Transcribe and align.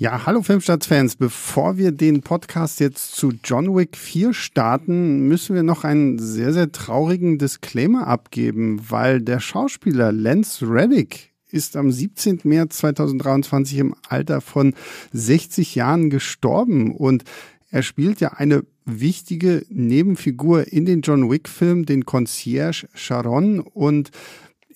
Ja, 0.00 0.26
hallo 0.26 0.42
Filmstarts-Fans. 0.42 1.16
Bevor 1.16 1.76
wir 1.76 1.90
den 1.90 2.20
Podcast 2.20 2.78
jetzt 2.78 3.16
zu 3.16 3.32
John 3.42 3.74
Wick 3.74 3.96
4 3.96 4.32
starten, 4.32 5.26
müssen 5.26 5.56
wir 5.56 5.64
noch 5.64 5.82
einen 5.82 6.20
sehr, 6.20 6.52
sehr 6.52 6.70
traurigen 6.70 7.36
Disclaimer 7.36 8.06
abgeben, 8.06 8.80
weil 8.88 9.20
der 9.20 9.40
Schauspieler 9.40 10.12
Lance 10.12 10.64
Reddick 10.64 11.32
ist 11.50 11.76
am 11.76 11.90
17. 11.90 12.42
März 12.44 12.76
2023 12.76 13.78
im 13.78 13.96
Alter 14.08 14.40
von 14.40 14.74
60 15.10 15.74
Jahren 15.74 16.10
gestorben 16.10 16.94
und 16.94 17.24
er 17.72 17.82
spielt 17.82 18.20
ja 18.20 18.34
eine 18.34 18.62
wichtige 18.84 19.66
Nebenfigur 19.68 20.72
in 20.72 20.86
den 20.86 21.00
John 21.00 21.28
Wick-Film, 21.28 21.86
den 21.86 22.04
Concierge 22.04 22.86
Sharon 22.94 23.58
und 23.58 24.12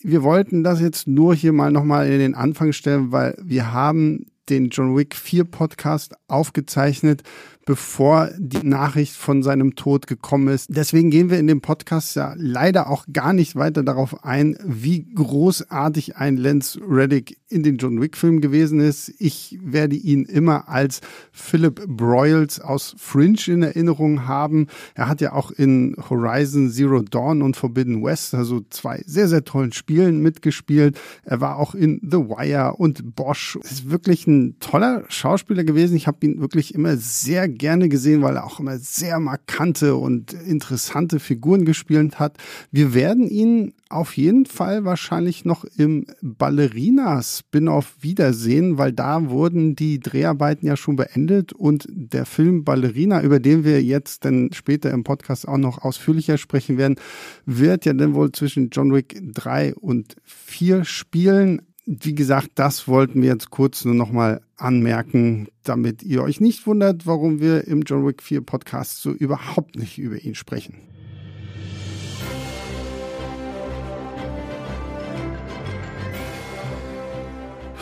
wir 0.02 0.24
wollten 0.24 0.64
das 0.64 0.80
jetzt 0.80 1.06
nur 1.06 1.32
hier 1.32 1.52
mal 1.52 1.70
nochmal 1.70 2.10
in 2.10 2.18
den 2.18 2.34
Anfang 2.34 2.72
stellen, 2.72 3.12
weil 3.12 3.36
wir 3.40 3.72
haben 3.72 4.26
den 4.48 4.68
John 4.68 4.96
Wick 4.96 5.14
4 5.14 5.44
Podcast 5.44 6.14
aufgezeichnet 6.28 7.22
bevor 7.64 8.30
die 8.38 8.66
Nachricht 8.66 9.14
von 9.14 9.42
seinem 9.42 9.74
Tod 9.74 10.06
gekommen 10.06 10.48
ist. 10.48 10.68
Deswegen 10.70 11.10
gehen 11.10 11.30
wir 11.30 11.38
in 11.38 11.46
dem 11.46 11.60
Podcast 11.60 12.16
ja 12.16 12.34
leider 12.36 12.90
auch 12.90 13.06
gar 13.12 13.32
nicht 13.32 13.56
weiter 13.56 13.82
darauf 13.82 14.24
ein, 14.24 14.56
wie 14.64 15.04
großartig 15.14 16.16
ein 16.16 16.36
Lance 16.36 16.80
Reddick 16.86 17.38
in 17.48 17.62
den 17.62 17.76
John 17.76 18.00
Wick 18.00 18.16
Film 18.16 18.40
gewesen 18.40 18.80
ist. 18.80 19.12
Ich 19.18 19.58
werde 19.62 19.94
ihn 19.94 20.24
immer 20.24 20.68
als 20.68 21.00
Philip 21.32 21.86
Broyles 21.86 22.60
aus 22.60 22.94
Fringe 22.98 23.32
in 23.46 23.62
Erinnerung 23.62 24.26
haben. 24.26 24.66
Er 24.94 25.08
hat 25.08 25.20
ja 25.20 25.32
auch 25.32 25.50
in 25.50 25.94
Horizon 26.08 26.70
Zero 26.70 27.02
Dawn 27.02 27.42
und 27.42 27.56
Forbidden 27.56 28.02
West, 28.02 28.34
also 28.34 28.62
zwei 28.70 29.02
sehr, 29.06 29.28
sehr 29.28 29.44
tollen 29.44 29.72
Spielen 29.72 30.20
mitgespielt. 30.20 30.98
Er 31.24 31.40
war 31.40 31.56
auch 31.56 31.74
in 31.74 32.00
The 32.02 32.18
Wire 32.18 32.74
und 32.76 33.14
Bosch. 33.14 33.56
Ist 33.62 33.90
wirklich 33.90 34.26
ein 34.26 34.56
toller 34.60 35.04
Schauspieler 35.08 35.64
gewesen. 35.64 35.96
Ich 35.96 36.06
habe 36.06 36.26
ihn 36.26 36.40
wirklich 36.40 36.74
immer 36.74 36.96
sehr 36.96 37.48
gerne 37.54 37.88
gesehen, 37.88 38.22
weil 38.22 38.36
er 38.36 38.44
auch 38.44 38.60
immer 38.60 38.78
sehr 38.78 39.20
markante 39.20 39.96
und 39.96 40.32
interessante 40.32 41.20
Figuren 41.20 41.64
gespielt 41.64 42.18
hat. 42.18 42.38
Wir 42.70 42.94
werden 42.94 43.28
ihn 43.28 43.74
auf 43.88 44.16
jeden 44.16 44.46
Fall 44.46 44.84
wahrscheinlich 44.84 45.44
noch 45.44 45.64
im 45.64 46.06
Ballerina-Spin-off 46.22 47.96
wiedersehen, 48.00 48.78
weil 48.78 48.92
da 48.92 49.28
wurden 49.28 49.76
die 49.76 50.00
Dreharbeiten 50.00 50.66
ja 50.66 50.76
schon 50.76 50.96
beendet 50.96 51.52
und 51.52 51.86
der 51.90 52.24
Film 52.24 52.64
Ballerina, 52.64 53.22
über 53.22 53.38
den 53.38 53.64
wir 53.64 53.82
jetzt 53.82 54.24
dann 54.24 54.50
später 54.52 54.90
im 54.90 55.04
Podcast 55.04 55.46
auch 55.46 55.58
noch 55.58 55.82
ausführlicher 55.82 56.38
sprechen 56.38 56.78
werden, 56.78 56.96
wird 57.44 57.84
ja 57.84 57.92
dann 57.92 58.14
wohl 58.14 58.32
zwischen 58.32 58.70
John 58.70 58.92
Wick 58.92 59.20
3 59.22 59.74
und 59.74 60.16
4 60.24 60.84
spielen 60.84 61.62
wie 61.84 62.14
gesagt, 62.14 62.50
das 62.54 62.86
wollten 62.86 63.22
wir 63.22 63.30
jetzt 63.30 63.50
kurz 63.50 63.84
nur 63.84 63.94
nochmal 63.94 64.40
anmerken, 64.56 65.48
damit 65.64 66.02
ihr 66.02 66.22
euch 66.22 66.40
nicht 66.40 66.66
wundert, 66.66 67.06
warum 67.06 67.40
wir 67.40 67.66
im 67.66 67.82
John 67.82 68.06
Wick 68.06 68.22
4 68.22 68.40
Podcast 68.42 69.02
so 69.02 69.10
überhaupt 69.10 69.76
nicht 69.76 69.98
über 69.98 70.18
ihn 70.18 70.34
sprechen. 70.34 70.76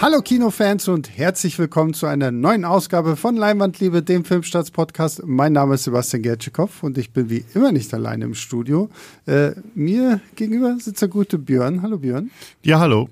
Hallo 0.01 0.23
Kinofans 0.23 0.89
und 0.89 1.15
herzlich 1.19 1.59
willkommen 1.59 1.93
zu 1.93 2.07
einer 2.07 2.31
neuen 2.31 2.65
Ausgabe 2.65 3.17
von 3.17 3.37
Leinwandliebe, 3.37 4.03
dem 4.03 4.25
Filmstarts-Podcast. 4.25 5.25
Mein 5.27 5.53
Name 5.53 5.75
ist 5.75 5.85
Sebastian 5.85 6.23
Gertschikow 6.23 6.83
und 6.83 6.97
ich 6.97 7.13
bin 7.13 7.29
wie 7.29 7.45
immer 7.53 7.71
nicht 7.71 7.93
alleine 7.93 8.25
im 8.25 8.35
Studio. 8.35 8.89
Äh, 9.27 9.51
mir 9.75 10.23
gegenüber 10.37 10.75
sitzt 10.81 11.03
der 11.03 11.11
gute 11.11 11.37
Björn. 11.37 11.83
Hallo 11.83 11.99
Björn. 11.99 12.31
Ja, 12.63 12.81
hallo. 12.81 13.11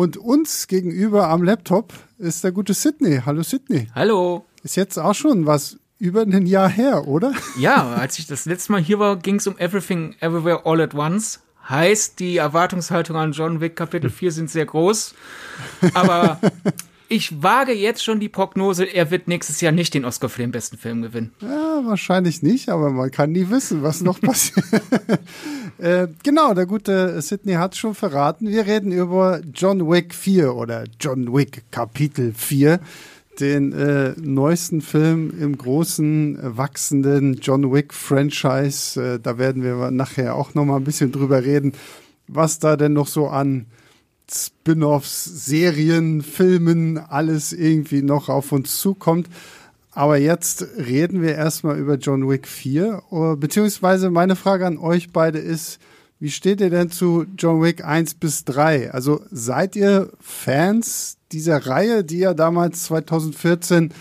Und 0.00 0.16
uns 0.16 0.66
gegenüber 0.66 1.28
am 1.28 1.42
Laptop 1.42 1.92
ist 2.16 2.42
der 2.42 2.52
gute 2.52 2.72
Sydney. 2.72 3.20
Hallo 3.26 3.42
Sydney. 3.42 3.88
Hallo. 3.94 4.46
Ist 4.62 4.76
jetzt 4.76 4.96
auch 4.96 5.12
schon 5.12 5.44
was 5.44 5.76
über 5.98 6.22
ein 6.22 6.46
Jahr 6.46 6.70
her, 6.70 7.06
oder? 7.06 7.34
Ja, 7.58 7.96
als 7.96 8.18
ich 8.18 8.26
das 8.26 8.46
letzte 8.46 8.72
Mal 8.72 8.80
hier 8.80 8.98
war, 8.98 9.16
ging 9.16 9.34
es 9.34 9.46
um 9.46 9.58
Everything 9.58 10.16
Everywhere 10.20 10.64
All 10.64 10.80
at 10.80 10.94
Once. 10.94 11.40
Heißt, 11.68 12.18
die 12.18 12.38
Erwartungshaltung 12.38 13.14
an 13.18 13.32
John 13.32 13.60
Wick 13.60 13.76
Kapitel 13.76 14.08
4 14.08 14.32
sind 14.32 14.48
sehr 14.48 14.64
groß. 14.64 15.14
Aber 15.92 16.40
ich 17.10 17.42
wage 17.42 17.72
jetzt 17.72 18.04
schon 18.04 18.20
die 18.20 18.28
Prognose, 18.28 18.84
er 18.84 19.10
wird 19.10 19.26
nächstes 19.26 19.60
Jahr 19.60 19.72
nicht 19.72 19.94
den 19.94 20.04
Oscar 20.04 20.28
für 20.28 20.42
den 20.42 20.52
besten 20.52 20.78
Film 20.78 21.02
gewinnen. 21.02 21.32
Ja, 21.40 21.82
wahrscheinlich 21.84 22.40
nicht, 22.42 22.68
aber 22.68 22.90
man 22.90 23.10
kann 23.10 23.32
nie 23.32 23.50
wissen, 23.50 23.82
was 23.82 24.00
noch 24.00 24.20
passiert. 24.22 24.64
äh, 25.78 26.06
genau, 26.22 26.54
der 26.54 26.66
gute 26.66 27.20
Sidney 27.20 27.54
hat 27.54 27.76
schon 27.76 27.96
verraten. 27.96 28.48
Wir 28.48 28.64
reden 28.64 28.92
über 28.92 29.40
John 29.52 29.90
Wick 29.90 30.14
4 30.14 30.54
oder 30.54 30.84
John 31.00 31.34
Wick 31.34 31.64
Kapitel 31.72 32.32
4 32.32 32.78
den 33.40 33.72
äh, 33.72 34.12
neuesten 34.20 34.80
Film 34.80 35.32
im 35.40 35.56
großen, 35.56 36.38
wachsenden 36.42 37.40
John 37.40 37.72
Wick-Franchise. 37.72 39.14
Äh, 39.14 39.18
da 39.20 39.38
werden 39.38 39.64
wir 39.64 39.90
nachher 39.90 40.36
auch 40.36 40.54
noch 40.54 40.64
mal 40.64 40.76
ein 40.76 40.84
bisschen 40.84 41.10
drüber 41.10 41.42
reden, 41.42 41.72
was 42.28 42.58
da 42.58 42.76
denn 42.76 42.92
noch 42.92 43.08
so 43.08 43.28
an 43.28 43.66
Spin-offs, 44.32 45.24
Serien, 45.24 46.22
Filmen, 46.22 46.98
alles 46.98 47.52
irgendwie 47.52 48.02
noch 48.02 48.28
auf 48.28 48.52
uns 48.52 48.78
zukommt. 48.78 49.28
Aber 49.92 50.16
jetzt 50.16 50.66
reden 50.76 51.20
wir 51.20 51.34
erstmal 51.34 51.78
über 51.78 51.96
John 51.96 52.28
Wick 52.28 52.46
4. 52.46 53.02
Beziehungsweise 53.38 54.10
meine 54.10 54.36
Frage 54.36 54.66
an 54.66 54.78
euch 54.78 55.12
beide 55.12 55.38
ist, 55.38 55.80
wie 56.20 56.30
steht 56.30 56.60
ihr 56.60 56.70
denn 56.70 56.90
zu 56.90 57.24
John 57.36 57.62
Wick 57.62 57.84
1 57.84 58.14
bis 58.14 58.44
3? 58.44 58.92
Also 58.92 59.22
seid 59.30 59.74
ihr 59.74 60.10
Fans 60.20 61.16
dieser 61.32 61.66
Reihe, 61.66 62.04
die 62.04 62.18
ja 62.18 62.34
damals 62.34 62.84
2014 62.84 63.92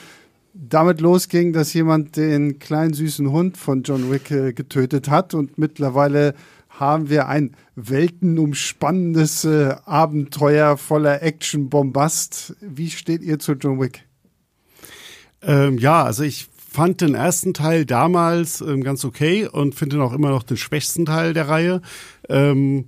damit 0.53 1.00
losging, 1.00 1.53
dass 1.53 1.73
jemand 1.73 2.18
den 2.18 2.59
kleinen 2.59 2.94
süßen 2.94 3.31
Hund 3.31 3.57
von 3.57 3.84
John 3.84 4.12
Wick 4.12 4.31
äh, 4.31 4.51
getötet 4.51 5.09
hat 5.09 5.34
und 5.34 5.57
mittlerweile 5.57 6.34
haben 6.79 7.09
wir 7.09 7.28
ein 7.28 7.56
weltenumspannendes 7.75 9.44
äh, 9.44 9.75
Abenteuer 9.85 10.78
voller 10.78 11.22
Action-Bombast. 11.22 12.56
Wie 12.62 12.90
steht 12.90 13.22
ihr 13.22 13.40
zu 13.40 13.53
John 13.53 13.79
Wick? 13.81 14.06
Ähm, 15.41 15.78
ja, 15.78 16.03
also 16.03 16.23
ich 16.23 16.47
fand 16.72 17.01
den 17.01 17.16
ersten 17.16 17.53
Teil 17.53 17.85
damals 17.85 18.62
ähm, 18.62 18.84
ganz 18.84 19.03
okay 19.03 19.47
und 19.47 19.75
finde 19.75 20.01
auch 20.01 20.13
immer 20.13 20.29
noch 20.29 20.44
den 20.44 20.57
schwächsten 20.57 21.06
Teil 21.06 21.34
der 21.34 21.50
Reihe. 21.50 21.81
Ähm, 22.29 22.85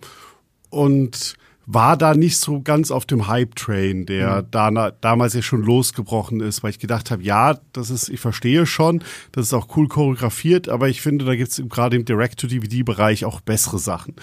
und 0.69 1.35
war 1.73 1.95
da 1.95 2.13
nicht 2.13 2.37
so 2.37 2.61
ganz 2.61 2.91
auf 2.91 3.05
dem 3.05 3.27
Hype-Train, 3.27 4.05
der 4.05 4.41
mhm. 4.41 4.47
da, 4.51 4.91
damals 4.91 5.33
ja 5.33 5.41
schon 5.41 5.63
losgebrochen 5.63 6.41
ist, 6.41 6.63
weil 6.63 6.71
ich 6.71 6.79
gedacht 6.79 7.11
habe, 7.11 7.23
ja, 7.23 7.59
das 7.73 7.89
ist, 7.89 8.09
ich 8.09 8.19
verstehe 8.19 8.65
schon, 8.65 9.03
das 9.31 9.47
ist 9.47 9.53
auch 9.53 9.75
cool 9.77 9.87
choreografiert, 9.87 10.69
aber 10.69 10.89
ich 10.89 11.01
finde, 11.01 11.25
da 11.25 11.35
gibt 11.35 11.51
es 11.51 11.63
gerade 11.69 11.95
im 11.95 12.05
Direct-to-DVD-Bereich 12.05 13.25
auch 13.25 13.41
bessere 13.41 13.79
Sachen. 13.79 14.15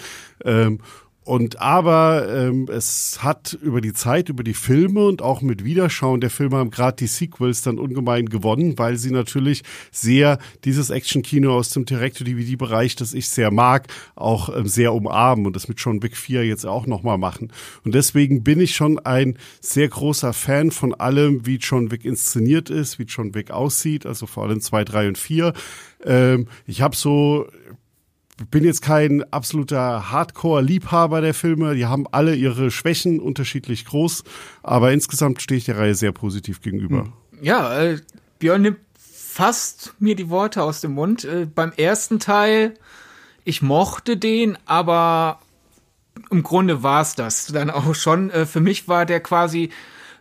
Ähm, 0.43 0.79
und 1.29 1.61
aber 1.61 2.27
ähm, 2.27 2.67
es 2.71 3.19
hat 3.21 3.55
über 3.61 3.81
die 3.81 3.93
Zeit, 3.93 4.29
über 4.29 4.41
die 4.43 4.55
Filme 4.55 5.05
und 5.05 5.21
auch 5.21 5.43
mit 5.43 5.63
Wiederschauen 5.63 6.21
der 6.21 6.31
Filme 6.31 6.57
haben 6.57 6.71
gerade 6.71 6.97
die 6.97 7.05
Sequels 7.05 7.61
dann 7.61 7.77
ungemein 7.77 8.25
gewonnen, 8.29 8.79
weil 8.79 8.97
sie 8.97 9.11
natürlich 9.11 9.61
sehr 9.91 10.39
dieses 10.65 10.89
Action-Kino 10.89 11.55
aus 11.55 11.69
dem 11.69 11.85
Direct-to-DVD-Bereich, 11.85 12.95
das 12.95 13.13
ich 13.13 13.29
sehr 13.29 13.51
mag, 13.51 13.85
auch 14.15 14.49
ähm, 14.57 14.67
sehr 14.67 14.91
umarmen 14.91 15.45
und 15.45 15.55
das 15.55 15.67
mit 15.67 15.79
John 15.79 16.01
Wick 16.01 16.17
4 16.17 16.47
jetzt 16.47 16.65
auch 16.65 16.87
nochmal 16.87 17.19
machen. 17.19 17.53
Und 17.85 17.93
deswegen 17.93 18.43
bin 18.43 18.59
ich 18.59 18.73
schon 18.73 18.97
ein 18.97 19.37
sehr 19.61 19.87
großer 19.87 20.33
Fan 20.33 20.71
von 20.71 20.95
allem, 20.95 21.45
wie 21.45 21.57
John 21.57 21.91
Wick 21.91 22.05
inszeniert 22.05 22.71
ist, 22.71 22.97
wie 22.97 23.03
John 23.03 23.35
Wick 23.35 23.51
aussieht, 23.51 24.07
also 24.07 24.25
vor 24.25 24.45
allem 24.45 24.61
2, 24.61 24.83
3 24.83 25.07
und 25.09 25.17
4. 25.19 25.53
Ähm, 26.05 26.47
ich 26.65 26.81
habe 26.81 26.95
so 26.95 27.45
bin 28.51 28.63
jetzt 28.63 28.81
kein 28.81 29.23
absoluter 29.31 30.11
Hardcore-Liebhaber 30.11 31.21
der 31.21 31.33
Filme. 31.33 31.75
Die 31.75 31.85
haben 31.85 32.05
alle 32.11 32.35
ihre 32.35 32.71
Schwächen 32.71 33.19
unterschiedlich 33.19 33.85
groß, 33.85 34.23
aber 34.63 34.91
insgesamt 34.91 35.41
stehe 35.41 35.57
ich 35.57 35.65
der 35.65 35.77
Reihe 35.77 35.95
sehr 35.95 36.11
positiv 36.11 36.61
gegenüber. 36.61 37.03
Hm. 37.03 37.13
Ja, 37.41 37.81
äh, 37.81 37.99
Björn 38.39 38.61
nimmt 38.61 38.79
fast 38.97 39.93
mir 39.99 40.15
die 40.15 40.29
Worte 40.29 40.63
aus 40.63 40.81
dem 40.81 40.93
Mund. 40.93 41.23
Äh, 41.23 41.47
beim 41.53 41.71
ersten 41.71 42.19
Teil, 42.19 42.73
ich 43.45 43.61
mochte 43.61 44.17
den, 44.17 44.57
aber 44.65 45.39
im 46.29 46.43
Grunde 46.43 46.83
war 46.83 47.01
es 47.01 47.15
das 47.15 47.47
dann 47.47 47.69
auch 47.69 47.95
schon. 47.95 48.29
Äh, 48.31 48.45
für 48.45 48.59
mich 48.59 48.87
war 48.87 49.05
der 49.05 49.21
quasi 49.21 49.69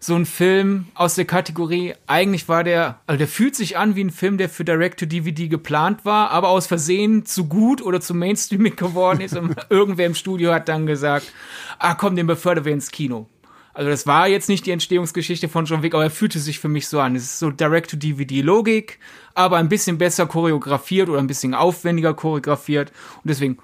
so 0.00 0.14
ein 0.14 0.26
Film 0.26 0.86
aus 0.94 1.16
der 1.16 1.24
Kategorie, 1.24 1.94
eigentlich 2.06 2.48
war 2.48 2.62
der, 2.62 3.00
also 3.06 3.18
der 3.18 3.28
fühlt 3.28 3.56
sich 3.56 3.76
an 3.76 3.96
wie 3.96 4.04
ein 4.04 4.10
Film, 4.10 4.38
der 4.38 4.48
für 4.48 4.64
Direct-to-DVD 4.64 5.48
geplant 5.48 6.04
war, 6.04 6.30
aber 6.30 6.48
aus 6.48 6.66
Versehen 6.66 7.26
zu 7.26 7.46
gut 7.46 7.82
oder 7.82 8.00
zu 8.00 8.14
Mainstreaming 8.14 8.76
geworden 8.76 9.20
ist 9.20 9.36
und 9.36 9.56
irgendwer 9.70 10.06
im 10.06 10.14
Studio 10.14 10.52
hat 10.52 10.68
dann 10.68 10.86
gesagt, 10.86 11.32
ah 11.78 11.94
komm, 11.94 12.16
den 12.16 12.26
befördern 12.26 12.64
wir 12.64 12.72
ins 12.72 12.90
Kino. 12.90 13.28
Also 13.74 13.90
das 13.90 14.06
war 14.08 14.26
jetzt 14.26 14.48
nicht 14.48 14.66
die 14.66 14.72
Entstehungsgeschichte 14.72 15.48
von 15.48 15.64
John 15.64 15.82
Wick, 15.82 15.94
aber 15.94 16.02
er 16.02 16.10
fühlte 16.10 16.40
sich 16.40 16.58
für 16.58 16.68
mich 16.68 16.88
so 16.88 16.98
an. 16.98 17.14
Es 17.14 17.22
ist 17.22 17.38
so 17.38 17.50
Direct-to-DVD-Logik, 17.50 18.98
aber 19.34 19.58
ein 19.58 19.68
bisschen 19.68 19.98
besser 19.98 20.26
choreografiert 20.26 21.08
oder 21.08 21.20
ein 21.20 21.28
bisschen 21.28 21.54
aufwendiger 21.54 22.12
choreografiert. 22.14 22.90
Und 23.22 23.28
deswegen 23.30 23.58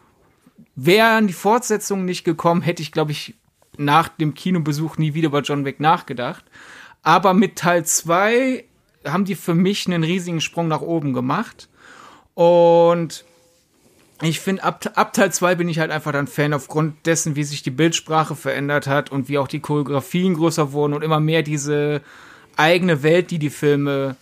wären 0.77 1.27
die 1.27 1.33
Fortsetzungen 1.33 2.05
nicht 2.05 2.23
gekommen, 2.23 2.63
hätte 2.63 2.81
ich, 2.81 2.93
glaube 2.93 3.11
ich, 3.11 3.35
nach 3.79 4.09
dem 4.09 4.35
Kinobesuch 4.35 4.99
nie 4.99 5.15
wieder 5.15 5.29
über 5.29 5.43
John 5.43 5.65
Wick 5.65 5.81
nachgedacht. 5.81 6.44
Aber 7.03 7.35
mit 7.35 7.56
Teil 7.56 7.85
2 7.85 8.65
haben 9.05 9.25
die 9.25 9.35
für 9.35 9.55
mich 9.55 9.87
einen 9.87 10.05
riesigen 10.05 10.41
Sprung 10.41 10.69
nach 10.69 10.81
oben 10.81 11.12
gemacht. 11.12 11.69
Und 12.35 13.25
ich 14.23 14.41
finde, 14.41 14.62
ab, 14.65 14.91
ab 14.94 15.12
Teil 15.12 15.32
2 15.32 15.56
bin 15.56 15.69
ich 15.69 15.79
halt 15.79 15.91
einfach 15.91 16.12
dann 16.12 16.26
Fan 16.26 16.55
aufgrund 16.55 17.06
dessen, 17.06 17.37
wie 17.37 17.44
sich 17.44 17.62
die 17.62 17.71
Bildsprache 17.71 18.35
verändert 18.35 18.87
hat 18.87 19.11
und 19.11 19.29
wie 19.29 19.38
auch 19.38 19.49
die 19.49 19.61
Choreografien 19.61 20.35
größer 20.35 20.73
wurden 20.73 20.94
und 20.94 21.03
immer 21.03 21.21
mehr 21.21 21.43
diese 21.43 22.00
eigene 22.56 23.03
Welt, 23.03 23.31
die 23.31 23.38
die 23.38 23.50
Filme 23.50 24.17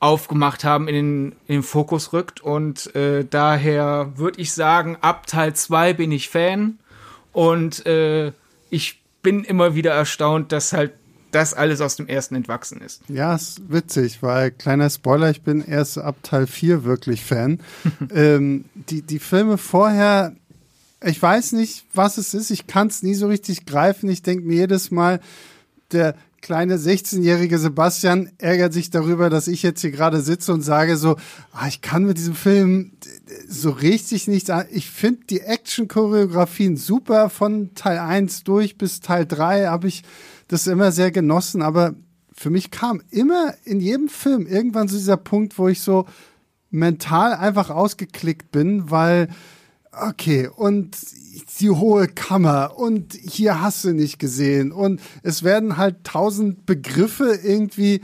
aufgemacht 0.00 0.64
haben, 0.64 0.86
in 0.86 0.94
den, 0.94 1.32
in 1.46 1.56
den 1.56 1.62
Fokus 1.62 2.12
rückt. 2.12 2.40
Und 2.40 2.94
äh, 2.94 3.24
daher 3.28 4.12
würde 4.16 4.40
ich 4.40 4.52
sagen, 4.52 4.96
ab 5.00 5.26
Teil 5.26 5.54
2 5.54 5.94
bin 5.94 6.12
ich 6.12 6.28
Fan 6.28 6.78
und 7.32 7.84
äh, 7.86 8.32
ich 8.70 9.02
bin 9.22 9.44
immer 9.44 9.74
wieder 9.74 9.92
erstaunt, 9.92 10.52
dass 10.52 10.72
halt 10.72 10.92
das 11.30 11.52
alles 11.52 11.80
aus 11.80 11.96
dem 11.96 12.06
ersten 12.06 12.34
entwachsen 12.34 12.80
ist. 12.80 13.02
Ja, 13.08 13.34
ist 13.34 13.60
witzig, 13.68 14.22
weil 14.22 14.50
kleiner 14.50 14.88
Spoiler, 14.88 15.30
ich 15.30 15.42
bin 15.42 15.62
erst 15.62 15.98
ab 15.98 16.16
Teil 16.22 16.46
4 16.46 16.84
wirklich 16.84 17.22
Fan. 17.22 17.60
ähm, 18.14 18.64
die, 18.74 19.02
die 19.02 19.18
Filme 19.18 19.58
vorher, 19.58 20.34
ich 21.04 21.20
weiß 21.20 21.52
nicht, 21.52 21.84
was 21.92 22.16
es 22.16 22.34
ist, 22.34 22.50
ich 22.50 22.66
kann 22.66 22.88
es 22.88 23.02
nie 23.02 23.14
so 23.14 23.26
richtig 23.28 23.66
greifen. 23.66 24.08
Ich 24.08 24.22
denke 24.22 24.46
mir 24.46 24.56
jedes 24.56 24.90
Mal, 24.90 25.20
der 25.92 26.14
kleine 26.40 26.76
16-jährige 26.76 27.58
Sebastian 27.58 28.30
ärgert 28.38 28.72
sich 28.72 28.90
darüber, 28.90 29.30
dass 29.30 29.48
ich 29.48 29.62
jetzt 29.62 29.80
hier 29.80 29.90
gerade 29.90 30.20
sitze 30.20 30.52
und 30.52 30.62
sage 30.62 30.96
so, 30.96 31.16
ah, 31.52 31.66
ich 31.68 31.80
kann 31.80 32.04
mit 32.04 32.18
diesem 32.18 32.34
Film 32.34 32.92
so 33.48 33.70
richtig 33.70 34.28
nichts 34.28 34.50
an. 34.50 34.66
Ich 34.70 34.88
finde 34.88 35.20
die 35.28 35.40
Action-Choreografien 35.40 36.76
super 36.76 37.30
von 37.30 37.74
Teil 37.74 37.98
1 37.98 38.44
durch 38.44 38.78
bis 38.78 39.00
Teil 39.00 39.26
3 39.26 39.66
habe 39.66 39.88
ich 39.88 40.04
das 40.48 40.66
immer 40.66 40.92
sehr 40.92 41.10
genossen, 41.10 41.62
aber 41.62 41.94
für 42.32 42.50
mich 42.50 42.70
kam 42.70 43.02
immer 43.10 43.54
in 43.64 43.80
jedem 43.80 44.08
Film 44.08 44.46
irgendwann 44.46 44.88
so 44.88 44.96
dieser 44.96 45.16
Punkt, 45.16 45.58
wo 45.58 45.68
ich 45.68 45.80
so 45.80 46.06
mental 46.70 47.34
einfach 47.34 47.70
ausgeklickt 47.70 48.50
bin, 48.50 48.90
weil 48.90 49.28
okay, 49.92 50.48
und 50.48 50.96
die 51.60 51.70
hohe 51.70 52.08
Kammer 52.08 52.78
und 52.78 53.14
hier 53.14 53.60
hast 53.60 53.84
du 53.84 53.92
nicht 53.92 54.18
gesehen 54.18 54.72
und 54.72 55.00
es 55.22 55.42
werden 55.42 55.76
halt 55.76 56.04
tausend 56.04 56.66
Begriffe 56.66 57.38
irgendwie 57.42 58.00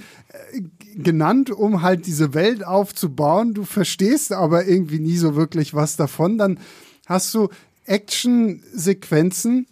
äh, 0.53 0.63
genannt, 0.97 1.51
um 1.51 1.83
halt 1.83 2.07
diese 2.07 2.35
Welt 2.35 2.65
aufzubauen. 2.65 3.55
Du 3.55 3.65
verstehst 3.65 4.33
aber 4.33 4.67
irgendwie 4.67 4.99
nie 4.99 5.17
so 5.17 5.37
wirklich 5.37 5.75
was 5.75 5.97
davon. 5.97 6.39
Dann 6.39 6.59
hast 7.07 7.35
du 7.35 7.49
Action-Sequenzen, 7.87 9.67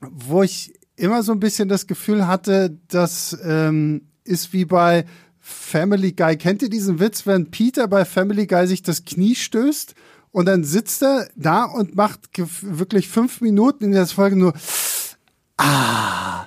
wo 0.00 0.42
ich 0.42 0.74
immer 0.96 1.22
so 1.22 1.32
ein 1.32 1.40
bisschen 1.40 1.68
das 1.68 1.86
Gefühl 1.86 2.26
hatte, 2.26 2.76
das 2.88 3.36
ähm, 3.44 4.02
ist 4.24 4.52
wie 4.52 4.64
bei 4.64 5.04
Family 5.40 6.12
Guy. 6.12 6.36
Kennt 6.36 6.62
ihr 6.62 6.70
diesen 6.70 7.00
Witz, 7.00 7.26
wenn 7.26 7.50
Peter 7.50 7.86
bei 7.88 8.04
Family 8.04 8.46
Guy 8.46 8.66
sich 8.66 8.82
das 8.82 9.04
Knie 9.04 9.34
stößt 9.34 9.94
und 10.34 10.46
dann 10.46 10.64
sitzt 10.64 11.02
er 11.02 11.28
da 11.36 11.64
und 11.64 11.94
macht 11.94 12.28
wirklich 12.60 13.08
fünf 13.08 13.40
Minuten 13.40 13.84
in 13.84 13.92
der 13.92 14.06
Folge 14.06 14.36
nur 14.36 14.52
ah, 15.56 16.46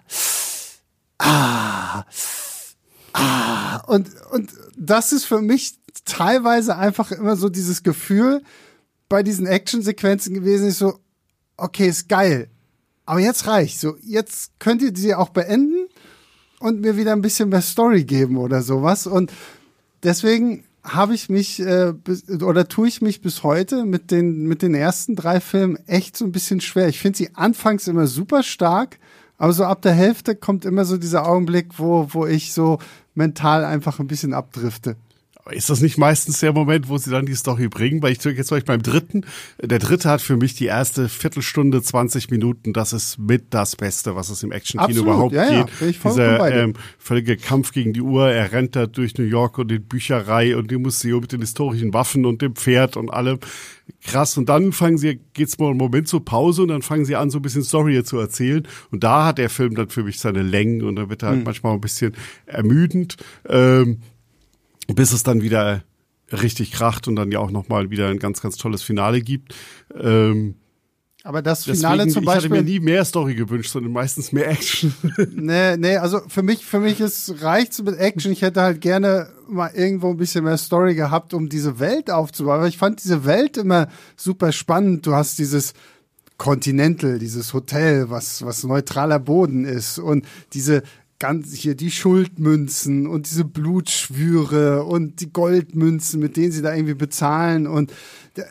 ah, 1.17 2.03
ah. 3.13 3.77
Und, 3.87 4.09
und 4.31 4.51
das 4.77 5.11
ist 5.11 5.25
für 5.25 5.41
mich 5.41 5.79
teilweise 6.05 6.75
einfach 6.75 7.11
immer 7.11 7.35
so 7.35 7.49
dieses 7.49 7.81
Gefühl 7.81 8.43
bei 9.09 9.23
diesen 9.23 9.47
Actionsequenzen 9.47 10.33
gewesen, 10.33 10.67
ist 10.67 10.79
so, 10.79 10.99
okay, 11.55 11.87
ist 11.87 12.07
geil 12.07 12.49
aber 13.07 13.21
jetzt 13.21 13.47
reicht. 13.47 13.79
So, 13.79 13.95
jetzt 14.03 14.59
könnt 14.59 14.81
ihr 14.83 14.91
sie 14.93 15.15
auch 15.15 15.29
beenden 15.29 15.87
und 16.59 16.81
mir 16.81 16.97
wieder 16.97 17.13
ein 17.13 17.21
bisschen 17.21 17.49
mehr 17.49 17.61
Story 17.61 18.03
geben 18.03 18.37
oder 18.37 18.61
sowas. 18.61 19.07
Und 19.07 19.31
deswegen 20.03 20.65
habe 20.87 21.13
ich 21.13 21.29
mich 21.29 21.59
äh, 21.59 21.93
oder 22.41 22.67
tue 22.67 22.87
ich 22.87 23.01
mich 23.01 23.21
bis 23.21 23.43
heute 23.43 23.85
mit 23.85 24.11
den 24.11 24.45
mit 24.47 24.61
den 24.61 24.73
ersten 24.73 25.15
drei 25.15 25.39
Filmen 25.39 25.77
echt 25.87 26.17
so 26.17 26.25
ein 26.25 26.31
bisschen 26.31 26.61
schwer. 26.61 26.87
Ich 26.87 26.99
finde 26.99 27.17
sie 27.17 27.35
anfangs 27.35 27.87
immer 27.87 28.07
super 28.07 28.43
stark, 28.43 28.99
aber 29.37 29.53
so 29.53 29.65
ab 29.65 29.81
der 29.81 29.93
Hälfte 29.93 30.35
kommt 30.35 30.65
immer 30.65 30.85
so 30.85 30.97
dieser 30.97 31.27
Augenblick, 31.27 31.77
wo 31.77 32.07
wo 32.11 32.25
ich 32.25 32.53
so 32.53 32.79
mental 33.15 33.65
einfach 33.65 33.99
ein 33.99 34.07
bisschen 34.07 34.33
abdrifte 34.33 34.95
ist 35.51 35.69
das 35.69 35.81
nicht 35.81 35.97
meistens 35.97 36.39
der 36.39 36.53
Moment, 36.53 36.89
wo 36.89 36.97
sie 36.97 37.11
dann 37.11 37.25
die 37.25 37.35
Story 37.35 37.67
bringen? 37.67 38.01
Weil 38.01 38.11
ich 38.11 38.23
jetzt 38.23 38.51
war 38.51 38.57
ich 38.57 38.65
beim 38.65 38.81
dritten. 38.81 39.25
Der 39.61 39.79
dritte 39.79 40.09
hat 40.09 40.21
für 40.21 40.37
mich 40.37 40.55
die 40.55 40.65
erste 40.65 41.09
Viertelstunde, 41.09 41.81
20 41.81 42.29
Minuten. 42.29 42.73
Das 42.73 42.93
ist 42.93 43.17
mit 43.17 43.53
das 43.53 43.75
Beste, 43.75 44.15
was 44.15 44.29
es 44.29 44.43
im 44.43 44.51
Action-Kino 44.51 45.01
überhaupt 45.01 45.33
ja, 45.33 45.51
ja, 45.51 45.63
geht. 45.79 46.03
Dieser 46.03 46.51
ähm, 46.51 46.73
völlige 46.97 47.37
Kampf 47.37 47.71
gegen 47.71 47.93
die 47.93 48.01
Uhr. 48.01 48.29
Er 48.29 48.51
rennt 48.51 48.75
da 48.75 48.87
durch 48.87 49.17
New 49.17 49.25
York 49.25 49.57
und 49.57 49.69
die 49.69 49.79
Bücherei 49.79 50.55
und 50.55 50.71
die 50.71 50.77
Museum 50.77 51.21
mit 51.21 51.31
den 51.31 51.41
historischen 51.41 51.93
Waffen 51.93 52.25
und 52.25 52.41
dem 52.41 52.55
Pferd 52.55 52.97
und 52.97 53.09
allem. 53.09 53.39
Krass. 54.03 54.37
Und 54.37 54.49
dann 54.49 54.73
fangen 54.73 54.97
sie, 54.97 55.19
geht's 55.33 55.57
mal 55.59 55.69
einen 55.69 55.77
Moment 55.77 56.07
zur 56.07 56.23
Pause 56.23 56.63
und 56.63 56.69
dann 56.69 56.81
fangen 56.81 57.05
sie 57.05 57.15
an, 57.15 57.29
so 57.29 57.39
ein 57.39 57.41
bisschen 57.41 57.63
Story 57.63 58.03
zu 58.03 58.17
erzählen. 58.17 58.67
Und 58.91 59.03
da 59.03 59.25
hat 59.25 59.37
der 59.37 59.49
Film 59.49 59.75
dann 59.75 59.89
für 59.89 60.03
mich 60.03 60.19
seine 60.19 60.43
Längen 60.43 60.83
und 60.83 60.95
dann 60.95 61.09
wird 61.09 61.23
er 61.23 61.29
halt 61.29 61.37
hm. 61.39 61.45
manchmal 61.45 61.73
ein 61.73 61.81
bisschen 61.81 62.13
ermüdend. 62.45 63.15
Ähm, 63.47 64.01
bis 64.87 65.11
es 65.11 65.23
dann 65.23 65.41
wieder 65.41 65.83
richtig 66.31 66.71
kracht 66.71 67.07
und 67.07 67.15
dann 67.15 67.31
ja 67.31 67.39
auch 67.39 67.51
nochmal 67.51 67.89
wieder 67.89 68.07
ein 68.07 68.19
ganz, 68.19 68.41
ganz 68.41 68.57
tolles 68.57 68.81
Finale 68.81 69.21
gibt. 69.21 69.55
Ähm, 69.97 70.55
aber 71.23 71.41
das 71.41 71.65
Finale 71.65 72.05
deswegen, 72.05 72.13
zum 72.13 72.25
Beispiel. 72.25 72.45
Ich 72.45 72.51
hatte 72.51 72.63
mir 72.63 72.71
nie 72.71 72.79
mehr 72.79 73.03
Story 73.03 73.35
gewünscht, 73.35 73.71
sondern 73.71 73.91
meistens 73.91 74.31
mehr 74.31 74.49
Action. 74.49 74.93
nee, 75.35 75.75
nee, 75.75 75.97
also 75.97 76.21
für 76.27 76.41
mich, 76.41 76.65
für 76.65 76.79
mich 76.79 77.01
ist, 77.01 77.41
reicht's 77.41 77.81
mit 77.81 77.97
Action. 77.97 78.31
Ich 78.31 78.43
hätte 78.43 78.61
halt 78.61 78.79
gerne 78.79 79.29
mal 79.45 79.71
irgendwo 79.73 80.09
ein 80.09 80.15
bisschen 80.15 80.45
mehr 80.45 80.57
Story 80.57 80.95
gehabt, 80.95 81.33
um 81.33 81.49
diese 81.49 81.79
Welt 81.79 82.09
aufzubauen. 82.09 82.59
Aber 82.59 82.67
ich 82.69 82.77
fand 82.77 83.03
diese 83.03 83.25
Welt 83.25 83.57
immer 83.57 83.89
super 84.15 84.53
spannend. 84.53 85.05
Du 85.05 85.15
hast 85.15 85.37
dieses 85.37 85.73
Continental, 86.37 87.19
dieses 87.19 87.53
Hotel, 87.53 88.09
was, 88.09 88.45
was 88.45 88.63
neutraler 88.63 89.19
Boden 89.19 89.65
ist 89.65 89.99
und 89.99 90.25
diese 90.53 90.83
ganz 91.19 91.53
hier 91.53 91.75
die 91.75 91.89
Schuldmünzen 91.89 93.07
und 93.07 93.27
diese 93.27 93.43
Blutschwüre 93.43 94.83
und 94.83 95.19
die 95.19 95.31
Goldmünzen, 95.31 96.19
mit 96.19 96.37
denen 96.37 96.51
sie 96.51 96.61
da 96.61 96.73
irgendwie 96.73 96.93
bezahlen. 96.93 97.65
Und 97.65 97.91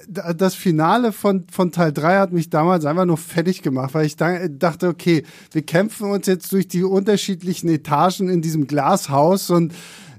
das 0.09 0.55
Finale 0.55 1.13
von, 1.13 1.47
von 1.51 1.71
Teil 1.71 1.93
3 1.93 2.19
hat 2.19 2.33
mich 2.33 2.51
damals 2.51 2.85
einfach 2.85 3.05
nur 3.05 3.19
fertig 3.19 3.63
gemacht, 3.63 3.95
weil 3.95 4.07
ich 4.07 4.17
dachte, 4.17 4.89
okay, 4.89 5.23
wir 5.53 5.63
kämpfen 5.63 6.11
uns 6.11 6.27
jetzt 6.27 6.51
durch 6.51 6.67
die 6.67 6.83
unterschiedlichen 6.83 7.69
Etagen 7.69 8.29
in 8.29 8.43
diesem 8.43 8.67
Glashaus. 8.67 9.51
Und 9.51 9.73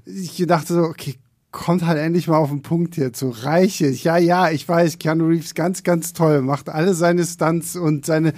ich 0.06 0.42
dachte 0.46 0.72
so, 0.72 0.80
okay, 0.80 1.16
kommt 1.50 1.84
halt 1.84 1.98
endlich 1.98 2.28
mal 2.28 2.38
auf 2.38 2.50
den 2.50 2.62
Punkt 2.62 2.94
hier 2.94 3.12
zu 3.12 3.28
reiche. 3.28 3.88
Ja, 3.88 4.16
ja, 4.16 4.50
ich 4.50 4.66
weiß, 4.66 4.98
Keanu 4.98 5.26
Reeves 5.26 5.54
ganz, 5.54 5.82
ganz 5.82 6.14
toll, 6.14 6.40
macht 6.40 6.70
alle 6.70 6.94
seine 6.94 7.24
Stunts 7.24 7.76
und 7.76 8.06
seine 8.06 8.32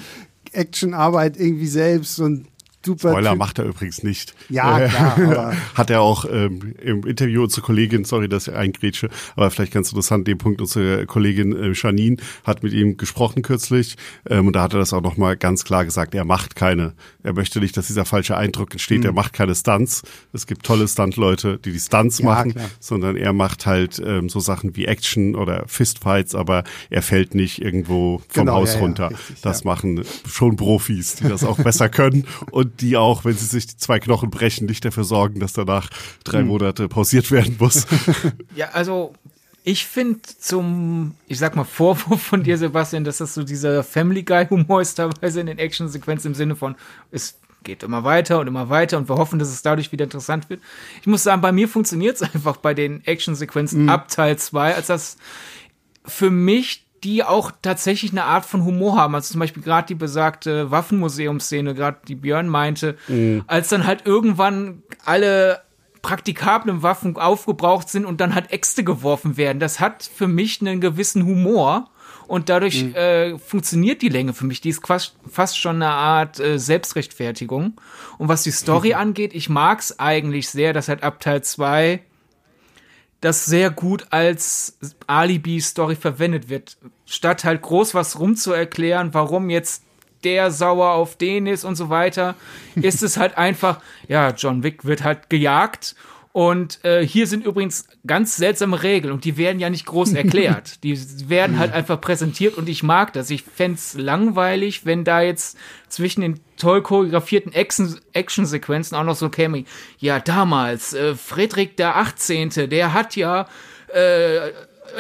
Actionarbeit 0.53 1.39
irgendwie 1.39 1.69
selbst. 1.69 2.19
Und 2.19 2.50
super. 2.85 3.11
Spoiler 3.11 3.31
typ. 3.31 3.39
macht 3.39 3.59
er 3.59 3.65
übrigens 3.67 4.03
nicht. 4.03 4.35
Ja, 4.49 4.89
klar. 4.89 5.55
Hat 5.75 5.91
er 5.91 6.01
auch 6.01 6.25
ähm, 6.31 6.75
im 6.83 7.07
Interview 7.07 7.43
unsere 7.43 7.63
Kollegin, 7.63 8.05
sorry, 8.05 8.29
dass 8.29 8.49
ich 8.49 8.55
eingrätsche, 8.55 9.09
aber 9.37 9.51
vielleicht 9.51 9.73
ganz 9.73 9.89
interessant, 9.89 10.27
den 10.27 10.39
Punkt, 10.39 10.61
unsere 10.61 11.07
Kollegin 11.07 11.53
äh, 11.53 11.73
Janine 11.75 12.17
hat 12.45 12.63
mit 12.63 12.73
ihm 12.73 12.97
gesprochen 12.97 13.43
kürzlich 13.43 13.97
ähm, 14.29 14.47
und 14.47 14.55
da 14.55 14.63
hat 14.63 14.73
er 14.73 14.79
das 14.79 14.93
auch 14.93 15.03
nochmal 15.03 15.37
ganz 15.37 15.65
klar 15.65 15.85
gesagt, 15.85 16.15
er 16.15 16.25
macht 16.25 16.57
keine, 16.57 16.95
er 17.23 17.35
möchte 17.35 17.61
nicht, 17.61 17.77
dass 17.77 17.87
dieser 17.87 18.05
falsche 18.05 18.37
Eindruck 18.37 18.73
entsteht, 18.73 19.01
mhm. 19.01 19.07
er 19.07 19.13
macht 19.13 19.33
keine 19.33 19.55
Stunts. 19.55 20.03
Es 20.33 20.47
gibt 20.47 20.65
tolle 20.65 20.89
Stuntleute, 20.89 21.59
die 21.59 21.73
die 21.73 21.81
Stunts 21.81 22.19
ja, 22.19 22.25
machen, 22.25 22.53
klar. 22.53 22.71
sondern 22.79 23.17
er 23.17 23.33
macht 23.33 23.67
halt 23.67 24.01
ähm, 24.05 24.29
so 24.29 24.41
Sachen 24.41 24.77
wie 24.77 24.87
Action 24.87 25.35
oder 25.35 25.65
Fistfights, 25.67 26.35
aber 26.35 26.65
er 26.89 27.03
fällt 27.03 27.35
nicht 27.35 27.61
irgendwo 27.61 28.23
vom 28.29 28.47
genau, 28.47 28.55
Haus 28.55 28.75
ja, 28.75 28.81
runter. 28.81 29.11
Ja, 29.11 29.17
richtig, 29.17 29.41
das 29.43 29.65
machen 29.65 30.03
schon 30.27 30.57
Profis, 30.57 31.17
die 31.17 31.29
das 31.29 31.45
auch 31.45 31.59
besser 31.59 31.89
können 31.89 32.27
und 32.51 32.70
die 32.81 32.97
auch, 32.97 33.25
wenn 33.25 33.35
sie 33.35 33.47
sich 33.47 33.67
die 33.67 33.77
zwei 33.77 33.99
Knochen 33.99 34.31
brechen, 34.31 34.67
nicht 34.67 34.85
dafür 34.85 35.05
sorgen, 35.05 35.41
dass 35.41 35.53
danach 35.53 35.91
drei 36.25 36.41
hm. 36.41 36.49
Monate 36.49 36.89
pausiert 36.89 37.31
werden 37.31 37.57
muss. 37.59 37.87
Ja, 38.55 38.71
also 38.71 39.15
ich 39.63 39.87
finde 39.87 40.21
zum, 40.23 41.15
ich 41.27 41.39
sag 41.39 41.55
mal, 41.57 41.65
Vorwurf 41.65 42.23
von 42.23 42.43
dir, 42.43 42.59
Sebastian, 42.59 43.05
dass 43.05 43.19
das 43.19 43.35
so 43.35 43.43
dieser 43.43 43.83
Family 43.85 44.23
Guy-Humor 44.23 44.81
ist 44.81 44.95
teilweise 44.95 45.41
in 45.41 45.47
den 45.47 45.59
Action-Sequenzen 45.59 46.29
im 46.33 46.35
Sinne 46.35 46.57
von, 46.57 46.75
es 47.11 47.39
geht 47.63 47.83
immer 47.83 48.05
weiter 48.05 48.41
und 48.41 48.47
immer 48.47 48.71
weiter 48.71 48.97
und 48.99 49.09
wir 49.09 49.17
hoffen, 49.17 49.39
dass 49.39 49.49
es 49.49 49.63
dadurch 49.63 49.93
wieder 49.93 50.05
interessant 50.05 50.49
wird. 50.49 50.61
Ich 51.01 51.07
muss 51.07 51.23
sagen, 51.23 51.43
bei 51.43 51.53
mir 51.53 51.69
funktioniert 51.69 52.17
es 52.17 52.23
einfach 52.35 52.57
bei 52.57 52.75
den 52.75 53.05
Action-Sequenzen 53.05 53.83
mhm. 53.83 53.89
ab 53.89 54.09
Teil 54.09 54.37
2, 54.37 54.75
als 54.75 54.87
das 54.87 55.17
für 56.05 56.31
mich 56.31 56.87
die 57.05 57.25
auch 57.25 57.53
tatsächlich 57.63 58.13
eine 58.13 58.25
Art 58.25 58.45
von 58.45 58.65
Humor 58.65 58.97
haben. 58.97 59.15
Also 59.15 59.33
zum 59.33 59.41
Beispiel 59.41 59.63
gerade 59.63 59.87
die 59.87 59.95
besagte 59.95 60.71
Waffenmuseumsszene, 60.71 61.75
gerade 61.75 61.99
die 62.07 62.15
Björn 62.15 62.49
meinte, 62.49 62.97
mhm. 63.09 63.45
als 63.47 63.69
dann 63.69 63.87
halt 63.87 64.07
irgendwann 64.07 64.83
alle 65.05 65.63
praktikablen 66.03 66.83
Waffen 66.83 67.17
aufgebraucht 67.17 67.89
sind 67.89 68.07
und 68.07 68.21
dann 68.21 68.35
halt 68.35 68.53
Äxte 68.53 68.85
geworfen 68.85 69.37
werden. 69.37 69.61
Das 69.61 69.81
hat 69.81 70.03
für 70.03 70.29
mich 70.29 70.61
einen 70.61 70.81
gewissen 70.81 71.25
Humor 71.27 71.91
und 72.27 72.49
dadurch 72.49 72.85
mhm. 72.85 72.95
äh, 72.95 73.39
funktioniert 73.39 74.03
die 74.03 74.09
Länge 74.09 74.33
für 74.33 74.47
mich. 74.47 74.61
Die 74.61 74.69
ist 74.69 74.87
fast, 74.87 75.17
fast 75.29 75.59
schon 75.59 75.77
eine 75.77 75.89
Art 75.89 76.39
äh, 76.39 76.59
Selbstrechtfertigung. 76.59 77.75
Und 78.19 78.29
was 78.29 78.45
die 78.45 78.53
Story 78.53 78.91
mhm. 78.91 79.01
angeht, 79.01 79.35
ich 79.35 79.49
mag's 79.49 79.99
eigentlich 79.99 80.49
sehr, 80.49 80.73
dass 80.73 80.89
halt 80.89 81.03
ab 81.03 81.21
Teil 81.21 81.43
2 81.43 82.01
das 83.21 83.45
sehr 83.45 83.71
gut 83.71 84.07
als 84.11 84.79
Alibi-Story 85.07 85.97
verwendet 85.97 86.49
wird. 86.49 86.79
Statt 87.07 87.45
halt 87.45 87.63
groß 87.63 87.95
was 87.95 88.19
rumzuerklären, 88.19 89.13
warum 89.13 89.51
jetzt 89.51 89.83
der 90.25 90.51
sauer 90.51 90.91
auf 90.91 91.17
den 91.17 91.47
ist 91.47 91.65
und 91.65 91.77
so 91.77 91.89
weiter, 91.89 92.35
ist 92.75 93.03
es 93.03 93.17
halt 93.17 93.39
einfach, 93.39 93.81
ja, 94.09 94.31
John 94.31 94.63
Wick 94.63 94.85
wird 94.85 95.03
halt 95.03 95.31
gejagt 95.31 95.95
und 96.33 96.85
äh, 96.85 97.05
hier 97.05 97.27
sind 97.27 97.45
übrigens 97.45 97.87
ganz 98.07 98.37
seltsame 98.37 98.85
Regeln 98.85 99.13
und 99.13 99.25
die 99.25 99.37
werden 99.37 99.59
ja 99.59 99.69
nicht 99.69 99.87
groß 99.87 100.13
erklärt. 100.15 100.85
die 100.85 100.97
werden 101.29 101.59
halt 101.59 101.73
einfach 101.73 102.01
präsentiert 102.01 102.57
und 102.57 102.69
ich 102.69 102.83
mag 102.85 103.13
das. 103.13 103.31
Ich 103.31 103.43
fände 103.43 103.81
langweilig, 103.95 104.87
wenn 104.87 105.05
da 105.05 105.23
jetzt 105.23 105.59
zwischen 105.89 106.21
den 106.21 106.41
toll 106.57 106.83
choreografierten 106.83 107.53
Action-Sequenzen 107.53 108.97
auch 108.97 109.03
noch 109.03 109.17
so 109.17 109.29
käme. 109.29 109.65
Ja, 109.99 110.21
damals, 110.21 110.95
äh, 110.95 111.17
Friedrich 111.17 111.75
der 111.75 111.97
18., 111.97 112.51
der 112.71 112.93
hat 112.93 113.17
ja 113.17 113.49
äh, 113.93 114.53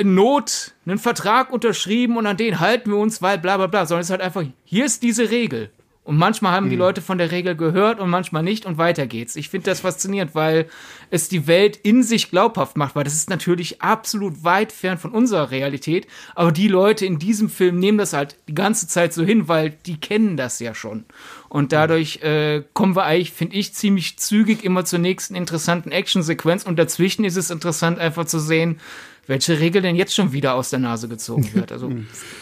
Not 0.02 0.72
einen 0.86 0.98
Vertrag 0.98 1.52
unterschrieben 1.52 2.16
und 2.16 2.26
an 2.26 2.36
den 2.36 2.58
halten 2.58 2.90
wir 2.90 2.98
uns, 2.98 3.22
weil 3.22 3.38
bla 3.38 3.56
bla 3.56 3.66
bla. 3.68 3.86
Sondern 3.86 4.00
es 4.00 4.06
ist 4.06 4.10
halt 4.10 4.20
einfach, 4.20 4.44
hier 4.64 4.84
ist 4.84 5.02
diese 5.02 5.30
Regel. 5.30 5.70
Und 6.02 6.16
manchmal 6.16 6.52
haben 6.52 6.70
die 6.70 6.76
hm. 6.76 6.80
Leute 6.80 7.02
von 7.02 7.18
der 7.18 7.30
Regel 7.30 7.54
gehört 7.54 8.00
und 8.00 8.08
manchmal 8.08 8.42
nicht 8.42 8.64
und 8.64 8.78
weiter 8.78 9.06
geht's. 9.06 9.36
Ich 9.36 9.50
finde 9.50 9.70
das 9.70 9.80
faszinierend, 9.80 10.34
weil 10.34 10.66
es 11.10 11.28
die 11.28 11.46
Welt 11.46 11.76
in 11.76 12.02
sich 12.02 12.30
glaubhaft 12.30 12.76
macht, 12.78 12.96
weil 12.96 13.04
das 13.04 13.14
ist 13.14 13.28
natürlich 13.28 13.82
absolut 13.82 14.42
weit 14.42 14.72
fern 14.72 14.96
von 14.96 15.12
unserer 15.12 15.50
Realität. 15.50 16.06
Aber 16.34 16.52
die 16.52 16.68
Leute 16.68 17.04
in 17.04 17.18
diesem 17.18 17.50
Film 17.50 17.78
nehmen 17.78 17.98
das 17.98 18.14
halt 18.14 18.36
die 18.48 18.54
ganze 18.54 18.88
Zeit 18.88 19.12
so 19.12 19.22
hin, 19.22 19.46
weil 19.46 19.70
die 19.84 20.00
kennen 20.00 20.38
das 20.38 20.58
ja 20.58 20.74
schon. 20.74 21.04
Und 21.50 21.72
dadurch 21.72 22.22
äh, 22.22 22.64
kommen 22.72 22.96
wir 22.96 23.04
eigentlich, 23.04 23.32
finde 23.32 23.56
ich, 23.56 23.74
ziemlich 23.74 24.18
zügig 24.18 24.64
immer 24.64 24.86
zur 24.86 25.00
nächsten 25.00 25.34
interessanten 25.34 25.92
Actionsequenz. 25.92 26.64
Und 26.64 26.78
dazwischen 26.78 27.24
ist 27.24 27.36
es 27.36 27.50
interessant, 27.50 27.98
einfach 27.98 28.24
zu 28.24 28.38
sehen, 28.38 28.80
welche 29.26 29.60
Regel 29.60 29.82
denn 29.82 29.96
jetzt 29.96 30.14
schon 30.14 30.32
wieder 30.32 30.54
aus 30.54 30.70
der 30.70 30.78
Nase 30.78 31.08
gezogen 31.08 31.50
wird. 31.54 31.72
Also 31.72 31.92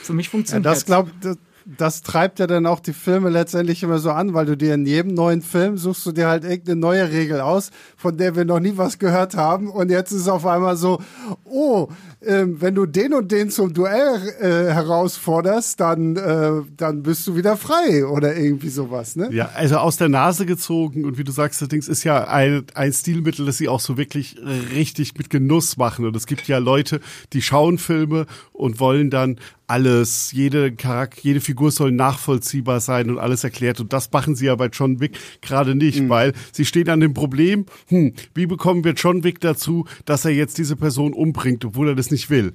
für 0.02 0.12
mich 0.12 0.28
funktioniert 0.28 0.64
ja, 0.64 0.70
das. 0.70 0.86
Glaub, 0.86 1.10
das 1.20 1.36
das 1.76 2.02
treibt 2.02 2.38
ja 2.38 2.46
dann 2.46 2.64
auch 2.64 2.80
die 2.80 2.94
Filme 2.94 3.28
letztendlich 3.28 3.82
immer 3.82 3.98
so 3.98 4.10
an, 4.10 4.32
weil 4.32 4.46
du 4.46 4.56
dir 4.56 4.72
in 4.72 4.86
jedem 4.86 5.12
neuen 5.12 5.42
Film 5.42 5.76
suchst 5.76 6.06
du 6.06 6.12
dir 6.12 6.26
halt 6.26 6.44
irgendeine 6.44 6.80
neue 6.80 7.12
Regel 7.12 7.40
aus, 7.40 7.70
von 7.96 8.16
der 8.16 8.36
wir 8.36 8.46
noch 8.46 8.60
nie 8.60 8.72
was 8.76 8.98
gehört 8.98 9.36
haben. 9.36 9.68
Und 9.68 9.90
jetzt 9.90 10.10
ist 10.12 10.22
es 10.22 10.28
auf 10.28 10.46
einmal 10.46 10.76
so, 10.76 11.02
oh, 11.44 11.88
ähm, 12.24 12.60
wenn 12.60 12.74
du 12.74 12.86
den 12.86 13.12
und 13.12 13.30
den 13.30 13.50
zum 13.50 13.74
Duell 13.74 14.34
äh, 14.40 14.72
herausforderst, 14.72 15.78
dann, 15.78 16.16
äh, 16.16 16.62
dann 16.76 17.02
bist 17.02 17.26
du 17.26 17.36
wieder 17.36 17.56
frei 17.56 18.06
oder 18.06 18.34
irgendwie 18.34 18.70
sowas, 18.70 19.14
ne? 19.14 19.28
Ja, 19.30 19.50
also 19.54 19.76
aus 19.76 19.98
der 19.98 20.08
Nase 20.08 20.46
gezogen 20.46 21.04
und 21.04 21.18
wie 21.18 21.24
du 21.24 21.32
sagst, 21.32 21.60
das 21.60 21.68
Ding 21.68 21.82
ist 21.86 22.02
ja 22.02 22.28
ein, 22.28 22.64
ein 22.74 22.92
Stilmittel, 22.92 23.44
das 23.44 23.58
sie 23.58 23.68
auch 23.68 23.80
so 23.80 23.98
wirklich 23.98 24.36
richtig 24.74 25.18
mit 25.18 25.28
Genuss 25.28 25.76
machen. 25.76 26.06
Und 26.06 26.16
es 26.16 26.26
gibt 26.26 26.48
ja 26.48 26.58
Leute, 26.58 27.00
die 27.34 27.42
schauen 27.42 27.76
Filme 27.78 28.26
und 28.52 28.80
wollen 28.80 29.10
dann 29.10 29.38
alles, 29.68 30.32
jede 30.32 30.72
Charakter, 30.72 31.20
jede 31.22 31.40
Figur 31.40 31.70
soll 31.70 31.92
nachvollziehbar 31.92 32.80
sein 32.80 33.10
und 33.10 33.18
alles 33.18 33.44
erklärt. 33.44 33.80
Und 33.80 33.92
das 33.92 34.10
machen 34.10 34.34
sie 34.34 34.46
ja 34.46 34.56
bei 34.56 34.66
John 34.66 34.98
Wick 34.98 35.18
gerade 35.42 35.74
nicht, 35.74 36.00
mhm. 36.00 36.08
weil 36.08 36.32
sie 36.52 36.64
stehen 36.64 36.88
an 36.88 37.00
dem 37.00 37.14
Problem, 37.14 37.66
hm, 37.88 38.14
wie 38.34 38.46
bekommen 38.46 38.82
wir 38.82 38.94
John 38.94 39.24
Wick 39.24 39.40
dazu, 39.40 39.86
dass 40.06 40.24
er 40.24 40.32
jetzt 40.32 40.58
diese 40.58 40.74
Person 40.74 41.12
umbringt, 41.12 41.64
obwohl 41.64 41.88
er 41.88 41.94
das 41.94 42.10
nicht 42.10 42.30
will. 42.30 42.54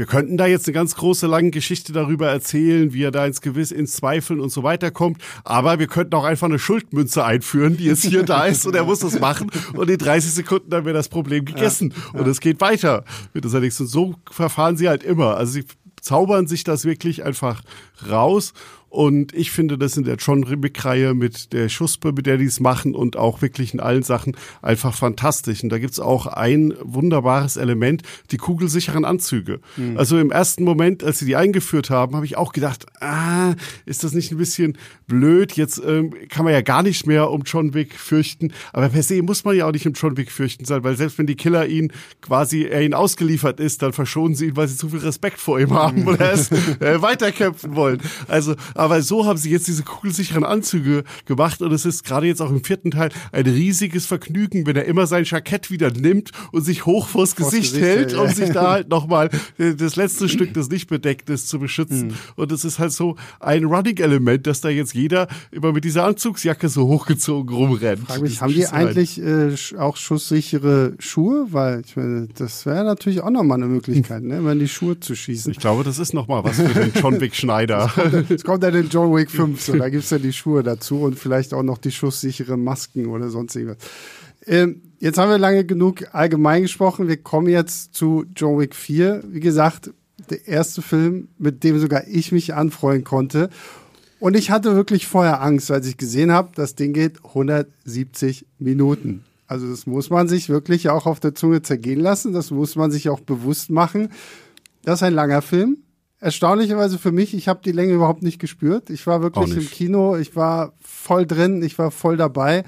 Wir 0.00 0.06
könnten 0.06 0.38
da 0.38 0.46
jetzt 0.46 0.66
eine 0.66 0.72
ganz 0.72 0.94
große, 0.94 1.26
lange 1.26 1.50
Geschichte 1.50 1.92
darüber 1.92 2.30
erzählen, 2.30 2.94
wie 2.94 3.02
er 3.02 3.10
da 3.10 3.26
ins 3.26 3.42
Gewiss, 3.42 3.70
ins 3.70 3.92
Zweifeln 3.92 4.40
und 4.40 4.48
so 4.50 4.62
weiter 4.62 4.90
kommt. 4.90 5.20
Aber 5.44 5.78
wir 5.78 5.88
könnten 5.88 6.14
auch 6.14 6.24
einfach 6.24 6.46
eine 6.46 6.58
Schuldmünze 6.58 7.22
einführen, 7.22 7.76
die 7.76 7.84
jetzt 7.84 8.04
hier 8.04 8.22
da 8.22 8.46
ist 8.46 8.66
und 8.66 8.74
er 8.74 8.84
muss 8.84 9.00
das 9.00 9.20
machen. 9.20 9.50
Und 9.74 9.90
in 9.90 9.98
30 9.98 10.32
Sekunden 10.32 10.72
haben 10.72 10.86
wir 10.86 10.94
das 10.94 11.10
Problem 11.10 11.44
gegessen. 11.44 11.92
Ja, 11.94 12.14
ja. 12.14 12.20
Und 12.20 12.28
es 12.28 12.40
geht 12.40 12.62
weiter 12.62 13.04
mit 13.34 13.44
Und 13.44 13.50
so 13.68 14.14
verfahren 14.30 14.78
sie 14.78 14.88
halt 14.88 15.02
immer. 15.02 15.36
Also 15.36 15.52
sie 15.52 15.64
zaubern 16.00 16.46
sich 16.46 16.64
das 16.64 16.84
wirklich 16.84 17.24
einfach 17.24 17.62
raus 18.08 18.52
und 18.90 19.32
ich 19.34 19.52
finde 19.52 19.78
das 19.78 19.96
in 19.96 20.02
der 20.02 20.16
John 20.16 20.42
Ribick-Reihe 20.42 21.14
mit 21.14 21.52
der 21.52 21.68
Schuspe, 21.68 22.12
mit 22.12 22.26
der 22.26 22.38
die 22.38 22.46
es 22.46 22.58
machen 22.58 22.96
und 22.96 23.16
auch 23.16 23.40
wirklich 23.40 23.72
in 23.72 23.78
allen 23.78 24.02
Sachen 24.02 24.36
einfach 24.62 24.94
fantastisch. 24.94 25.62
Und 25.62 25.68
da 25.68 25.78
gibt's 25.78 26.00
auch 26.00 26.26
ein 26.26 26.74
wunderbares 26.82 27.56
Element, 27.56 28.02
die 28.32 28.36
kugelsicheren 28.36 29.04
Anzüge. 29.04 29.60
Mhm. 29.76 29.96
Also 29.96 30.18
im 30.18 30.32
ersten 30.32 30.64
Moment, 30.64 31.04
als 31.04 31.20
sie 31.20 31.24
die 31.24 31.36
eingeführt 31.36 31.88
haben, 31.88 32.16
habe 32.16 32.26
ich 32.26 32.36
auch 32.36 32.52
gedacht, 32.52 32.86
ah, 33.00 33.54
ist 33.86 34.02
das 34.02 34.12
nicht 34.12 34.32
ein 34.32 34.38
bisschen 34.38 34.76
blöd? 35.06 35.52
Jetzt 35.52 35.80
ähm, 35.86 36.12
kann 36.28 36.44
man 36.44 36.52
ja 36.52 36.60
gar 36.60 36.82
nicht 36.82 37.06
mehr 37.06 37.30
um 37.30 37.42
John 37.42 37.74
Wick 37.74 37.94
fürchten. 37.94 38.52
Aber 38.72 38.88
per 38.88 39.04
se 39.04 39.22
muss 39.22 39.44
man 39.44 39.54
ja 39.56 39.68
auch 39.68 39.72
nicht 39.72 39.86
um 39.86 39.92
John 39.92 40.16
Wick 40.16 40.32
fürchten 40.32 40.64
sein, 40.64 40.82
weil 40.82 40.96
selbst 40.96 41.16
wenn 41.16 41.28
die 41.28 41.36
Killer 41.36 41.64
ihn 41.68 41.92
quasi, 42.22 42.64
er 42.64 42.82
ihn 42.82 42.94
ausgeliefert 42.94 43.60
ist, 43.60 43.82
dann 43.82 43.92
verschonen 43.92 44.34
sie 44.34 44.46
ihn, 44.46 44.56
weil 44.56 44.66
sie 44.66 44.76
zu 44.76 44.88
viel 44.88 44.98
Respekt 44.98 45.38
vor 45.38 45.60
ihm 45.60 45.74
haben 45.74 46.08
oder 46.08 46.32
es 46.32 46.50
äh, 46.50 47.00
weiterkämpfen 47.00 47.76
wollen. 47.76 48.00
Also 48.26 48.56
aber 48.80 49.02
so 49.02 49.26
haben 49.26 49.36
sie 49.36 49.50
jetzt 49.50 49.68
diese 49.68 49.82
kugelsicheren 49.82 50.42
Anzüge 50.42 51.04
gemacht 51.26 51.60
und 51.60 51.70
es 51.70 51.84
ist 51.84 52.02
gerade 52.02 52.26
jetzt 52.26 52.40
auch 52.40 52.48
im 52.48 52.64
vierten 52.64 52.90
Teil 52.90 53.10
ein 53.30 53.44
riesiges 53.44 54.06
Vergnügen, 54.06 54.66
wenn 54.66 54.74
er 54.74 54.86
immer 54.86 55.06
sein 55.06 55.24
Jackett 55.24 55.70
wieder 55.70 55.90
nimmt 55.90 56.30
und 56.50 56.62
sich 56.62 56.86
hoch 56.86 57.06
vors, 57.06 57.34
vors 57.34 57.50
Gesicht, 57.50 57.74
Gesicht, 57.74 57.84
hält, 57.84 58.12
ja. 58.12 58.22
um 58.22 58.30
sich 58.30 58.50
da 58.50 58.70
halt 58.70 58.88
nochmal 58.90 59.28
äh, 59.58 59.74
das 59.74 59.96
letzte 59.96 60.28
Stück, 60.30 60.54
das 60.54 60.70
nicht 60.70 60.88
bedeckt 60.88 61.28
ist, 61.28 61.48
zu 61.48 61.58
beschützen. 61.58 62.08
Mhm. 62.08 62.14
Und 62.36 62.52
es 62.52 62.64
ist 62.64 62.78
halt 62.78 62.92
so 62.92 63.16
ein 63.38 63.64
Running-Element, 63.64 64.46
dass 64.46 64.62
da 64.62 64.70
jetzt 64.70 64.94
jeder 64.94 65.28
immer 65.50 65.72
mit 65.72 65.84
dieser 65.84 66.04
Anzugsjacke 66.04 66.70
so 66.70 66.88
hochgezogen 66.88 67.54
rumrennt. 67.54 68.06
Frag 68.06 68.22
mich, 68.22 68.40
haben 68.40 68.54
die 68.54 68.66
eigentlich 68.66 69.20
äh, 69.20 69.52
auch 69.76 69.98
schusssichere 69.98 70.94
Schuhe? 70.98 71.48
Weil 71.50 71.82
ich 71.84 71.96
meine, 71.96 72.28
das 72.34 72.64
wäre 72.64 72.84
natürlich 72.84 73.20
auch 73.20 73.30
nochmal 73.30 73.58
eine 73.58 73.66
Möglichkeit, 73.66 74.22
ne, 74.22 74.38
in 74.38 74.58
die 74.58 74.68
Schuhe 74.68 74.98
zu 74.98 75.14
schießen. 75.14 75.52
Ich 75.52 75.58
glaube, 75.58 75.84
das 75.84 75.98
ist 75.98 76.14
nochmal 76.14 76.44
was 76.44 76.56
für 76.56 76.68
den 76.68 76.92
John 76.94 77.20
Wick 77.20 77.34
Schneider. 77.34 77.92
Jetzt 78.30 78.44
kommt, 78.44 78.60
kommt 78.60 78.69
ja 78.74 78.82
den 78.82 78.90
John 78.90 79.14
Wick 79.14 79.30
5, 79.30 79.60
so, 79.60 79.76
da 79.76 79.88
gibt's 79.88 80.10
ja 80.10 80.18
die 80.18 80.32
Schuhe 80.32 80.62
dazu 80.62 81.00
und 81.02 81.18
vielleicht 81.18 81.54
auch 81.54 81.62
noch 81.62 81.78
die 81.78 81.90
schusssichere 81.90 82.56
Masken 82.56 83.06
oder 83.06 83.30
sonst 83.30 83.56
irgendwas. 83.56 83.78
Ähm, 84.46 84.82
jetzt 84.98 85.18
haben 85.18 85.30
wir 85.30 85.38
lange 85.38 85.64
genug 85.64 86.14
allgemein 86.14 86.62
gesprochen. 86.62 87.08
Wir 87.08 87.18
kommen 87.18 87.48
jetzt 87.48 87.94
zu 87.94 88.24
John 88.34 88.58
Wick 88.58 88.74
4. 88.74 89.24
Wie 89.28 89.40
gesagt, 89.40 89.92
der 90.30 90.46
erste 90.46 90.82
Film, 90.82 91.28
mit 91.38 91.64
dem 91.64 91.78
sogar 91.78 92.06
ich 92.08 92.32
mich 92.32 92.54
anfreuen 92.54 93.04
konnte. 93.04 93.50
Und 94.18 94.36
ich 94.36 94.50
hatte 94.50 94.76
wirklich 94.76 95.06
vorher 95.06 95.42
Angst, 95.42 95.70
als 95.70 95.86
ich 95.86 95.96
gesehen 95.96 96.30
habe, 96.30 96.50
das 96.54 96.74
Ding 96.74 96.92
geht 96.92 97.24
170 97.24 98.46
Minuten. 98.58 99.24
Also 99.46 99.68
das 99.68 99.86
muss 99.86 100.10
man 100.10 100.28
sich 100.28 100.48
wirklich 100.48 100.90
auch 100.90 101.06
auf 101.06 101.20
der 101.20 101.34
Zunge 101.34 101.62
zergehen 101.62 102.00
lassen. 102.00 102.32
Das 102.32 102.50
muss 102.50 102.76
man 102.76 102.90
sich 102.90 103.08
auch 103.08 103.20
bewusst 103.20 103.70
machen. 103.70 104.10
Das 104.84 105.00
ist 105.00 105.02
ein 105.02 105.14
langer 105.14 105.42
Film 105.42 105.78
erstaunlicherweise 106.20 106.98
für 106.98 107.12
mich, 107.12 107.34
ich 107.34 107.48
habe 107.48 107.60
die 107.64 107.72
Länge 107.72 107.94
überhaupt 107.94 108.22
nicht 108.22 108.38
gespürt. 108.38 108.90
Ich 108.90 109.06
war 109.06 109.22
wirklich 109.22 109.56
im 109.56 109.66
Kino, 109.66 110.16
ich 110.16 110.36
war 110.36 110.74
voll 110.80 111.26
drin, 111.26 111.62
ich 111.62 111.78
war 111.78 111.90
voll 111.90 112.16
dabei. 112.16 112.64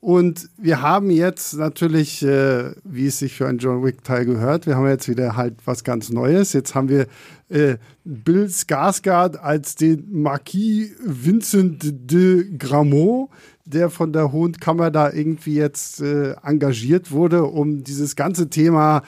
Und 0.00 0.50
wir 0.58 0.82
haben 0.82 1.10
jetzt 1.10 1.54
natürlich, 1.54 2.22
äh, 2.22 2.72
wie 2.84 3.06
es 3.06 3.18
sich 3.18 3.36
für 3.36 3.48
einen 3.48 3.56
John 3.56 3.82
Wick-Teil 3.82 4.26
gehört, 4.26 4.66
wir 4.66 4.76
haben 4.76 4.86
jetzt 4.86 5.08
wieder 5.08 5.34
halt 5.34 5.54
was 5.64 5.82
ganz 5.82 6.10
Neues. 6.10 6.52
Jetzt 6.52 6.74
haben 6.74 6.90
wir 6.90 7.06
äh, 7.48 7.78
Bill 8.04 8.44
Skarsgård 8.50 9.36
als 9.36 9.76
den 9.76 10.06
Marquis 10.12 10.90
Vincent 11.02 12.10
de 12.10 12.54
Gramont, 12.58 13.30
der 13.64 13.88
von 13.88 14.12
der 14.12 14.30
Hohen 14.30 14.52
Kammer 14.52 14.90
da 14.90 15.10
irgendwie 15.10 15.54
jetzt 15.54 16.02
äh, 16.02 16.34
engagiert 16.42 17.10
wurde, 17.10 17.44
um 17.44 17.82
dieses 17.82 18.14
ganze 18.14 18.50
Thema 18.50 19.04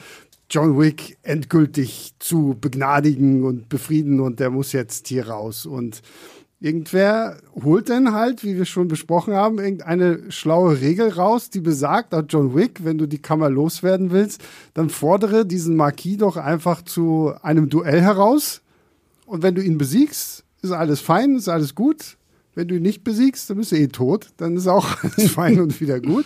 John 0.49 0.79
Wick 0.79 1.17
endgültig 1.23 2.13
zu 2.19 2.55
begnadigen 2.59 3.43
und 3.43 3.69
befrieden 3.69 4.19
und 4.19 4.39
der 4.39 4.49
muss 4.49 4.71
jetzt 4.71 5.07
hier 5.07 5.27
raus. 5.27 5.65
Und 5.65 6.01
irgendwer 6.59 7.37
holt 7.63 7.89
dann 7.89 8.13
halt, 8.13 8.43
wie 8.43 8.55
wir 8.55 8.65
schon 8.65 8.87
besprochen 8.87 9.33
haben, 9.33 9.59
irgendeine 9.59 10.31
schlaue 10.31 10.79
Regel 10.79 11.09
raus, 11.09 11.49
die 11.49 11.59
besagt, 11.59 12.15
John 12.29 12.55
Wick, 12.55 12.83
wenn 12.83 12.97
du 12.97 13.07
die 13.07 13.21
Kammer 13.21 13.49
loswerden 13.49 14.11
willst, 14.11 14.41
dann 14.73 14.89
fordere 14.89 15.45
diesen 15.45 15.75
Marquis 15.75 16.17
doch 16.17 16.37
einfach 16.37 16.81
zu 16.81 17.33
einem 17.41 17.69
Duell 17.69 18.01
heraus. 18.01 18.61
Und 19.25 19.43
wenn 19.43 19.55
du 19.55 19.61
ihn 19.61 19.77
besiegst, 19.77 20.45
ist 20.61 20.71
alles 20.71 21.01
fein, 21.01 21.35
ist 21.35 21.49
alles 21.49 21.75
gut. 21.75 22.17
Wenn 22.55 22.69
du 22.69 22.75
ihn 22.75 22.81
nicht 22.83 23.03
besiegst, 23.03 23.49
dann 23.49 23.57
bist 23.57 23.71
du 23.71 23.75
eh 23.75 23.87
tot. 23.87 24.29
Dann 24.37 24.55
ist 24.55 24.67
auch 24.67 24.87
alles 25.03 25.31
fein 25.31 25.59
und 25.59 25.79
wieder 25.79 25.99
gut. 25.99 26.25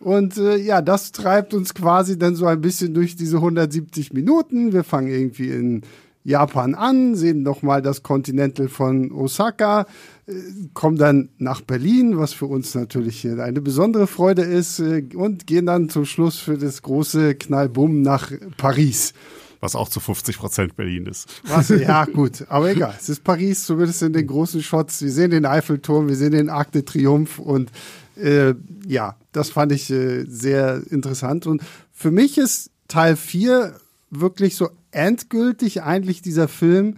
Und 0.00 0.36
äh, 0.36 0.56
ja, 0.56 0.80
das 0.80 1.12
treibt 1.12 1.54
uns 1.54 1.74
quasi 1.74 2.18
dann 2.18 2.36
so 2.36 2.46
ein 2.46 2.60
bisschen 2.60 2.94
durch 2.94 3.16
diese 3.16 3.36
170 3.36 4.12
Minuten. 4.12 4.72
Wir 4.72 4.84
fangen 4.84 5.08
irgendwie 5.08 5.50
in 5.50 5.82
Japan 6.24 6.74
an, 6.74 7.14
sehen 7.14 7.42
nochmal 7.42 7.80
das 7.80 8.02
Continental 8.02 8.68
von 8.68 9.10
Osaka, 9.12 9.86
äh, 10.26 10.32
kommen 10.74 10.98
dann 10.98 11.30
nach 11.38 11.62
Berlin, 11.62 12.18
was 12.18 12.32
für 12.32 12.46
uns 12.46 12.74
natürlich 12.74 13.26
eine 13.26 13.60
besondere 13.60 14.06
Freude 14.06 14.42
ist, 14.42 14.78
äh, 14.78 15.04
und 15.14 15.46
gehen 15.46 15.66
dann 15.66 15.88
zum 15.88 16.04
Schluss 16.04 16.38
für 16.38 16.58
das 16.58 16.82
große 16.82 17.34
Knallbumm 17.34 18.02
nach 18.02 18.30
Paris. 18.56 19.14
Was 19.60 19.74
auch 19.74 19.88
zu 19.88 20.00
50 20.00 20.38
Prozent 20.38 20.76
Berlin 20.76 21.06
ist. 21.06 21.42
Was, 21.44 21.68
ja, 21.68 22.04
gut, 22.04 22.44
aber 22.48 22.70
egal. 22.70 22.94
Es 22.98 23.08
ist 23.08 23.24
Paris, 23.24 23.64
zumindest 23.64 24.02
in 24.02 24.12
den 24.12 24.26
großen 24.26 24.62
Shots. 24.62 25.02
Wir 25.02 25.10
sehen 25.10 25.30
den 25.30 25.46
Eiffelturm, 25.46 26.08
wir 26.08 26.16
sehen 26.16 26.32
den 26.32 26.48
Arc 26.48 26.72
de 26.72 26.82
Triomphe 26.82 27.42
und 27.42 27.70
äh, 28.16 28.54
ja, 28.86 29.16
das 29.32 29.50
fand 29.50 29.72
ich 29.72 29.90
äh, 29.90 30.24
sehr 30.24 30.82
interessant. 30.90 31.46
Und 31.46 31.62
für 31.92 32.10
mich 32.10 32.38
ist 32.38 32.70
Teil 32.88 33.16
4 33.16 33.74
wirklich 34.10 34.56
so 34.56 34.70
endgültig 34.90 35.82
eigentlich 35.82 36.22
dieser 36.22 36.48
Film, 36.48 36.96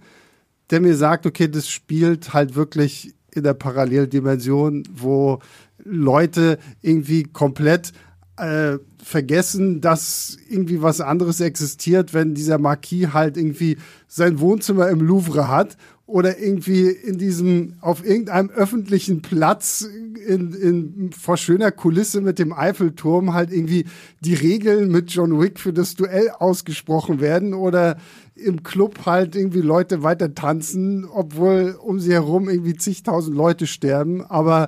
der 0.69 0.79
mir 0.79 0.95
sagt, 0.95 1.25
okay, 1.25 1.47
das 1.47 1.69
spielt 1.69 2.33
halt 2.33 2.55
wirklich 2.55 3.13
in 3.33 3.43
der 3.43 3.53
Paralleldimension, 3.53 4.83
wo 4.91 5.39
Leute 5.83 6.59
irgendwie 6.81 7.23
komplett 7.23 7.91
äh, 8.37 8.77
vergessen, 9.03 9.81
dass 9.81 10.37
irgendwie 10.49 10.81
was 10.81 11.01
anderes 11.01 11.39
existiert, 11.39 12.13
wenn 12.13 12.33
dieser 12.33 12.57
Marquis 12.57 13.13
halt 13.13 13.37
irgendwie 13.37 13.77
sein 14.07 14.39
Wohnzimmer 14.39 14.89
im 14.89 15.01
Louvre 15.01 15.47
hat 15.47 15.77
oder 16.05 16.39
irgendwie 16.39 16.89
in 16.89 17.17
diesem, 17.17 17.75
auf 17.79 18.05
irgendeinem 18.05 18.49
öffentlichen 18.49 19.21
Platz 19.21 19.87
in, 20.27 20.53
in, 20.53 21.11
vor 21.13 21.37
schöner 21.37 21.71
Kulisse 21.71 22.21
mit 22.21 22.37
dem 22.37 22.53
Eiffelturm 22.53 23.33
halt 23.33 23.51
irgendwie 23.51 23.85
die 24.19 24.33
Regeln 24.33 24.91
mit 24.91 25.11
John 25.11 25.39
Wick 25.39 25.59
für 25.59 25.73
das 25.73 25.95
Duell 25.95 26.29
ausgesprochen 26.29 27.21
werden 27.21 27.53
oder 27.53 27.97
im 28.35 28.63
Club 28.63 29.05
halt 29.05 29.35
irgendwie 29.35 29.61
Leute 29.61 30.03
weiter 30.03 30.35
tanzen, 30.35 31.05
obwohl 31.05 31.77
um 31.81 31.99
sie 31.99 32.13
herum 32.13 32.49
irgendwie 32.49 32.75
zigtausend 32.75 33.35
Leute 33.35 33.65
sterben, 33.65 34.23
aber 34.25 34.67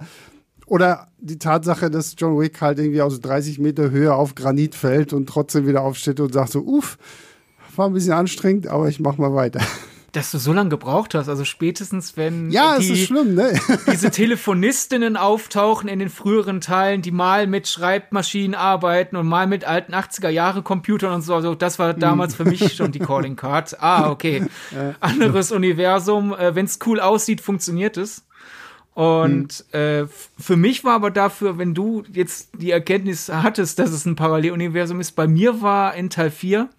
oder 0.74 1.06
die 1.20 1.38
Tatsache, 1.38 1.92
dass 1.92 2.16
John 2.18 2.40
Wick 2.40 2.60
halt 2.60 2.80
irgendwie 2.80 3.04
aus 3.04 3.20
30 3.20 3.60
Meter 3.60 3.92
Höhe 3.92 4.12
auf 4.12 4.34
Granit 4.34 4.74
fällt 4.74 5.14
und 5.14 5.30
trotzdem 5.30 5.68
wieder 5.68 5.82
aufsteht 5.82 6.20
und 6.20 6.34
sagt 6.34 6.50
so, 6.50 6.62
uff, 6.62 6.98
war 7.76 7.86
ein 7.86 7.94
bisschen 7.94 8.14
anstrengend, 8.14 8.66
aber 8.66 8.90
ich 8.90 9.00
mach 9.00 9.20
mal 9.20 9.36
weiter 9.36 9.62
dass 10.14 10.30
du 10.30 10.38
so 10.38 10.54
lange 10.54 10.70
gebraucht 10.70 11.16
hast. 11.16 11.28
Also 11.28 11.44
spätestens, 11.44 12.16
wenn 12.18 12.52
ja, 12.52 12.78
die, 12.78 12.86
es 12.86 13.00
ist 13.00 13.08
schlimm, 13.08 13.34
ne? 13.34 13.60
diese 13.92 14.12
Telefonistinnen 14.12 15.18
auftauchen 15.18 15.90
in 15.90 15.98
den 15.98 16.10
früheren 16.10 16.62
Teilen, 16.62 17.02
die 17.02 17.10
mal 17.10 17.48
mit 17.48 17.68
Schreibmaschinen 17.68 18.54
arbeiten 18.54 19.16
und 19.16 19.26
mal 19.26 19.48
mit 19.48 19.66
alten 19.66 19.96
80er 19.96 20.30
Jahre 20.30 20.62
Computern 20.62 21.14
und 21.14 21.24
so. 21.24 21.34
Also 21.34 21.56
das 21.56 21.80
war 21.80 21.96
damals 21.96 22.36
für 22.36 22.46
mich 22.46 22.76
schon 22.76 22.92
die 22.92 23.00
Calling 23.00 23.36
Card. 23.36 23.82
Ah, 23.82 24.12
okay. 24.12 24.46
Anderes 25.00 25.52
Universum. 25.52 26.32
Äh, 26.32 26.54
wenn 26.54 26.66
es 26.66 26.78
cool 26.86 27.00
aussieht, 27.00 27.42
funktioniert 27.42 27.98
es. 27.98 28.24
Und 28.94 29.66
hm. 29.72 29.80
äh, 29.80 30.08
für 30.40 30.56
mich 30.56 30.84
war 30.84 30.94
aber 30.94 31.12
dafür, 31.12 31.58
wenn 31.58 31.74
du 31.74 32.04
jetzt 32.12 32.50
die 32.58 32.72
Erkenntnis 32.72 33.30
hattest, 33.30 33.80
dass 33.80 33.92
es 33.92 34.06
ein 34.06 34.16
Paralleluniversum 34.16 35.00
ist, 35.00 35.14
bei 35.14 35.28
mir 35.28 35.62
war 35.62 35.96
in 35.96 36.10
Teil 36.10 36.30
4 36.30 36.70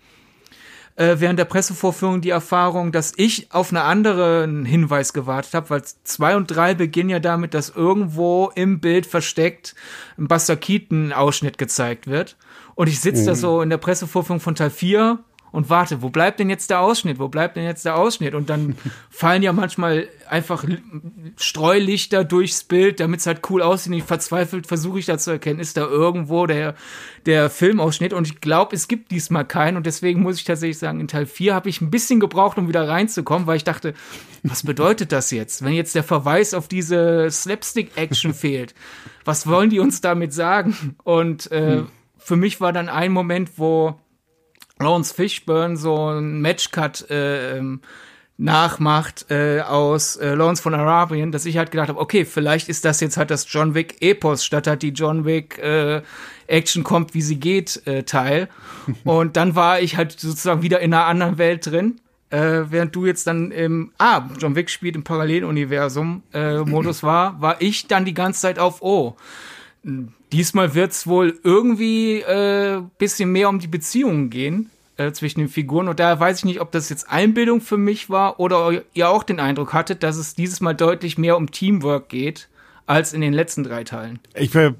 äh, 0.97 1.17
während 1.19 1.39
der 1.39 1.45
Pressevorführung 1.45 2.21
die 2.21 2.31
Erfahrung, 2.31 2.93
dass 2.93 3.13
ich 3.17 3.53
auf 3.53 3.71
einen 3.71 3.83
anderen 3.83 4.65
Hinweis 4.65 5.13
gewartet 5.13 5.55
habe, 5.55 5.71
weil 5.71 5.83
zwei 6.05 6.37
und 6.37 6.47
drei 6.47 6.75
beginnen 6.75 7.11
ja 7.11 7.19
damit, 7.19 7.55
dass 7.55 7.71
irgendwo 7.71 8.53
im 8.55 8.81
Bild 8.81 9.07
versteckt 9.07 9.75
ein 10.17 10.29
Buster 10.29 10.57
Keaton-Ausschnitt 10.57 11.59
gezeigt 11.59 12.07
wird. 12.07 12.37
Und 12.77 12.89
ich 12.89 13.01
sitze 13.01 13.23
mhm. 13.23 13.27
da 13.27 13.35
so 13.35 13.63
in 13.63 13.71
der 13.71 13.79
Pressevorführung 13.79 14.41
von 14.41 14.55
Teil 14.55 14.71
4 14.71 15.19
und 15.55 15.71
warte, 15.71 16.03
wo 16.03 16.11
bleibt 16.11 16.41
denn 16.41 16.51
jetzt 16.51 16.69
der 16.71 16.81
Ausschnitt? 16.81 17.21
Wo 17.21 17.29
bleibt 17.29 17.57
denn 17.57 17.63
jetzt 17.63 17.85
der 17.85 17.95
Ausschnitt? 17.95 18.35
Und 18.35 18.51
dann 18.51 18.75
fallen 19.09 19.41
ja 19.41 19.53
manchmal 19.53 20.09
einfach 20.29 20.65
Streulichter 21.37 22.25
durchs 22.25 22.65
Bild, 22.65 22.99
damit 22.99 23.21
es 23.21 23.27
halt 23.29 23.49
cool 23.51 23.63
aussieht. 23.63 23.93
Und 23.93 23.99
ich 23.99 24.03
verzweifelt 24.03 24.67
versuche 24.67 24.99
ich 24.99 25.07
da 25.07 25.17
zu 25.17 25.31
erkennen, 25.31 25.61
ist 25.61 25.77
da 25.77 25.83
irgendwo 25.83 26.47
der, 26.47 26.75
der 27.25 27.51
Filmausschnitt? 27.51 28.13
Und 28.13 28.27
ich 28.27 28.41
glaube, 28.41 28.75
es 28.75 28.89
gibt 28.89 29.13
diesmal 29.13 29.45
keinen. 29.45 29.77
Und 29.77 29.87
deswegen 29.87 30.23
muss 30.23 30.39
ich 30.39 30.45
tatsächlich 30.45 30.79
sagen, 30.79 30.99
in 30.99 31.07
Teil 31.07 31.25
4 31.25 31.55
habe 31.55 31.69
ich 31.69 31.81
ein 31.81 31.91
bisschen 31.93 32.19
gebraucht, 32.19 32.59
um 32.59 32.67
wieder 32.67 32.89
reinzukommen, 32.89 33.47
weil 33.47 33.59
ich 33.59 33.65
dachte, 33.65 33.95
was 34.43 34.65
bedeutet 34.65 35.13
das 35.13 35.31
jetzt? 35.31 35.65
Wenn 35.65 35.75
jetzt 35.75 35.95
der 35.95 36.03
Verweis 36.03 36.53
auf 36.53 36.67
diese 36.67 37.31
Slapstick-Action 37.31 38.35
fehlt, 38.35 38.75
was 39.25 39.47
wollen 39.47 39.71
die 39.71 39.79
uns 39.79 40.01
damit 40.01 40.33
sagen? 40.33 40.97
Und 41.05 41.49
äh, 41.53 41.77
hm. 41.77 41.87
für 42.19 42.35
mich 42.35 42.61
war 42.61 42.73
dann 42.73 42.89
ein 42.89 43.13
Moment, 43.13 43.53
wo 43.57 44.01
Lawrence 44.81 45.15
Fishburne 45.15 45.77
so 45.77 46.11
ein 46.11 46.41
Matchcut 46.41 47.09
äh, 47.11 47.59
ähm, 47.59 47.81
nachmacht 48.37 49.27
äh, 49.31 49.61
aus 49.61 50.17
äh, 50.17 50.35
Lawrence 50.35 50.61
von 50.61 50.75
Arabien, 50.75 51.31
dass 51.31 51.47
ich 51.47 51.57
halt 51.57 51.71
gedacht 51.71 51.89
habe, 51.89 52.01
okay, 52.01 52.25
vielleicht 52.25 52.69
ist 52.69 52.85
das 52.85 53.01
jetzt 53.01 53.17
halt 53.17 53.31
das 53.31 53.47
John 53.49 53.75
Wick 53.75 53.97
Epos 54.01 54.45
statt 54.45 54.67
halt 54.67 54.83
die 54.83 54.89
John 54.89 55.25
Wick 55.25 55.59
äh, 55.59 56.03
Action 56.49 56.83
kommt, 56.83 57.15
wie 57.15 57.23
sie 57.23 57.37
geht 57.37 57.87
äh, 57.87 58.03
Teil. 58.03 58.49
Und 59.05 59.37
dann 59.37 59.55
war 59.55 59.81
ich 59.81 59.97
halt 59.97 60.19
sozusagen 60.19 60.63
wieder 60.63 60.81
in 60.81 60.93
einer 60.93 61.05
anderen 61.05 61.39
Welt 61.39 61.67
drin. 61.67 62.01
Äh, 62.31 62.65
während 62.71 62.97
du 62.97 63.07
jetzt 63.07 63.29
dann 63.29 63.53
im 63.53 63.93
Ah, 63.99 64.29
John 64.39 64.57
Wick 64.57 64.69
spielt 64.69 64.97
im 64.97 65.05
Paralleluniversum 65.05 66.25
äh, 66.33 66.59
Modus 66.59 67.05
war, 67.05 67.41
war 67.41 67.61
ich 67.61 67.87
dann 67.87 68.05
die 68.05 68.15
ganze 68.15 68.41
Zeit 68.41 68.59
auf 68.59 68.83
Oh 68.83 69.17
Diesmal 70.33 70.75
wird 70.75 70.93
es 70.93 71.07
wohl 71.07 71.39
irgendwie 71.43 72.21
äh, 72.21 72.83
bisschen 72.99 73.31
mehr 73.31 73.49
um 73.49 73.59
die 73.59 73.67
Beziehungen 73.67 74.31
gehen 74.31 74.71
äh, 74.97 75.13
zwischen 75.13 75.41
den 75.41 75.49
Figuren. 75.49 75.89
Und 75.89 76.01
da 76.01 76.19
weiß 76.19 76.39
ich 76.39 76.45
nicht, 76.45 76.61
ob 76.61 76.73
das 76.73 76.89
jetzt 76.89 77.11
Einbildung 77.11 77.61
für 77.61 77.77
mich 77.77 78.11
war 78.11 78.41
oder 78.41 78.83
ihr 78.95 79.09
auch 79.11 79.23
den 79.23 79.41
Eindruck 79.41 79.73
hattet, 79.73 80.03
dass 80.03 80.17
es 80.17 80.35
dieses 80.35 80.61
Mal 80.61 80.75
deutlich 80.75 81.19
mehr 81.19 81.37
um 81.37 81.51
Teamwork 81.51 82.09
geht 82.09 82.49
als 82.87 83.13
in 83.13 83.21
den 83.21 83.33
letzten 83.33 83.65
drei 83.65 83.85
Teilen. 83.85 84.21
Ich 84.35 84.55
wäre 84.55 84.75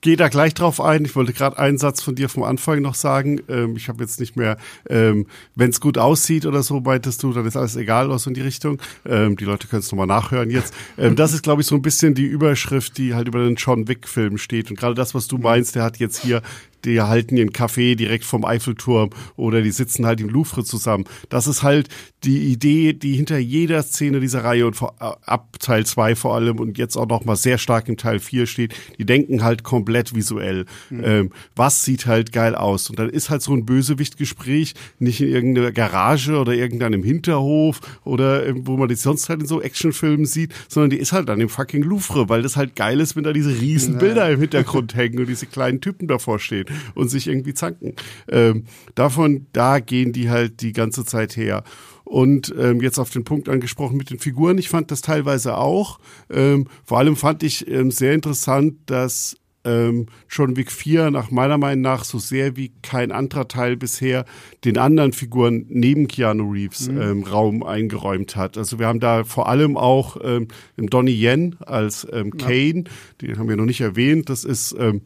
gehe 0.00 0.16
da 0.16 0.28
gleich 0.28 0.54
drauf 0.54 0.80
ein. 0.80 1.04
Ich 1.04 1.16
wollte 1.16 1.32
gerade 1.32 1.58
einen 1.58 1.78
Satz 1.78 2.02
von 2.02 2.14
dir 2.14 2.28
vom 2.28 2.42
Anfang 2.42 2.80
noch 2.80 2.94
sagen. 2.94 3.40
Ähm, 3.48 3.76
ich 3.76 3.88
habe 3.88 4.02
jetzt 4.02 4.20
nicht 4.20 4.36
mehr, 4.36 4.56
ähm, 4.88 5.26
wenn 5.54 5.70
es 5.70 5.80
gut 5.80 5.98
aussieht 5.98 6.46
oder 6.46 6.62
so, 6.62 6.80
meintest 6.80 7.22
du, 7.22 7.32
dann 7.32 7.46
ist 7.46 7.56
alles 7.56 7.76
egal, 7.76 8.08
was 8.10 8.26
in 8.26 8.34
die 8.34 8.40
Richtung. 8.40 8.80
Ähm, 9.04 9.36
die 9.36 9.44
Leute 9.44 9.68
können 9.68 9.80
es 9.80 9.90
nochmal 9.90 10.06
nachhören 10.06 10.50
jetzt. 10.50 10.74
Ähm, 10.96 11.16
das 11.16 11.32
ist, 11.32 11.42
glaube 11.42 11.62
ich, 11.62 11.66
so 11.66 11.74
ein 11.74 11.82
bisschen 11.82 12.14
die 12.14 12.26
Überschrift, 12.26 12.98
die 12.98 13.14
halt 13.14 13.28
über 13.28 13.40
den 13.40 13.56
John 13.56 13.88
Wick-Film 13.88 14.38
steht. 14.38 14.70
Und 14.70 14.78
gerade 14.78 14.94
das, 14.94 15.14
was 15.14 15.26
du 15.28 15.38
meinst, 15.38 15.74
der 15.74 15.82
hat 15.82 15.98
jetzt 15.98 16.22
hier 16.22 16.42
die 16.84 17.00
halten 17.00 17.36
ihren 17.36 17.52
Kaffee 17.52 17.94
direkt 17.94 18.24
vom 18.24 18.44
Eiffelturm 18.44 19.10
oder 19.36 19.62
die 19.62 19.70
sitzen 19.70 20.06
halt 20.06 20.20
im 20.20 20.28
Louvre 20.28 20.64
zusammen. 20.64 21.04
Das 21.28 21.46
ist 21.46 21.62
halt 21.62 21.88
die 22.24 22.50
Idee, 22.52 22.92
die 22.92 23.14
hinter 23.14 23.38
jeder 23.38 23.82
Szene 23.82 24.20
dieser 24.20 24.44
Reihe 24.44 24.66
und 24.66 24.74
vor, 24.74 24.94
äh, 25.00 25.12
ab 25.24 25.58
Teil 25.60 25.86
2 25.86 26.16
vor 26.16 26.34
allem 26.34 26.58
und 26.58 26.78
jetzt 26.78 26.96
auch 26.96 27.06
noch 27.06 27.24
mal 27.24 27.36
sehr 27.36 27.58
stark 27.58 27.88
im 27.88 27.96
Teil 27.96 28.18
4 28.18 28.46
steht. 28.46 28.74
Die 28.98 29.04
denken 29.04 29.44
halt 29.44 29.62
komplett 29.62 30.14
visuell. 30.14 30.66
Mhm. 30.90 31.04
Ähm, 31.04 31.30
was 31.54 31.84
sieht 31.84 32.06
halt 32.06 32.32
geil 32.32 32.54
aus? 32.54 32.90
Und 32.90 32.98
dann 32.98 33.08
ist 33.08 33.30
halt 33.30 33.42
so 33.42 33.52
ein 33.52 33.64
Bösewichtgespräch 33.64 34.74
nicht 34.98 35.20
in 35.20 35.28
irgendeiner 35.28 35.72
Garage 35.72 36.38
oder 36.38 36.54
irgendeinem 36.54 37.02
Hinterhof 37.02 37.80
oder 38.04 38.44
wo 38.66 38.76
man 38.76 38.88
die 38.88 38.96
sonst 38.96 39.28
halt 39.28 39.40
in 39.40 39.46
so 39.46 39.62
Actionfilmen 39.62 40.26
sieht, 40.26 40.52
sondern 40.68 40.90
die 40.90 40.98
ist 40.98 41.12
halt 41.12 41.30
an 41.30 41.38
dem 41.38 41.48
fucking 41.48 41.82
Louvre, 41.82 42.28
weil 42.28 42.42
das 42.42 42.56
halt 42.56 42.74
geil 42.74 43.00
ist, 43.00 43.14
wenn 43.16 43.24
da 43.24 43.32
diese 43.32 43.60
riesen 43.60 43.98
Bilder 43.98 44.30
im 44.30 44.40
Hintergrund 44.40 44.94
hängen 44.96 45.20
und 45.20 45.28
diese 45.28 45.46
kleinen 45.46 45.80
Typen 45.80 46.08
davor 46.08 46.38
stehen 46.38 46.66
und 46.94 47.08
sich 47.08 47.28
irgendwie 47.28 47.54
zanken. 47.54 47.94
Ähm, 48.28 48.64
davon, 48.94 49.46
da 49.52 49.78
gehen 49.80 50.12
die 50.12 50.30
halt 50.30 50.60
die 50.62 50.72
ganze 50.72 51.04
Zeit 51.04 51.36
her. 51.36 51.64
Und 52.04 52.54
ähm, 52.58 52.80
jetzt 52.80 52.98
auf 52.98 53.10
den 53.10 53.24
Punkt 53.24 53.50
angesprochen 53.50 53.98
mit 53.98 54.10
den 54.10 54.18
Figuren, 54.18 54.56
ich 54.56 54.70
fand 54.70 54.90
das 54.90 55.02
teilweise 55.02 55.58
auch. 55.58 55.98
Ähm, 56.30 56.66
vor 56.84 56.98
allem 56.98 57.16
fand 57.16 57.42
ich 57.42 57.68
ähm, 57.68 57.90
sehr 57.90 58.14
interessant, 58.14 58.76
dass 58.86 59.36
ähm, 59.64 60.06
John 60.30 60.56
Wick 60.56 60.72
4 60.72 61.10
nach 61.10 61.30
meiner 61.30 61.58
Meinung 61.58 61.82
nach 61.82 62.04
so 62.04 62.18
sehr 62.18 62.56
wie 62.56 62.72
kein 62.82 63.12
anderer 63.12 63.48
Teil 63.48 63.76
bisher 63.76 64.24
den 64.64 64.78
anderen 64.78 65.12
Figuren 65.12 65.66
neben 65.68 66.08
Keanu 66.08 66.50
Reeves 66.50 66.88
mhm. 66.88 67.00
ähm, 67.00 67.22
Raum 67.24 67.62
eingeräumt 67.62 68.36
hat. 68.36 68.56
Also 68.56 68.78
wir 68.78 68.86
haben 68.86 69.00
da 69.00 69.24
vor 69.24 69.48
allem 69.48 69.76
auch 69.76 70.16
ähm, 70.22 70.48
Donnie 70.76 71.12
Yen 71.12 71.56
als 71.60 72.06
ähm, 72.10 72.36
Kane, 72.36 72.84
ja. 72.84 72.92
den 73.20 73.38
haben 73.38 73.48
wir 73.48 73.56
noch 73.56 73.64
nicht 73.64 73.80
erwähnt. 73.80 74.30
Das 74.30 74.44
ist 74.44 74.74
ähm, 74.78 75.02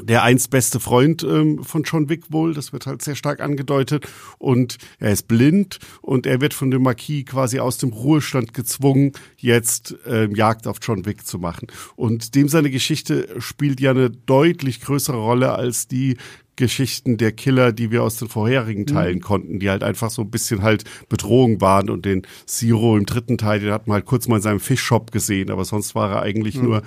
der 0.00 0.22
einst 0.22 0.50
beste 0.50 0.80
Freund 0.80 1.22
ähm, 1.22 1.62
von 1.62 1.82
John 1.82 2.08
Wick 2.08 2.24
wohl, 2.30 2.54
das 2.54 2.72
wird 2.72 2.86
halt 2.86 3.02
sehr 3.02 3.14
stark 3.14 3.40
angedeutet 3.40 4.08
und 4.38 4.78
er 4.98 5.12
ist 5.12 5.28
blind 5.28 5.78
und 6.00 6.26
er 6.26 6.40
wird 6.40 6.54
von 6.54 6.70
dem 6.70 6.82
Marquis 6.82 7.26
quasi 7.26 7.58
aus 7.58 7.78
dem 7.78 7.90
Ruhestand 7.90 8.54
gezwungen, 8.54 9.12
jetzt 9.36 9.96
ähm, 10.06 10.34
Jagd 10.34 10.66
auf 10.66 10.78
John 10.82 11.04
Wick 11.04 11.26
zu 11.26 11.38
machen. 11.38 11.68
Und 11.96 12.34
dem 12.34 12.48
seine 12.48 12.70
Geschichte 12.70 13.28
spielt 13.38 13.80
ja 13.80 13.90
eine 13.90 14.10
deutlich 14.10 14.80
größere 14.80 15.18
Rolle 15.18 15.52
als 15.52 15.88
die 15.88 16.16
Geschichten 16.56 17.16
der 17.16 17.32
Killer, 17.32 17.72
die 17.72 17.90
wir 17.90 18.02
aus 18.02 18.16
den 18.16 18.28
vorherigen 18.28 18.86
Teilen 18.86 19.16
mhm. 19.16 19.22
konnten, 19.22 19.58
die 19.58 19.70
halt 19.70 19.82
einfach 19.82 20.10
so 20.10 20.22
ein 20.22 20.30
bisschen 20.30 20.62
halt 20.62 20.84
Bedrohung 21.08 21.60
waren 21.60 21.88
und 21.88 22.04
den 22.04 22.22
Zero 22.46 22.96
im 22.96 23.06
dritten 23.06 23.38
Teil, 23.38 23.60
den 23.60 23.72
hat 23.72 23.86
man 23.86 23.94
halt 23.94 24.04
kurz 24.04 24.28
mal 24.28 24.36
in 24.36 24.42
seinem 24.42 24.60
Fischshop 24.60 25.12
gesehen, 25.12 25.50
aber 25.50 25.64
sonst 25.64 25.94
war 25.94 26.12
er 26.12 26.22
eigentlich 26.22 26.56
mhm. 26.56 26.64
nur 26.64 26.82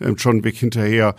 ähm, 0.00 0.16
John 0.16 0.42
Wick 0.42 0.56
hinterher 0.56 1.16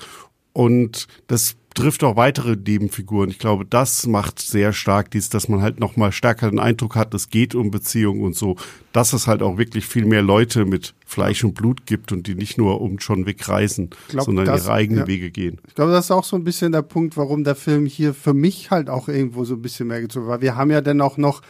und 0.53 1.07
das 1.27 1.55
trifft 1.73 2.03
auch 2.03 2.15
weitere 2.15 2.55
Nebenfiguren. 2.55 3.29
Ich 3.29 3.39
glaube, 3.39 3.65
das 3.65 4.05
macht 4.05 4.39
sehr 4.39 4.73
stark 4.73 5.11
dies, 5.11 5.29
dass 5.29 5.47
man 5.47 5.61
halt 5.61 5.79
noch 5.79 5.95
mal 5.95 6.11
stärker 6.11 6.49
den 6.49 6.59
Eindruck 6.59 6.95
hat, 6.95 7.13
es 7.13 7.29
geht 7.29 7.55
um 7.55 7.71
Beziehungen 7.71 8.21
und 8.21 8.35
so, 8.35 8.57
dass 8.91 9.13
es 9.13 9.27
halt 9.27 9.41
auch 9.41 9.57
wirklich 9.57 9.85
viel 9.85 10.05
mehr 10.05 10.21
Leute 10.21 10.65
mit 10.65 10.93
Fleisch 11.05 11.43
und 11.43 11.53
Blut 11.53 11.85
gibt 11.85 12.11
und 12.11 12.27
die 12.27 12.35
nicht 12.35 12.57
nur 12.57 12.81
um 12.81 12.97
John 12.97 13.25
Wick 13.25 13.47
reisen, 13.47 13.89
glaub, 14.09 14.25
sondern 14.25 14.45
das, 14.45 14.65
ihre 14.65 14.73
eigenen 14.73 15.01
ja. 15.01 15.07
Wege 15.07 15.31
gehen. 15.31 15.59
Ich 15.67 15.75
glaube, 15.75 15.91
das 15.91 16.05
ist 16.05 16.11
auch 16.11 16.25
so 16.25 16.35
ein 16.35 16.43
bisschen 16.43 16.71
der 16.71 16.81
Punkt, 16.81 17.15
warum 17.15 17.43
der 17.43 17.55
Film 17.55 17.85
hier 17.85 18.13
für 18.13 18.33
mich 18.33 18.71
halt 18.71 18.89
auch 18.89 19.07
irgendwo 19.07 19.45
so 19.45 19.55
ein 19.55 19.61
bisschen 19.61 19.87
mehr 19.87 20.01
gezogen 20.01 20.27
war. 20.27 20.41
Wir 20.41 20.55
haben 20.55 20.71
ja 20.71 20.81
dann 20.81 20.99
auch 20.99 21.17
noch 21.17 21.41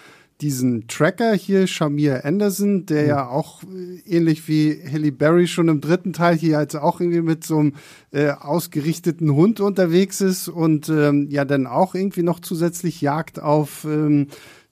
diesen 0.42 0.88
Tracker 0.88 1.34
hier, 1.34 1.68
Shamir 1.68 2.26
Anderson, 2.26 2.86
der 2.86 3.04
mhm. 3.04 3.08
ja 3.08 3.28
auch 3.28 3.64
äh, 3.64 4.00
ähnlich 4.06 4.48
wie 4.48 4.80
Halle 4.92 5.12
Berry 5.12 5.48
schon 5.48 5.68
im 5.68 5.82
dritten 5.82 6.14
Teil 6.14 6.36
hier 6.36 6.58
halt 6.58 6.76
auch 6.76 7.00
irgendwie 7.00 7.22
mit 7.22 7.44
so 7.44 7.60
einem 7.60 7.74
äh, 8.12 8.32
ausgerichteten 8.32 9.34
Hund 9.34 9.60
unterwegs 9.60 10.22
ist 10.22 10.48
und 10.48 10.90
ähm, 10.90 11.28
ja 11.30 11.46
dann 11.46 11.68
auch 11.68 11.96
irgendwie 11.96 12.24
noch 12.24 12.40
zusätzlich 12.40 13.02
Jagd 13.02 13.40
auf 13.40 13.86
ähm, 13.86 14.28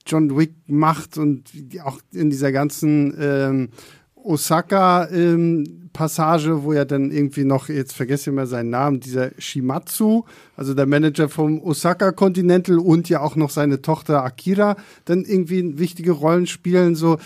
John 0.06 0.36
Wick 0.36 0.54
macht 0.66 1.18
und 1.18 1.44
auch 1.84 1.98
in 2.12 2.30
dieser 2.30 2.52
ganzen 2.52 3.14
ähm, 3.18 3.68
Osaka-Passage, 4.14 5.14
ähm, 5.14 5.79
wo 5.94 6.72
ja 6.72 6.84
dann 6.84 7.10
irgendwie 7.10 7.44
noch, 7.44 7.68
jetzt 7.68 7.92
vergesse 7.94 8.30
ich 8.30 8.36
mal 8.36 8.46
seinen 8.46 8.70
Namen, 8.70 9.00
dieser 9.00 9.32
Shimatsu, 9.38 10.24
also 10.56 10.72
der 10.72 10.86
Manager 10.86 11.28
vom 11.28 11.62
Osaka 11.62 12.12
Continental 12.12 12.78
und 12.78 13.08
ja 13.08 13.20
auch 13.20 13.36
noch 13.36 13.50
seine 13.50 13.82
Tochter 13.82 14.24
Akira, 14.24 14.76
dann 15.04 15.24
irgendwie 15.24 15.78
wichtige 15.78 16.12
Rollen 16.12 16.46
spielen. 16.46 16.94
So, 16.94 17.18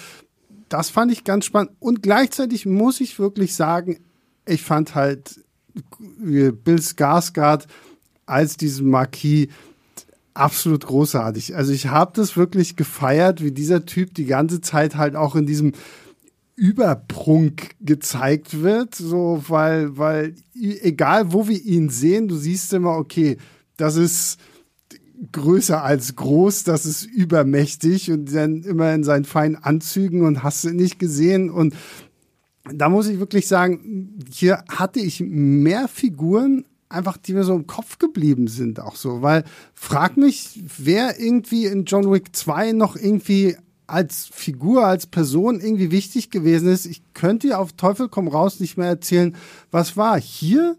das 0.69 0.91
fand 0.91 1.13
ich 1.13 1.25
ganz 1.25 1.45
spannend. 1.45 1.73
Und 1.79 2.03
gleichzeitig 2.03 2.67
muss 2.67 3.01
ich 3.01 3.19
wirklich 3.19 3.55
sagen, 3.55 4.01
ich 4.47 4.63
fand 4.63 4.95
halt 4.95 5.41
Bill 6.19 6.79
Skarsgård 6.79 7.67
als 8.27 8.57
diesen 8.57 8.91
Marquis 8.91 9.49
absolut 10.35 10.87
großartig. 10.87 11.55
Also 11.55 11.73
ich 11.73 11.87
habe 11.89 12.13
das 12.15 12.37
wirklich 12.37 12.77
gefeiert, 12.77 13.43
wie 13.43 13.53
dieser 13.53 13.87
Typ 13.87 14.15
die 14.15 14.27
ganze 14.27 14.61
Zeit 14.61 14.97
halt 14.97 15.15
auch 15.15 15.37
in 15.37 15.47
diesem 15.47 15.73
Überprunk 16.57 17.71
gezeigt 17.81 18.63
wird, 18.63 18.95
so 18.95 19.43
weil 19.49 19.97
weil 19.99 20.35
egal 20.55 21.33
wo 21.33 21.49
wir 21.49 21.61
ihn 21.61 21.89
sehen, 21.89 22.29
du 22.29 22.37
siehst 22.37 22.73
immer 22.73 22.97
okay, 22.97 23.39
das 23.77 23.97
ist 23.97 24.39
größer 25.33 25.83
als 25.83 26.17
groß, 26.17 26.65
das 26.65 26.87
ist 26.87 27.05
übermächtig 27.05 28.11
und 28.11 28.33
dann 28.35 28.63
immer 28.63 28.95
in 28.95 29.05
seinen 29.05 29.25
feinen 29.25 29.57
Anzügen 29.57 30.25
und 30.25 30.43
hast 30.43 30.65
du 30.65 30.71
nicht 30.71 30.99
gesehen 30.99 31.51
und 31.51 31.75
da 32.73 32.89
muss 32.89 33.09
ich 33.09 33.19
wirklich 33.19 33.47
sagen, 33.47 34.19
hier 34.31 34.65
hatte 34.69 35.01
ich 35.01 35.21
mehr 35.21 35.87
Figuren 35.89 36.65
einfach, 36.89 37.17
die 37.17 37.35
mir 37.35 37.45
so 37.45 37.55
im 37.55 37.67
Kopf 37.67 37.99
geblieben 37.99 38.49
sind, 38.49 38.81
auch 38.81 38.97
so, 38.97 39.23
weil 39.23 39.45
frag 39.75 40.17
mich, 40.17 40.63
wer 40.79 41.19
irgendwie 41.21 41.67
in 41.67 41.85
John 41.85 42.11
Wick 42.11 42.35
2 42.35 42.73
noch 42.73 42.97
irgendwie 42.97 43.57
als 43.87 44.29
Figur, 44.33 44.87
als 44.87 45.07
Person 45.07 45.61
irgendwie 45.61 45.91
wichtig 45.91 46.31
gewesen 46.31 46.69
ist. 46.69 46.87
Ich 46.87 47.03
könnte 47.15 47.49
dir 47.49 47.59
auf 47.59 47.73
Teufel 47.73 48.09
komm 48.09 48.29
raus 48.29 48.61
nicht 48.61 48.77
mehr 48.77 48.89
erzählen, 48.89 49.37
was 49.71 49.97
war. 49.97 50.19
Hier 50.21 50.77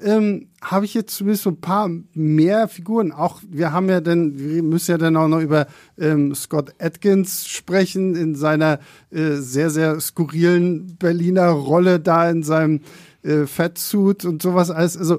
ähm, 0.00 0.48
habe 0.62 0.84
ich 0.84 0.94
jetzt 0.94 1.16
zumindest 1.16 1.44
so 1.44 1.50
ein 1.50 1.60
paar 1.60 1.90
mehr 2.14 2.68
Figuren. 2.68 3.12
Auch 3.12 3.40
wir 3.48 3.72
haben 3.72 3.88
ja 3.88 4.00
dann, 4.00 4.38
wir 4.38 4.62
müssen 4.62 4.92
ja 4.92 4.98
dann 4.98 5.16
auch 5.16 5.28
noch 5.28 5.40
über 5.40 5.66
ähm, 5.98 6.34
Scott 6.34 6.74
Atkins 6.78 7.48
sprechen 7.48 8.14
in 8.14 8.34
seiner 8.34 8.78
äh, 9.10 9.34
sehr, 9.34 9.70
sehr 9.70 9.98
skurrilen 10.00 10.96
Berliner 10.98 11.48
Rolle 11.50 11.98
da 12.00 12.30
in 12.30 12.42
seinem 12.42 12.80
äh, 13.22 13.46
Fatsuit 13.46 14.24
und 14.24 14.40
sowas 14.42 14.70
alles. 14.70 14.96
Also 14.96 15.18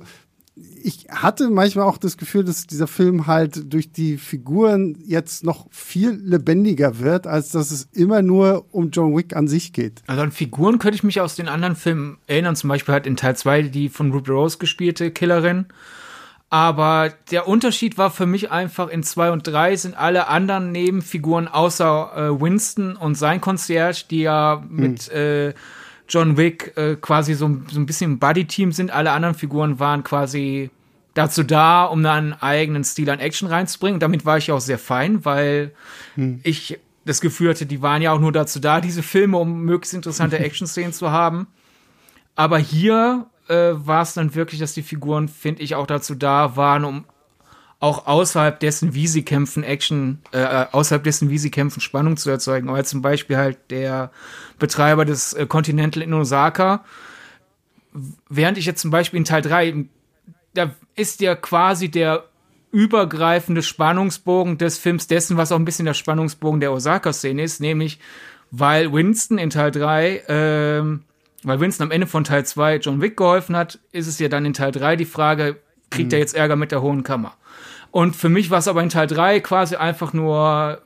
ich 0.84 1.08
hatte 1.10 1.50
manchmal 1.50 1.86
auch 1.86 1.98
das 1.98 2.18
Gefühl, 2.18 2.44
dass 2.44 2.68
dieser 2.68 2.88
Film 2.88 3.28
halt 3.28 3.74
durch 3.74 3.92
die 3.92 4.18
Figuren 4.18 4.98
jetzt 5.06 5.44
noch 5.44 5.68
viel 5.72 6.12
lebendiger 6.12 7.00
wird, 7.00 7.28
als 7.28 7.50
dass 7.50 7.72
es 7.72 7.90
immer 7.94 8.22
nur 8.22 8.66
um 8.72 8.92
John 8.92 9.16
Wick 9.16 9.36
an 9.36 9.48
sich 9.48 9.74
geht. 9.74 10.02
Also 10.08 10.22
an 10.22 10.32
Figuren 10.32 10.80
könnte 10.80 10.96
ich 10.96 11.04
mich 11.04 11.22
aus 11.22 11.36
den 11.36 11.48
anderen 11.48 11.76
Filmen 11.76 12.18
erinnern, 12.28 12.56
zum 12.56 12.70
Beispiel 12.70 12.94
halt 12.94 13.08
in 13.08 13.18
Teil 13.18 13.36
2 13.36 13.64
die 13.64 13.90
von 13.90 14.12
Ruby 14.12 14.32
Rose 14.32 14.58
gespielte 14.58 15.12
Killerin. 15.12 15.66
Aber 16.52 17.14
der 17.30 17.48
Unterschied 17.48 18.00
war 18.00 18.10
für 18.10 18.26
mich 18.26 18.50
einfach, 18.50 18.90
in 18.90 19.04
2 19.04 19.32
und 19.32 19.46
3 19.46 19.76
sind 19.76 19.96
alle 19.96 20.28
anderen 20.28 20.72
Nebenfiguren 20.72 21.48
außer 21.48 22.12
äh, 22.16 22.42
Winston 22.42 22.96
und 22.96 23.16
sein 23.16 23.40
Concierge, 23.40 24.06
die 24.10 24.22
ja 24.22 24.62
hm. 24.62 24.76
mit 24.76 25.10
äh, 25.10 25.54
John 26.10 26.38
Wick 26.38 26.74
äh, 26.76 26.96
quasi 26.96 27.36
so, 27.36 27.62
so 27.72 27.80
ein 27.80 27.86
bisschen 27.86 28.14
ein 28.14 28.20
Buddy-Team 28.20 28.72
sind. 28.72 28.92
Alle 28.92 29.12
anderen 29.12 29.36
Figuren 29.36 29.80
waren 29.80 30.04
quasi 30.04 30.72
dazu 31.14 31.44
da, 31.44 31.86
um 31.86 32.04
da 32.04 32.16
einen 32.16 32.34
eigenen 32.34 32.84
Stil 32.84 33.10
an 33.10 33.20
Action 33.20 33.48
reinzubringen. 33.48 34.00
damit 34.00 34.26
war 34.26 34.38
ich 34.38 34.52
auch 34.52 34.62
sehr 34.62 34.80
fein, 34.80 35.24
weil 35.26 35.72
hm. 36.16 36.40
ich 36.44 36.80
das 37.06 37.22
Gefühl 37.22 37.50
hatte, 37.50 37.66
die 37.66 37.82
waren 37.82 38.02
ja 38.02 38.12
auch 38.12 38.20
nur 38.20 38.32
dazu 38.32 38.60
da, 38.60 38.82
diese 38.82 39.04
Filme, 39.04 39.38
um 39.38 39.62
möglichst 39.64 39.94
interessante 39.94 40.40
Action-Szenen 40.40 40.94
zu 40.94 41.12
haben. 41.12 41.48
Aber 42.36 42.58
hier 42.58 43.26
äh, 43.48 43.72
war 43.74 44.04
es 44.04 44.14
dann 44.14 44.36
wirklich, 44.36 44.60
dass 44.60 44.74
die 44.74 44.84
Figuren, 44.84 45.28
finde 45.28 45.62
ich, 45.62 45.76
auch 45.76 45.88
dazu 45.88 46.16
da 46.16 46.56
waren, 46.56 46.86
um 46.86 47.06
auch 47.80 48.08
außerhalb 48.08 48.60
dessen, 48.60 48.94
wie 48.94 49.08
sie 49.08 49.24
kämpfen, 49.24 49.64
Action, 49.64 50.20
äh, 50.34 50.42
äh, 50.42 50.66
außerhalb 50.72 51.04
dessen, 51.04 51.30
wie 51.30 51.38
sie 51.38 51.50
kämpfen, 51.50 51.80
Spannung 51.80 52.18
zu 52.18 52.30
erzeugen. 52.30 52.70
Aber 52.70 52.84
zum 52.84 53.02
Beispiel 53.02 53.38
halt 53.38 53.58
der 53.70 54.12
Betreiber 54.58 55.06
des 55.06 55.34
äh, 55.34 55.46
Continental 55.46 56.04
in 56.04 56.14
Osaka, 56.14 56.84
während 58.30 58.58
ich 58.58 58.66
jetzt 58.66 58.82
zum 58.82 58.92
Beispiel 58.92 59.18
in 59.18 59.26
Teil 59.26 59.42
3, 59.42 59.86
da 60.54 60.76
ist 60.96 61.22
ja 61.22 61.36
quasi 61.36 61.90
der 61.90 62.26
übergreifende 62.72 63.64
Spannungsbogen 63.64 64.58
des 64.58 64.78
Films 64.78 65.08
dessen, 65.08 65.38
was 65.38 65.52
auch 65.52 65.58
ein 65.58 65.66
bisschen 65.66 65.86
der 65.86 65.94
Spannungsbogen 65.94 66.60
der 66.60 66.72
Osaka-Szene 66.72 67.42
ist, 67.42 67.62
nämlich 67.62 68.00
weil 68.52 68.92
Winston 68.92 69.38
in 69.38 69.50
Teil 69.50 69.72
3, 69.72 70.24
ähm, 70.28 71.04
weil 71.44 71.60
Winston 71.60 71.86
am 71.86 71.92
Ende 71.92 72.08
von 72.08 72.24
Teil 72.24 72.46
2 72.46 72.78
John 72.78 73.02
Wick 73.02 73.16
geholfen 73.16 73.56
hat, 73.56 73.80
ist 73.92 74.08
es 74.08 74.20
ja 74.20 74.28
dann 74.28 74.46
in 74.46 74.54
Teil 74.54 74.72
3 74.72 74.98
die 74.98 75.06
Frage, 75.06 75.58
kriegt 75.90 76.12
mhm. 76.12 76.16
er 76.16 76.20
jetzt 76.20 76.36
Ärger 76.36 76.56
mit 76.56 76.72
der 76.72 76.82
Hohen 76.82 77.04
Kammer? 77.04 77.36
Und 77.92 78.16
für 78.16 78.30
mich 78.30 78.50
war 78.50 78.60
es 78.60 78.68
aber 78.68 78.84
in 78.84 78.90
Teil 78.90 79.08
3 79.08 79.40
quasi 79.40 79.76
einfach 79.76 80.14
nur 80.14 80.82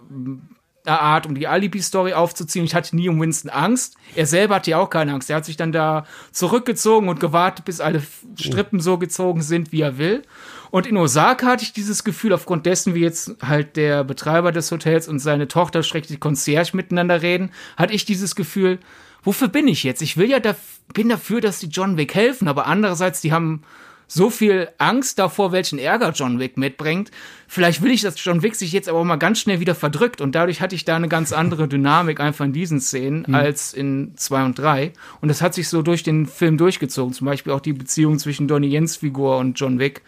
eine 0.85 0.99
Art, 0.99 1.25
um 1.25 1.35
die 1.35 1.47
Alibi-Story 1.47 2.13
aufzuziehen. 2.13 2.65
Ich 2.65 2.75
hatte 2.75 2.95
nie 2.95 3.07
um 3.07 3.19
Winston 3.19 3.49
Angst. 3.49 3.95
Er 4.15 4.25
selber 4.25 4.55
hatte 4.55 4.71
ja 4.71 4.77
auch 4.77 4.89
keine 4.89 5.13
Angst. 5.13 5.29
Er 5.29 5.37
hat 5.37 5.45
sich 5.45 5.55
dann 5.55 5.71
da 5.71 6.05
zurückgezogen 6.31 7.07
und 7.07 7.19
gewartet, 7.19 7.65
bis 7.65 7.79
alle 7.79 8.01
Strippen 8.37 8.79
so 8.79 8.97
gezogen 8.97 9.41
sind, 9.41 9.71
wie 9.71 9.81
er 9.81 9.97
will. 9.97 10.23
Und 10.71 10.87
in 10.87 10.97
Osaka 10.97 11.47
hatte 11.47 11.63
ich 11.63 11.71
dieses 11.71 12.03
Gefühl, 12.03 12.33
aufgrund 12.33 12.65
dessen, 12.65 12.95
wie 12.95 13.01
jetzt 13.01 13.35
halt 13.41 13.77
der 13.77 14.03
Betreiber 14.03 14.51
des 14.51 14.71
Hotels 14.71 15.07
und 15.07 15.19
seine 15.19 15.47
Tochter, 15.47 15.83
schrecklich 15.83 16.19
Concierge 16.19 16.71
miteinander 16.73 17.21
reden, 17.21 17.51
hatte 17.77 17.93
ich 17.93 18.05
dieses 18.05 18.35
Gefühl, 18.35 18.79
wofür 19.23 19.47
bin 19.47 19.67
ich 19.67 19.83
jetzt? 19.83 20.01
Ich 20.01 20.17
will 20.17 20.29
ja, 20.29 20.39
da, 20.39 20.55
bin 20.93 21.09
dafür, 21.09 21.41
dass 21.41 21.59
die 21.59 21.67
John 21.67 21.95
Wick 21.97 22.15
helfen, 22.15 22.47
aber 22.47 22.65
andererseits, 22.65 23.21
die 23.21 23.31
haben 23.31 23.63
so 24.07 24.29
viel 24.29 24.69
Angst 24.77 25.19
davor, 25.19 25.51
welchen 25.51 25.79
Ärger 25.79 26.11
John 26.11 26.39
Wick 26.39 26.57
mitbringt. 26.57 27.11
Vielleicht 27.47 27.81
will 27.81 27.91
ich, 27.91 28.01
dass 28.01 28.23
John 28.23 28.43
Wick 28.43 28.55
sich 28.55 28.71
jetzt 28.71 28.89
aber 28.89 29.03
mal 29.03 29.15
ganz 29.15 29.39
schnell 29.39 29.59
wieder 29.59 29.75
verdrückt 29.75 30.21
und 30.21 30.33
dadurch 30.33 30.61
hatte 30.61 30.75
ich 30.75 30.85
da 30.85 30.95
eine 30.95 31.07
ganz 31.07 31.33
andere 31.33 31.67
Dynamik 31.67 32.19
einfach 32.19 32.45
in 32.45 32.53
diesen 32.53 32.79
Szenen 32.79 33.25
mhm. 33.27 33.35
als 33.35 33.73
in 33.73 34.13
zwei 34.15 34.43
und 34.43 34.57
drei. 34.57 34.93
Und 35.21 35.29
das 35.29 35.41
hat 35.41 35.53
sich 35.53 35.69
so 35.69 35.81
durch 35.81 36.03
den 36.03 36.25
Film 36.25 36.57
durchgezogen. 36.57 37.13
Zum 37.13 37.25
Beispiel 37.25 37.53
auch 37.53 37.61
die 37.61 37.73
Beziehung 37.73 38.19
zwischen 38.19 38.47
Donnie 38.47 38.69
Jens 38.69 38.97
Figur 38.97 39.37
und 39.37 39.59
John 39.59 39.79
Wick 39.79 40.01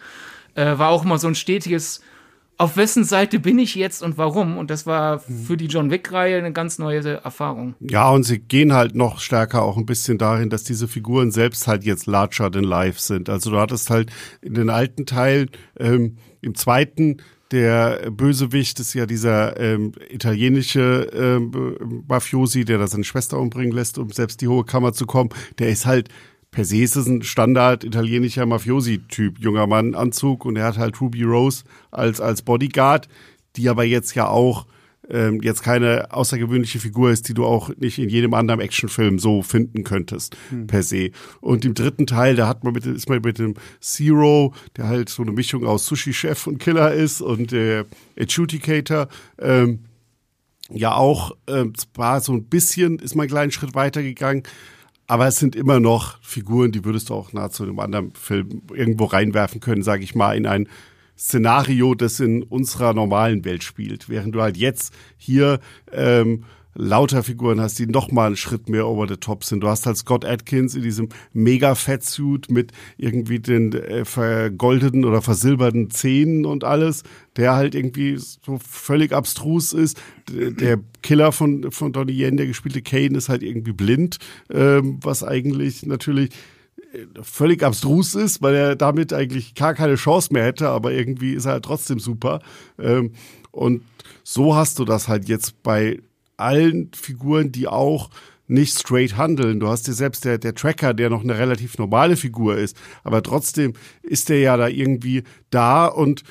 äh, 0.54 0.78
war 0.78 0.88
auch 0.88 1.04
mal 1.04 1.18
so 1.18 1.28
ein 1.28 1.34
stetiges 1.34 2.02
auf 2.58 2.76
wessen 2.76 3.04
Seite 3.04 3.38
bin 3.38 3.58
ich 3.58 3.74
jetzt 3.74 4.02
und 4.02 4.16
warum? 4.16 4.56
Und 4.56 4.70
das 4.70 4.86
war 4.86 5.18
für 5.18 5.56
die 5.56 5.66
John 5.66 5.90
Wick-Reihe 5.90 6.38
eine 6.38 6.52
ganz 6.52 6.78
neue 6.78 7.22
Erfahrung. 7.22 7.74
Ja, 7.80 8.08
und 8.10 8.22
sie 8.22 8.38
gehen 8.38 8.72
halt 8.72 8.94
noch 8.94 9.20
stärker 9.20 9.62
auch 9.62 9.76
ein 9.76 9.84
bisschen 9.84 10.16
darin, 10.16 10.48
dass 10.48 10.64
diese 10.64 10.88
Figuren 10.88 11.30
selbst 11.30 11.66
halt 11.66 11.84
jetzt 11.84 12.06
larger 12.06 12.50
than 12.50 12.64
life 12.64 13.00
sind. 13.00 13.28
Also 13.28 13.50
du 13.50 13.58
hattest 13.58 13.90
halt 13.90 14.10
in 14.40 14.54
den 14.54 14.70
alten 14.70 15.04
Teil, 15.04 15.48
ähm, 15.78 16.16
im 16.40 16.54
zweiten, 16.54 17.18
der 17.52 18.10
Bösewicht 18.10 18.80
ist 18.80 18.94
ja 18.94 19.06
dieser 19.06 19.58
ähm, 19.60 19.92
italienische 20.10 21.10
ähm, 21.14 22.04
Mafiosi, 22.08 22.64
der 22.64 22.78
da 22.78 22.88
seine 22.88 23.04
Schwester 23.04 23.38
umbringen 23.38 23.72
lässt, 23.72 23.98
um 23.98 24.10
selbst 24.10 24.40
die 24.40 24.48
hohe 24.48 24.64
Kammer 24.64 24.92
zu 24.92 25.06
kommen. 25.06 25.30
Der 25.58 25.68
ist 25.68 25.86
halt 25.86 26.08
per 26.50 26.64
se 26.64 26.78
ist 26.78 26.96
es 26.96 27.06
ein 27.06 27.22
Standard 27.22 27.84
italienischer 27.84 28.46
Mafiosi-Typ, 28.46 29.38
junger 29.38 29.66
Mann, 29.66 29.94
Anzug 29.94 30.44
und 30.44 30.56
er 30.56 30.64
hat 30.64 30.78
halt 30.78 31.00
Ruby 31.00 31.22
Rose 31.22 31.64
als, 31.90 32.20
als 32.20 32.42
Bodyguard, 32.42 33.08
die 33.56 33.68
aber 33.68 33.84
jetzt 33.84 34.14
ja 34.14 34.28
auch 34.28 34.66
ähm, 35.08 35.40
jetzt 35.42 35.62
keine 35.62 36.12
außergewöhnliche 36.12 36.78
Figur 36.78 37.10
ist, 37.10 37.28
die 37.28 37.34
du 37.34 37.44
auch 37.44 37.70
nicht 37.76 37.98
in 37.98 38.08
jedem 38.08 38.34
anderen 38.34 38.60
Actionfilm 38.60 39.18
so 39.18 39.42
finden 39.42 39.84
könntest, 39.84 40.36
hm. 40.50 40.66
per 40.66 40.82
se. 40.82 41.10
Und 41.40 41.64
im 41.64 41.74
dritten 41.74 42.06
Teil, 42.06 42.36
da 42.36 42.48
hat 42.48 42.64
man 42.64 42.72
mit, 42.72 42.86
ist 42.86 43.08
man 43.08 43.20
mit 43.20 43.38
dem 43.38 43.54
Zero, 43.80 44.54
der 44.76 44.88
halt 44.88 45.08
so 45.08 45.22
eine 45.22 45.32
Mischung 45.32 45.64
aus 45.64 45.86
Sushi-Chef 45.86 46.46
und 46.46 46.58
Killer 46.58 46.92
ist 46.92 47.20
und 47.20 47.52
der 47.52 47.86
Adjudicator, 48.18 49.08
ähm, 49.38 49.80
ja 50.68 50.94
auch, 50.94 51.36
ähm, 51.46 51.74
zwar 51.76 52.20
so 52.20 52.32
ein 52.32 52.44
bisschen, 52.44 52.98
ist 52.98 53.14
man 53.14 53.24
einen 53.24 53.30
kleinen 53.30 53.50
Schritt 53.52 53.74
weitergegangen, 53.74 54.42
aber 55.06 55.26
es 55.26 55.38
sind 55.38 55.54
immer 55.54 55.80
noch 55.80 56.20
Figuren, 56.22 56.72
die 56.72 56.84
würdest 56.84 57.10
du 57.10 57.14
auch 57.14 57.32
nahezu 57.32 57.62
in 57.64 57.70
einem 57.70 57.80
anderen 57.80 58.12
Film 58.12 58.62
irgendwo 58.74 59.04
reinwerfen 59.04 59.60
können, 59.60 59.82
sage 59.82 60.02
ich 60.02 60.14
mal, 60.14 60.36
in 60.36 60.46
ein 60.46 60.68
Szenario, 61.18 61.94
das 61.94 62.20
in 62.20 62.42
unserer 62.42 62.92
normalen 62.92 63.44
Welt 63.44 63.62
spielt. 63.62 64.08
Während 64.08 64.34
du 64.34 64.42
halt 64.42 64.56
jetzt 64.56 64.92
hier 65.16 65.60
ähm, 65.92 66.44
lauter 66.76 67.22
Figuren 67.22 67.60
hast, 67.60 67.78
die 67.78 67.86
noch 67.86 68.10
mal 68.12 68.26
einen 68.26 68.36
Schritt 68.36 68.68
mehr 68.68 68.86
over 68.86 69.08
the 69.08 69.16
top 69.16 69.44
sind. 69.44 69.60
Du 69.60 69.68
hast 69.68 69.86
halt 69.86 69.96
Scott 69.96 70.24
Atkins 70.24 70.74
in 70.74 70.82
diesem 70.82 71.08
mega 71.32 71.74
Fettsuit 71.74 72.50
mit 72.50 72.72
irgendwie 72.98 73.38
den 73.38 73.72
äh, 73.72 74.04
vergoldeten 74.04 75.04
oder 75.04 75.22
versilberten 75.22 75.90
Zähnen 75.90 76.44
und 76.44 76.64
alles, 76.64 77.02
der 77.36 77.54
halt 77.54 77.74
irgendwie 77.74 78.16
so 78.16 78.58
völlig 78.58 79.12
abstrus 79.12 79.72
ist. 79.72 79.98
Der 80.30 80.78
Killer 81.02 81.32
von, 81.32 81.70
von 81.70 81.92
Donnie 81.92 82.12
Yen, 82.22 82.36
der 82.36 82.46
gespielte 82.46 82.82
Kane, 82.82 83.16
ist 83.16 83.28
halt 83.28 83.42
irgendwie 83.42 83.72
blind, 83.72 84.18
ähm, 84.50 84.98
was 85.00 85.24
eigentlich 85.24 85.86
natürlich 85.86 86.30
äh, 86.92 87.22
völlig 87.22 87.62
abstrus 87.62 88.14
ist, 88.14 88.42
weil 88.42 88.54
er 88.54 88.76
damit 88.76 89.12
eigentlich 89.12 89.54
gar 89.54 89.74
keine 89.74 89.94
Chance 89.94 90.32
mehr 90.32 90.44
hätte, 90.44 90.68
aber 90.68 90.92
irgendwie 90.92 91.32
ist 91.32 91.46
er 91.46 91.52
halt 91.52 91.64
trotzdem 91.64 91.98
super. 91.98 92.40
Ähm, 92.78 93.12
und 93.50 93.82
so 94.22 94.54
hast 94.54 94.78
du 94.78 94.84
das 94.84 95.08
halt 95.08 95.28
jetzt 95.28 95.62
bei 95.62 96.00
allen 96.36 96.90
Figuren, 96.94 97.52
die 97.52 97.68
auch 97.68 98.10
nicht 98.48 98.78
straight 98.78 99.16
handeln. 99.16 99.60
Du 99.60 99.68
hast 99.68 99.86
dir 99.88 99.92
selbst 99.92 100.24
der, 100.24 100.38
der 100.38 100.54
Tracker, 100.54 100.94
der 100.94 101.10
noch 101.10 101.22
eine 101.22 101.38
relativ 101.38 101.78
normale 101.78 102.16
Figur 102.16 102.56
ist, 102.56 102.76
aber 103.02 103.22
trotzdem 103.22 103.72
ist 104.02 104.28
der 104.28 104.40
ja 104.40 104.56
da 104.56 104.68
irgendwie 104.68 105.24
da 105.50 105.86
und 105.86 106.22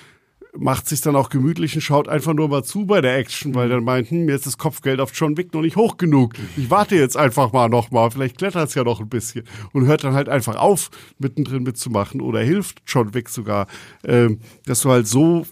macht 0.57 0.87
sich 0.87 1.01
dann 1.01 1.15
auch 1.15 1.29
gemütlich 1.29 1.75
und 1.75 1.81
schaut 1.81 2.07
einfach 2.07 2.33
nur 2.33 2.47
mal 2.47 2.63
zu 2.63 2.85
bei 2.85 3.01
der 3.01 3.17
Action, 3.17 3.55
weil 3.55 3.69
dann 3.69 3.83
meint, 3.83 4.09
hm, 4.09 4.29
jetzt 4.29 4.41
ist 4.41 4.45
das 4.45 4.57
Kopfgeld 4.57 4.99
auf 4.99 5.11
John 5.13 5.37
Wick 5.37 5.53
noch 5.53 5.61
nicht 5.61 5.75
hoch 5.75 5.97
genug. 5.97 6.33
Ich 6.55 6.69
warte 6.69 6.95
jetzt 6.95 7.17
einfach 7.17 7.51
mal 7.51 7.69
noch 7.69 7.91
mal, 7.91 8.09
vielleicht 8.11 8.37
klettert 8.37 8.69
es 8.69 8.75
ja 8.75 8.83
noch 8.83 8.99
ein 8.99 9.09
bisschen 9.09 9.43
und 9.73 9.85
hört 9.85 10.03
dann 10.03 10.13
halt 10.13 10.29
einfach 10.29 10.55
auf, 10.55 10.89
mittendrin 11.19 11.63
mitzumachen 11.63 12.21
oder 12.21 12.39
hilft 12.39 12.81
John 12.87 13.13
Wick 13.13 13.29
sogar, 13.29 13.67
ähm, 14.05 14.39
dass 14.65 14.81
du 14.81 14.89
halt 14.89 15.07
so 15.07 15.45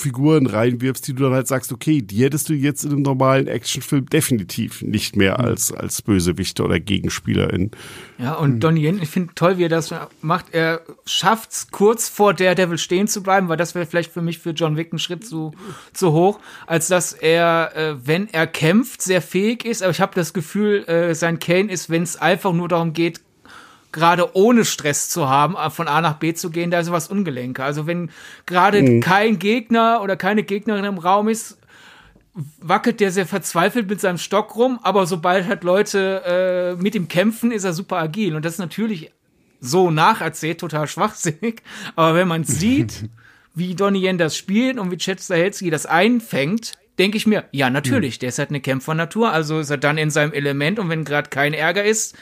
Figuren 0.00 0.46
reinwirfst, 0.46 1.06
die 1.06 1.14
du 1.14 1.24
dann 1.24 1.32
halt 1.32 1.46
sagst, 1.46 1.72
okay, 1.72 2.02
die 2.02 2.24
hättest 2.24 2.48
du 2.48 2.54
jetzt 2.54 2.84
in 2.84 2.90
einem 2.90 3.02
normalen 3.02 3.46
Actionfilm 3.46 4.06
definitiv 4.06 4.82
nicht 4.82 5.16
mehr 5.16 5.38
mhm. 5.38 5.44
als, 5.44 5.72
als 5.72 6.02
Bösewichter 6.02 6.64
oder 6.64 6.80
Gegenspielerin. 6.80 7.70
Ja, 8.18 8.34
und 8.34 8.54
mhm. 8.54 8.60
Donnie 8.60 8.86
Yen, 8.86 9.02
ich 9.02 9.08
finde 9.08 9.34
toll, 9.34 9.58
wie 9.58 9.64
er 9.64 9.68
das 9.68 9.94
macht. 10.22 10.46
Er 10.52 10.80
schafft 11.04 11.52
es 11.52 11.70
kurz 11.70 12.08
vor 12.08 12.34
der 12.34 12.54
Devil 12.54 12.78
stehen 12.78 13.08
zu 13.08 13.22
bleiben, 13.22 13.48
weil 13.48 13.56
das 13.56 13.74
wäre 13.74 13.86
vielleicht 13.86 14.12
für 14.12 14.22
mich 14.22 14.38
für 14.38 14.50
John 14.50 14.76
Wick 14.76 14.92
ein 14.92 14.98
Schritt 14.98 15.26
zu, 15.26 15.52
zu 15.92 16.12
hoch, 16.12 16.40
als 16.66 16.88
dass 16.88 17.12
er, 17.12 17.72
äh, 17.76 18.06
wenn 18.06 18.28
er 18.28 18.46
kämpft, 18.46 19.02
sehr 19.02 19.22
fähig 19.22 19.64
ist. 19.64 19.82
Aber 19.82 19.90
ich 19.90 20.00
habe 20.00 20.14
das 20.14 20.32
Gefühl, 20.32 20.84
äh, 20.88 21.14
sein 21.14 21.38
Kane 21.38 21.70
ist, 21.70 21.90
wenn 21.90 22.02
es 22.02 22.16
einfach 22.16 22.52
nur 22.52 22.68
darum 22.68 22.92
geht, 22.92 23.20
gerade 23.92 24.36
ohne 24.36 24.64
Stress 24.64 25.08
zu 25.08 25.28
haben, 25.28 25.56
äh, 25.56 25.70
von 25.70 25.88
A 25.88 26.00
nach 26.00 26.14
B 26.14 26.34
zu 26.34 26.50
gehen, 26.50 26.70
da 26.70 26.80
ist 26.80 26.92
was 26.92 27.08
ungelenker. 27.08 27.64
Also 27.64 27.86
wenn 27.86 28.10
gerade 28.46 28.82
mhm. 28.82 29.00
kein 29.00 29.38
Gegner 29.38 30.00
oder 30.02 30.16
keine 30.16 30.42
Gegnerin 30.42 30.84
im 30.84 30.98
Raum 30.98 31.28
ist, 31.28 31.58
wackelt 32.60 33.00
der 33.00 33.10
sehr 33.10 33.26
verzweifelt 33.26 33.88
mit 33.88 34.00
seinem 34.00 34.18
Stock 34.18 34.54
rum, 34.56 34.78
aber 34.82 35.06
sobald 35.06 35.48
halt 35.48 35.64
Leute 35.64 36.76
äh, 36.78 36.82
mit 36.82 36.94
ihm 36.94 37.08
kämpfen, 37.08 37.50
ist 37.50 37.64
er 37.64 37.72
super 37.72 37.98
agil. 37.98 38.36
Und 38.36 38.44
das 38.44 38.54
ist 38.54 38.58
natürlich 38.58 39.10
so 39.60 39.90
nacherzählt, 39.90 40.60
total 40.60 40.86
schwachsinnig. 40.86 41.62
Aber 41.96 42.14
wenn 42.14 42.28
man 42.28 42.44
sieht, 42.44 43.10
wie 43.54 43.74
Donnie 43.74 44.06
Yen 44.06 44.18
das 44.18 44.36
spielt 44.36 44.78
und 44.78 44.90
wie 44.90 44.96
Chet 44.96 45.20
Stahelski 45.20 45.70
das 45.70 45.86
einfängt, 45.86 46.72
denke 46.98 47.16
ich 47.16 47.26
mir, 47.26 47.44
ja, 47.52 47.70
natürlich, 47.70 48.16
mhm. 48.16 48.20
der 48.20 48.28
ist 48.28 48.38
halt 48.38 48.50
eine 48.50 48.60
Kämpfernatur, 48.60 49.32
also 49.32 49.58
ist 49.58 49.70
er 49.70 49.78
dann 49.78 49.98
in 49.98 50.10
seinem 50.10 50.32
Element 50.32 50.78
und 50.78 50.88
wenn 50.88 51.04
gerade 51.04 51.30
kein 51.30 51.52
Ärger 51.52 51.84
ist, 51.84 52.16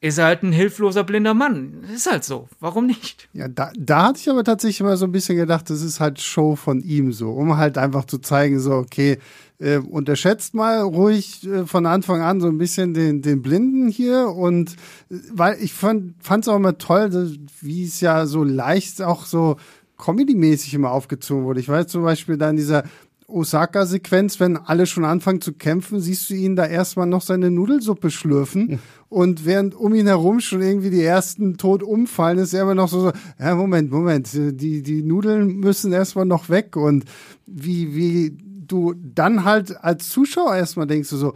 ist 0.00 0.18
er 0.18 0.26
halt 0.26 0.42
ein 0.42 0.52
hilfloser 0.52 1.02
blinder 1.02 1.34
Mann. 1.34 1.84
Ist 1.92 2.10
halt 2.10 2.24
so. 2.24 2.48
Warum 2.60 2.86
nicht? 2.86 3.28
Ja, 3.32 3.48
da, 3.48 3.72
da 3.76 4.06
hatte 4.06 4.20
ich 4.20 4.30
aber 4.30 4.44
tatsächlich 4.44 4.80
immer 4.80 4.96
so 4.96 5.06
ein 5.06 5.12
bisschen 5.12 5.36
gedacht, 5.36 5.68
das 5.70 5.82
ist 5.82 5.98
halt 5.98 6.20
Show 6.20 6.54
von 6.54 6.80
ihm 6.80 7.12
so, 7.12 7.32
um 7.32 7.56
halt 7.56 7.78
einfach 7.78 8.04
zu 8.04 8.18
zeigen, 8.18 8.60
so, 8.60 8.72
okay, 8.72 9.18
äh, 9.58 9.78
unterschätzt 9.78 10.54
mal 10.54 10.80
ruhig 10.82 11.44
äh, 11.46 11.66
von 11.66 11.86
Anfang 11.86 12.20
an 12.20 12.40
so 12.40 12.46
ein 12.46 12.58
bisschen 12.58 12.94
den, 12.94 13.22
den 13.22 13.42
Blinden 13.42 13.88
hier 13.88 14.28
und 14.28 14.72
äh, 15.10 15.16
weil 15.32 15.56
ich 15.60 15.72
fand 15.72 16.14
es 16.22 16.48
auch 16.48 16.56
immer 16.56 16.78
toll, 16.78 17.36
wie 17.60 17.84
es 17.84 18.00
ja 18.00 18.26
so 18.26 18.44
leicht 18.44 19.02
auch 19.02 19.26
so 19.26 19.56
Comedy-mäßig 19.98 20.74
immer 20.74 20.92
aufgezogen 20.92 21.44
wurde. 21.44 21.58
Ich 21.58 21.68
weiß 21.68 21.88
zum 21.88 22.04
Beispiel 22.04 22.36
da 22.36 22.50
in 22.50 22.56
dieser 22.56 22.84
Osaka-Sequenz, 23.28 24.40
wenn 24.40 24.56
alle 24.56 24.86
schon 24.86 25.04
anfangen 25.04 25.42
zu 25.42 25.52
kämpfen, 25.52 26.00
siehst 26.00 26.30
du 26.30 26.34
ihn 26.34 26.56
da 26.56 26.64
erstmal 26.66 27.06
noch 27.06 27.20
seine 27.20 27.50
Nudelsuppe 27.50 28.10
schlürfen. 28.10 28.80
Und 29.10 29.44
während 29.44 29.74
um 29.74 29.94
ihn 29.94 30.06
herum 30.06 30.40
schon 30.40 30.62
irgendwie 30.62 30.90
die 30.90 31.02
ersten 31.02 31.58
tot 31.58 31.82
umfallen, 31.82 32.38
ist 32.38 32.54
er 32.54 32.62
immer 32.62 32.74
noch 32.74 32.88
so, 32.88 33.00
so 33.00 33.12
ja, 33.38 33.54
Moment, 33.54 33.90
Moment, 33.90 34.30
die, 34.32 34.82
die 34.82 35.02
Nudeln 35.02 35.58
müssen 35.58 35.92
erstmal 35.92 36.24
noch 36.24 36.48
weg. 36.48 36.76
Und 36.76 37.04
wie, 37.46 37.94
wie 37.94 38.36
du 38.66 38.94
dann 38.94 39.44
halt 39.44 39.76
als 39.84 40.08
Zuschauer 40.08 40.56
erstmal 40.56 40.86
denkst, 40.86 41.10
du 41.10 41.16
so, 41.16 41.34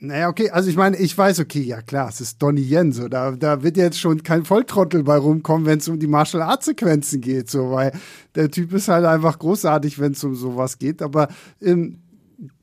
naja, 0.00 0.28
okay, 0.28 0.50
also 0.50 0.70
ich 0.70 0.76
meine, 0.76 0.96
ich 0.96 1.16
weiß, 1.16 1.40
okay, 1.40 1.62
ja 1.62 1.82
klar, 1.82 2.08
es 2.08 2.20
ist 2.20 2.40
Donnie 2.42 2.62
Yen, 2.62 2.92
so, 2.92 3.08
da, 3.08 3.32
da 3.32 3.62
wird 3.62 3.76
jetzt 3.76 3.98
schon 3.98 4.22
kein 4.22 4.44
Volltrottel 4.44 5.02
bei 5.02 5.16
rumkommen, 5.16 5.66
wenn 5.66 5.78
es 5.78 5.88
um 5.88 5.98
die 5.98 6.06
Martial 6.06 6.42
Arts 6.42 6.66
Sequenzen 6.66 7.20
geht, 7.20 7.50
so, 7.50 7.72
weil 7.72 7.92
der 8.34 8.50
Typ 8.50 8.72
ist 8.72 8.88
halt 8.88 9.04
einfach 9.04 9.38
großartig, 9.38 9.98
wenn 9.98 10.12
es 10.12 10.22
um 10.22 10.34
sowas 10.34 10.78
geht, 10.78 11.02
aber 11.02 11.28
ähm, 11.60 11.98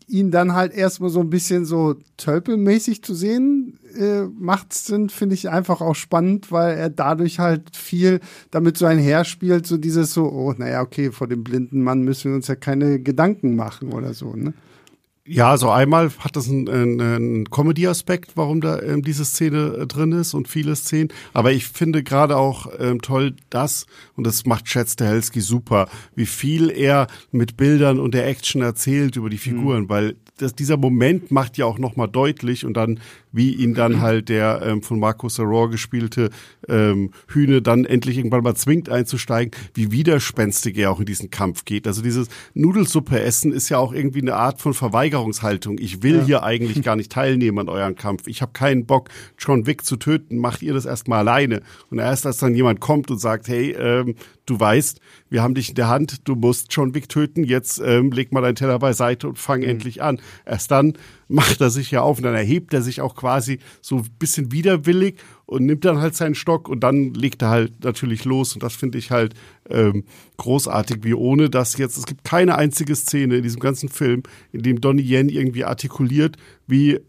ihn 0.08 0.32
dann 0.32 0.54
halt 0.54 0.74
erstmal 0.74 1.10
so 1.10 1.20
ein 1.20 1.30
bisschen 1.30 1.66
so 1.66 1.96
tölpelmäßig 2.18 3.04
zu 3.04 3.14
sehen, 3.14 3.80
äh, 3.98 4.24
macht 4.38 4.72
es 4.72 4.86
dann, 4.86 5.10
finde 5.10 5.36
ich, 5.36 5.50
einfach 5.50 5.82
auch 5.82 5.96
spannend, 5.96 6.52
weil 6.52 6.78
er 6.78 6.90
dadurch 6.90 7.40
halt 7.40 7.76
viel 7.76 8.20
damit 8.52 8.78
so 8.78 8.86
einherspielt, 8.86 9.66
so 9.66 9.78
dieses 9.78 10.14
so, 10.14 10.26
oh, 10.26 10.54
naja, 10.56 10.82
okay, 10.82 11.12
vor 11.12 11.28
dem 11.28 11.44
blinden 11.44 11.82
Mann 11.82 12.04
müssen 12.04 12.32
wir 12.32 12.36
uns 12.36 12.48
ja 12.48 12.56
keine 12.56 13.00
Gedanken 13.00 13.56
machen 13.56 13.94
oder 13.94 14.14
so, 14.14 14.34
ne? 14.36 14.54
Ja, 15.28 15.58
so 15.58 15.72
einmal 15.72 16.12
hat 16.20 16.36
das 16.36 16.48
einen, 16.48 17.02
einen 17.02 17.50
Comedy-Aspekt, 17.50 18.34
warum 18.38 18.62
da 18.62 18.80
ähm, 18.80 19.02
diese 19.02 19.26
Szene 19.26 19.76
äh, 19.82 19.88
drin 19.88 20.12
ist 20.12 20.36
und 20.36 20.48
viele 20.48 20.76
Szenen. 20.76 21.10
Aber 21.34 21.52
ich 21.52 21.66
finde 21.66 22.04
gerade 22.04 22.38
auch 22.38 22.68
ähm, 22.78 23.02
toll 23.02 23.36
das, 23.50 23.88
und 24.16 24.28
das 24.28 24.46
macht 24.46 24.66
Chad 24.66 24.88
Stahelski 24.88 25.42
super, 25.42 25.90
wie 26.14 26.28
viel 26.28 26.70
er 26.70 27.08
mit 27.32 27.58
Bildern 27.58 28.00
und 28.00 28.14
der 28.14 28.28
Action 28.28 28.62
erzählt 28.62 29.16
über 29.16 29.32
die 29.32 29.40
Figuren, 29.40 29.84
mhm. 29.84 29.90
weil 29.90 30.16
das, 30.38 30.54
dieser 30.54 30.78
Moment 30.78 31.32
macht 31.32 31.58
ja 31.58 31.66
auch 31.66 31.80
nochmal 31.80 32.08
deutlich 32.08 32.64
und 32.64 32.76
dann, 32.76 33.00
wie 33.36 33.54
ihn 33.54 33.74
dann 33.74 34.02
halt 34.02 34.30
der 34.30 34.62
ähm, 34.64 34.82
von 34.82 35.00
Markus 35.00 35.40
Arrow 35.40 35.70
gespielte 35.70 36.30
ähm, 36.68 37.12
Hühne 37.28 37.62
dann 37.62 37.86
endlich 37.86 38.18
irgendwann 38.18 38.44
mal 38.44 38.56
zwingt 38.56 38.90
einzusteigen, 38.90 39.52
wie 39.74 39.92
widerspenstig 39.92 40.78
er 40.78 40.92
auch 40.92 41.00
in 41.00 41.06
diesen 41.06 41.30
Kampf 41.30 41.66
geht. 41.66 41.88
Also 41.88 42.02
dieses 42.02 42.28
Nudelsuppe 42.54 43.20
essen 43.20 43.52
ist 43.52 43.70
ja 43.70 43.78
auch 43.78 43.94
irgendwie 43.94 44.22
eine 44.22 44.36
Art 44.36 44.62
von 44.62 44.74
Verweigerungshaltung. 44.74 45.78
Ich 45.80 46.04
will 46.04 46.18
ja. 46.18 46.26
hier 46.26 46.44
eigentlich 46.44 46.82
gar 46.82 46.96
nicht 46.96 47.12
teilnehmen 47.12 47.60
an 47.60 47.70
euren 47.70 47.96
Kampf. 47.96 48.28
Ich 48.28 48.42
habe 48.42 48.54
keinen 48.54 48.86
Bock, 48.86 49.10
John 49.38 49.66
Wick 49.66 49.86
zu 49.86 49.98
töten. 49.98 50.38
Macht 50.38 50.62
ihr 50.62 50.74
das 50.74 50.86
erstmal 50.86 51.20
alleine. 51.20 51.62
Und 51.90 52.00
erst 52.00 52.26
als 52.26 52.38
dann 52.38 52.56
jemand 52.56 52.80
kommt 52.80 53.12
und 53.12 53.20
sagt, 53.20 53.48
hey, 53.48 53.72
ähm, 53.72 54.16
du 54.46 54.60
weißt, 54.60 55.00
wir 55.36 55.44
haben 55.44 55.54
dich 55.54 55.68
in 55.68 55.76
der 55.76 55.90
Hand, 55.90 56.30
du 56.30 56.36
musst 56.36 56.68
John 56.74 56.96
Wick 56.96 57.10
töten, 57.10 57.44
jetzt 57.44 57.82
ähm, 57.84 58.10
leg 58.14 58.32
mal 58.32 58.40
deinen 58.40 58.56
Teller 58.56 58.80
beiseite 58.80 59.28
und 59.28 59.38
fang 59.38 59.60
mhm. 59.60 59.68
endlich 59.68 60.02
an. 60.02 60.22
Erst 60.46 60.72
dann 60.72 60.94
macht 61.28 61.60
er 61.60 61.70
sich 61.70 61.92
ja 61.92 62.04
auf 62.04 62.20
und 62.20 62.24
dann 62.24 62.36
erhebt 62.36 62.74
er 62.74 62.82
sich 62.82 63.02
auch 63.02 63.16
quasi 63.16 63.60
so 63.82 63.98
ein 63.98 64.08
bisschen 64.18 64.54
widerwillig 64.54 65.18
und 65.46 65.66
nimmt 65.66 65.84
dann 65.84 66.00
halt 66.00 66.16
seinen 66.16 66.36
Stock 66.36 66.70
und 66.70 66.86
dann 66.86 67.14
legt 67.14 67.42
er 67.42 67.50
halt 67.50 67.84
natürlich 67.84 68.24
los 68.24 68.54
und 68.54 68.64
das 68.64 68.78
finde 68.78 68.98
ich 68.98 69.12
halt 69.12 69.34
ähm, 69.70 70.06
großartig, 70.38 71.04
wie 71.04 71.14
ohne 71.14 71.50
das 71.50 71.76
jetzt, 71.78 71.98
es 71.98 72.06
gibt 72.06 72.24
keine 72.24 72.56
einzige 72.56 72.96
Szene 72.96 73.36
in 73.36 73.44
diesem 73.44 73.60
ganzen 73.60 73.90
Film, 73.90 74.24
in 74.54 74.62
dem 74.64 74.80
Donnie 74.80 75.04
Yen 75.04 75.28
irgendwie 75.28 75.66
artikuliert, 75.66 76.38
wie 76.66 77.02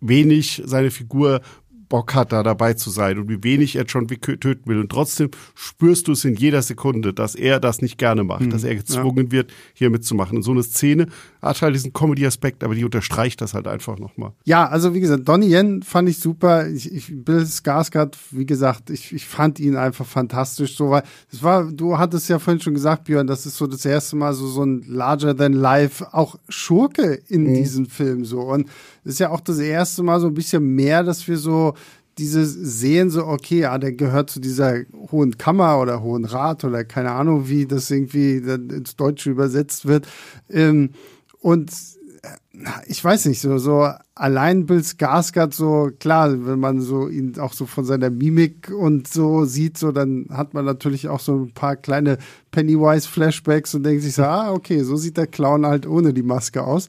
wenig 0.00 0.62
seine 0.64 0.90
Figur 0.90 1.42
Bock 1.88 2.14
hat, 2.14 2.32
da 2.32 2.42
dabei 2.42 2.74
zu 2.74 2.90
sein 2.90 3.18
und 3.18 3.28
wie 3.28 3.42
wenig 3.42 3.76
er 3.76 3.84
John 3.84 4.10
Wick 4.10 4.22
töten 4.22 4.66
will. 4.66 4.78
Und 4.78 4.90
trotzdem 4.90 5.30
spürst 5.54 6.08
du 6.08 6.12
es 6.12 6.24
in 6.24 6.36
jeder 6.36 6.62
Sekunde, 6.62 7.14
dass 7.14 7.34
er 7.34 7.60
das 7.60 7.80
nicht 7.80 7.98
gerne 7.98 8.24
macht, 8.24 8.42
mhm. 8.42 8.50
dass 8.50 8.64
er 8.64 8.74
gezwungen 8.74 9.26
ja. 9.26 9.32
wird, 9.32 9.52
hier 9.74 9.90
mitzumachen. 9.90 10.36
Und 10.36 10.42
so 10.42 10.52
eine 10.52 10.62
Szene 10.62 11.06
hat 11.40 11.62
halt 11.62 11.74
diesen 11.74 11.92
Comedy-Aspekt, 11.92 12.64
aber 12.64 12.74
die 12.74 12.84
unterstreicht 12.84 13.40
das 13.40 13.54
halt 13.54 13.66
einfach 13.66 13.98
nochmal. 13.98 14.32
Ja, 14.44 14.66
also 14.66 14.94
wie 14.94 15.00
gesagt, 15.00 15.28
Donnie 15.28 15.54
Yen 15.54 15.82
fand 15.82 16.08
ich 16.08 16.18
super. 16.18 16.68
Ich, 16.68 16.92
ich 16.92 17.12
Bill 17.24 17.42
Skarsgård, 17.44 18.16
wie 18.30 18.46
gesagt, 18.46 18.90
ich, 18.90 19.12
ich 19.12 19.26
fand 19.26 19.60
ihn 19.60 19.76
einfach 19.76 20.06
fantastisch. 20.06 20.76
So, 20.76 20.90
weil 20.90 21.02
es 21.32 21.42
war, 21.42 21.64
du 21.70 21.98
hattest 21.98 22.28
ja 22.28 22.38
vorhin 22.38 22.60
schon 22.60 22.74
gesagt, 22.74 23.04
Björn, 23.04 23.26
das 23.26 23.46
ist 23.46 23.56
so 23.56 23.66
das 23.66 23.84
erste 23.84 24.16
Mal 24.16 24.34
so, 24.34 24.46
so 24.46 24.64
ein 24.64 24.84
larger 24.86 25.36
than 25.36 25.52
life, 25.52 26.06
auch 26.12 26.38
Schurke 26.48 27.20
in 27.28 27.44
mhm. 27.44 27.54
diesem 27.54 27.86
Film 27.86 28.24
so. 28.24 28.40
Und 28.40 28.68
ist 29.08 29.20
ja 29.20 29.30
auch 29.30 29.40
das 29.40 29.58
erste 29.58 30.02
Mal 30.02 30.20
so 30.20 30.28
ein 30.28 30.34
bisschen 30.34 30.74
mehr, 30.74 31.02
dass 31.02 31.26
wir 31.26 31.38
so 31.38 31.74
dieses 32.18 32.52
Sehen 32.52 33.10
so, 33.10 33.26
okay, 33.26 33.60
ja, 33.60 33.78
der 33.78 33.92
gehört 33.92 34.28
zu 34.28 34.40
dieser 34.40 34.80
hohen 35.10 35.38
Kammer 35.38 35.80
oder 35.80 36.02
hohen 36.02 36.24
Rat 36.24 36.64
oder 36.64 36.84
keine 36.84 37.12
Ahnung, 37.12 37.48
wie 37.48 37.66
das 37.66 37.90
irgendwie 37.90 38.36
ins 38.36 38.96
Deutsche 38.96 39.30
übersetzt 39.30 39.86
wird. 39.86 40.06
Ähm, 40.50 40.90
und 41.40 41.70
äh, 42.22 42.64
ich 42.86 43.02
weiß 43.02 43.26
nicht, 43.26 43.40
so, 43.40 43.58
so 43.58 43.88
allein 44.16 44.66
Bill 44.66 44.80
Skarsgård, 44.80 45.54
so 45.54 45.90
klar, 46.00 46.44
wenn 46.44 46.58
man 46.58 46.80
so 46.80 47.08
ihn 47.08 47.38
auch 47.38 47.52
so 47.52 47.66
von 47.66 47.84
seiner 47.84 48.10
Mimik 48.10 48.70
und 48.70 49.06
so 49.06 49.44
sieht, 49.44 49.78
so 49.78 49.92
dann 49.92 50.26
hat 50.30 50.54
man 50.54 50.64
natürlich 50.64 51.08
auch 51.08 51.20
so 51.20 51.36
ein 51.36 51.52
paar 51.52 51.76
kleine 51.76 52.18
Pennywise-Flashbacks 52.50 53.74
und 53.74 53.84
denkt 53.84 54.02
sich 54.02 54.14
so, 54.14 54.24
ah, 54.24 54.52
okay, 54.52 54.82
so 54.82 54.96
sieht 54.96 55.16
der 55.16 55.28
Clown 55.28 55.64
halt 55.64 55.86
ohne 55.86 56.12
die 56.12 56.24
Maske 56.24 56.64
aus. 56.64 56.88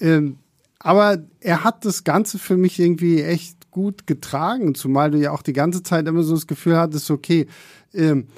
Ähm, 0.00 0.36
aber 0.78 1.18
er 1.40 1.64
hat 1.64 1.84
das 1.84 2.04
Ganze 2.04 2.38
für 2.38 2.56
mich 2.56 2.78
irgendwie 2.78 3.22
echt 3.22 3.70
gut 3.70 4.06
getragen, 4.06 4.74
zumal 4.74 5.10
du 5.10 5.18
ja 5.18 5.32
auch 5.32 5.42
die 5.42 5.52
ganze 5.52 5.82
Zeit 5.82 6.06
immer 6.06 6.22
so 6.22 6.34
das 6.34 6.46
Gefühl 6.46 6.76
hattest, 6.76 7.10
okay, 7.10 7.46
ähm, 7.94 8.28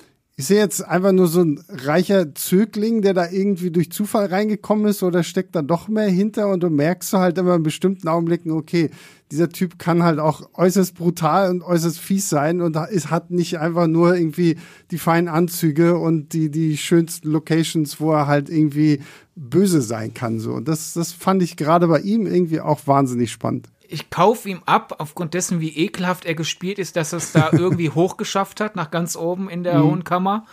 ich 0.41 0.47
sehe 0.47 0.57
jetzt 0.57 0.83
einfach 0.83 1.13
nur 1.13 1.29
so 1.29 1.43
ein 1.43 1.63
reicher 1.69 2.35
Zögling, 2.35 3.03
der 3.03 3.13
da 3.13 3.29
irgendwie 3.29 3.71
durch 3.71 3.93
Zufall 3.93 4.25
reingekommen 4.25 4.87
ist 4.87 5.03
oder 5.03 5.23
steckt 5.23 5.55
da 5.55 5.61
doch 5.61 5.87
mehr 5.89 6.09
hinter 6.09 6.49
und 6.49 6.63
du 6.63 6.71
merkst 6.71 7.13
halt 7.13 7.37
immer 7.37 7.57
in 7.57 7.63
bestimmten 7.63 8.09
Augenblicken, 8.09 8.51
okay, 8.51 8.89
dieser 9.31 9.51
Typ 9.51 9.79
kann 9.79 10.03
halt 10.03 10.19
auch 10.19 10.49
äußerst 10.55 10.95
brutal 10.95 11.51
und 11.51 11.63
äußerst 11.63 12.01
fies 12.01 12.31
sein 12.31 12.63
und 12.63 12.75
es 12.75 13.11
hat 13.11 13.31
nicht 13.31 13.59
einfach 13.59 13.87
nur 13.87 14.17
irgendwie 14.17 14.57
die 14.91 14.97
feinen 14.97 15.29
Anzüge 15.29 15.99
und 15.99 16.33
die, 16.33 16.51
die 16.51 16.79
schönsten 16.79 17.29
Locations, 17.29 18.01
wo 18.01 18.13
er 18.13 18.27
halt 18.27 18.49
irgendwie 18.49 19.03
böse 19.37 19.83
sein 19.83 20.15
kann, 20.15 20.41
so. 20.41 20.55
Und 20.55 20.69
das, 20.69 20.95
das 20.95 21.13
fand 21.13 21.43
ich 21.43 21.59
gerade 21.59 21.87
bei 21.87 22.01
ihm 22.01 22.27
irgendwie 22.27 22.63
auch 22.63 22.87
wahnsinnig 22.87 23.31
spannend 23.31 23.69
ich 23.91 24.11
kaufe 24.11 24.49
ihm 24.49 24.63
ab, 24.67 24.97
aufgrund 24.99 25.35
dessen, 25.35 25.61
wie 25.61 25.77
ekelhaft 25.77 26.25
er 26.25 26.35
gespielt 26.35 26.79
ist, 26.79 26.97
dass 26.97 27.13
er 27.13 27.19
es 27.19 27.33
da 27.33 27.51
irgendwie 27.53 27.91
hochgeschafft 27.91 28.61
hat, 28.61 28.77
nach 28.77 28.91
ganz 28.91 29.17
oben 29.17 29.51
in 29.51 29.65
der 29.65 29.79
mhm. 29.79 29.85
Hohen 29.85 30.05
Kammer. 30.05 30.47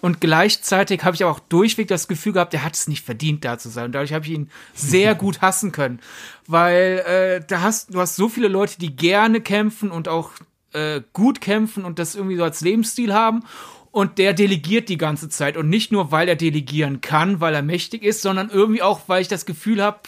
Und 0.00 0.20
gleichzeitig 0.20 1.04
habe 1.04 1.16
ich 1.16 1.22
aber 1.22 1.32
auch 1.32 1.40
durchweg 1.40 1.88
das 1.88 2.08
Gefühl 2.08 2.32
gehabt, 2.32 2.54
er 2.54 2.64
hat 2.64 2.74
es 2.74 2.88
nicht 2.88 3.04
verdient, 3.04 3.44
da 3.44 3.58
zu 3.58 3.68
sein. 3.68 3.86
Und 3.86 3.92
dadurch 3.92 4.12
habe 4.12 4.24
ich 4.24 4.32
ihn 4.32 4.50
sehr 4.74 5.14
gut 5.14 5.40
hassen 5.40 5.72
können. 5.72 6.00
Weil 6.46 7.02
äh, 7.06 7.44
da 7.46 7.62
hast, 7.62 7.94
du 7.94 8.00
hast 8.00 8.16
so 8.16 8.28
viele 8.28 8.48
Leute, 8.48 8.78
die 8.78 8.94
gerne 8.94 9.40
kämpfen 9.40 9.90
und 9.90 10.08
auch 10.08 10.30
äh, 10.72 11.00
gut 11.12 11.40
kämpfen 11.40 11.84
und 11.84 11.98
das 11.98 12.14
irgendwie 12.14 12.36
so 12.36 12.44
als 12.44 12.60
Lebensstil 12.60 13.12
haben. 13.12 13.42
Und 13.90 14.18
der 14.18 14.34
delegiert 14.34 14.88
die 14.88 14.98
ganze 14.98 15.28
Zeit. 15.28 15.56
Und 15.56 15.68
nicht 15.68 15.92
nur, 15.92 16.10
weil 16.10 16.28
er 16.28 16.36
delegieren 16.36 17.00
kann, 17.00 17.40
weil 17.40 17.54
er 17.54 17.62
mächtig 17.62 18.02
ist, 18.02 18.22
sondern 18.22 18.50
irgendwie 18.50 18.82
auch, 18.82 19.02
weil 19.06 19.22
ich 19.22 19.28
das 19.28 19.46
Gefühl 19.46 19.82
habe, 19.82 20.00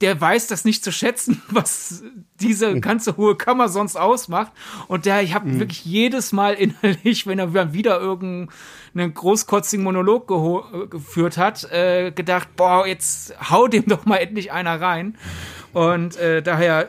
der 0.00 0.20
weiß 0.20 0.46
das 0.46 0.64
nicht 0.64 0.82
zu 0.82 0.92
schätzen, 0.92 1.42
was 1.50 2.02
diese 2.40 2.70
hm. 2.70 2.80
ganze 2.80 3.16
hohe 3.16 3.36
Kammer 3.36 3.68
sonst 3.68 3.96
ausmacht. 3.96 4.52
Und 4.88 5.06
der, 5.06 5.22
ich 5.22 5.34
habe 5.34 5.48
mhm. 5.48 5.60
wirklich 5.60 5.84
jedes 5.84 6.32
Mal 6.32 6.54
innerlich, 6.82 7.26
wenn 7.26 7.38
er 7.38 7.72
wieder 7.72 8.00
irgendeinen 8.00 9.14
großkotzigen 9.14 9.84
Monolog 9.84 10.28
geführt 10.90 11.36
hat, 11.36 11.64
äh, 11.70 12.12
gedacht, 12.12 12.48
boah, 12.56 12.86
jetzt 12.86 13.34
hau 13.50 13.68
dem 13.68 13.86
doch 13.86 14.06
mal 14.06 14.16
endlich 14.16 14.52
einer 14.52 14.80
rein. 14.80 15.16
Und 15.72 16.16
äh, 16.16 16.42
daher 16.42 16.88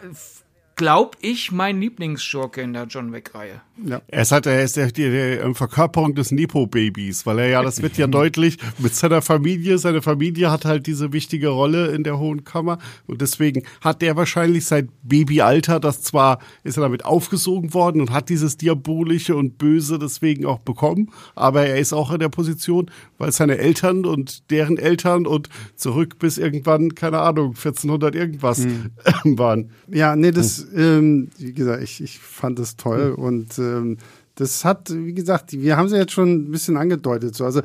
glaube 0.82 1.16
ich, 1.22 1.52
mein 1.52 1.80
Lieblingsschurke 1.80 2.60
in 2.60 2.74
der 2.74 2.86
John 2.86 3.14
Wick-Reihe. 3.14 3.62
Ja. 3.86 4.02
Er 4.08 4.22
ist 4.24 4.32
halt 4.32 4.48
er 4.48 4.64
ist 4.64 4.78
die, 4.78 4.92
die, 4.92 5.12
die 5.12 5.54
Verkörperung 5.54 6.16
des 6.16 6.32
Nepo-Babys, 6.32 7.28
weil 7.28 7.38
er 7.38 7.50
ja, 7.50 7.62
das 7.62 7.84
wird 7.84 7.98
ja 7.98 8.08
deutlich 8.22 8.58
mit 8.80 8.96
seiner 8.96 9.22
Familie. 9.22 9.78
Seine 9.78 10.02
Familie 10.02 10.50
hat 10.50 10.66
halt 10.66 10.88
diese 10.88 11.14
wichtige 11.14 11.50
Rolle 11.50 11.88
in 11.88 12.04
der 12.04 12.18
Hohen 12.18 12.46
Kammer 12.46 12.80
und 13.06 13.22
deswegen 13.22 13.62
hat 13.82 14.02
er 14.02 14.16
wahrscheinlich 14.16 14.66
seit 14.66 14.90
Babyalter, 15.04 15.80
das 15.80 16.02
zwar 16.02 16.40
ist 16.64 16.78
er 16.78 16.82
damit 16.82 17.06
aufgesogen 17.06 17.76
worden 17.76 18.02
und 18.02 18.12
hat 18.12 18.30
dieses 18.30 18.58
Diabolische 18.58 19.36
und 19.36 19.60
Böse 19.60 20.00
deswegen 20.00 20.48
auch 20.48 20.60
bekommen, 20.60 21.12
aber 21.36 21.68
er 21.68 21.78
ist 21.78 21.94
auch 21.94 22.12
in 22.12 22.20
der 22.20 22.30
Position, 22.30 22.90
weil 23.20 23.32
seine 23.32 23.60
Eltern 23.60 24.08
und 24.08 24.50
deren 24.50 24.78
Eltern 24.78 25.28
und 25.28 25.48
zurück 25.76 26.18
bis 26.18 26.40
irgendwann, 26.40 26.96
keine 26.96 27.20
Ahnung, 27.20 27.50
1400 27.50 28.16
irgendwas 28.16 28.66
mhm. 28.66 28.92
waren. 29.38 29.70
Ja, 29.88 30.16
nee, 30.16 30.32
das 30.32 30.71
ähm, 30.76 31.30
wie 31.38 31.54
gesagt, 31.54 31.84
ich, 31.84 32.02
ich 32.02 32.20
fand 32.20 32.60
das 32.60 32.76
toll 32.76 33.12
mhm. 33.12 33.24
und 33.24 33.60
ähm, 33.60 33.98
das 34.36 34.66
hat, 34.66 34.90
wie 34.94 35.14
gesagt, 35.14 35.54
wir 35.54 35.78
haben 35.78 35.90
sie 35.90 35.98
jetzt 35.98 36.14
schon 36.14 36.32
ein 36.32 36.52
bisschen 36.52 36.78
angedeutet. 36.78 37.36
So. 37.36 37.46
Also 37.46 37.62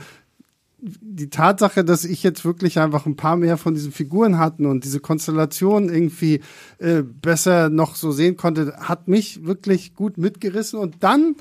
die 0.78 1.30
Tatsache, 1.30 1.84
dass 1.84 2.04
ich 2.04 2.22
jetzt 2.22 2.44
wirklich 2.44 2.78
einfach 2.78 3.06
ein 3.06 3.16
paar 3.16 3.36
mehr 3.36 3.56
von 3.56 3.74
diesen 3.74 3.92
Figuren 3.92 4.38
hatten 4.38 4.66
und 4.66 4.84
diese 4.84 5.00
Konstellation 5.00 5.88
irgendwie 5.88 6.40
äh, 6.78 7.02
besser 7.02 7.70
noch 7.70 7.96
so 7.96 8.12
sehen 8.12 8.36
konnte, 8.36 8.74
hat 8.78 9.08
mich 9.08 9.44
wirklich 9.46 9.94
gut 9.94 10.18
mitgerissen. 10.18 10.78
Und 10.78 10.96
dann 11.00 11.36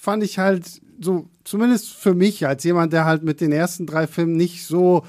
fand 0.00 0.22
ich 0.22 0.38
halt 0.38 0.80
so, 1.00 1.28
zumindest 1.44 1.92
für 1.92 2.14
mich 2.14 2.46
als 2.46 2.64
jemand, 2.64 2.92
der 2.92 3.04
halt 3.04 3.22
mit 3.22 3.40
den 3.40 3.52
ersten 3.52 3.86
drei 3.86 4.06
Filmen 4.06 4.36
nicht 4.36 4.64
so 4.64 5.04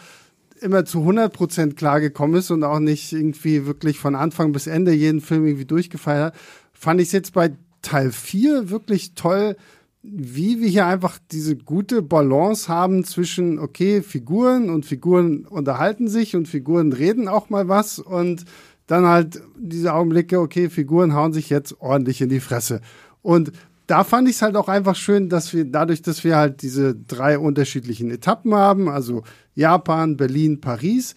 immer 0.62 0.86
zu 0.86 1.00
100 1.00 1.34
Prozent 1.34 1.76
klargekommen 1.76 2.38
ist 2.38 2.52
und 2.52 2.64
auch 2.64 2.80
nicht 2.80 3.12
irgendwie 3.14 3.66
wirklich 3.66 4.00
von 4.00 4.16
Anfang 4.16 4.52
bis 4.52 4.68
Ende 4.68 4.94
jeden 4.94 5.22
Film 5.22 5.46
irgendwie 5.46 5.66
durchgefeiert 5.66 6.34
hat, 6.34 6.42
fand 6.74 7.02
ich 7.02 7.08
es 7.08 7.14
jetzt 7.14 7.34
bei 7.34 7.52
Teil 7.82 8.12
4 8.12 8.70
wirklich 8.70 9.16
toll, 9.16 9.56
wie 10.04 10.60
wir 10.60 10.68
hier 10.68 10.88
einfach 10.88 11.20
diese 11.32 11.56
gute 11.56 12.02
Balance 12.02 12.68
haben 12.68 13.04
zwischen, 13.04 13.60
okay, 13.60 14.02
Figuren 14.02 14.70
und 14.70 14.86
Figuren 14.86 15.46
unterhalten 15.46 16.08
sich 16.08 16.36
und 16.36 16.48
Figuren 16.48 16.94
reden 16.94 17.28
auch 17.28 17.50
mal 17.50 17.68
was 17.68 18.00
und 18.00 18.46
dann 18.88 19.06
halt 19.06 19.42
diese 19.58 19.94
Augenblicke, 19.94 20.40
okay, 20.40 20.70
Figuren 20.70 21.14
hauen 21.14 21.34
sich 21.34 21.50
jetzt 21.50 21.80
ordentlich 21.80 22.22
in 22.22 22.30
die 22.30 22.40
Fresse. 22.40 22.82
Und 23.22 23.52
da 23.92 24.06
fand 24.06 24.30
ich 24.30 24.38
es 24.38 24.42
halt 24.42 24.56
auch 24.56 24.70
einfach 24.70 24.96
schön, 24.96 25.28
dass 25.28 25.54
wir 25.54 25.66
dadurch, 25.66 26.02
dass 26.02 26.24
wir 26.24 26.38
halt 26.38 26.62
diese 26.62 26.96
drei 26.96 27.38
unterschiedlichen 27.38 28.10
Etappen 28.10 28.56
haben, 28.56 28.88
also 28.88 29.24
Japan, 29.54 30.16
Berlin, 30.16 30.62
Paris. 30.62 31.14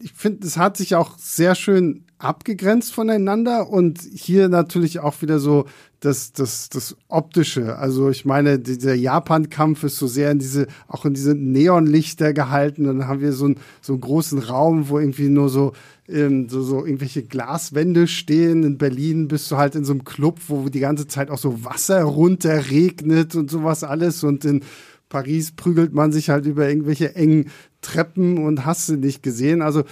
Ich 0.00 0.14
finde, 0.14 0.46
es 0.46 0.56
hat 0.56 0.78
sich 0.78 0.94
auch 0.94 1.18
sehr 1.18 1.54
schön 1.54 2.06
abgegrenzt 2.16 2.94
voneinander 2.94 3.68
und 3.68 4.00
hier 4.00 4.48
natürlich 4.48 5.00
auch 5.00 5.20
wieder 5.20 5.38
so 5.38 5.66
das, 6.00 6.32
das, 6.32 6.70
das 6.70 6.96
Optische. 7.08 7.76
Also 7.76 8.08
ich 8.08 8.24
meine, 8.24 8.58
dieser 8.58 8.94
Japan-Kampf 8.94 9.84
ist 9.84 9.98
so 9.98 10.06
sehr 10.06 10.30
in 10.30 10.38
diese, 10.38 10.68
auch 10.88 11.04
in 11.04 11.12
diese 11.12 11.34
Neonlichter 11.34 12.32
gehalten. 12.32 12.84
Dann 12.84 13.06
haben 13.06 13.20
wir 13.20 13.34
so 13.34 13.44
einen, 13.44 13.56
so 13.82 13.92
einen 13.92 14.00
großen 14.00 14.38
Raum, 14.38 14.88
wo 14.88 14.98
irgendwie 14.98 15.28
nur 15.28 15.50
so, 15.50 15.74
ähm, 16.08 16.48
so, 16.48 16.62
so 16.62 16.84
irgendwelche 16.84 17.22
Glaswände 17.22 18.06
stehen. 18.06 18.62
In 18.62 18.78
Berlin 18.78 19.28
bist 19.28 19.50
du 19.50 19.56
halt 19.56 19.74
in 19.74 19.84
so 19.84 19.92
einem 19.92 20.04
Club, 20.04 20.40
wo 20.48 20.68
die 20.68 20.80
ganze 20.80 21.06
Zeit 21.06 21.30
auch 21.30 21.38
so 21.38 21.64
Wasser 21.64 22.02
runterregnet 22.02 23.34
und 23.34 23.50
sowas 23.50 23.84
alles. 23.84 24.24
Und 24.24 24.44
in 24.44 24.62
Paris 25.08 25.52
prügelt 25.52 25.92
man 25.92 26.12
sich 26.12 26.30
halt 26.30 26.46
über 26.46 26.68
irgendwelche 26.68 27.14
engen 27.14 27.50
Treppen 27.80 28.38
und 28.38 28.64
hast 28.64 28.88
du 28.88 28.96
nicht 28.96 29.22
gesehen. 29.22 29.62
Also 29.62 29.84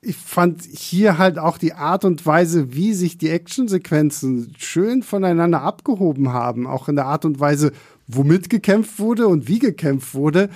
ich 0.00 0.16
fand 0.16 0.62
hier 0.62 1.18
halt 1.18 1.38
auch 1.38 1.58
die 1.58 1.72
Art 1.72 2.04
und 2.04 2.24
Weise, 2.24 2.72
wie 2.74 2.92
sich 2.92 3.18
die 3.18 3.30
Actionsequenzen 3.30 4.54
schön 4.56 5.02
voneinander 5.02 5.62
abgehoben 5.62 6.32
haben, 6.32 6.66
auch 6.66 6.88
in 6.88 6.96
der 6.96 7.06
Art 7.06 7.24
und 7.24 7.40
Weise, 7.40 7.72
womit 8.06 8.48
gekämpft 8.48 9.00
wurde 9.00 9.26
und 9.26 9.48
wie 9.48 9.58
gekämpft 9.58 10.14
wurde, 10.14 10.48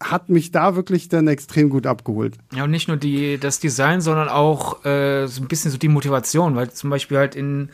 hat 0.00 0.28
mich 0.28 0.50
da 0.50 0.76
wirklich 0.76 1.08
dann 1.08 1.26
extrem 1.26 1.70
gut 1.70 1.86
abgeholt. 1.86 2.36
Ja, 2.54 2.64
und 2.64 2.70
nicht 2.70 2.88
nur 2.88 2.96
die, 2.96 3.38
das 3.38 3.60
Design, 3.60 4.00
sondern 4.00 4.28
auch 4.28 4.84
äh, 4.84 5.26
so 5.26 5.42
ein 5.42 5.48
bisschen 5.48 5.70
so 5.70 5.78
die 5.78 5.88
Motivation, 5.88 6.54
weil 6.54 6.70
zum 6.70 6.90
Beispiel 6.90 7.16
halt 7.16 7.34
in 7.34 7.70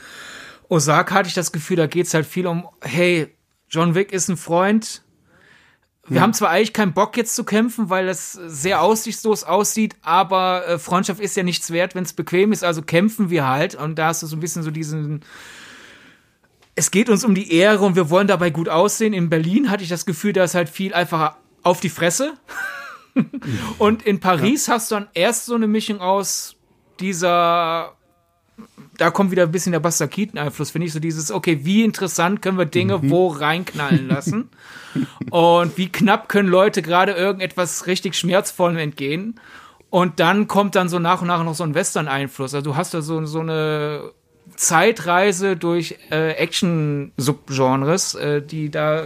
Osaka 0.68 1.16
hatte 1.16 1.28
ich 1.28 1.34
das 1.34 1.52
Gefühl, 1.52 1.76
da 1.76 1.86
geht 1.86 2.06
es 2.06 2.14
halt 2.14 2.26
viel 2.26 2.46
um, 2.46 2.68
hey, 2.80 3.28
John 3.68 3.94
Wick 3.94 4.12
ist 4.12 4.28
ein 4.28 4.36
Freund, 4.36 5.02
wir 6.06 6.16
hm. 6.16 6.22
haben 6.22 6.34
zwar 6.34 6.50
eigentlich 6.50 6.72
keinen 6.72 6.94
Bock 6.94 7.16
jetzt 7.16 7.36
zu 7.36 7.44
kämpfen, 7.44 7.88
weil 7.88 8.08
es 8.08 8.32
sehr 8.32 8.82
aussichtslos 8.82 9.44
aussieht, 9.44 9.94
aber 10.02 10.66
äh, 10.66 10.78
Freundschaft 10.78 11.20
ist 11.20 11.36
ja 11.36 11.44
nichts 11.44 11.70
wert, 11.70 11.94
wenn 11.94 12.04
es 12.04 12.12
bequem 12.12 12.52
ist, 12.52 12.64
also 12.64 12.82
kämpfen 12.82 13.30
wir 13.30 13.46
halt. 13.46 13.76
Und 13.76 13.98
da 13.98 14.08
hast 14.08 14.22
du 14.22 14.26
so 14.26 14.36
ein 14.36 14.40
bisschen 14.40 14.62
so 14.62 14.70
diesen. 14.70 15.20
Es 16.74 16.90
geht 16.90 17.08
uns 17.10 17.24
um 17.24 17.34
die 17.34 17.52
Ehre 17.52 17.84
und 17.84 17.96
wir 17.96 18.10
wollen 18.10 18.26
dabei 18.26 18.50
gut 18.50 18.68
aussehen. 18.68 19.12
In 19.12 19.28
Berlin 19.28 19.70
hatte 19.70 19.82
ich 19.82 19.90
das 19.90 20.06
Gefühl, 20.06 20.32
da 20.32 20.42
ist 20.42 20.54
halt 20.54 20.70
viel 20.70 20.94
einfacher 20.94 21.36
auf 21.62 21.80
die 21.80 21.88
Fresse. 21.88 22.34
und 23.78 24.02
in 24.02 24.20
Paris 24.20 24.66
ja. 24.66 24.74
hast 24.74 24.90
du 24.90 24.96
dann 24.96 25.08
erst 25.14 25.46
so 25.46 25.54
eine 25.54 25.66
Mischung 25.66 26.00
aus 26.00 26.56
dieser 27.00 27.94
da 28.98 29.10
kommt 29.10 29.30
wieder 29.30 29.44
ein 29.44 29.52
bisschen 29.52 29.72
der 29.72 29.80
Buster 29.80 30.06
Keaton-Einfluss, 30.06 30.70
finde 30.70 30.86
ich, 30.86 30.92
so 30.92 31.00
dieses, 31.00 31.30
okay, 31.32 31.60
wie 31.62 31.82
interessant 31.82 32.42
können 32.42 32.58
wir 32.58 32.66
Dinge 32.66 32.98
mhm. 32.98 33.10
wo 33.10 33.28
reinknallen 33.28 34.08
lassen 34.08 34.50
und 35.30 35.76
wie 35.78 35.88
knapp 35.88 36.28
können 36.28 36.48
Leute 36.48 36.82
gerade 36.82 37.12
irgendetwas 37.12 37.86
richtig 37.86 38.14
Schmerzvollem 38.14 38.76
entgehen 38.76 39.40
und 39.90 40.20
dann 40.20 40.48
kommt 40.48 40.74
dann 40.74 40.88
so 40.88 40.98
nach 40.98 41.22
und 41.22 41.28
nach 41.28 41.42
noch 41.42 41.54
so 41.54 41.64
ein 41.64 41.74
Western-Einfluss, 41.74 42.54
also 42.54 42.70
du 42.70 42.76
hast 42.76 42.94
da 42.94 43.02
so, 43.02 43.24
so 43.24 43.40
eine 43.40 44.12
Zeitreise 44.56 45.56
durch 45.56 45.96
äh, 46.10 46.32
Action-Subgenres, 46.32 48.14
äh, 48.14 48.42
die 48.42 48.70
da 48.70 49.04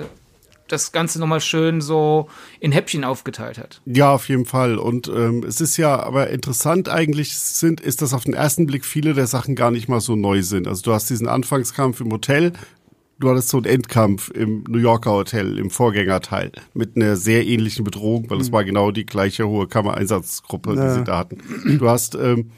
das 0.69 0.93
Ganze 0.93 1.19
nochmal 1.21 1.41
schön 1.41 1.81
so 1.81 2.29
in 2.61 2.73
Häppchen 2.73 3.05
aufgeteilt 3.05 3.59
hat. 3.59 3.81
Ja, 3.87 4.15
auf 4.15 4.29
jeden 4.29 4.45
Fall. 4.45 4.79
Und 4.79 5.09
ähm, 5.09 5.45
es 5.47 5.61
ist 5.61 5.77
ja 5.77 5.99
aber 6.01 6.31
interessant 6.31 6.89
eigentlich 6.89 7.37
sind, 7.37 7.81
ist, 7.81 8.03
dass 8.03 8.13
auf 8.13 8.25
den 8.25 8.35
ersten 8.35 8.67
Blick 8.67 8.85
viele 8.85 9.15
der 9.15 9.27
Sachen 9.27 9.55
gar 9.55 9.71
nicht 9.71 9.89
mal 9.89 10.01
so 10.01 10.17
neu 10.17 10.43
sind. 10.43 10.67
Also 10.67 10.83
du 10.83 10.93
hast 10.93 11.09
diesen 11.11 11.29
Anfangskampf 11.29 12.01
im 12.01 12.11
Hotel, 12.11 12.53
du 13.19 13.31
hattest 13.31 13.49
so 13.49 13.59
einen 13.59 13.67
Endkampf 13.67 14.31
im 14.31 14.65
New 14.69 14.79
Yorker 14.79 15.13
Hotel, 15.13 15.59
im 15.59 15.71
Vorgängerteil, 15.71 16.53
mit 16.75 16.97
einer 16.97 17.17
sehr 17.17 17.47
ähnlichen 17.47 17.85
Bedrohung, 17.85 18.29
weil 18.31 18.41
es 18.41 18.51
mhm. 18.51 18.55
war 18.55 18.65
genau 18.65 18.91
die 18.91 19.07
gleiche 19.07 19.49
hohe 19.49 19.67
Kammereinsatzgruppe, 19.67 20.75
ja. 20.75 20.89
die 20.89 20.95
sie 20.99 21.05
da 21.05 21.19
hatten. 21.19 21.79
Du 21.79 21.89
hast 21.89 22.15
ähm, 22.15 22.51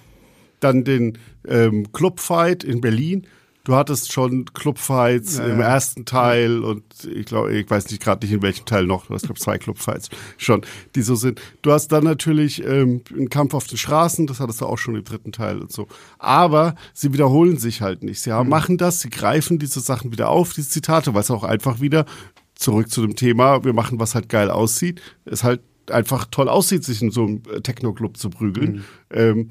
dann 0.61 0.85
den 0.85 1.19
ähm, 1.47 1.93
Clubfight 1.93 2.65
in 2.65 2.81
Berlin, 2.81 3.27
du 3.65 3.75
hattest 3.75 4.13
schon 4.13 4.47
Clubfights 4.47 5.39
ja, 5.39 5.47
im 5.47 5.61
ersten 5.61 6.05
Teil 6.05 6.65
und 6.65 6.83
ich 7.05 7.27
glaube, 7.27 7.55
ich 7.55 7.69
weiß 7.69 7.91
nicht 7.91 8.03
gerade 8.03 8.25
nicht 8.25 8.35
in 8.35 8.43
welchem 8.43 8.65
Teil 8.65 8.87
noch, 8.87 9.07
du 9.07 9.15
hast 9.15 9.27
glaube 9.27 9.41
zwei 9.41 9.59
Clubfights 9.59 10.09
schon, 10.39 10.63
die 10.95 11.03
so 11.03 11.15
sind. 11.15 11.41
Du 11.63 11.73
hast 11.73 11.89
dann 11.89 12.05
natürlich 12.05 12.65
ähm, 12.65 13.03
einen 13.15 13.29
Kampf 13.29 13.55
auf 13.55 13.67
den 13.67 13.79
Straßen, 13.79 14.27
das 14.27 14.41
hattest 14.41 14.61
du 14.61 14.67
auch 14.67 14.79
schon 14.79 14.97
im 14.97 15.05
dritten 15.05 15.33
Teil 15.33 15.59
und 15.59 15.71
so. 15.71 15.87
Aber 16.19 16.75
sie 16.95 17.13
wiederholen 17.13 17.59
sich 17.59 17.83
halt 17.83 18.03
nicht. 18.03 18.21
Sie 18.21 18.33
mhm. 18.33 18.49
machen 18.49 18.79
das, 18.79 19.01
sie 19.01 19.11
greifen 19.11 19.59
diese 19.59 19.81
Sachen 19.81 20.13
wieder 20.13 20.31
auf, 20.31 20.55
diese 20.55 20.71
Zitate, 20.71 21.13
weil 21.15 21.21
es 21.21 21.31
auch 21.31 21.45
einfach 21.45 21.81
wieder 21.81 22.07
zurück 22.55 22.91
zu 22.91 23.03
dem 23.03 23.17
Thema, 23.17 23.65
wir 23.65 23.73
machen 23.73 24.01
was 24.01 24.15
halt 24.15 24.29
geil 24.29 24.51
aussieht, 24.51 25.01
es 25.25 25.45
halt 25.45 25.61
einfach 25.91 26.27
toll 26.31 26.49
aussieht, 26.49 26.85
sich 26.85 27.03
in 27.03 27.11
so 27.11 27.25
einem 27.25 27.43
Techno-Club 27.63 28.17
zu 28.17 28.31
prügeln. 28.31 28.73
Mhm. 28.73 28.85
Ähm, 29.11 29.51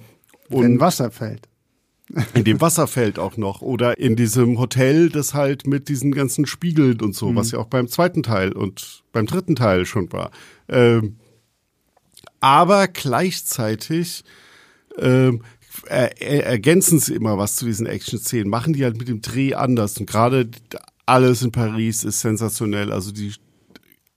Wenn 0.49 0.79
Wasser 0.79 1.11
fällt 1.11 1.47
in 2.33 2.43
dem 2.43 2.61
Wasserfeld 2.61 3.19
auch 3.19 3.37
noch 3.37 3.61
oder 3.61 3.97
in 3.97 4.15
diesem 4.15 4.59
Hotel, 4.59 5.09
das 5.09 5.33
halt 5.33 5.67
mit 5.67 5.89
diesen 5.89 6.11
ganzen 6.11 6.45
Spiegeln 6.45 7.01
und 7.01 7.15
so, 7.15 7.31
mhm. 7.31 7.35
was 7.35 7.51
ja 7.51 7.59
auch 7.59 7.67
beim 7.67 7.87
zweiten 7.87 8.23
Teil 8.23 8.53
und 8.53 9.03
beim 9.11 9.25
dritten 9.25 9.55
Teil 9.55 9.85
schon 9.85 10.11
war. 10.11 10.31
Ähm, 10.69 11.17
aber 12.39 12.87
gleichzeitig 12.87 14.23
ähm, 14.97 15.41
er, 15.87 16.21
er, 16.21 16.45
ergänzen 16.45 16.99
sie 16.99 17.13
immer 17.13 17.37
was 17.37 17.55
zu 17.55 17.65
diesen 17.65 17.85
Action-Szenen, 17.85 18.49
machen 18.49 18.73
die 18.73 18.83
halt 18.83 18.97
mit 18.97 19.07
dem 19.07 19.21
Dreh 19.21 19.53
anders 19.53 19.97
und 19.97 20.09
gerade 20.09 20.49
alles 21.05 21.41
in 21.41 21.51
Paris 21.51 22.03
ist 22.03 22.21
sensationell. 22.21 22.91
Also 22.91 23.11
die 23.11 23.33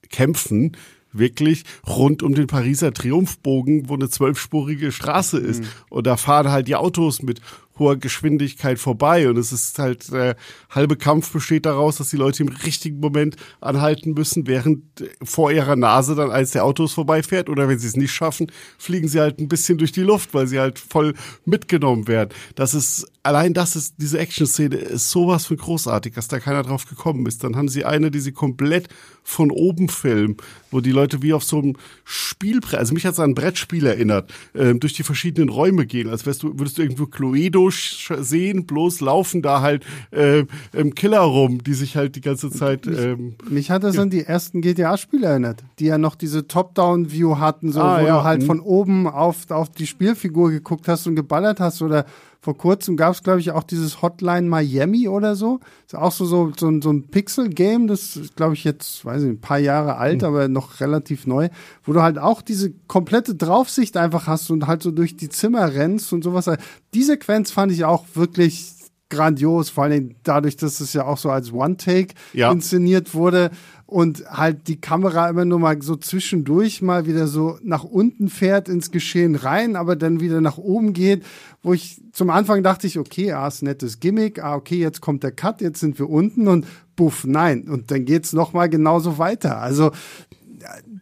kämpfen 0.09 0.75
wirklich 1.13 1.63
rund 1.87 2.23
um 2.23 2.35
den 2.35 2.47
Pariser 2.47 2.93
Triumphbogen, 2.93 3.89
wo 3.89 3.95
eine 3.95 4.09
zwölfspurige 4.09 4.91
Straße 4.91 5.37
ist. 5.39 5.61
Mhm. 5.61 5.67
Und 5.89 6.07
da 6.07 6.17
fahren 6.17 6.51
halt 6.51 6.67
die 6.67 6.75
Autos 6.75 7.21
mit 7.21 7.41
hoher 7.79 7.97
Geschwindigkeit 7.97 8.79
vorbei. 8.79 9.29
Und 9.29 9.37
es 9.37 9.51
ist 9.51 9.79
halt, 9.79 10.11
der 10.11 10.35
halbe 10.69 10.95
Kampf 10.95 11.31
besteht 11.31 11.65
daraus, 11.65 11.97
dass 11.97 12.09
die 12.09 12.17
Leute 12.17 12.43
im 12.43 12.49
richtigen 12.49 12.99
Moment 12.99 13.35
anhalten 13.59 14.13
müssen, 14.13 14.47
während 14.47 14.83
vor 15.23 15.51
ihrer 15.51 15.75
Nase 15.75 16.15
dann 16.15 16.31
eins 16.31 16.51
der 16.51 16.65
Autos 16.65 16.93
vorbeifährt. 16.93 17.49
Oder 17.49 17.67
wenn 17.67 17.79
sie 17.79 17.87
es 17.87 17.95
nicht 17.95 18.11
schaffen, 18.11 18.51
fliegen 18.77 19.07
sie 19.07 19.19
halt 19.19 19.39
ein 19.39 19.47
bisschen 19.47 19.77
durch 19.77 19.91
die 19.91 20.01
Luft, 20.01 20.33
weil 20.33 20.47
sie 20.47 20.59
halt 20.59 20.79
voll 20.79 21.13
mitgenommen 21.45 22.07
werden. 22.07 22.29
Das 22.55 22.73
ist, 22.73 23.07
allein 23.23 23.53
das 23.53 23.75
ist, 23.75 23.95
diese 23.97 24.19
Action-Szene 24.19 24.75
ist 24.75 25.11
sowas 25.11 25.45
von 25.45 25.57
großartig, 25.57 26.13
dass 26.13 26.27
da 26.27 26.39
keiner 26.39 26.63
drauf 26.63 26.87
gekommen 26.87 27.25
ist. 27.25 27.43
Dann 27.43 27.55
haben 27.55 27.67
sie 27.67 27.85
eine, 27.85 28.11
die 28.11 28.19
sie 28.19 28.31
komplett 28.31 28.89
von 29.23 29.51
oben 29.51 29.89
filmen, 29.89 30.37
wo 30.71 30.81
die 30.81 30.91
Leute 30.91 31.21
wie 31.21 31.33
auf 31.33 31.43
so 31.43 31.59
einem 31.59 31.75
Spielbrett, 32.03 32.79
also 32.79 32.93
mich 32.93 33.05
hat 33.05 33.13
es 33.13 33.19
an 33.19 33.31
ein 33.31 33.35
Brettspiel 33.35 33.85
erinnert, 33.85 34.33
äh, 34.53 34.73
durch 34.73 34.93
die 34.93 35.03
verschiedenen 35.03 35.49
Räume 35.49 35.85
gehen, 35.85 36.09
als 36.09 36.25
wärst 36.25 36.43
du, 36.43 36.57
würdest 36.57 36.77
du 36.77 36.81
irgendwo 36.81 37.05
Cluedo 37.05 37.69
sehen, 37.71 38.65
bloß 38.65 39.01
laufen 39.01 39.41
da 39.41 39.61
halt 39.61 39.85
äh, 40.11 40.45
ähm, 40.73 40.95
Killer 40.95 41.19
rum, 41.19 41.63
die 41.63 41.75
sich 41.75 41.95
halt 41.95 42.15
die 42.15 42.21
ganze 42.21 42.49
Zeit. 42.49 42.87
Ähm, 42.87 43.35
mich 43.49 43.69
hat 43.69 43.83
das 43.83 43.95
ja. 43.95 44.01
an 44.01 44.09
die 44.09 44.25
ersten 44.25 44.61
GTA-Spiele 44.61 45.27
erinnert, 45.27 45.63
die 45.79 45.85
ja 45.85 45.97
noch 45.97 46.15
diese 46.15 46.47
Top-Down-View 46.47 47.37
hatten, 47.37 47.71
so 47.71 47.81
ah, 47.81 48.01
wo 48.01 48.07
ja. 48.07 48.17
du 48.17 48.23
halt 48.23 48.41
mhm. 48.41 48.45
von 48.47 48.59
oben 48.59 49.07
auf, 49.07 49.49
auf 49.51 49.69
die 49.69 49.87
Spielfigur 49.87 50.49
geguckt 50.49 50.87
hast 50.87 51.05
und 51.05 51.15
geballert 51.15 51.59
hast 51.59 51.81
oder 51.81 52.05
vor 52.43 52.57
kurzem 52.57 52.97
gab 52.97 53.13
es, 53.13 53.21
glaube 53.21 53.39
ich, 53.39 53.51
auch 53.51 53.61
dieses 53.61 54.01
Hotline 54.01 54.49
Miami 54.49 55.07
oder 55.07 55.35
so. 55.35 55.59
Ist 55.85 55.95
auch 55.95 56.11
so, 56.11 56.25
so, 56.25 56.51
so, 56.57 56.69
ein, 56.69 56.81
so 56.81 56.91
ein 56.91 57.07
Pixel-Game, 57.07 57.85
das 57.85 58.15
ist, 58.15 58.35
glaube 58.35 58.55
ich, 58.55 58.63
jetzt, 58.63 59.05
weiß 59.05 59.21
ich 59.21 59.27
nicht, 59.29 59.37
ein 59.37 59.41
paar 59.41 59.59
Jahre 59.59 59.97
alt, 59.97 60.21
mhm. 60.21 60.27
aber 60.27 60.47
noch 60.47 60.79
relativ 60.79 61.27
neu, 61.27 61.49
wo 61.83 61.93
du 61.93 62.01
halt 62.01 62.17
auch 62.17 62.41
diese 62.41 62.71
komplette 62.87 63.35
Draufsicht 63.35 63.95
einfach 63.95 64.25
hast 64.25 64.49
und 64.49 64.65
halt 64.65 64.81
so 64.81 64.89
durch 64.89 65.15
die 65.15 65.29
Zimmer 65.29 65.71
rennst 65.75 66.11
und 66.13 66.23
sowas. 66.23 66.49
Die 66.95 67.03
Sequenz 67.03 67.51
fand 67.51 67.71
ich 67.71 67.85
auch 67.85 68.05
wirklich 68.15 68.73
grandios, 69.11 69.69
vor 69.69 69.83
allem 69.83 70.15
dadurch, 70.23 70.55
dass 70.55 70.79
es 70.79 70.93
ja 70.93 71.05
auch 71.05 71.19
so 71.19 71.29
als 71.29 71.53
One-Take 71.53 72.15
ja. 72.33 72.51
inszeniert 72.51 73.13
wurde 73.13 73.51
und 73.91 74.23
halt 74.25 74.69
die 74.69 74.79
Kamera 74.79 75.29
immer 75.29 75.43
nur 75.43 75.59
mal 75.59 75.81
so 75.81 75.97
zwischendurch 75.97 76.81
mal 76.81 77.05
wieder 77.07 77.27
so 77.27 77.59
nach 77.61 77.83
unten 77.83 78.29
fährt 78.29 78.69
ins 78.69 78.89
Geschehen 78.89 79.35
rein, 79.35 79.75
aber 79.75 79.97
dann 79.97 80.21
wieder 80.21 80.39
nach 80.39 80.57
oben 80.57 80.93
geht, 80.93 81.25
wo 81.61 81.73
ich 81.73 82.01
zum 82.13 82.29
Anfang 82.29 82.63
dachte 82.63 82.87
ich, 82.87 82.97
okay, 82.97 83.33
ah, 83.33 83.49
ist 83.49 83.63
nettes 83.63 83.99
Gimmick, 83.99 84.41
ah, 84.41 84.55
okay, 84.55 84.77
jetzt 84.77 85.01
kommt 85.01 85.23
der 85.23 85.33
Cut, 85.33 85.59
jetzt 85.59 85.81
sind 85.81 85.99
wir 85.99 86.09
unten 86.09 86.47
und 86.47 86.65
buff, 86.95 87.25
nein. 87.25 87.67
Und 87.67 87.91
dann 87.91 88.05
geht's 88.05 88.31
noch 88.31 88.53
mal 88.53 88.69
genauso 88.69 89.17
weiter. 89.17 89.57
Also 89.57 89.91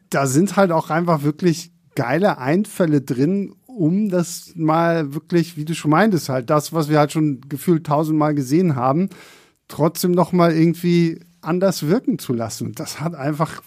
da 0.10 0.26
sind 0.26 0.56
halt 0.56 0.72
auch 0.72 0.90
einfach 0.90 1.22
wirklich 1.22 1.72
geile 1.94 2.40
Einfälle 2.40 3.02
drin, 3.02 3.54
um 3.68 4.10
das 4.10 4.54
mal 4.56 5.14
wirklich, 5.14 5.58
wie 5.58 5.66
du 5.66 5.76
schon 5.76 5.92
meintest, 5.92 6.30
halt 6.30 6.50
das, 6.50 6.74
was 6.74 6.90
wir 6.90 6.98
halt 6.98 7.12
schon 7.12 7.42
gefühlt 7.50 7.86
tausendmal 7.86 8.34
gesehen 8.34 8.76
haben, 8.76 9.10
trotzdem 9.68 10.10
noch 10.10 10.32
mal 10.32 10.52
irgendwie 10.52 11.20
anders 11.42 11.88
wirken 11.88 12.20
zu 12.20 12.34
lassen. 12.34 12.74
Das 12.74 13.00
hat 13.00 13.16
einfach 13.16 13.62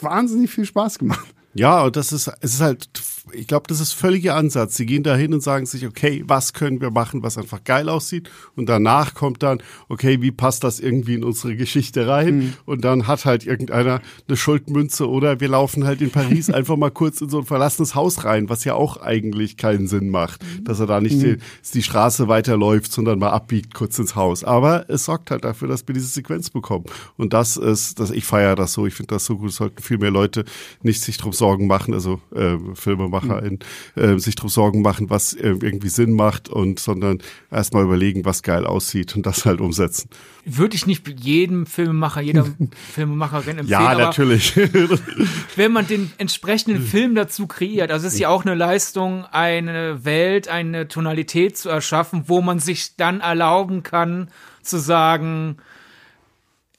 wahnsinnig 0.00 0.50
viel 0.50 0.64
Spaß 0.64 0.98
gemacht. 0.98 1.26
Ja, 1.54 1.82
und 1.84 1.96
das 1.96 2.12
ist, 2.12 2.30
es 2.40 2.54
ist 2.54 2.60
halt, 2.60 2.88
ich 3.32 3.46
glaube, 3.46 3.64
das 3.68 3.80
ist 3.80 3.92
völliger 3.92 4.36
Ansatz. 4.36 4.76
Sie 4.76 4.86
gehen 4.86 5.02
da 5.02 5.16
hin 5.16 5.32
und 5.32 5.42
sagen 5.42 5.66
sich, 5.66 5.86
okay, 5.86 6.22
was 6.26 6.52
können 6.52 6.80
wir 6.80 6.90
machen, 6.90 7.22
was 7.22 7.38
einfach 7.38 7.64
geil 7.64 7.88
aussieht? 7.88 8.30
Und 8.54 8.68
danach 8.68 9.14
kommt 9.14 9.42
dann, 9.42 9.62
okay, 9.88 10.20
wie 10.20 10.30
passt 10.30 10.62
das 10.62 10.78
irgendwie 10.78 11.14
in 11.14 11.24
unsere 11.24 11.56
Geschichte 11.56 12.06
rein? 12.06 12.36
Mhm. 12.36 12.52
Und 12.66 12.84
dann 12.84 13.06
hat 13.06 13.24
halt 13.24 13.46
irgendeiner 13.46 14.00
eine 14.28 14.36
Schuldmünze 14.36 15.08
oder 15.08 15.40
wir 15.40 15.48
laufen 15.48 15.84
halt 15.84 16.02
in 16.02 16.10
Paris 16.10 16.50
einfach 16.52 16.76
mal 16.76 16.90
kurz 16.90 17.20
in 17.20 17.28
so 17.30 17.38
ein 17.38 17.46
verlassenes 17.46 17.94
Haus 17.94 18.24
rein, 18.24 18.48
was 18.48 18.64
ja 18.64 18.74
auch 18.74 18.98
eigentlich 18.98 19.56
keinen 19.56 19.86
Sinn 19.86 20.10
macht, 20.10 20.42
mhm. 20.42 20.64
dass 20.64 20.80
er 20.80 20.86
da 20.86 21.00
nicht 21.00 21.16
mhm. 21.16 21.22
die, 21.22 21.36
die 21.72 21.82
Straße 21.82 22.28
weiterläuft, 22.28 22.92
sondern 22.92 23.18
mal 23.18 23.30
abbiegt 23.30 23.74
kurz 23.74 23.98
ins 23.98 24.14
Haus. 24.14 24.44
Aber 24.44 24.88
es 24.88 25.06
sorgt 25.06 25.30
halt 25.30 25.44
dafür, 25.44 25.68
dass 25.68 25.86
wir 25.88 25.94
diese 25.94 26.08
Sequenz 26.08 26.50
bekommen. 26.50 26.84
Und 27.16 27.32
das 27.32 27.56
ist, 27.56 28.00
dass 28.00 28.10
ich 28.10 28.24
feiere 28.24 28.54
das 28.54 28.74
so. 28.74 28.86
Ich 28.86 28.94
finde 28.94 29.14
das 29.14 29.24
so 29.24 29.38
gut. 29.38 29.50
Es 29.50 29.56
sollten 29.56 29.82
viel 29.82 29.98
mehr 29.98 30.10
Leute 30.10 30.44
nicht 30.82 31.00
sich 31.00 31.16
drum 31.16 31.32
Sorgen 31.32 31.66
machen, 31.66 31.94
also 31.94 32.20
äh, 32.34 32.56
Filmemacher 32.74 33.13
in, 33.22 33.58
äh, 33.94 34.18
sich 34.18 34.34
drum 34.34 34.48
Sorgen 34.48 34.82
machen, 34.82 35.10
was 35.10 35.32
äh, 35.32 35.48
irgendwie 35.48 35.88
Sinn 35.88 36.12
macht 36.12 36.48
und 36.48 36.80
sondern 36.80 37.18
erstmal 37.50 37.84
überlegen, 37.84 38.24
was 38.24 38.42
geil 38.42 38.66
aussieht 38.66 39.14
und 39.14 39.26
das 39.26 39.44
halt 39.44 39.60
umsetzen. 39.60 40.08
Würde 40.44 40.74
ich 40.76 40.86
nicht 40.86 41.06
jedem 41.20 41.66
Filmemacher, 41.66 42.20
jeder 42.20 42.46
Filmemacherin 42.94 43.58
empfehlen. 43.58 43.68
Ja, 43.68 43.94
natürlich. 43.94 44.56
wenn 45.56 45.72
man 45.72 45.86
den 45.86 46.10
entsprechenden 46.18 46.82
Film 46.82 47.14
dazu 47.14 47.46
kreiert, 47.46 47.90
also 47.90 48.06
es 48.06 48.14
ist 48.14 48.20
ja 48.20 48.28
auch 48.28 48.44
eine 48.44 48.54
Leistung, 48.54 49.24
eine 49.26 50.04
Welt, 50.04 50.48
eine 50.48 50.88
Tonalität 50.88 51.56
zu 51.56 51.68
erschaffen, 51.68 52.24
wo 52.26 52.40
man 52.40 52.58
sich 52.58 52.96
dann 52.96 53.20
erlauben 53.20 53.82
kann, 53.82 54.28
zu 54.62 54.78
sagen, 54.78 55.58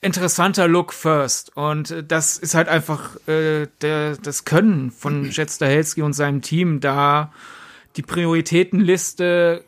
interessanter 0.01 0.67
Look 0.67 0.93
first. 0.93 1.55
Und 1.55 1.91
äh, 1.91 2.03
das 2.03 2.37
ist 2.37 2.55
halt 2.55 2.67
einfach 2.67 3.15
äh, 3.27 3.67
der, 3.81 4.17
das 4.17 4.45
Können 4.45 4.91
von 4.91 5.25
Jet 5.31 5.49
Stahelski 5.49 6.01
und 6.01 6.13
seinem 6.13 6.41
Team, 6.41 6.79
da 6.79 7.31
die 7.95 8.01
Prioritätenliste 8.01 9.63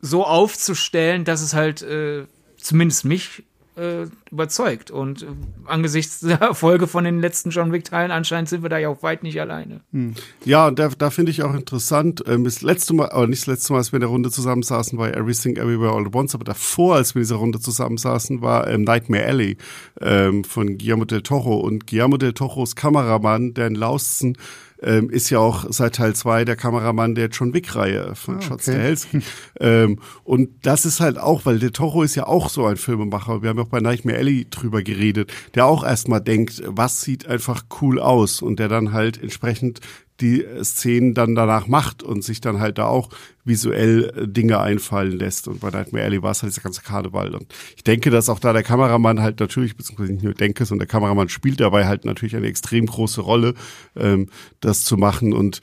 so 0.00 0.24
aufzustellen, 0.24 1.24
dass 1.24 1.40
es 1.40 1.54
halt 1.54 1.82
äh, 1.82 2.26
zumindest 2.56 3.04
mich 3.04 3.44
äh, 3.76 4.06
überzeugt. 4.30 4.90
Und 4.90 5.22
äh, 5.22 5.26
angesichts 5.66 6.20
der 6.20 6.40
Erfolge 6.40 6.86
von 6.86 7.04
den 7.04 7.20
letzten 7.20 7.50
John 7.50 7.72
Wick-Teilen 7.72 8.10
anscheinend 8.10 8.48
sind 8.48 8.62
wir 8.62 8.70
da 8.70 8.78
ja 8.78 8.88
auch 8.88 9.02
weit 9.02 9.22
nicht 9.22 9.40
alleine. 9.40 9.80
Hm. 9.92 10.14
Ja, 10.44 10.68
und 10.68 10.78
da, 10.78 10.88
da 10.88 11.10
finde 11.10 11.30
ich 11.30 11.42
auch 11.42 11.54
interessant, 11.54 12.24
ähm, 12.26 12.44
das 12.44 12.62
letzte 12.62 12.94
Mal, 12.94 13.10
aber 13.10 13.26
nicht 13.26 13.42
das 13.42 13.46
letzte 13.46 13.72
Mal, 13.72 13.78
als 13.78 13.92
wir 13.92 13.96
in 13.96 14.02
der 14.02 14.10
Runde 14.10 14.30
zusammensaßen, 14.30 14.98
war 14.98 15.14
Everything 15.14 15.56
Everywhere 15.56 15.92
All 15.92 16.06
at 16.06 16.14
Once, 16.14 16.34
aber 16.34 16.44
davor, 16.44 16.96
als 16.96 17.14
wir 17.14 17.20
in 17.20 17.24
dieser 17.24 17.36
Runde 17.36 17.60
zusammensaßen, 17.60 18.42
war 18.42 18.68
ähm, 18.68 18.82
Nightmare 18.82 19.26
Alley 19.26 19.56
ähm, 20.00 20.44
von 20.44 20.78
Guillermo 20.78 21.04
del 21.04 21.22
Toro. 21.22 21.56
Und 21.56 21.86
Guillermo 21.86 22.16
del 22.16 22.32
Toros 22.32 22.76
Kameramann, 22.76 23.54
Dan 23.54 23.74
Lausten, 23.74 24.36
ähm, 24.82 25.10
ist 25.10 25.30
ja 25.30 25.38
auch 25.38 25.66
seit 25.70 25.96
Teil 25.96 26.14
zwei 26.14 26.44
der 26.44 26.56
Kameramann 26.56 27.14
der 27.14 27.28
John 27.28 27.54
Wick-Reihe 27.54 28.14
von 28.14 28.38
ah, 28.38 28.42
Shots 28.42 28.68
okay. 28.68 28.78
Helski. 28.78 29.20
ähm, 29.60 29.98
und 30.24 30.50
das 30.62 30.84
ist 30.84 31.00
halt 31.00 31.18
auch, 31.18 31.46
weil 31.46 31.58
der 31.58 31.72
Toro 31.72 32.02
ist 32.02 32.14
ja 32.14 32.26
auch 32.26 32.48
so 32.48 32.66
ein 32.66 32.76
Filmemacher. 32.76 33.42
Wir 33.42 33.50
haben 33.50 33.58
ja 33.58 33.64
auch 33.64 33.68
bei 33.68 33.80
Nightmare 33.80 34.18
Alley 34.18 34.46
drüber 34.48 34.82
geredet, 34.82 35.32
der 35.54 35.66
auch 35.66 35.84
erstmal 35.84 36.20
denkt, 36.20 36.62
was 36.66 37.00
sieht 37.00 37.26
einfach 37.26 37.64
cool 37.80 38.00
aus 38.00 38.42
und 38.42 38.58
der 38.58 38.68
dann 38.68 38.92
halt 38.92 39.20
entsprechend 39.22 39.80
die 40.20 40.44
Szenen 40.62 41.14
dann 41.14 41.34
danach 41.34 41.66
macht 41.66 42.02
und 42.02 42.22
sich 42.22 42.40
dann 42.40 42.60
halt 42.60 42.78
da 42.78 42.86
auch 42.86 43.08
visuell 43.44 44.12
äh, 44.16 44.28
Dinge 44.28 44.60
einfallen 44.60 45.18
lässt. 45.18 45.48
Und 45.48 45.60
bei 45.60 45.70
Nightmare 45.70 46.04
Alley 46.04 46.22
war 46.22 46.30
es 46.30 46.42
halt 46.42 46.52
dieser 46.52 46.62
ganze 46.62 46.82
Karneval. 46.82 47.34
Und 47.34 47.52
ich 47.76 47.84
denke, 47.84 48.10
dass 48.10 48.28
auch 48.28 48.38
da 48.38 48.52
der 48.52 48.62
Kameramann 48.62 49.20
halt 49.20 49.40
natürlich, 49.40 49.76
beziehungsweise 49.76 50.12
nicht 50.12 50.24
nur 50.24 50.34
denke, 50.34 50.64
sondern 50.64 50.86
der 50.86 50.92
Kameramann 50.92 51.28
spielt 51.28 51.60
dabei 51.60 51.86
halt 51.86 52.04
natürlich 52.04 52.36
eine 52.36 52.46
extrem 52.46 52.86
große 52.86 53.20
Rolle, 53.20 53.54
ähm, 53.96 54.28
das 54.60 54.84
zu 54.84 54.96
machen. 54.96 55.32
Und 55.32 55.60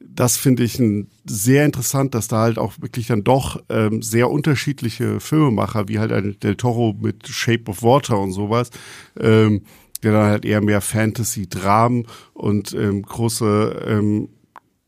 das 0.00 0.36
finde 0.36 0.64
ich 0.64 0.78
ein, 0.78 1.08
sehr 1.24 1.64
interessant, 1.64 2.14
dass 2.14 2.28
da 2.28 2.40
halt 2.40 2.58
auch 2.58 2.74
wirklich 2.80 3.06
dann 3.06 3.22
doch 3.22 3.62
ähm, 3.68 4.02
sehr 4.02 4.30
unterschiedliche 4.30 5.20
Filmemacher, 5.20 5.88
wie 5.88 5.98
halt 5.98 6.12
ein 6.12 6.38
Del 6.40 6.56
Toro 6.56 6.96
mit 7.00 7.28
Shape 7.28 7.70
of 7.70 7.82
Water 7.82 8.18
und 8.18 8.32
sowas, 8.32 8.70
ähm, 9.20 9.62
der 10.02 10.12
dann 10.12 10.30
halt 10.30 10.44
eher 10.44 10.60
mehr 10.60 10.80
Fantasy, 10.80 11.48
Dramen 11.48 12.06
und 12.34 12.74
ähm, 12.74 13.02
große 13.02 13.84
ähm, 13.86 14.28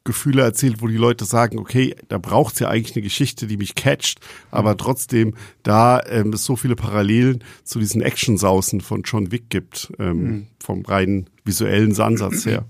Gefühle 0.04 0.42
erzählt, 0.42 0.82
wo 0.82 0.86
die 0.86 0.98
Leute 0.98 1.24
sagen, 1.24 1.58
okay, 1.58 1.96
da 2.08 2.18
braucht's 2.18 2.58
ja 2.58 2.68
eigentlich 2.68 2.94
eine 2.94 3.02
Geschichte, 3.02 3.46
die 3.46 3.56
mich 3.56 3.74
catcht, 3.74 4.20
aber 4.50 4.72
mhm. 4.72 4.78
trotzdem 4.78 5.34
da 5.62 6.00
ähm, 6.06 6.32
es 6.34 6.44
so 6.44 6.56
viele 6.56 6.76
Parallelen 6.76 7.42
zu 7.64 7.78
diesen 7.78 8.02
Action-Sausen 8.02 8.82
von 8.82 9.02
John 9.02 9.32
Wick 9.32 9.48
gibt, 9.48 9.92
ähm, 9.98 10.22
mhm. 10.22 10.46
vom 10.62 10.82
reinen 10.82 11.30
visuellen 11.44 11.98
Ansatz 11.98 12.44
her 12.46 12.66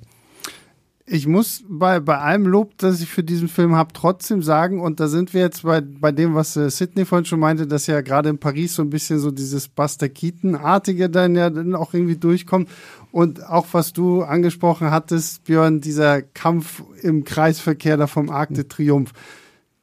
ich 1.06 1.26
muss 1.26 1.62
bei, 1.68 2.00
bei 2.00 2.18
allem 2.18 2.46
Lob, 2.46 2.78
das 2.78 3.02
ich 3.02 3.10
für 3.10 3.22
diesen 3.22 3.48
Film 3.48 3.74
habe, 3.74 3.92
trotzdem 3.92 4.42
sagen, 4.42 4.80
und 4.80 5.00
da 5.00 5.08
sind 5.08 5.34
wir 5.34 5.42
jetzt 5.42 5.62
bei, 5.62 5.82
bei 5.82 6.12
dem, 6.12 6.34
was 6.34 6.56
äh, 6.56 6.70
Sidney 6.70 7.04
vorhin 7.04 7.26
schon 7.26 7.40
meinte, 7.40 7.66
dass 7.66 7.86
ja 7.86 8.00
gerade 8.00 8.30
in 8.30 8.38
Paris 8.38 8.74
so 8.74 8.82
ein 8.82 8.88
bisschen 8.88 9.18
so 9.18 9.30
dieses 9.30 9.68
Buster 9.68 10.08
Keaton-artige 10.08 11.10
dann 11.10 11.36
ja 11.36 11.50
dann 11.50 11.74
auch 11.74 11.92
irgendwie 11.92 12.16
durchkommt. 12.16 12.70
Und 13.12 13.46
auch 13.46 13.66
was 13.72 13.92
du 13.92 14.22
angesprochen 14.22 14.90
hattest, 14.90 15.44
Björn, 15.44 15.82
dieser 15.82 16.22
Kampf 16.22 16.82
im 17.02 17.24
Kreisverkehr 17.24 17.98
da 17.98 18.06
vom 18.06 18.30
Arc 18.30 18.54
de 18.54 18.64
Triomphe. 18.64 19.12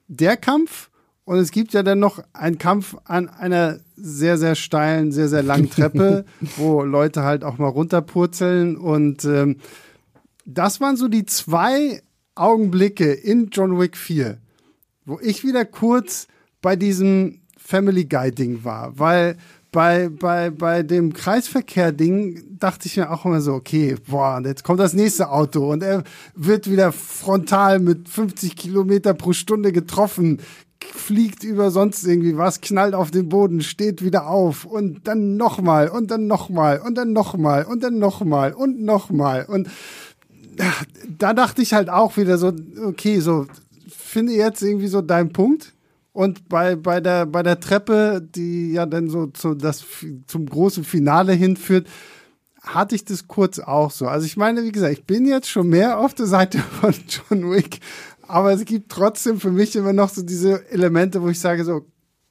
Der 0.07 0.37
Kampf, 0.37 0.89
und 1.23 1.37
es 1.37 1.51
gibt 1.51 1.71
ja 1.73 1.83
dann 1.83 1.99
noch 1.99 2.23
einen 2.33 2.57
Kampf 2.57 2.97
an 3.05 3.29
einer 3.29 3.79
sehr, 3.95 4.39
sehr 4.39 4.55
steilen, 4.55 5.11
sehr, 5.11 5.29
sehr 5.29 5.43
langen 5.43 5.69
Treppe, 5.69 6.25
wo 6.57 6.81
Leute 6.81 7.21
halt 7.21 7.43
auch 7.43 7.59
mal 7.59 7.67
runterpurzeln 7.67 8.75
und 8.75 9.23
ähm, 9.23 9.57
das 10.45 10.81
waren 10.81 10.97
so 10.97 11.07
die 11.07 11.25
zwei 11.25 12.01
Augenblicke 12.35 13.11
in 13.11 13.49
John 13.51 13.79
Wick 13.79 13.97
4, 13.97 14.37
wo 15.05 15.19
ich 15.21 15.43
wieder 15.43 15.65
kurz 15.65 16.27
bei 16.61 16.75
diesem 16.75 17.41
Family 17.57 18.05
Guy 18.05 18.31
Ding 18.31 18.63
war, 18.63 18.97
weil 18.97 19.37
bei, 19.71 20.09
bei, 20.09 20.49
bei 20.49 20.83
dem 20.83 21.13
Kreisverkehr-Ding 21.13 22.57
dachte 22.59 22.87
ich 22.87 22.97
mir 22.97 23.09
auch 23.09 23.25
immer 23.25 23.39
so, 23.39 23.53
okay, 23.53 23.95
boah, 24.07 24.41
jetzt 24.43 24.63
kommt 24.63 24.81
das 24.81 24.93
nächste 24.93 25.29
Auto 25.29 25.71
und 25.71 25.81
er 25.81 26.03
wird 26.35 26.69
wieder 26.69 26.91
frontal 26.91 27.79
mit 27.79 28.09
50 28.09 28.55
Kilometer 28.57 29.13
pro 29.13 29.31
Stunde 29.31 29.71
getroffen, 29.71 30.39
fliegt 30.93 31.43
über 31.43 31.71
sonst 31.71 32.05
irgendwie 32.05 32.37
was, 32.37 32.59
knallt 32.59 32.95
auf 32.95 33.11
den 33.11 33.29
Boden, 33.29 33.61
steht 33.61 34.03
wieder 34.03 34.27
auf 34.27 34.65
und 34.65 35.07
dann 35.07 35.37
nochmal 35.37 35.87
und 35.87 36.11
dann 36.11 36.27
nochmal 36.27 36.79
und 36.79 36.95
dann 36.95 37.13
nochmal 37.13 37.63
und 37.63 37.81
dann 37.81 37.97
nochmal 37.97 38.53
und 38.53 38.81
nochmal 38.81 39.45
und 39.45 39.69
da 41.07 41.33
dachte 41.33 41.61
ich 41.61 41.73
halt 41.73 41.89
auch 41.89 42.17
wieder 42.17 42.37
so, 42.37 42.53
okay, 42.83 43.19
so 43.19 43.47
finde 43.87 44.33
jetzt 44.33 44.61
irgendwie 44.61 44.87
so 44.87 45.01
deinen 45.01 45.31
Punkt. 45.31 45.73
Und 46.13 46.49
bei, 46.49 46.75
bei, 46.75 46.99
der, 46.99 47.25
bei 47.25 47.41
der 47.41 47.59
Treppe, 47.59 48.21
die 48.21 48.73
ja 48.73 48.85
dann 48.85 49.09
so 49.09 49.27
zu, 49.27 49.55
das, 49.55 49.85
zum 50.27 50.45
großen 50.45 50.83
Finale 50.83 51.31
hinführt, 51.33 51.87
hatte 52.61 52.95
ich 52.95 53.05
das 53.05 53.27
kurz 53.27 53.59
auch 53.59 53.91
so. 53.91 54.07
Also 54.07 54.25
ich 54.25 54.35
meine, 54.37 54.63
wie 54.63 54.71
gesagt, 54.71 54.93
ich 54.93 55.05
bin 55.05 55.25
jetzt 55.25 55.49
schon 55.49 55.69
mehr 55.69 55.99
auf 55.99 56.13
der 56.13 56.27
Seite 56.27 56.59
von 56.81 56.93
John 57.07 57.49
Wick, 57.51 57.79
aber 58.27 58.51
es 58.51 58.65
gibt 58.65 58.91
trotzdem 58.91 59.39
für 59.39 59.51
mich 59.51 59.75
immer 59.75 59.93
noch 59.93 60.09
so 60.09 60.21
diese 60.21 60.69
Elemente, 60.69 61.21
wo 61.21 61.29
ich 61.29 61.39
sage 61.39 61.63
so, 61.63 61.85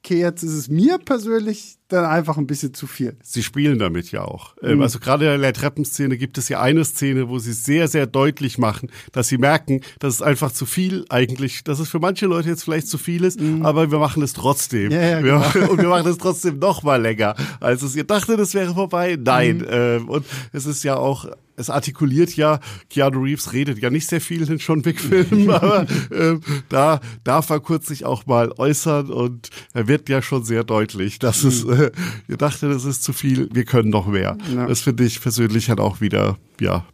okay, 0.05 0.21
jetzt 0.21 0.43
ist 0.43 0.53
es 0.53 0.69
mir 0.69 0.99
persönlich 0.99 1.79
dann 1.93 2.05
einfach 2.05 2.39
ein 2.39 2.47
bisschen 2.47 2.75
zu 2.75 2.87
viel. 2.87 3.17
Sie 3.23 3.43
spielen 3.43 3.79
damit 3.79 4.11
ja 4.13 4.23
auch. 4.23 4.55
Ähm, 4.63 4.77
mhm. 4.77 4.83
Also 4.83 4.99
gerade 4.99 5.35
in 5.35 5.43
der 5.43 5.53
Treppenszene 5.53 6.17
gibt 6.17 6.39
es 6.39 6.49
ja 6.49 6.61
eine 6.61 6.85
Szene, 6.85 7.29
wo 7.29 7.39
sie 7.39 7.53
sehr, 7.53 7.89
sehr 7.89 8.07
deutlich 8.07 8.59
machen, 8.59 8.91
dass 9.13 9.29
sie 9.29 9.39
merken, 9.39 9.81
dass 9.99 10.15
es 10.15 10.23
einfach 10.23 10.53
zu 10.53 10.67
viel 10.67 11.05
eigentlich, 11.09 11.65
dass 11.65 11.79
es 11.79 11.89
für 11.89 11.99
manche 11.99 12.27
Leute 12.27 12.49
jetzt 12.49 12.65
vielleicht 12.65 12.89
zu 12.89 12.99
viel 12.99 13.25
ist, 13.25 13.41
mhm. 13.41 13.65
aber 13.65 13.91
wir 13.91 13.99
machen 13.99 14.23
es 14.23 14.33
trotzdem. 14.33 14.91
Ja, 14.91 15.03
ja, 15.03 15.21
genau. 15.21 15.55
wir, 15.55 15.71
und 15.71 15.81
wir 15.81 15.89
machen 15.89 16.09
es 16.09 16.19
trotzdem 16.19 16.59
noch 16.59 16.83
mal 16.83 17.01
länger, 17.01 17.35
als 17.61 17.83
es 17.83 17.97
ihr 17.97 18.05
dachtet, 18.05 18.41
es 18.41 18.55
wäre 18.55 18.75
vorbei. 18.75 19.19
Nein. 19.21 19.59
Mhm. 19.59 19.67
Ähm, 19.69 20.09
und 20.09 20.27
es 20.53 20.67
ist 20.67 20.85
ja 20.85 20.97
auch 20.97 21.27
es 21.61 21.71
artikuliert 21.71 22.35
ja, 22.37 22.59
Keanu 22.89 23.23
Reeves 23.23 23.53
redet 23.53 23.79
ja 23.79 23.91
nicht 23.91 24.09
sehr 24.09 24.21
viel 24.21 24.41
in 24.41 24.47
den 24.47 24.59
John 24.59 24.85
Wick-Filmen, 24.85 25.51
aber 25.51 25.87
ähm, 26.11 26.41
da 26.71 27.01
darf 27.23 27.51
er 27.51 27.61
kurz 27.61 27.87
sich 27.87 28.05
auch 28.05 28.27
mal 28.27 28.51
äußern 28.57 29.11
und 29.11 29.51
er 29.75 29.87
wird 29.87 30.09
ja 30.09 30.23
schon 30.23 30.43
sehr 30.43 30.65
deutlich, 30.65 31.19
dass 31.19 31.45
es 31.45 31.65
mhm. 31.65 31.73
äh, 31.73 31.80
ihr 32.29 32.37
dachte, 32.37 32.69
das 32.69 32.85
ist 32.85 33.03
zu 33.03 33.13
viel, 33.13 33.49
wir 33.53 33.65
können 33.65 33.91
noch 33.91 34.07
mehr. 34.07 34.37
Ja. 34.55 34.67
Das 34.67 34.81
finde 34.81 35.05
ich 35.05 35.21
persönlich 35.21 35.69
halt 35.69 35.81
auch 35.81 36.01
wieder, 36.01 36.39
ja. 36.61 36.85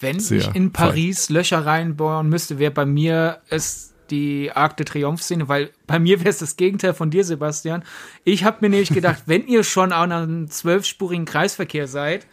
Wenn 0.00 0.16
ich 0.16 0.54
in 0.54 0.72
Paris 0.72 1.26
fein. 1.26 1.36
Löcher 1.36 1.64
reinbauen 1.64 2.28
müsste, 2.28 2.58
wäre 2.58 2.72
bei 2.72 2.84
mir 2.84 3.38
es 3.48 3.92
die 4.10 4.50
Arc 4.52 4.76
de 4.76 4.84
Triomphe-Szene, 4.84 5.48
weil 5.48 5.70
bei 5.86 5.98
mir 5.98 6.20
wäre 6.20 6.28
es 6.28 6.38
das 6.38 6.56
Gegenteil 6.56 6.92
von 6.92 7.10
dir, 7.10 7.24
Sebastian. 7.24 7.84
Ich 8.24 8.44
habe 8.44 8.58
mir 8.60 8.68
nämlich 8.68 8.90
gedacht, 8.90 9.22
wenn 9.26 9.46
ihr 9.46 9.64
schon 9.64 9.92
an 9.92 10.12
einem 10.12 10.50
zwölfspurigen 10.50 11.24
Kreisverkehr 11.24 11.86
seid, 11.86 12.26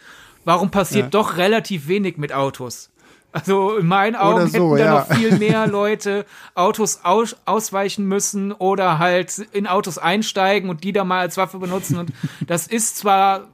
warum 0.46 0.72
passiert 0.72 1.06
ja. 1.06 1.10
doch 1.10 1.38
relativ 1.38 1.88
wenig 1.88 2.18
mit 2.18 2.34
Autos? 2.34 2.90
Also 3.32 3.78
in 3.78 3.86
meinen 3.86 4.16
Augen 4.16 4.48
so, 4.48 4.76
hätten 4.76 4.78
da 4.78 4.78
ja. 4.78 5.00
noch 5.00 5.16
viel 5.16 5.38
mehr 5.38 5.68
Leute 5.68 6.26
Autos 6.56 7.02
aus, 7.04 7.36
ausweichen 7.46 8.06
müssen 8.06 8.52
oder 8.52 8.98
halt 8.98 9.38
in 9.52 9.68
Autos 9.68 9.98
einsteigen 9.98 10.70
und 10.70 10.84
die 10.84 10.94
da 10.94 11.04
mal 11.04 11.20
als 11.20 11.38
Waffe 11.38 11.60
benutzen. 11.60 11.98
Und 11.98 12.12
das 12.48 12.66
ist 12.66 12.98
zwar 12.98 13.48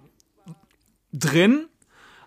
drin, 1.12 1.66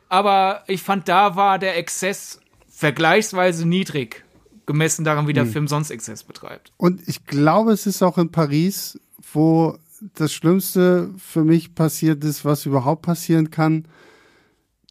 aber 0.09 0.63
ich 0.67 0.83
fand, 0.83 1.09
da 1.09 1.37
war 1.37 1.59
der 1.59 1.79
Exzess 1.79 2.41
vergleichsweise 2.69 3.67
niedrig, 3.67 4.25
gemessen 4.67 5.05
daran, 5.05 5.27
wie 5.27 5.33
der 5.33 5.45
hm. 5.45 5.53
Film 5.53 5.69
sonst 5.69 5.91
Exzess 5.91 6.25
betreibt. 6.25 6.73
Und 6.77 7.07
ich 7.09 7.25
glaube, 7.25 7.73
es 7.73 7.87
ist 7.87 8.03
auch 8.03 8.19
in 8.19 8.31
Paris, 8.31 9.01
wo 9.33 9.79
das 10.15 10.33
Schlimmste 10.33 11.11
für 11.19 11.45
mich 11.45 11.75
passiert 11.75 12.23
ist, 12.25 12.45
was 12.45 12.67
überhaupt 12.67 13.03
passieren 13.03 13.51
kann 13.51 13.87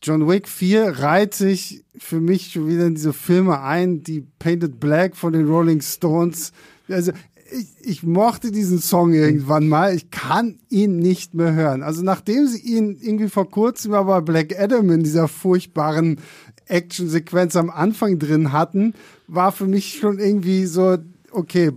John 0.02 0.28
Wick 0.28 0.48
4 0.48 1.00
reiht 1.00 1.34
sich 1.34 1.84
für 1.98 2.20
mich 2.20 2.52
schon 2.52 2.68
wieder 2.68 2.86
in 2.86 2.95
diese 2.95 3.14
Filme 3.14 3.62
ein, 3.62 4.04
die 4.04 4.22
Painted 4.39 4.80
Black 4.80 5.16
von 5.16 5.34
den 5.34 5.48
Rolling 5.48 5.82
Stones. 5.82 6.52
Also 6.88 7.12
ich, 7.52 7.68
ich 7.82 8.04
mochte 8.04 8.52
diesen 8.52 8.80
Song 8.80 9.14
irgendwann 9.14 9.68
mal. 9.68 9.95
Ich 9.95 10.12
kann 10.12 10.60
ihn 10.70 10.98
nicht 10.98 11.34
mehr 11.34 11.54
hören. 11.54 11.82
Also 11.82 12.04
nachdem 12.04 12.48
sie 12.48 12.60
ihn 12.60 12.98
irgendwie 13.02 13.30
vor 13.30 13.50
kurzem 13.50 13.93
aber 13.93 14.22
Black 14.22 14.58
Adam 14.60 14.91
in 14.91 15.04
dieser 15.04 15.28
furchtbaren 15.28 16.20
Action-Sequenz 16.68 17.56
am 17.56 17.70
Anfang 17.70 18.20
drin 18.20 18.52
hatten, 18.52 18.93
war 19.28 19.52
für 19.52 19.66
mich 19.66 19.98
schon 20.00 20.20
irgendwie 20.20 20.66
so, 20.66 20.98
okay, 21.32 21.72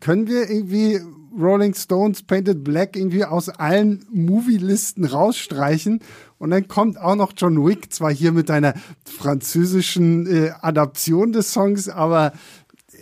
können 0.00 0.26
wir 0.26 0.48
irgendwie 0.48 1.00
Rolling 1.38 1.74
Stones 1.74 2.22
Painted 2.22 2.62
Black 2.62 2.96
irgendwie 2.96 3.24
aus 3.24 3.48
allen 3.48 4.04
Movie-Listen 4.10 5.04
rausstreichen 5.04 6.00
und 6.42 6.50
dann 6.50 6.66
kommt 6.66 6.98
auch 6.98 7.14
noch 7.14 7.34
John 7.36 7.64
Wick, 7.64 7.92
zwar 7.92 8.12
hier 8.12 8.32
mit 8.32 8.50
einer 8.50 8.74
französischen 9.04 10.26
äh, 10.26 10.50
Adaption 10.60 11.32
des 11.32 11.52
Songs, 11.52 11.88
aber 11.88 12.32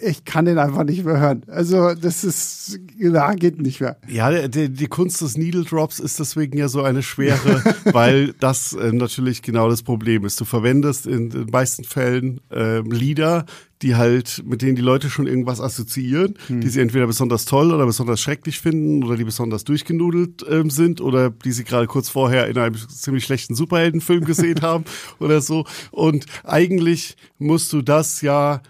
ich 0.02 0.24
kann 0.24 0.44
den 0.44 0.58
einfach 0.58 0.84
nicht 0.84 1.04
mehr 1.04 1.20
hören. 1.20 1.42
Also 1.46 1.94
das 1.94 2.24
ist, 2.24 2.78
da 2.98 3.34
geht 3.34 3.60
nicht 3.60 3.80
mehr. 3.80 3.96
Ja, 4.08 4.48
die, 4.48 4.68
die 4.70 4.86
Kunst 4.86 5.20
des 5.20 5.36
Needle 5.36 5.64
Drops 5.64 6.00
ist 6.00 6.18
deswegen 6.18 6.58
ja 6.58 6.68
so 6.68 6.82
eine 6.82 7.02
schwere, 7.02 7.62
weil 7.92 8.34
das 8.40 8.72
äh, 8.72 8.92
natürlich 8.92 9.42
genau 9.42 9.68
das 9.68 9.82
Problem 9.82 10.24
ist. 10.24 10.40
Du 10.40 10.44
verwendest 10.44 11.06
in 11.06 11.30
den 11.30 11.46
meisten 11.46 11.84
Fällen 11.84 12.40
äh, 12.50 12.80
Lieder, 12.80 13.46
die 13.82 13.96
halt, 13.96 14.42
mit 14.44 14.62
denen 14.62 14.76
die 14.76 14.82
Leute 14.82 15.08
schon 15.08 15.26
irgendwas 15.26 15.60
assoziieren, 15.60 16.34
hm. 16.48 16.60
die 16.60 16.68
sie 16.68 16.80
entweder 16.80 17.06
besonders 17.06 17.46
toll 17.46 17.72
oder 17.72 17.86
besonders 17.86 18.20
schrecklich 18.20 18.60
finden 18.60 19.02
oder 19.04 19.16
die 19.16 19.24
besonders 19.24 19.64
durchgenudelt 19.64 20.44
ähm, 20.48 20.70
sind 20.70 21.00
oder 21.00 21.30
die 21.30 21.52
sie 21.52 21.64
gerade 21.64 21.86
kurz 21.86 22.08
vorher 22.08 22.48
in 22.48 22.58
einem 22.58 22.76
ziemlich 22.76 23.24
schlechten 23.24 23.54
Superheldenfilm 23.54 24.24
gesehen 24.24 24.60
haben 24.62 24.84
oder 25.18 25.40
so. 25.40 25.64
Und 25.90 26.26
eigentlich 26.44 27.16
musst 27.38 27.72
du 27.72 27.80
das 27.80 28.20
ja 28.20 28.60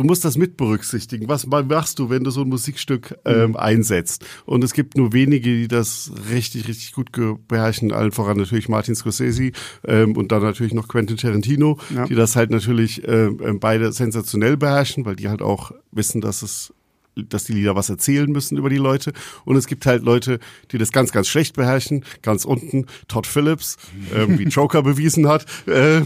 du 0.00 0.06
musst 0.06 0.24
das 0.24 0.36
mit 0.36 0.56
berücksichtigen. 0.56 1.28
Was 1.28 1.46
machst 1.46 1.98
du, 1.98 2.08
wenn 2.08 2.24
du 2.24 2.30
so 2.30 2.40
ein 2.42 2.48
Musikstück 2.48 3.18
ähm, 3.24 3.50
mhm. 3.50 3.56
einsetzt? 3.56 4.24
Und 4.46 4.64
es 4.64 4.72
gibt 4.72 4.96
nur 4.96 5.12
wenige, 5.12 5.50
die 5.50 5.68
das 5.68 6.10
richtig, 6.30 6.68
richtig 6.68 6.92
gut 6.92 7.10
beherrschen. 7.48 7.92
Allen 7.92 8.10
voran 8.10 8.38
natürlich 8.38 8.68
Martin 8.68 8.94
Scorsese 8.94 9.52
ähm, 9.86 10.16
und 10.16 10.32
dann 10.32 10.42
natürlich 10.42 10.72
noch 10.72 10.88
Quentin 10.88 11.18
Tarantino, 11.18 11.78
ja. 11.94 12.06
die 12.06 12.14
das 12.14 12.34
halt 12.34 12.50
natürlich 12.50 13.06
ähm, 13.06 13.40
ähm 13.44 13.60
beide 13.60 13.92
sensationell 13.92 14.56
beherrschen, 14.56 15.04
weil 15.04 15.16
die 15.16 15.28
halt 15.28 15.42
auch 15.42 15.72
wissen, 15.92 16.22
dass 16.22 16.42
es 16.42 16.72
dass 17.16 17.44
die 17.44 17.52
Lieder 17.52 17.76
was 17.76 17.90
erzählen 17.90 18.30
müssen 18.30 18.58
über 18.58 18.70
die 18.70 18.76
Leute. 18.76 19.12
Und 19.44 19.56
es 19.56 19.66
gibt 19.66 19.86
halt 19.86 20.02
Leute, 20.02 20.38
die 20.70 20.78
das 20.78 20.92
ganz, 20.92 21.12
ganz 21.12 21.28
schlecht 21.28 21.56
beherrschen. 21.56 22.04
Ganz 22.22 22.44
unten 22.44 22.86
Todd 23.08 23.26
Phillips, 23.26 23.76
ähm, 24.14 24.38
wie 24.38 24.44
Joker 24.44 24.82
bewiesen 24.82 25.28
hat. 25.28 25.46
Äh, 25.66 26.02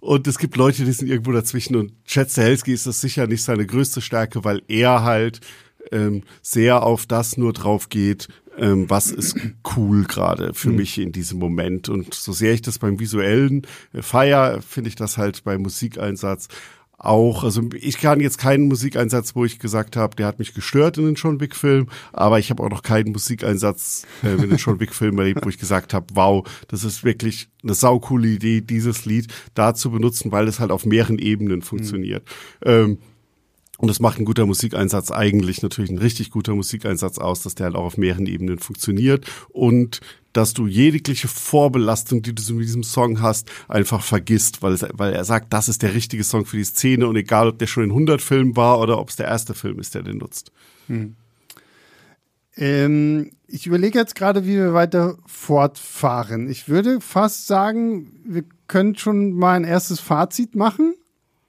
und 0.00 0.26
es 0.26 0.38
gibt 0.38 0.56
Leute, 0.56 0.84
die 0.84 0.92
sind 0.92 1.08
irgendwo 1.08 1.32
dazwischen. 1.32 1.76
Und 1.76 1.92
Chad 2.04 2.30
Stahelski 2.30 2.72
ist 2.72 2.86
das 2.86 3.00
sicher 3.00 3.26
nicht 3.26 3.42
seine 3.42 3.66
größte 3.66 4.00
Stärke, 4.00 4.44
weil 4.44 4.62
er 4.68 5.02
halt 5.02 5.40
ähm, 5.92 6.22
sehr 6.42 6.82
auf 6.82 7.06
das 7.06 7.36
nur 7.36 7.52
drauf 7.52 7.88
geht, 7.88 8.28
ähm, 8.56 8.88
was 8.88 9.10
ist 9.10 9.36
cool 9.76 10.04
gerade 10.04 10.54
für 10.54 10.70
mhm. 10.70 10.76
mich 10.76 10.98
in 10.98 11.12
diesem 11.12 11.38
Moment. 11.38 11.88
Und 11.88 12.14
so 12.14 12.32
sehr 12.32 12.52
ich 12.52 12.62
das 12.62 12.78
beim 12.78 12.98
visuellen 13.00 13.66
äh, 13.92 14.02
feier, 14.02 14.62
finde 14.62 14.88
ich 14.88 14.96
das 14.96 15.18
halt 15.18 15.44
beim 15.44 15.62
Musikeinsatz 15.62 16.48
auch, 17.06 17.44
also 17.44 17.62
ich 17.78 17.98
kann 17.98 18.20
jetzt 18.20 18.38
keinen 18.38 18.68
Musikeinsatz, 18.68 19.34
wo 19.34 19.44
ich 19.44 19.58
gesagt 19.58 19.96
habe, 19.96 20.16
der 20.16 20.26
hat 20.26 20.38
mich 20.38 20.54
gestört 20.54 20.98
in 20.98 21.04
den 21.04 21.14
John 21.14 21.40
Wick 21.40 21.54
Film, 21.54 21.88
aber 22.12 22.38
ich 22.38 22.50
habe 22.50 22.62
auch 22.62 22.70
noch 22.70 22.82
keinen 22.82 23.12
Musikeinsatz 23.12 24.06
äh, 24.22 24.34
in 24.34 24.50
den 24.50 24.56
John 24.56 24.80
Wick 24.80 24.94
Film 24.94 25.18
erlebt, 25.18 25.44
wo 25.44 25.48
ich 25.48 25.58
gesagt 25.58 25.94
habe, 25.94 26.06
wow, 26.14 26.48
das 26.68 26.84
ist 26.84 27.04
wirklich 27.04 27.48
eine 27.62 27.74
saukoole 27.74 28.28
Idee, 28.28 28.60
dieses 28.60 29.04
Lied 29.04 29.32
da 29.54 29.74
zu 29.74 29.90
benutzen, 29.90 30.32
weil 30.32 30.48
es 30.48 30.60
halt 30.60 30.70
auf 30.70 30.86
mehreren 30.86 31.18
Ebenen 31.18 31.62
funktioniert. 31.62 32.24
Mhm. 32.64 32.70
Ähm, 32.70 32.98
Und 33.78 33.88
das 33.88 34.00
macht 34.00 34.18
ein 34.18 34.24
guter 34.24 34.46
Musikeinsatz 34.46 35.10
eigentlich 35.10 35.62
natürlich 35.62 35.90
ein 35.90 35.98
richtig 35.98 36.30
guter 36.30 36.54
Musikeinsatz 36.54 37.18
aus, 37.18 37.42
dass 37.42 37.54
der 37.54 37.66
halt 37.66 37.76
auch 37.76 37.84
auf 37.84 37.96
mehreren 37.96 38.26
Ebenen 38.26 38.58
funktioniert 38.58 39.26
und 39.50 40.00
dass 40.32 40.52
du 40.52 40.66
jegliche 40.66 41.28
Vorbelastung, 41.28 42.22
die 42.22 42.34
du 42.34 42.42
so 42.42 42.54
mit 42.54 42.64
diesem 42.64 42.82
Song 42.82 43.20
hast, 43.20 43.50
einfach 43.68 44.02
vergisst, 44.02 44.62
weil, 44.62 44.72
es, 44.72 44.84
weil 44.92 45.12
er 45.12 45.24
sagt, 45.24 45.52
das 45.52 45.68
ist 45.68 45.82
der 45.82 45.94
richtige 45.94 46.24
Song 46.24 46.44
für 46.44 46.56
die 46.56 46.64
Szene 46.64 47.06
und 47.06 47.16
egal, 47.16 47.48
ob 47.48 47.58
der 47.58 47.66
schon 47.66 47.84
in 47.84 47.90
100 47.90 48.20
Filmen 48.20 48.56
war 48.56 48.80
oder 48.80 48.98
ob 48.98 49.10
es 49.10 49.16
der 49.16 49.26
erste 49.26 49.54
Film 49.54 49.78
ist, 49.78 49.94
der 49.94 50.02
den 50.02 50.18
nutzt. 50.18 50.52
Hm. 50.88 51.14
Ähm, 52.56 53.30
ich 53.46 53.66
überlege 53.66 53.98
jetzt 53.98 54.14
gerade, 54.14 54.44
wie 54.44 54.56
wir 54.56 54.74
weiter 54.74 55.16
fortfahren. 55.26 56.48
Ich 56.48 56.68
würde 56.68 57.00
fast 57.00 57.46
sagen, 57.46 58.12
wir 58.24 58.44
können 58.68 58.96
schon 58.96 59.32
mal 59.32 59.54
ein 59.54 59.64
erstes 59.64 60.00
Fazit 60.00 60.54
machen. 60.54 60.94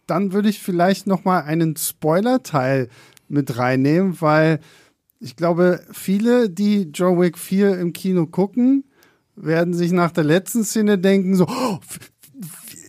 Dann 0.08 0.34
würde 0.34 0.50
ich 0.50 0.60
vielleicht 0.60 1.08
noch 1.08 1.24
mal 1.24 1.42
einen 1.42 1.76
Spoiler-Teil 1.76 2.90
mit 3.28 3.58
reinnehmen, 3.58 4.20
weil 4.22 4.60
ich 5.20 5.36
glaube, 5.36 5.82
viele, 5.92 6.50
die 6.50 6.84
Joe 6.94 7.20
Wick 7.20 7.38
4 7.38 7.80
im 7.80 7.94
Kino 7.94 8.28
gucken, 8.28 8.84
werden 9.36 9.74
sich 9.74 9.92
nach 9.92 10.12
der 10.12 10.24
letzten 10.24 10.64
Szene 10.64 10.98
denken, 10.98 11.36
so, 11.36 11.48
oh, 11.48 11.80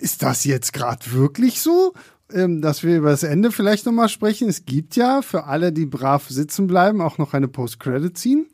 ist 0.00 0.22
das 0.22 0.44
jetzt 0.44 0.72
gerade 0.72 1.12
wirklich 1.12 1.60
so? 1.60 1.94
Ähm, 2.32 2.60
dass 2.60 2.82
wir 2.82 2.96
über 2.96 3.10
das 3.10 3.22
Ende 3.22 3.52
vielleicht 3.52 3.86
nochmal 3.86 4.08
sprechen. 4.08 4.48
Es 4.48 4.64
gibt 4.64 4.96
ja 4.96 5.22
für 5.22 5.44
alle, 5.44 5.72
die 5.72 5.86
brav 5.86 6.28
sitzen 6.28 6.66
bleiben, 6.66 7.00
auch 7.00 7.18
noch 7.18 7.34
eine 7.34 7.48
Post-Credit-Scene. 7.48 8.46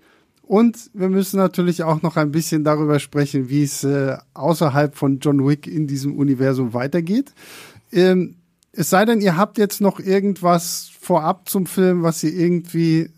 Und 0.42 0.90
wir 0.92 1.08
müssen 1.08 1.38
natürlich 1.38 1.82
auch 1.82 2.02
noch 2.02 2.16
ein 2.16 2.32
bisschen 2.32 2.64
darüber 2.64 2.98
sprechen, 2.98 3.48
wie 3.48 3.62
es 3.62 3.84
äh, 3.84 4.18
außerhalb 4.34 4.94
von 4.94 5.18
John 5.20 5.46
Wick 5.46 5.66
in 5.66 5.86
diesem 5.86 6.18
Universum 6.18 6.74
weitergeht. 6.74 7.32
Ähm, 7.90 8.36
es 8.72 8.90
sei 8.90 9.04
denn, 9.04 9.20
ihr 9.20 9.36
habt 9.36 9.58
jetzt 9.58 9.80
noch 9.80 10.00
irgendwas 10.00 10.90
vorab 11.00 11.48
zum 11.48 11.66
Film, 11.66 12.02
was 12.02 12.22
ihr 12.22 12.32
irgendwie, 12.32 13.10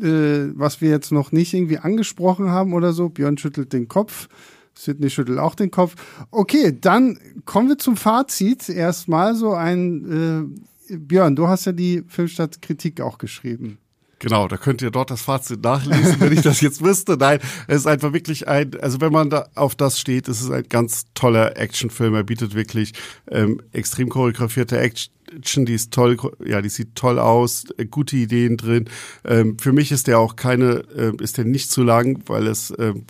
äh, 0.00 0.50
was 0.54 0.80
wir 0.80 0.90
jetzt 0.90 1.10
noch 1.10 1.32
nicht 1.32 1.52
irgendwie 1.52 1.78
angesprochen 1.78 2.50
haben 2.50 2.72
oder 2.72 2.92
so. 2.92 3.08
Björn 3.08 3.38
schüttelt 3.38 3.72
den 3.72 3.88
Kopf. 3.88 4.28
Sydney 4.76 5.10
schüttelt 5.10 5.38
auch 5.38 5.54
den 5.54 5.70
Kopf. 5.70 5.94
Okay, 6.30 6.76
dann 6.80 7.18
kommen 7.44 7.68
wir 7.68 7.78
zum 7.78 7.96
Fazit. 7.96 8.68
Erstmal 8.68 9.34
so 9.34 9.52
ein, 9.52 10.54
äh, 10.88 10.96
Björn, 10.96 11.36
du 11.36 11.48
hast 11.48 11.64
ja 11.64 11.72
die 11.72 12.04
Filmstadt-Kritik 12.06 13.00
auch 13.00 13.18
geschrieben. 13.18 13.78
Genau, 14.24 14.48
da 14.48 14.56
könnt 14.56 14.80
ihr 14.80 14.90
dort 14.90 15.10
das 15.10 15.20
Fazit 15.20 15.62
nachlesen, 15.62 16.18
wenn 16.18 16.32
ich 16.32 16.40
das 16.40 16.62
jetzt 16.62 16.82
wüsste. 16.82 17.18
Nein, 17.18 17.40
es 17.68 17.80
ist 17.80 17.86
einfach 17.86 18.14
wirklich 18.14 18.48
ein, 18.48 18.70
also 18.80 19.02
wenn 19.02 19.12
man 19.12 19.28
da 19.28 19.48
auf 19.54 19.74
das 19.74 20.00
steht, 20.00 20.28
es 20.28 20.40
ist 20.40 20.50
ein 20.50 20.64
ganz 20.66 21.04
toller 21.12 21.58
Actionfilm. 21.58 22.14
Er 22.14 22.22
bietet 22.22 22.54
wirklich 22.54 22.94
ähm, 23.30 23.60
extrem 23.72 24.08
choreografierte 24.08 24.78
Action, 24.78 25.66
die 25.66 25.74
ist 25.74 25.92
toll, 25.92 26.16
ja, 26.42 26.62
die 26.62 26.70
sieht 26.70 26.94
toll 26.94 27.18
aus, 27.18 27.66
äh, 27.76 27.84
gute 27.84 28.16
Ideen 28.16 28.56
drin. 28.56 28.88
Ähm, 29.26 29.58
für 29.58 29.72
mich 29.72 29.92
ist 29.92 30.06
der 30.06 30.18
auch 30.18 30.36
keine, 30.36 30.84
äh, 30.96 31.12
ist 31.22 31.36
der 31.36 31.44
nicht 31.44 31.70
zu 31.70 31.82
lang, 31.82 32.22
weil 32.24 32.46
es 32.46 32.72
ähm, 32.78 33.04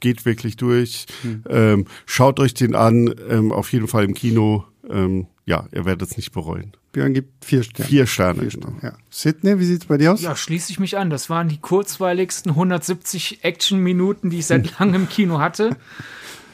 geht 0.00 0.24
wirklich 0.24 0.56
durch. 0.56 1.06
Hm. 1.22 1.44
Ähm, 1.48 1.84
schaut 2.06 2.40
euch 2.40 2.54
den 2.54 2.74
an, 2.74 3.14
ähm, 3.30 3.52
auf 3.52 3.72
jeden 3.72 3.86
Fall 3.86 4.02
im 4.02 4.14
Kino. 4.14 4.64
Ähm, 4.88 5.26
ja, 5.44 5.66
ihr 5.72 5.84
werdet 5.84 6.10
es 6.10 6.16
nicht 6.16 6.32
bereuen. 6.32 6.72
Björn 6.92 7.14
gibt 7.14 7.44
vier 7.44 7.62
Sterne. 7.62 7.88
Vier 7.88 8.06
Sterne. 8.06 8.40
Vier 8.40 8.50
Sterne. 8.50 8.76
Ja. 8.82 8.92
Sydney, 9.10 9.58
wie 9.58 9.64
sieht 9.64 9.82
es 9.82 9.86
bei 9.86 9.98
dir 9.98 10.12
aus? 10.12 10.22
Ja, 10.22 10.34
schließe 10.34 10.72
ich 10.72 10.80
mich 10.80 10.96
an. 10.96 11.10
Das 11.10 11.28
waren 11.28 11.48
die 11.48 11.58
kurzweiligsten 11.58 12.52
170 12.52 13.44
Action-Minuten, 13.44 14.30
die 14.30 14.38
ich 14.38 14.46
seit 14.46 14.78
langem 14.78 15.02
im 15.02 15.08
Kino 15.08 15.38
hatte. 15.38 15.76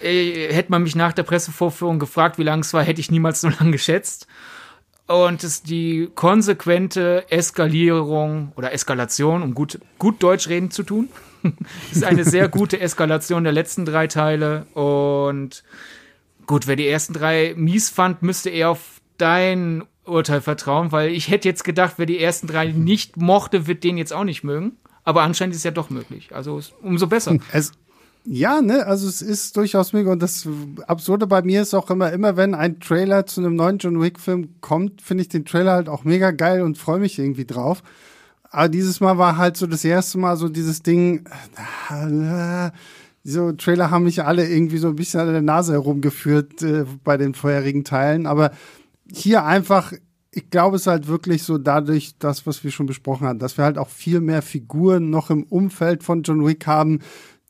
Äh, 0.03 0.53
hätte 0.53 0.70
man 0.70 0.83
mich 0.83 0.97
nach 0.97 1.12
der 1.12 1.22
Pressevorführung 1.22 1.99
gefragt, 1.99 2.39
wie 2.39 2.43
lang 2.43 2.61
es 2.61 2.74
war, 2.74 2.83
hätte 2.83 3.01
ich 3.01 3.11
niemals 3.11 3.41
so 3.41 3.49
lange 3.61 3.72
geschätzt. 3.72 4.26
Und 5.07 5.45
es 5.45 5.62
die 5.62 6.11
konsequente 6.14 7.24
Eskalierung 7.28 8.53
oder 8.57 8.72
Eskalation, 8.72 9.43
um 9.43 9.55
gut, 9.55 9.78
gut 9.99 10.22
Deutsch 10.22 10.49
reden 10.49 10.70
zu 10.70 10.83
tun, 10.85 11.09
ist 11.93 12.05
eine 12.05 12.24
sehr 12.24 12.49
gute 12.49 12.80
Eskalation 12.80 13.45
der 13.45 13.53
letzten 13.53 13.85
drei 13.85 14.07
Teile. 14.07 14.66
Und 14.74 15.64
gut, 16.47 16.66
wer 16.66 16.76
die 16.76 16.88
ersten 16.88 17.12
drei 17.12 17.55
mies 17.57 17.88
fand, 17.88 18.22
müsste 18.22 18.51
eher 18.51 18.70
auf 18.70 19.01
dein 19.18 19.84
Urteil 20.05 20.40
vertrauen, 20.40 20.93
weil 20.93 21.11
ich 21.11 21.28
hätte 21.28 21.49
jetzt 21.49 21.64
gedacht, 21.64 21.95
wer 21.97 22.07
die 22.07 22.18
ersten 22.18 22.47
drei 22.47 22.66
nicht 22.66 23.16
mochte, 23.16 23.66
wird 23.66 23.84
den 23.84 23.99
jetzt 23.99 24.12
auch 24.12 24.24
nicht 24.24 24.43
mögen. 24.43 24.76
Aber 25.05 25.22
anscheinend 25.22 25.55
ist 25.55 25.59
es 25.59 25.64
ja 25.64 25.70
doch 25.70 25.90
möglich. 25.90 26.34
Also 26.34 26.61
umso 26.82 27.07
besser. 27.07 27.36
Es, 27.53 27.72
ja, 28.24 28.62
ne, 28.62 28.86
also 28.86 29.09
es 29.09 29.20
ist 29.20 29.57
durchaus 29.57 29.93
möglich. 29.93 30.12
Und 30.12 30.22
das 30.22 30.49
Absurde 30.86 31.26
bei 31.26 31.43
mir 31.43 31.62
ist 31.62 31.74
auch 31.74 31.90
immer, 31.90 32.12
immer 32.12 32.36
wenn 32.36 32.55
ein 32.55 32.78
Trailer 32.78 33.26
zu 33.26 33.40
einem 33.40 33.57
neuen 33.57 33.78
John 33.78 34.01
Wick-Film 34.01 34.61
kommt, 34.61 35.03
finde 35.03 35.22
ich 35.22 35.28
den 35.28 35.45
Trailer 35.45 35.72
halt 35.72 35.88
auch 35.88 36.05
mega 36.05 36.30
geil 36.30 36.62
und 36.62 36.78
freue 36.78 37.01
mich 37.01 37.18
irgendwie 37.18 37.47
drauf. 37.47 37.82
Aber 38.51 38.68
dieses 38.68 39.01
Mal 39.01 39.18
war 39.18 39.38
halt 39.38 39.57
so 39.57 39.66
das 39.66 39.84
erste 39.84 40.18
Mal 40.18 40.36
so 40.36 40.49
dieses 40.49 40.82
Ding, 40.82 41.24
äh, 41.90 42.70
so 43.24 43.52
Trailer 43.52 43.90
haben 43.90 44.04
mich 44.04 44.24
alle 44.24 44.48
irgendwie 44.48 44.78
so 44.78 44.88
ein 44.88 44.96
bisschen 44.96 45.20
an 45.20 45.32
der 45.32 45.42
Nase 45.42 45.72
herumgeführt 45.72 46.62
äh, 46.62 46.84
bei 47.04 47.16
den 47.16 47.34
vorherigen 47.34 47.84
Teilen. 47.84 48.26
Aber 48.26 48.50
hier 49.10 49.44
einfach, 49.44 49.92
ich 50.32 50.50
glaube, 50.50 50.76
es 50.76 50.86
halt 50.86 51.06
wirklich 51.06 51.42
so 51.42 51.58
dadurch, 51.58 52.14
das, 52.18 52.46
was 52.46 52.64
wir 52.64 52.70
schon 52.70 52.86
besprochen 52.86 53.26
haben, 53.26 53.38
dass 53.38 53.56
wir 53.58 53.64
halt 53.64 53.78
auch 53.78 53.88
viel 53.88 54.20
mehr 54.20 54.42
Figuren 54.42 55.10
noch 55.10 55.30
im 55.30 55.44
Umfeld 55.44 56.02
von 56.02 56.22
John 56.22 56.44
Wick 56.44 56.66
haben, 56.66 57.00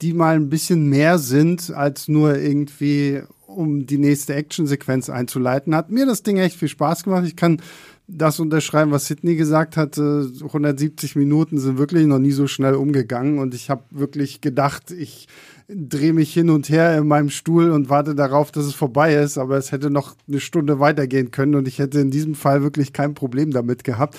die 0.02 0.12
mal 0.12 0.34
ein 0.34 0.50
bisschen 0.50 0.88
mehr 0.88 1.18
sind, 1.18 1.70
als 1.72 2.08
nur 2.08 2.36
irgendwie, 2.36 3.22
um 3.46 3.86
die 3.86 3.98
nächste 3.98 4.34
Actionsequenz 4.34 5.08
einzuleiten. 5.08 5.74
Hat 5.74 5.90
mir 5.90 6.06
das 6.06 6.22
Ding 6.22 6.38
echt 6.38 6.56
viel 6.56 6.68
Spaß 6.68 7.04
gemacht. 7.04 7.24
Ich 7.24 7.36
kann 7.36 7.62
das 8.08 8.40
unterschreiben, 8.40 8.90
was 8.90 9.06
Sidney 9.06 9.36
gesagt 9.36 9.76
hatte. 9.76 10.30
170 10.40 11.16
Minuten 11.16 11.58
sind 11.58 11.78
wirklich 11.78 12.06
noch 12.06 12.18
nie 12.18 12.32
so 12.32 12.46
schnell 12.46 12.74
umgegangen 12.74 13.38
und 13.38 13.54
ich 13.54 13.70
habe 13.70 13.84
wirklich 13.90 14.40
gedacht, 14.40 14.90
ich 14.90 15.28
drehe 15.68 16.12
mich 16.12 16.32
hin 16.32 16.50
und 16.50 16.68
her 16.68 16.96
in 16.96 17.06
meinem 17.06 17.30
Stuhl 17.30 17.70
und 17.70 17.88
warte 17.88 18.14
darauf, 18.14 18.50
dass 18.52 18.64
es 18.64 18.74
vorbei 18.74 19.14
ist, 19.14 19.38
aber 19.38 19.56
es 19.56 19.72
hätte 19.72 19.90
noch 19.90 20.14
eine 20.28 20.40
Stunde 20.40 20.80
weitergehen 20.80 21.30
können 21.30 21.54
und 21.54 21.68
ich 21.68 21.78
hätte 21.78 22.00
in 22.00 22.10
diesem 22.10 22.34
Fall 22.34 22.62
wirklich 22.62 22.92
kein 22.92 23.14
Problem 23.14 23.50
damit 23.50 23.84
gehabt. 23.84 24.18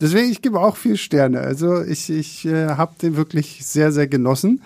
Deswegen, 0.00 0.30
ich 0.30 0.42
gebe 0.42 0.60
auch 0.60 0.76
vier 0.76 0.96
Sterne. 0.96 1.40
Also 1.40 1.82
ich, 1.82 2.10
ich 2.10 2.44
äh, 2.46 2.68
habe 2.68 2.94
den 3.00 3.16
wirklich 3.16 3.64
sehr, 3.64 3.92
sehr 3.92 4.08
genossen. 4.08 4.62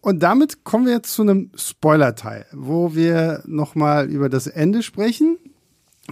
Und 0.00 0.22
damit 0.22 0.62
kommen 0.62 0.86
wir 0.86 0.92
jetzt 0.92 1.12
zu 1.12 1.22
einem 1.22 1.50
Spoiler-Teil, 1.56 2.46
wo 2.52 2.94
wir 2.94 3.42
nochmal 3.46 4.08
über 4.08 4.28
das 4.28 4.46
Ende 4.46 4.82
sprechen 4.82 5.36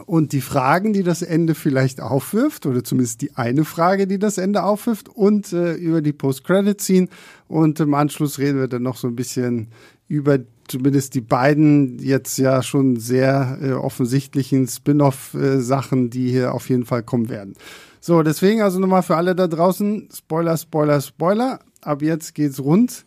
und 0.06 0.32
die 0.32 0.40
Fragen, 0.40 0.92
die 0.92 1.02
das 1.02 1.22
Ende 1.22 1.54
vielleicht 1.54 2.00
aufwirft, 2.00 2.66
oder 2.66 2.82
zumindest 2.82 3.22
die 3.22 3.36
eine 3.36 3.64
Frage, 3.64 4.06
die 4.06 4.18
das 4.18 4.38
Ende 4.38 4.64
aufwirft, 4.64 5.08
und 5.08 5.52
äh, 5.52 5.74
über 5.74 6.02
die 6.02 6.12
Post-Credit-Scene. 6.12 7.08
Und 7.48 7.78
im 7.80 7.94
Anschluss 7.94 8.38
reden 8.38 8.58
wir 8.58 8.68
dann 8.68 8.82
noch 8.82 8.96
so 8.96 9.06
ein 9.08 9.16
bisschen 9.16 9.68
über 10.08 10.38
zumindest 10.66 11.14
die 11.14 11.20
beiden 11.20 11.98
jetzt 11.98 12.38
ja 12.38 12.62
schon 12.62 12.96
sehr 12.96 13.58
äh, 13.62 13.72
offensichtlichen 13.72 14.66
Spin-off-Sachen, 14.66 16.06
äh, 16.06 16.10
die 16.10 16.30
hier 16.30 16.54
auf 16.54 16.68
jeden 16.68 16.86
Fall 16.86 17.02
kommen 17.02 17.28
werden. 17.28 17.54
So, 18.00 18.22
deswegen 18.22 18.62
also 18.62 18.78
nochmal 18.78 19.02
für 19.02 19.16
alle 19.16 19.34
da 19.34 19.46
draußen, 19.46 20.08
Spoiler, 20.14 20.56
Spoiler, 20.56 21.00
Spoiler. 21.00 21.60
Ab 21.82 22.02
jetzt 22.02 22.34
geht's 22.34 22.60
rund. 22.60 23.04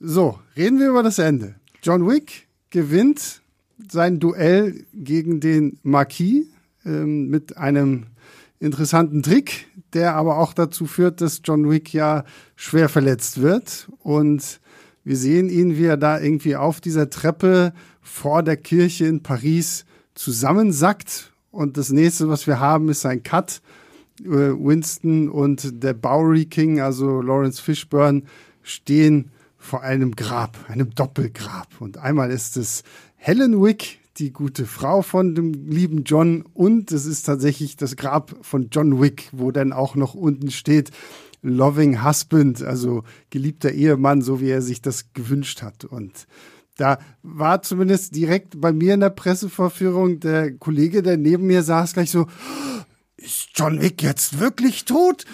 So, 0.00 0.38
reden 0.56 0.78
wir 0.78 0.90
über 0.90 1.02
das 1.02 1.18
Ende. 1.18 1.56
John 1.82 2.06
Wick 2.06 2.48
gewinnt 2.70 3.42
sein 3.90 4.20
Duell 4.20 4.84
gegen 4.92 5.40
den 5.40 5.78
Marquis 5.82 6.46
ähm, 6.84 7.28
mit 7.28 7.56
einem 7.56 8.06
interessanten 8.60 9.22
Trick, 9.22 9.66
der 9.92 10.16
aber 10.16 10.38
auch 10.38 10.52
dazu 10.52 10.86
führt, 10.86 11.20
dass 11.20 11.42
John 11.44 11.70
Wick 11.70 11.92
ja 11.92 12.24
schwer 12.56 12.88
verletzt 12.88 13.40
wird. 13.40 13.88
Und 14.02 14.60
wir 15.04 15.16
sehen 15.16 15.48
ihn, 15.48 15.76
wie 15.76 15.86
er 15.86 15.96
da 15.96 16.20
irgendwie 16.20 16.56
auf 16.56 16.80
dieser 16.80 17.08
Treppe 17.08 17.72
vor 18.02 18.42
der 18.42 18.56
Kirche 18.56 19.06
in 19.06 19.22
Paris 19.22 19.84
zusammensackt. 20.14 21.32
Und 21.50 21.76
das 21.76 21.90
nächste, 21.90 22.28
was 22.28 22.46
wir 22.46 22.60
haben, 22.60 22.88
ist 22.88 23.06
ein 23.06 23.22
Cut. 23.22 23.62
Äh, 24.20 24.26
Winston 24.26 25.28
und 25.28 25.82
der 25.82 25.94
Bowery 25.94 26.46
King, 26.46 26.80
also 26.80 27.22
Lawrence 27.22 27.62
Fishburne, 27.62 28.22
stehen 28.62 29.30
vor 29.56 29.82
einem 29.82 30.16
Grab, 30.16 30.56
einem 30.68 30.94
Doppelgrab. 30.94 31.68
Und 31.80 31.98
einmal 31.98 32.30
ist 32.30 32.56
es 32.56 32.82
Helen 33.20 33.60
Wick, 33.60 33.98
die 34.16 34.32
gute 34.32 34.64
Frau 34.64 35.02
von 35.02 35.34
dem 35.34 35.52
lieben 35.68 36.04
John. 36.04 36.44
Und 36.54 36.92
es 36.92 37.04
ist 37.04 37.24
tatsächlich 37.24 37.76
das 37.76 37.96
Grab 37.96 38.34
von 38.42 38.68
John 38.70 39.02
Wick, 39.02 39.28
wo 39.32 39.50
dann 39.50 39.72
auch 39.72 39.96
noch 39.96 40.14
unten 40.14 40.50
steht, 40.50 40.92
Loving 41.42 42.04
Husband, 42.04 42.62
also 42.62 43.02
geliebter 43.30 43.72
Ehemann, 43.72 44.22
so 44.22 44.40
wie 44.40 44.50
er 44.50 44.62
sich 44.62 44.80
das 44.82 45.12
gewünscht 45.14 45.62
hat. 45.62 45.84
Und 45.84 46.26
da 46.76 46.98
war 47.22 47.60
zumindest 47.62 48.14
direkt 48.14 48.60
bei 48.60 48.72
mir 48.72 48.94
in 48.94 49.00
der 49.00 49.10
Pressevorführung 49.10 50.20
der 50.20 50.52
Kollege, 50.52 51.02
der 51.02 51.16
neben 51.16 51.46
mir 51.46 51.62
saß, 51.62 51.92
gleich 51.94 52.12
so, 52.12 52.28
ist 53.16 53.48
John 53.54 53.82
Wick 53.82 54.00
jetzt 54.02 54.38
wirklich 54.38 54.84
tot? 54.84 55.24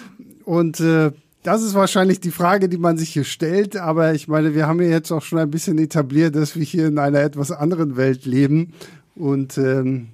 Und 0.43 0.79
äh, 0.79 1.11
das 1.45 1.61
ist 1.61 1.75
wahrscheinlich 1.75 2.19
die 2.19 2.31
Frage, 2.31 2.67
die 2.69 2.77
man 2.77 2.97
sich 2.97 3.09
hier 3.09 3.23
stellt. 3.23 3.77
Aber 3.77 4.13
ich 4.13 4.27
meine, 4.27 4.55
wir 4.55 4.67
haben 4.67 4.81
ja 4.81 4.89
jetzt 4.89 5.11
auch 5.11 5.21
schon 5.21 5.39
ein 5.39 5.51
bisschen 5.51 5.77
etabliert, 5.77 6.35
dass 6.35 6.55
wir 6.55 6.63
hier 6.63 6.87
in 6.87 6.99
einer 6.99 7.21
etwas 7.21 7.51
anderen 7.51 7.95
Welt 7.97 8.25
leben. 8.25 8.73
Und 9.15 9.57
ähm, 9.57 10.09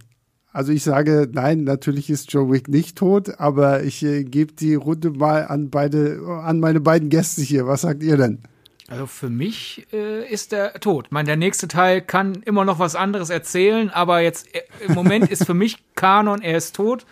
Also 0.53 0.73
ich 0.73 0.83
sage, 0.83 1.29
nein, 1.31 1.63
natürlich 1.63 2.09
ist 2.09 2.31
John 2.33 2.51
Wick 2.51 2.67
nicht 2.67 2.97
tot, 2.97 3.39
aber 3.39 3.83
ich 3.83 4.03
äh, 4.03 4.25
gebe 4.25 4.51
die 4.53 4.75
Runde 4.75 5.09
mal 5.11 5.47
an 5.47 5.69
beide, 5.69 6.19
an 6.43 6.59
meine 6.59 6.81
beiden 6.81 7.09
Gäste 7.09 7.41
hier. 7.41 7.67
Was 7.67 7.81
sagt 7.81 8.03
ihr 8.03 8.17
denn? 8.17 8.39
Also 8.89 9.05
für 9.05 9.29
mich 9.29 9.87
äh, 9.93 10.29
ist 10.29 10.51
er 10.51 10.73
tot. 10.73 11.05
Ich 11.05 11.11
meine, 11.11 11.27
der 11.27 11.37
nächste 11.37 11.69
Teil 11.69 12.01
kann 12.01 12.43
immer 12.43 12.65
noch 12.65 12.79
was 12.79 12.97
anderes 12.97 13.29
erzählen, 13.29 13.89
aber 13.89 14.19
jetzt 14.19 14.53
äh, 14.53 14.63
im 14.85 14.93
Moment 14.93 15.31
ist 15.31 15.45
für 15.45 15.53
mich 15.53 15.77
Kanon, 15.95 16.41
er 16.41 16.57
ist 16.57 16.75
tot. 16.75 17.05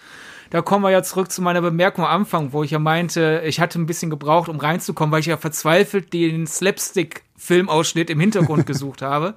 Da 0.49 0.61
kommen 0.61 0.83
wir 0.83 0.89
ja 0.89 1.03
zurück 1.03 1.31
zu 1.31 1.41
meiner 1.41 1.61
Bemerkung 1.61 2.05
am 2.05 2.21
Anfang, 2.21 2.53
wo 2.53 2.63
ich 2.63 2.71
ja 2.71 2.79
meinte, 2.79 3.43
ich 3.45 3.59
hatte 3.59 3.79
ein 3.79 3.85
bisschen 3.85 4.09
gebraucht, 4.09 4.49
um 4.49 4.57
reinzukommen, 4.57 5.11
weil 5.11 5.19
ich 5.19 5.27
ja 5.27 5.37
verzweifelt 5.37 6.11
den 6.11 6.47
Slapstick-Filmausschnitt 6.47 8.09
im 8.09 8.19
Hintergrund 8.19 8.65
gesucht 8.65 9.01
habe. 9.01 9.35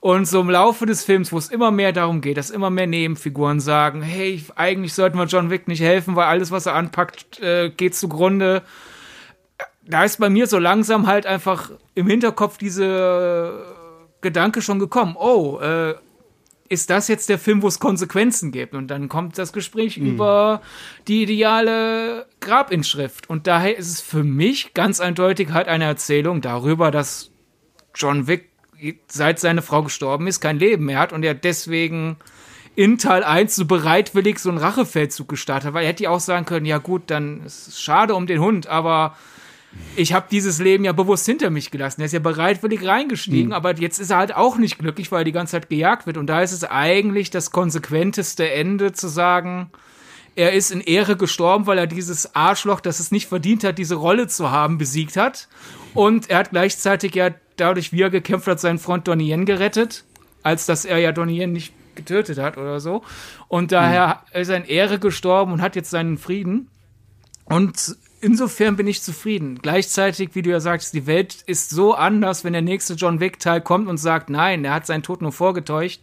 Und 0.00 0.26
so 0.26 0.40
im 0.40 0.50
Laufe 0.50 0.86
des 0.86 1.04
Films, 1.04 1.32
wo 1.32 1.38
es 1.38 1.50
immer 1.50 1.70
mehr 1.70 1.92
darum 1.92 2.20
geht, 2.20 2.36
dass 2.36 2.50
immer 2.50 2.70
mehr 2.70 2.86
Nebenfiguren 2.86 3.60
sagen, 3.60 4.02
hey, 4.02 4.44
eigentlich 4.56 4.94
sollten 4.94 5.18
wir 5.18 5.26
John 5.26 5.50
Wick 5.50 5.68
nicht 5.68 5.82
helfen, 5.82 6.16
weil 6.16 6.26
alles, 6.26 6.50
was 6.50 6.66
er 6.66 6.74
anpackt, 6.74 7.40
äh, 7.40 7.70
geht 7.70 7.94
zugrunde 7.94 8.62
da 9.84 10.04
ist 10.04 10.18
bei 10.18 10.30
mir 10.30 10.46
so 10.46 10.58
langsam 10.58 11.06
halt 11.06 11.26
einfach 11.26 11.70
im 11.94 12.06
Hinterkopf 12.06 12.58
diese 12.58 13.64
Gedanke 14.20 14.62
schon 14.62 14.78
gekommen. 14.78 15.16
Oh, 15.18 15.58
äh, 15.60 15.94
ist 16.72 16.88
das 16.88 17.06
jetzt 17.06 17.28
der 17.28 17.38
Film, 17.38 17.62
wo 17.62 17.68
es 17.68 17.78
Konsequenzen 17.78 18.50
gibt? 18.50 18.74
Und 18.74 18.88
dann 18.88 19.10
kommt 19.10 19.36
das 19.36 19.52
Gespräch 19.52 19.98
mhm. 19.98 20.06
über 20.06 20.62
die 21.06 21.24
ideale 21.24 22.26
Grabinschrift. 22.40 23.28
Und 23.28 23.46
daher 23.46 23.76
ist 23.76 23.88
es 23.88 24.00
für 24.00 24.24
mich 24.24 24.72
ganz 24.72 24.98
eindeutig 24.98 25.52
halt 25.52 25.68
eine 25.68 25.84
Erzählung 25.84 26.40
darüber, 26.40 26.90
dass 26.90 27.30
John 27.94 28.26
Wick 28.26 28.48
seit 29.06 29.38
seine 29.38 29.60
Frau 29.60 29.82
gestorben 29.82 30.26
ist, 30.26 30.40
kein 30.40 30.58
Leben 30.58 30.86
mehr 30.86 30.98
hat 30.98 31.12
und 31.12 31.22
er 31.24 31.34
deswegen 31.34 32.16
in 32.74 32.96
Teil 32.96 33.22
1 33.22 33.54
so 33.54 33.66
bereitwillig 33.66 34.38
so 34.38 34.48
einen 34.48 34.56
Rachefeldzug 34.56 35.28
gestartet 35.28 35.68
hat, 35.68 35.74
weil 35.74 35.84
er 35.84 35.90
hätte 35.90 36.04
ja 36.04 36.10
auch 36.10 36.20
sagen 36.20 36.46
können, 36.46 36.64
ja 36.64 36.78
gut, 36.78 37.02
dann 37.08 37.44
ist 37.44 37.68
es 37.68 37.80
schade 37.82 38.14
um 38.14 38.26
den 38.26 38.40
Hund, 38.40 38.66
aber 38.66 39.14
ich 39.96 40.12
habe 40.12 40.26
dieses 40.30 40.58
Leben 40.58 40.84
ja 40.84 40.92
bewusst 40.92 41.26
hinter 41.26 41.50
mich 41.50 41.70
gelassen. 41.70 42.00
Er 42.00 42.06
ist 42.06 42.12
ja 42.12 42.18
bereitwillig 42.18 42.86
reingestiegen, 42.86 43.48
mhm. 43.48 43.52
aber 43.52 43.76
jetzt 43.76 43.98
ist 43.98 44.10
er 44.10 44.18
halt 44.18 44.34
auch 44.34 44.56
nicht 44.56 44.78
glücklich, 44.78 45.12
weil 45.12 45.22
er 45.22 45.24
die 45.24 45.32
ganze 45.32 45.52
Zeit 45.52 45.68
gejagt 45.68 46.06
wird. 46.06 46.16
Und 46.16 46.26
da 46.26 46.40
ist 46.40 46.52
es 46.52 46.64
eigentlich 46.64 47.30
das 47.30 47.50
konsequenteste 47.50 48.50
Ende 48.50 48.92
zu 48.92 49.08
sagen, 49.08 49.70
er 50.34 50.52
ist 50.52 50.70
in 50.70 50.80
Ehre 50.80 51.16
gestorben, 51.16 51.66
weil 51.66 51.76
er 51.76 51.86
dieses 51.86 52.34
Arschloch, 52.34 52.80
das 52.80 53.00
es 53.00 53.10
nicht 53.10 53.28
verdient 53.28 53.64
hat, 53.64 53.76
diese 53.76 53.96
Rolle 53.96 54.28
zu 54.28 54.50
haben, 54.50 54.78
besiegt 54.78 55.16
hat. 55.16 55.48
Und 55.92 56.30
er 56.30 56.38
hat 56.38 56.50
gleichzeitig 56.50 57.14
ja 57.14 57.30
dadurch, 57.56 57.92
wie 57.92 58.00
er 58.00 58.10
gekämpft 58.10 58.46
hat, 58.46 58.58
seinen 58.58 58.78
Freund 58.78 59.06
Donnie 59.06 59.30
Yen 59.30 59.44
gerettet, 59.44 60.04
als 60.42 60.64
dass 60.64 60.86
er 60.86 60.98
ja 60.98 61.12
Donnie 61.12 61.40
Yen 61.40 61.52
nicht 61.52 61.74
getötet 61.94 62.38
hat 62.38 62.56
oder 62.56 62.80
so. 62.80 63.02
Und 63.48 63.72
daher 63.72 64.22
mhm. 64.32 64.40
ist 64.40 64.48
er 64.48 64.56
in 64.56 64.64
Ehre 64.64 64.98
gestorben 64.98 65.52
und 65.52 65.60
hat 65.60 65.76
jetzt 65.76 65.90
seinen 65.90 66.16
Frieden. 66.16 66.68
Und 67.44 67.96
insofern 68.22 68.76
bin 68.76 68.86
ich 68.86 69.02
zufrieden. 69.02 69.58
Gleichzeitig, 69.60 70.30
wie 70.34 70.42
du 70.42 70.50
ja 70.50 70.60
sagst, 70.60 70.94
die 70.94 71.06
Welt 71.06 71.42
ist 71.46 71.70
so 71.70 71.94
anders, 71.94 72.44
wenn 72.44 72.52
der 72.52 72.62
nächste 72.62 72.94
John 72.94 73.20
Wick-Teil 73.20 73.60
kommt 73.60 73.88
und 73.88 73.98
sagt, 73.98 74.30
nein, 74.30 74.64
er 74.64 74.74
hat 74.74 74.86
seinen 74.86 75.02
Tod 75.02 75.20
nur 75.20 75.32
vorgetäuscht. 75.32 76.02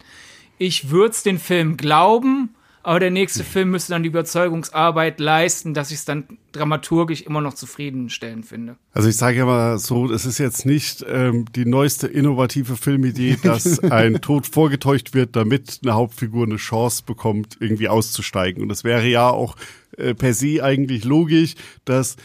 Ich 0.58 0.90
würde 0.90 1.16
den 1.24 1.38
Film 1.38 1.76
glauben, 1.76 2.54
aber 2.82 3.00
der 3.00 3.10
nächste 3.10 3.44
Film 3.44 3.70
müsste 3.70 3.92
dann 3.92 4.02
die 4.02 4.08
Überzeugungsarbeit 4.08 5.20
leisten, 5.20 5.74
dass 5.74 5.90
ich 5.90 5.98
es 5.98 6.04
dann 6.04 6.38
dramaturgisch 6.52 7.22
immer 7.22 7.40
noch 7.40 7.54
zufriedenstellend 7.54 8.46
finde. 8.46 8.76
Also 8.92 9.08
ich 9.08 9.16
sage 9.16 9.38
ja 9.38 9.44
mal 9.44 9.78
so, 9.78 10.10
es 10.10 10.24
ist 10.24 10.38
jetzt 10.38 10.64
nicht 10.64 11.04
ähm, 11.08 11.44
die 11.54 11.66
neueste 11.66 12.06
innovative 12.06 12.76
Filmidee, 12.76 13.36
dass 13.42 13.78
ein 13.80 14.20
Tod 14.20 14.46
vorgetäuscht 14.46 15.14
wird, 15.14 15.36
damit 15.36 15.80
eine 15.82 15.94
Hauptfigur 15.94 16.46
eine 16.46 16.56
Chance 16.56 17.02
bekommt, 17.04 17.58
irgendwie 17.60 17.88
auszusteigen. 17.88 18.62
Und 18.62 18.70
es 18.70 18.82
wäre 18.82 19.06
ja 19.06 19.28
auch 19.28 19.56
äh, 19.96 20.14
per 20.14 20.34
se 20.34 20.64
eigentlich 20.64 21.04
logisch, 21.04 21.54
dass 21.84 22.16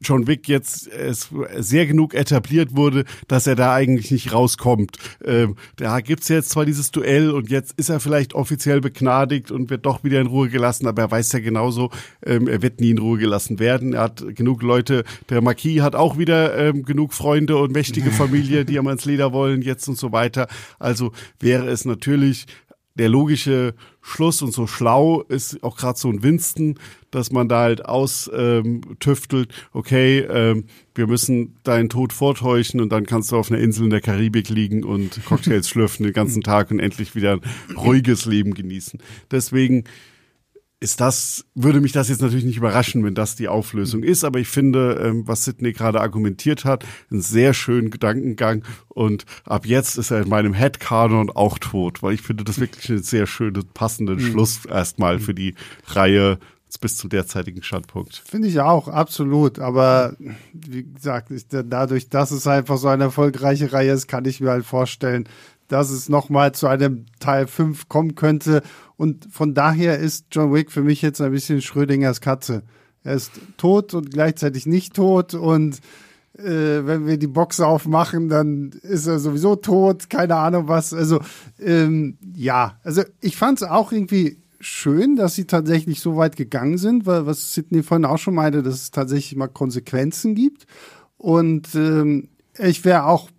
John 0.00 0.26
Wick 0.26 0.48
jetzt 0.48 0.88
es 0.88 1.28
sehr 1.56 1.86
genug 1.86 2.14
etabliert 2.14 2.76
wurde, 2.76 3.04
dass 3.26 3.46
er 3.46 3.56
da 3.56 3.74
eigentlich 3.74 4.10
nicht 4.10 4.32
rauskommt. 4.32 4.96
Ähm, 5.24 5.56
da 5.76 6.00
gibt's 6.00 6.28
jetzt 6.28 6.50
zwar 6.50 6.64
dieses 6.64 6.90
Duell 6.90 7.30
und 7.30 7.50
jetzt 7.50 7.78
ist 7.78 7.88
er 7.88 8.00
vielleicht 8.00 8.34
offiziell 8.34 8.80
begnadigt 8.80 9.50
und 9.50 9.70
wird 9.70 9.86
doch 9.86 10.04
wieder 10.04 10.20
in 10.20 10.26
Ruhe 10.26 10.48
gelassen, 10.48 10.86
aber 10.86 11.02
er 11.02 11.10
weiß 11.10 11.32
ja 11.32 11.40
genauso, 11.40 11.90
ähm, 12.24 12.48
er 12.48 12.62
wird 12.62 12.80
nie 12.80 12.90
in 12.90 12.98
Ruhe 12.98 13.18
gelassen 13.18 13.58
werden. 13.58 13.92
Er 13.92 14.02
hat 14.02 14.24
genug 14.34 14.62
Leute, 14.62 15.04
der 15.28 15.42
Marquis 15.42 15.82
hat 15.82 15.94
auch 15.94 16.18
wieder 16.18 16.56
ähm, 16.56 16.84
genug 16.84 17.12
Freunde 17.12 17.56
und 17.56 17.72
mächtige 17.72 18.10
Familie, 18.10 18.64
die 18.64 18.76
ihm 18.76 18.86
ans 18.86 19.04
Leder 19.04 19.32
wollen 19.32 19.62
jetzt 19.62 19.88
und 19.88 19.98
so 19.98 20.12
weiter. 20.12 20.48
Also 20.78 21.12
wäre 21.40 21.68
es 21.68 21.84
natürlich 21.84 22.46
der 22.98 23.08
logische 23.08 23.74
Schluss 24.02 24.42
und 24.42 24.52
so 24.52 24.66
schlau 24.66 25.22
ist 25.22 25.62
auch 25.62 25.76
gerade 25.76 25.98
so 25.98 26.08
ein 26.08 26.22
Winston, 26.22 26.78
dass 27.10 27.30
man 27.30 27.48
da 27.48 27.60
halt 27.62 27.84
austüftelt, 27.84 29.50
ähm, 29.50 29.68
okay, 29.72 30.20
ähm, 30.20 30.64
wir 30.94 31.06
müssen 31.06 31.56
deinen 31.62 31.88
Tod 31.88 32.12
vortäuschen 32.12 32.80
und 32.80 32.90
dann 32.90 33.06
kannst 33.06 33.32
du 33.32 33.36
auf 33.36 33.50
einer 33.50 33.60
Insel 33.60 33.84
in 33.84 33.90
der 33.90 34.00
Karibik 34.00 34.48
liegen 34.48 34.84
und 34.84 35.24
Cocktails 35.24 35.68
schlürfen 35.68 36.04
den 36.04 36.12
ganzen 36.12 36.42
Tag 36.42 36.70
und 36.70 36.80
endlich 36.80 37.14
wieder 37.14 37.34
ein 37.34 37.76
ruhiges 37.76 38.24
Leben 38.24 38.54
genießen. 38.54 39.00
Deswegen 39.30 39.84
ist 40.80 41.00
das, 41.00 41.44
würde 41.54 41.80
mich 41.80 41.92
das 41.92 42.08
jetzt 42.08 42.22
natürlich 42.22 42.44
nicht 42.44 42.56
überraschen, 42.56 43.04
wenn 43.04 43.14
das 43.14 43.34
die 43.34 43.48
Auflösung 43.48 44.02
ist, 44.02 44.22
aber 44.22 44.38
ich 44.38 44.48
finde, 44.48 45.00
ähm, 45.02 45.26
was 45.26 45.44
Sidney 45.44 45.72
gerade 45.72 46.00
argumentiert 46.00 46.64
hat, 46.64 46.84
einen 47.10 47.20
sehr 47.20 47.52
schönen 47.52 47.90
Gedankengang 47.90 48.64
und 48.88 49.24
ab 49.44 49.66
jetzt 49.66 49.98
ist 49.98 50.12
er 50.12 50.22
in 50.22 50.28
meinem 50.28 50.54
Headcanon 50.54 51.30
auch 51.30 51.58
tot, 51.58 52.02
weil 52.02 52.14
ich 52.14 52.22
finde 52.22 52.44
das 52.44 52.60
wirklich 52.60 52.88
einen 52.90 53.02
sehr 53.02 53.26
schönen, 53.26 53.64
passenden 53.74 54.16
mhm. 54.16 54.30
Schluss 54.30 54.66
erstmal 54.66 55.18
für 55.18 55.34
die 55.34 55.54
Reihe 55.88 56.38
bis 56.80 56.96
zum 56.96 57.10
derzeitigen 57.10 57.62
Standpunkt. 57.62 58.22
Finde 58.26 58.48
ich 58.48 58.60
auch, 58.60 58.88
absolut. 58.88 59.58
Aber 59.58 60.14
wie 60.52 60.84
gesagt, 60.84 61.32
dadurch, 61.50 62.08
dass 62.08 62.30
es 62.30 62.46
einfach 62.46 62.76
so 62.76 62.88
eine 62.88 63.04
erfolgreiche 63.04 63.72
Reihe 63.72 63.92
ist, 63.92 64.06
kann 64.06 64.26
ich 64.26 64.40
mir 64.40 64.50
halt 64.50 64.66
vorstellen, 64.66 65.28
dass 65.68 65.90
es 65.90 66.08
nochmal 66.08 66.52
zu 66.52 66.66
einem 66.66 67.06
Teil 67.20 67.46
5 67.46 67.88
kommen 67.88 68.14
könnte. 68.14 68.62
Und 68.98 69.28
von 69.30 69.54
daher 69.54 69.98
ist 69.98 70.26
John 70.32 70.52
Wick 70.52 70.72
für 70.72 70.82
mich 70.82 71.00
jetzt 71.02 71.20
ein 71.20 71.30
bisschen 71.30 71.62
Schrödingers 71.62 72.20
Katze. 72.20 72.64
Er 73.04 73.14
ist 73.14 73.30
tot 73.56 73.94
und 73.94 74.10
gleichzeitig 74.10 74.66
nicht 74.66 74.94
tot 74.94 75.34
und 75.34 75.80
äh, 76.36 76.84
wenn 76.84 77.06
wir 77.06 77.16
die 77.16 77.28
Box 77.28 77.60
aufmachen, 77.60 78.28
dann 78.28 78.70
ist 78.82 79.06
er 79.06 79.20
sowieso 79.20 79.54
tot, 79.54 80.10
keine 80.10 80.34
Ahnung 80.34 80.66
was. 80.66 80.92
Also 80.92 81.20
ähm, 81.60 82.18
ja, 82.34 82.78
also 82.82 83.02
ich 83.20 83.36
fand 83.36 83.62
es 83.62 83.68
auch 83.68 83.92
irgendwie 83.92 84.42
schön, 84.60 85.14
dass 85.14 85.36
sie 85.36 85.46
tatsächlich 85.46 86.00
so 86.00 86.16
weit 86.16 86.34
gegangen 86.34 86.76
sind, 86.76 87.06
weil 87.06 87.24
was 87.24 87.54
Sidney 87.54 87.84
vorhin 87.84 88.04
auch 88.04 88.18
schon 88.18 88.34
meinte, 88.34 88.64
dass 88.64 88.74
es 88.74 88.90
tatsächlich 88.90 89.36
mal 89.36 89.46
Konsequenzen 89.46 90.34
gibt. 90.34 90.66
Und 91.16 91.72
ähm, 91.76 92.28
ich 92.58 92.84
wäre 92.84 93.06
auch 93.06 93.30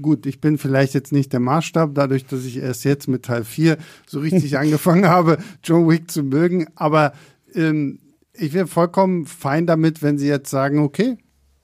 gut, 0.00 0.26
ich 0.26 0.40
bin 0.40 0.58
vielleicht 0.58 0.94
jetzt 0.94 1.12
nicht 1.12 1.32
der 1.32 1.40
Maßstab, 1.40 1.94
dadurch, 1.94 2.26
dass 2.26 2.44
ich 2.44 2.58
erst 2.58 2.84
jetzt 2.84 3.08
mit 3.08 3.24
Teil 3.24 3.44
4 3.44 3.78
so 4.06 4.20
richtig 4.20 4.58
angefangen 4.58 5.06
habe, 5.06 5.38
John 5.62 5.88
Wick 5.88 6.10
zu 6.10 6.22
mögen. 6.22 6.66
Aber 6.74 7.12
ähm, 7.54 8.00
ich 8.32 8.52
wäre 8.52 8.66
vollkommen 8.66 9.26
fein 9.26 9.66
damit, 9.66 10.02
wenn 10.02 10.18
sie 10.18 10.28
jetzt 10.28 10.50
sagen, 10.50 10.78
okay, 10.78 11.18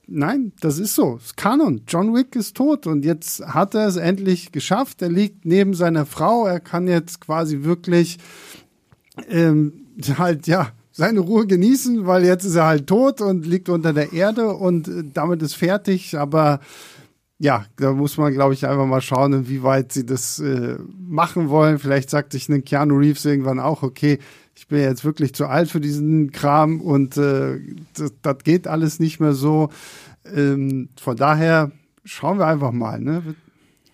nein, 0.07 0.51
das 0.59 0.79
ist 0.79 0.95
so, 0.95 1.17
es 1.17 1.27
ist 1.27 1.37
Kanon. 1.37 1.81
John 1.87 2.13
Wick 2.13 2.35
ist 2.35 2.55
tot 2.55 2.87
und 2.87 3.05
jetzt 3.05 3.45
hat 3.45 3.75
er 3.75 3.87
es 3.87 3.95
endlich 3.95 4.51
geschafft. 4.51 5.01
Er 5.01 5.09
liegt 5.09 5.45
neben 5.45 5.73
seiner 5.73 6.05
Frau. 6.05 6.45
Er 6.45 6.59
kann 6.59 6.87
jetzt 6.87 7.21
quasi 7.21 7.63
wirklich 7.63 8.17
ähm, 9.29 9.85
halt, 10.17 10.47
ja, 10.47 10.71
seine 10.91 11.19
Ruhe 11.19 11.45
genießen, 11.45 12.05
weil 12.05 12.23
jetzt 12.23 12.45
ist 12.45 12.55
er 12.55 12.67
halt 12.67 12.87
tot 12.87 13.19
und 13.19 13.45
liegt 13.45 13.67
unter 13.67 13.91
der 13.91 14.13
Erde 14.13 14.53
und 14.53 14.87
äh, 14.87 15.03
damit 15.13 15.41
ist 15.41 15.55
fertig. 15.55 16.17
Aber 16.17 16.61
ja, 17.37 17.65
da 17.75 17.91
muss 17.91 18.17
man, 18.17 18.33
glaube 18.33 18.53
ich, 18.53 18.65
einfach 18.65 18.85
mal 18.85 19.01
schauen, 19.01 19.33
inwieweit 19.33 19.91
sie 19.91 20.05
das 20.05 20.39
äh, 20.39 20.77
machen 20.97 21.49
wollen. 21.49 21.79
Vielleicht 21.79 22.09
sagt 22.09 22.31
sich 22.31 22.47
ein 22.47 22.63
Keanu 22.63 22.97
Reeves 22.97 23.25
irgendwann 23.25 23.59
auch, 23.59 23.83
okay, 23.83 24.19
ich 24.55 24.67
bin 24.67 24.79
jetzt 24.79 25.03
wirklich 25.03 25.33
zu 25.33 25.47
alt 25.47 25.69
für 25.69 25.81
diesen 25.81 26.31
Kram 26.31 26.79
und 26.79 27.17
äh, 27.17 27.59
das, 27.93 28.13
das 28.21 28.37
geht 28.43 28.67
alles 28.67 28.99
nicht 28.99 29.19
mehr 29.19 29.33
so. 29.33 29.69
Ähm, 30.33 30.89
von 30.99 31.17
daher 31.17 31.71
schauen 32.05 32.39
wir 32.39 32.47
einfach 32.47 32.71
mal. 32.71 33.01
Ne? 33.01 33.35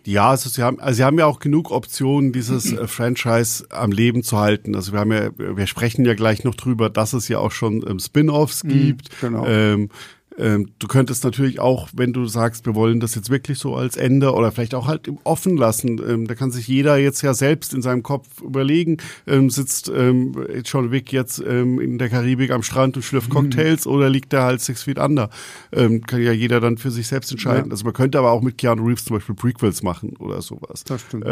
Ja, 0.05 0.29
also 0.29 0.49
sie 0.49 0.61
haben, 0.61 0.79
also 0.79 0.97
sie 0.97 1.03
haben 1.03 1.17
ja 1.17 1.25
auch 1.25 1.39
genug 1.39 1.71
Optionen, 1.71 2.31
dieses 2.31 2.71
äh, 2.73 2.87
Franchise 2.87 3.65
am 3.69 3.91
Leben 3.91 4.21
zu 4.21 4.37
halten. 4.37 4.75
Also 4.75 4.93
wir 4.93 4.99
haben 4.99 5.11
ja, 5.11 5.29
wir 5.37 5.67
sprechen 5.67 6.05
ja 6.05 6.13
gleich 6.13 6.43
noch 6.43 6.55
drüber, 6.55 6.91
dass 6.91 7.13
es 7.13 7.27
ja 7.27 7.39
auch 7.39 7.51
schon 7.51 7.83
ähm, 7.87 7.99
Spin-offs 7.99 8.63
mhm, 8.63 8.69
gibt. 8.69 9.19
Genau. 9.19 9.45
Ähm, 9.47 9.89
ähm, 10.37 10.71
du 10.79 10.87
könntest 10.87 11.23
natürlich 11.23 11.59
auch, 11.59 11.89
wenn 11.93 12.13
du 12.13 12.25
sagst, 12.25 12.65
wir 12.65 12.75
wollen 12.75 12.99
das 12.99 13.15
jetzt 13.15 13.29
wirklich 13.29 13.59
so 13.59 13.75
als 13.75 13.97
Ende 13.97 14.33
oder 14.33 14.51
vielleicht 14.51 14.75
auch 14.75 14.87
halt 14.87 15.11
offen 15.23 15.57
lassen, 15.57 16.01
ähm, 16.07 16.27
da 16.27 16.35
kann 16.35 16.51
sich 16.51 16.67
jeder 16.67 16.97
jetzt 16.97 17.21
ja 17.21 17.33
selbst 17.33 17.73
in 17.73 17.81
seinem 17.81 18.01
Kopf 18.01 18.41
überlegen, 18.41 18.97
ähm, 19.27 19.49
sitzt 19.49 19.91
ähm, 19.93 20.35
John 20.63 20.91
Wick 20.91 21.11
jetzt 21.11 21.43
ähm, 21.45 21.79
in 21.79 21.97
der 21.97 22.09
Karibik 22.09 22.51
am 22.51 22.63
Strand 22.63 22.95
und 22.95 23.03
schlürft 23.03 23.29
mhm. 23.29 23.33
Cocktails 23.33 23.85
mhm. 23.85 23.91
oder 23.91 24.09
liegt 24.09 24.33
er 24.33 24.43
halt 24.43 24.61
Six 24.61 24.83
Feet 24.83 24.99
Under? 24.99 25.29
Ähm, 25.71 26.01
kann 26.05 26.21
ja 26.21 26.31
jeder 26.31 26.59
dann 26.59 26.77
für 26.77 26.91
sich 26.91 27.07
selbst 27.07 27.31
entscheiden. 27.31 27.67
Ja. 27.67 27.71
Also 27.71 27.83
man 27.83 27.93
könnte 27.93 28.17
aber 28.17 28.31
auch 28.31 28.41
mit 28.41 28.57
Keanu 28.57 28.85
Reeves 28.85 29.05
zum 29.05 29.17
Beispiel 29.17 29.35
Prequels 29.35 29.83
machen 29.83 30.15
oder 30.17 30.41
sowas. 30.41 30.83
Das 30.85 31.01
stimmt. 31.01 31.25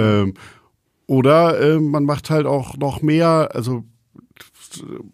Oder 1.10 1.60
äh, 1.60 1.80
man 1.80 2.04
macht 2.04 2.30
halt 2.30 2.46
auch 2.46 2.78
noch 2.78 3.02
mehr, 3.02 3.50
also 3.56 3.84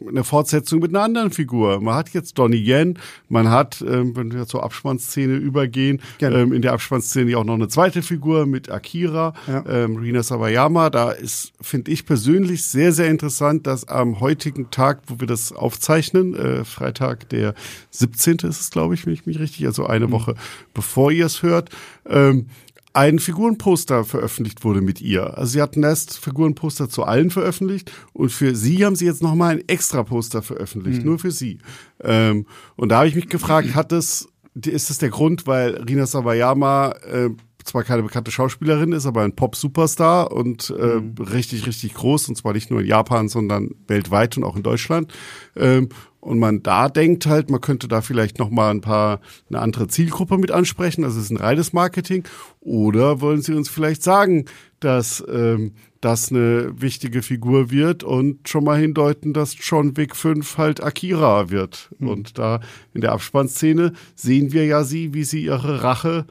eine 0.08 0.24
Fortsetzung 0.24 0.80
mit 0.80 0.91
einer 0.91 1.03
anderen 1.03 1.32
Figur. 1.32 1.82
Man 1.82 1.95
hat 1.95 2.10
jetzt 2.10 2.38
Donnie 2.38 2.58
Yen, 2.58 2.99
man 3.30 3.49
hat, 3.49 3.84
ähm, 3.88 4.16
wenn 4.16 4.34
wir 4.34 4.45
zur 4.47 4.64
Abspannszene 4.64 5.36
übergehen, 5.36 6.01
ähm, 6.22 6.53
in 6.53 6.62
der 6.62 6.74
Abspannszene 6.74 7.38
auch 7.38 7.43
noch 7.43 7.56
eine 7.56 7.68
zweite 7.68 8.01
Figur 8.01 8.45
mit 8.45 8.70
Akira, 8.70 9.34
ja. 9.47 9.64
ähm, 9.68 9.97
Rina 9.97 10.24
Sawayama. 10.24 10.89
Da 10.89 11.12
ist, 11.12 11.53
finde 11.62 11.91
ich 11.91 12.06
persönlich 12.06 12.66
sehr, 12.66 12.91
sehr 12.91 13.10
interessant, 13.10 13.68
dass 13.68 13.88
am 13.88 14.20
heutigen 14.20 14.72
Tag, 14.72 15.01
wo 15.08 15.20
wir 15.20 15.28
das 15.28 15.51
aufzeichnen, 15.51 16.36
äh, 16.36 16.66
Freitag 16.66 17.30
der 17.30 17.53
17. 17.91 18.38
ist 18.43 18.62
es, 18.62 18.72
glaube 18.72 18.93
ich, 18.93 19.06
wenn 19.06 19.14
ich 19.14 19.26
mich 19.26 19.39
richtig, 19.39 19.66
also 19.66 19.86
eine 19.86 20.08
mhm. 20.08 20.12
Woche 20.12 20.36
bevor 20.74 21.12
ihr 21.12 21.26
es 21.26 21.41
hört, 21.41 21.70
ähm, 22.08 22.47
ein 22.96 23.20
Figurenposter 23.20 24.06
veröffentlicht 24.06 24.64
wurde 24.64 24.82
mit 24.82 25.02
ihr. 25.02 25.38
Also 25.38 25.54
sie 25.54 25.62
hatten 25.62 25.84
erst 25.84 26.18
Figurenposter 26.18 26.89
zu 26.89 27.04
allen 27.04 27.30
veröffentlicht 27.30 27.91
und 28.14 28.30
für 28.30 28.56
sie 28.56 28.86
haben 28.86 28.96
sie 28.96 29.06
jetzt 29.06 29.22
nochmal 29.22 29.56
ein 29.56 29.64
extra 29.68 30.04
Poster 30.04 30.41
veröffentlicht, 30.41 31.00
mhm. 31.00 31.06
nur 31.06 31.20
für 31.20 31.32
sie. 31.32 31.60
Ähm, 32.02 32.46
und 32.78 32.89
da 32.89 33.00
habe 33.00 33.08
ich 33.08 33.16
mich 33.16 33.28
gefragt, 33.28 33.76
hat 33.76 33.91
das, 33.91 34.30
ist 34.66 34.89
das 34.89 34.98
der 34.98 35.10
Grund, 35.10 35.46
weil 35.46 35.76
Rina 35.84 36.06
Sawayama 36.06 36.91
äh, 37.12 37.30
zwar 37.66 37.84
keine 37.84 38.03
bekannte 38.03 38.32
Schauspielerin 38.32 38.91
ist, 38.91 39.05
aber 39.05 39.24
ein 39.24 39.36
Pop-Superstar 39.36 40.32
und 40.32 40.74
äh, 40.78 41.01
mhm. 41.01 41.16
richtig, 41.20 41.66
richtig 41.68 41.95
groß, 41.95 42.30
und 42.30 42.36
zwar 42.36 42.53
nicht 42.53 42.72
nur 42.72 42.82
in 42.82 42.88
Japan, 42.88 43.28
sondern 43.28 43.72
weltweit 43.88 44.38
und 44.38 44.43
auch 44.43 44.55
in 44.55 44.63
Deutschland. 44.63 45.11
Ähm, 45.55 45.89
und 46.20 46.39
man 46.39 46.63
da 46.63 46.89
denkt 46.89 47.28
halt, 47.28 47.51
man 47.51 47.61
könnte 47.61 47.88
da 47.88 48.01
vielleicht 48.01 48.39
noch 48.39 48.49
mal 48.49 48.72
ein 48.72 48.82
paar 48.82 49.20
eine 49.49 49.59
andere 49.59 49.88
Zielgruppe 49.88 50.39
mit 50.39 50.49
ansprechen. 50.49 51.03
Also 51.03 51.20
es 51.20 51.26
ist 51.26 51.32
ein 51.32 51.38
reines 51.38 51.72
Marketing. 51.72 52.24
Oder 52.61 53.22
wollen 53.22 53.43
Sie 53.43 53.53
uns 53.53 53.70
vielleicht 53.70 54.01
sagen, 54.01 54.45
dass 54.80 55.24
ähm, 55.32 55.74
das 56.01 56.32
eine 56.32 56.82
wichtige 56.82 57.22
Figur 57.22 57.70
wird 57.70 58.03
und 58.03 58.49
schon 58.49 58.63
mal 58.63 58.80
hindeuten, 58.80 59.34
dass 59.34 59.55
John 59.59 59.97
Wick 59.97 60.16
5 60.16 60.57
halt 60.57 60.84
Akira 60.84 61.51
wird. 61.51 61.91
Mhm. 61.99 62.07
Und 62.07 62.39
da 62.39 62.59
in 62.95 63.01
der 63.01 63.11
Abspannszene 63.11 63.93
sehen 64.16 64.51
wir 64.51 64.66
ja 64.66 64.84
sie, 64.84 65.13
wie 65.13 65.26
sie 65.26 65.43
ihre 65.43 65.84
Rache 65.84 66.26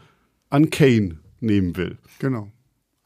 an 0.51 0.71
Kane 0.71 1.19
nehmen 1.45 1.77
will. 1.77 1.99
Genau. 2.19 2.49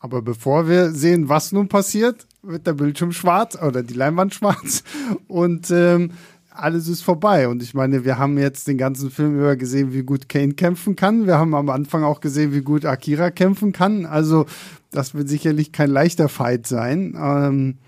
Aber 0.01 0.23
bevor 0.23 0.69
wir 0.69 0.93
sehen, 0.93 1.29
was 1.29 1.53
nun 1.53 1.69
passiert, 1.69 2.27
wird 2.43 2.67
der 2.67 2.75
Bildschirm 2.75 3.13
schwarz 3.13 3.61
oder 3.61 3.83
die 3.83 3.95
Leinwand 3.95 4.35
schwarz. 4.35 4.85
Und 5.29 5.71
ähm, 5.71 6.13
alles 6.51 6.89
ist 6.89 7.03
vorbei. 7.03 7.49
Und 7.49 7.63
ich 7.63 7.75
meine, 7.75 8.05
wir 8.05 8.19
haben 8.19 8.39
jetzt 8.39 8.69
den 8.69 8.79
ganzen 8.79 9.11
Film 9.11 9.37
über 9.37 9.57
gesehen, 9.57 9.93
wie 9.93 10.03
gut 10.03 10.29
Kane 10.29 10.55
kämpfen 10.55 10.97
kann. 10.97 11.27
Wir 11.27 11.39
haben 11.39 11.55
am 11.55 11.69
Anfang 11.71 12.05
auch 12.05 12.21
gesehen, 12.21 12.53
wie 12.53 12.63
gut 12.63 12.85
Akira 12.85 13.31
kämpfen 13.31 13.73
kann. 13.73 14.07
Also, 14.07 14.47
das 14.91 15.15
wird 15.15 15.29
sicherlich 15.29 15.73
kein 15.73 15.91
leichter 15.91 16.29
Fight 16.29 16.67
sein. 16.67 17.17
Ähm, 17.21 17.79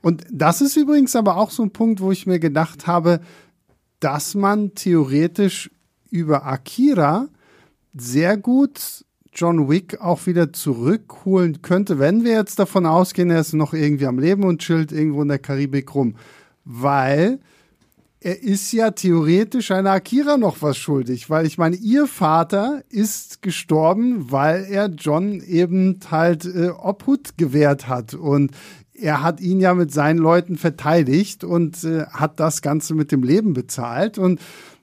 und 0.00 0.24
das 0.30 0.60
ist 0.60 0.76
übrigens 0.76 1.16
aber 1.16 1.36
auch 1.36 1.50
so 1.50 1.62
ein 1.62 1.72
Punkt, 1.72 2.00
wo 2.00 2.12
ich 2.12 2.26
mir 2.26 2.38
gedacht 2.38 2.86
habe, 2.86 3.20
dass 4.00 4.34
man 4.34 4.74
theoretisch 4.74 5.70
über 6.10 6.46
Akira 6.46 7.28
sehr 7.94 8.36
gut 8.36 9.04
John 9.32 9.68
Wick 9.68 10.00
auch 10.00 10.26
wieder 10.26 10.52
zurückholen 10.52 11.62
könnte, 11.62 11.98
wenn 11.98 12.24
wir 12.24 12.32
jetzt 12.32 12.58
davon 12.58 12.86
ausgehen, 12.86 13.30
er 13.30 13.40
ist 13.40 13.52
noch 13.52 13.74
irgendwie 13.74 14.06
am 14.06 14.18
Leben 14.18 14.44
und 14.44 14.60
chillt 14.60 14.92
irgendwo 14.92 15.22
in 15.22 15.28
der 15.28 15.38
Karibik 15.38 15.94
rum. 15.94 16.16
Weil 16.64 17.40
er 18.20 18.42
ist 18.42 18.72
ja 18.72 18.90
theoretisch 18.90 19.70
einer 19.70 19.92
Akira 19.92 20.36
noch 20.36 20.60
was 20.60 20.76
schuldig, 20.76 21.30
weil 21.30 21.46
ich 21.46 21.56
meine, 21.56 21.76
ihr 21.76 22.06
Vater 22.06 22.82
ist 22.88 23.42
gestorben, 23.42 24.32
weil 24.32 24.66
er 24.68 24.86
John 24.86 25.40
eben 25.40 26.00
halt 26.10 26.44
äh, 26.44 26.70
Obhut 26.70 27.38
gewährt 27.38 27.86
hat 27.86 28.14
und 28.14 28.50
er 28.92 29.22
hat 29.22 29.40
ihn 29.40 29.60
ja 29.60 29.74
mit 29.74 29.92
seinen 29.92 30.18
Leuten 30.18 30.56
verteidigt 30.56 31.44
und 31.44 31.84
äh, 31.84 32.06
hat 32.06 32.40
das 32.40 32.62
Ganze 32.62 32.94
mit 32.94 33.12
dem 33.12 33.22
Leben 33.22 33.52
bezahlt 33.52 34.18
und 34.18 34.40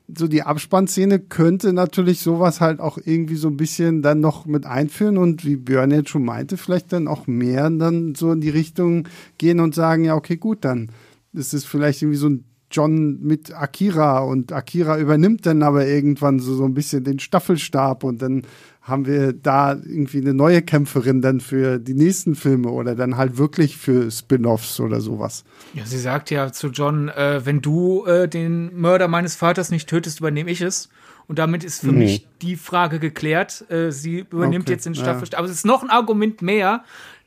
so 0.07 0.27
die 0.27 0.43
Abspannszene 0.43 1.19
könnte 1.19 1.73
natürlich 1.73 2.21
sowas 2.21 2.61
halt 2.61 2.79
auch 2.79 2.97
irgendwie 3.03 3.35
so 3.35 3.47
ein 3.47 3.57
bisschen 3.57 4.01
dann 4.01 4.19
noch 4.19 4.45
mit 4.45 4.65
einführen 4.65 5.17
und 5.17 5.45
wie 5.45 5.55
Björn 5.55 5.91
jetzt 5.91 6.09
schon 6.09 6.25
meinte, 6.25 6.57
vielleicht 6.57 6.93
dann 6.93 7.07
auch 7.07 7.27
mehr 7.27 7.69
dann 7.69 8.13
so 8.15 8.31
in 8.31 8.41
die 8.41 8.49
Richtung 8.49 9.07
gehen 9.37 9.59
und 9.59 9.73
sagen, 9.73 10.05
ja, 10.05 10.15
okay, 10.15 10.37
gut, 10.37 10.63
dann 10.63 10.91
ist 11.33 11.53
es 11.53 11.65
vielleicht 11.65 12.01
irgendwie 12.01 12.19
so 12.19 12.29
ein 12.29 12.45
John 12.71 13.21
mit 13.21 13.53
Akira 13.53 14.19
und 14.19 14.51
Akira 14.51 14.99
übernimmt 14.99 15.45
dann 15.45 15.63
aber 15.63 15.87
irgendwann 15.87 16.39
so, 16.39 16.55
so 16.55 16.65
ein 16.65 16.73
bisschen 16.73 17.03
den 17.03 17.19
Staffelstab 17.19 18.03
und 18.03 18.21
dann 18.21 18.43
haben 18.86 19.07
wir 19.07 19.33
da 19.33 19.73
irgendwie 19.73 20.21
eine 20.21 20.36
neue 20.36 20.61
Kämpferin 20.61 21.19
dann 21.19 21.39
für 21.39 21.79
die 21.79 21.95
nächsten 21.95 22.36
Filme 22.36 22.69
oder 22.69 22.93
dann 22.93 23.17
halt 23.17 23.38
wirklich 23.39 23.77
für 23.77 24.11
Spin-offs 24.11 24.79
oder 24.79 25.01
sowas. 25.01 25.43
Ja, 25.73 25.86
sie 25.86 25.97
sagt 25.97 26.29
ja 26.29 26.51
zu 26.51 26.67
John, 26.67 27.09
äh, 27.09 27.43
wenn 27.43 27.61
du 27.61 28.05
äh, 28.05 28.27
den 28.27 28.79
Mörder 28.79 29.07
meines 29.07 29.36
Vaters 29.36 29.71
nicht 29.71 29.89
tötest, 29.89 30.19
übernehme 30.19 30.51
ich 30.51 30.61
es. 30.61 30.89
Und 31.27 31.39
damit 31.39 31.63
ist 31.63 31.79
für 31.81 31.91
mhm. 31.91 31.97
mich 31.97 32.27
die 32.43 32.55
Frage 32.55 32.99
geklärt. 32.99 33.65
Äh, 33.71 33.91
sie 33.91 34.19
übernimmt 34.19 34.65
okay, 34.65 34.73
jetzt 34.73 34.86
den 34.86 34.93
Staffelstab. 34.93 35.33
Ja. 35.33 35.39
Aber 35.39 35.47
es 35.47 35.55
ist 35.55 35.65
noch 35.65 35.81
ein 35.81 35.89
Argument 35.89 36.43
mehr, 36.43 36.83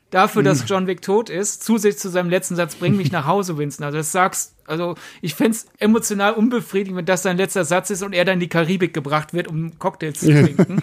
dafür, 0.09 0.43
dass 0.43 0.61
hm. 0.61 0.67
John 0.67 0.87
Wick 0.87 1.01
tot 1.01 1.29
ist, 1.29 1.63
zusätzlich 1.63 2.01
zu 2.01 2.09
seinem 2.09 2.29
letzten 2.29 2.55
Satz, 2.55 2.75
bring 2.75 2.95
mich 2.95 3.11
nach 3.11 3.25
Hause, 3.25 3.57
Winston. 3.57 3.85
Also 3.85 3.97
das 3.97 4.11
sagst, 4.11 4.55
also 4.65 4.95
ich 5.21 5.35
fände 5.35 5.51
es 5.51 5.67
emotional 5.77 6.33
unbefriedigend, 6.33 6.97
wenn 6.97 7.05
das 7.05 7.23
sein 7.23 7.37
letzter 7.37 7.65
Satz 7.65 7.89
ist 7.89 8.03
und 8.03 8.13
er 8.13 8.25
dann 8.25 8.35
in 8.35 8.39
die 8.39 8.49
Karibik 8.49 8.93
gebracht 8.93 9.33
wird, 9.33 9.47
um 9.47 9.77
Cocktails 9.79 10.19
zu 10.19 10.27
trinken, 10.31 10.81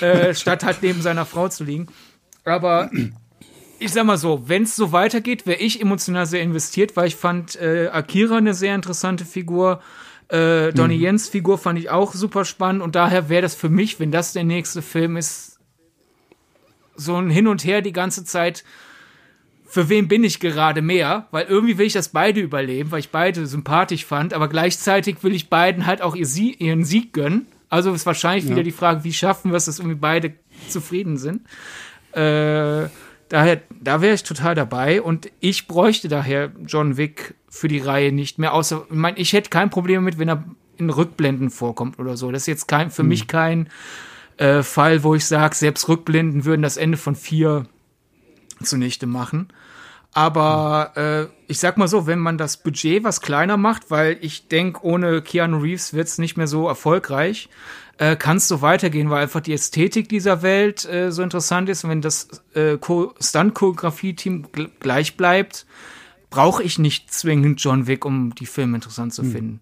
äh, 0.00 0.34
statt 0.34 0.64
halt 0.64 0.82
neben 0.82 1.02
seiner 1.02 1.26
Frau 1.26 1.48
zu 1.48 1.64
liegen. 1.64 1.88
Aber 2.44 2.90
ich 3.78 3.92
sag 3.92 4.04
mal 4.04 4.18
so, 4.18 4.48
wenn 4.48 4.64
es 4.64 4.76
so 4.76 4.92
weitergeht, 4.92 5.46
wäre 5.46 5.58
ich 5.58 5.80
emotional 5.80 6.26
sehr 6.26 6.42
investiert, 6.42 6.96
weil 6.96 7.08
ich 7.08 7.16
fand 7.16 7.56
äh, 7.56 7.88
Akira 7.88 8.36
eine 8.36 8.54
sehr 8.54 8.74
interessante 8.74 9.24
Figur. 9.24 9.80
Äh, 10.28 10.72
Donnie 10.72 10.96
mhm. 10.96 11.02
Jens 11.02 11.28
Figur 11.28 11.58
fand 11.58 11.78
ich 11.78 11.90
auch 11.90 12.14
super 12.14 12.44
spannend 12.44 12.82
und 12.82 12.94
daher 12.94 13.28
wäre 13.28 13.42
das 13.42 13.54
für 13.54 13.68
mich, 13.68 13.98
wenn 13.98 14.12
das 14.12 14.32
der 14.32 14.44
nächste 14.44 14.82
Film 14.82 15.16
ist, 15.16 15.49
so 16.94 17.16
ein 17.16 17.30
Hin 17.30 17.46
und 17.46 17.64
Her 17.64 17.82
die 17.82 17.92
ganze 17.92 18.24
Zeit. 18.24 18.64
Für 19.64 19.88
wen 19.88 20.08
bin 20.08 20.24
ich 20.24 20.40
gerade 20.40 20.82
mehr? 20.82 21.28
Weil 21.30 21.46
irgendwie 21.46 21.78
will 21.78 21.86
ich 21.86 21.92
das 21.92 22.08
beide 22.08 22.40
überleben, 22.40 22.90
weil 22.90 23.00
ich 23.00 23.10
beide 23.10 23.46
sympathisch 23.46 24.04
fand, 24.04 24.34
aber 24.34 24.48
gleichzeitig 24.48 25.22
will 25.22 25.34
ich 25.34 25.48
beiden 25.48 25.86
halt 25.86 26.02
auch 26.02 26.16
ihren 26.16 26.84
Sieg 26.84 27.12
gönnen. 27.12 27.46
Also 27.68 27.92
ist 27.92 28.04
wahrscheinlich 28.04 28.44
ja. 28.44 28.50
wieder 28.50 28.64
die 28.64 28.72
Frage, 28.72 29.04
wie 29.04 29.12
schaffen 29.12 29.52
wir 29.52 29.56
es, 29.56 29.66
dass 29.66 29.78
irgendwie 29.78 29.98
beide 29.98 30.32
zufrieden 30.68 31.16
sind. 31.16 31.42
Äh, 32.12 32.88
daher, 33.28 33.60
da 33.80 34.02
wäre 34.02 34.14
ich 34.14 34.24
total 34.24 34.56
dabei 34.56 35.00
und 35.00 35.30
ich 35.38 35.68
bräuchte 35.68 36.08
daher 36.08 36.50
John 36.66 36.96
Wick 36.96 37.34
für 37.48 37.68
die 37.68 37.78
Reihe 37.78 38.10
nicht 38.10 38.38
mehr. 38.40 38.52
Außer, 38.54 38.86
ich 38.90 38.96
meine, 38.96 39.18
ich 39.18 39.32
hätte 39.32 39.50
kein 39.50 39.70
Problem 39.70 40.02
damit, 40.02 40.18
wenn 40.18 40.28
er 40.28 40.44
in 40.76 40.90
Rückblenden 40.90 41.50
vorkommt 41.50 41.98
oder 41.98 42.16
so. 42.16 42.32
Das 42.32 42.42
ist 42.42 42.46
jetzt 42.46 42.68
kein, 42.68 42.90
für 42.90 43.02
hm. 43.02 43.08
mich 43.08 43.28
kein 43.28 43.68
äh, 44.40 44.62
Fall, 44.62 45.02
wo 45.02 45.14
ich 45.14 45.26
sage, 45.26 45.54
selbst 45.54 45.86
Rückblenden 45.88 46.46
würden 46.46 46.62
das 46.62 46.78
Ende 46.78 46.96
von 46.96 47.14
vier 47.14 47.66
zunichte 48.62 49.06
machen. 49.06 49.48
Aber 50.12 50.92
äh, 50.96 51.26
ich 51.46 51.60
sag 51.60 51.76
mal 51.76 51.88
so, 51.88 52.06
wenn 52.06 52.18
man 52.18 52.38
das 52.38 52.56
Budget 52.56 53.04
was 53.04 53.20
kleiner 53.20 53.56
macht, 53.56 53.90
weil 53.90 54.16
ich 54.22 54.48
denke, 54.48 54.84
ohne 54.84 55.20
Keanu 55.22 55.58
Reeves 55.58 55.92
wird's 55.92 56.18
nicht 56.18 56.36
mehr 56.36 56.46
so 56.46 56.66
erfolgreich, 56.66 57.48
äh, 57.98 58.16
kann 58.16 58.38
es 58.38 58.48
so 58.48 58.62
weitergehen, 58.62 59.10
weil 59.10 59.22
einfach 59.22 59.40
die 59.40 59.52
Ästhetik 59.52 60.08
dieser 60.08 60.40
Welt 60.40 60.84
äh, 60.86 61.12
so 61.12 61.22
interessant 61.22 61.68
ist. 61.68 61.84
Und 61.84 61.90
wenn 61.90 62.00
das 62.00 62.42
äh, 62.54 62.78
Stunt-Choreografie-Team 63.20 64.48
gleich 64.80 65.16
bleibt, 65.18 65.66
brauche 66.30 66.62
ich 66.62 66.78
nicht 66.78 67.12
zwingend 67.12 67.62
John 67.62 67.86
Wick, 67.86 68.06
um 68.06 68.34
die 68.34 68.46
Filme 68.46 68.76
interessant 68.76 69.12
zu 69.12 69.22
hm. 69.22 69.30
finden. 69.30 69.60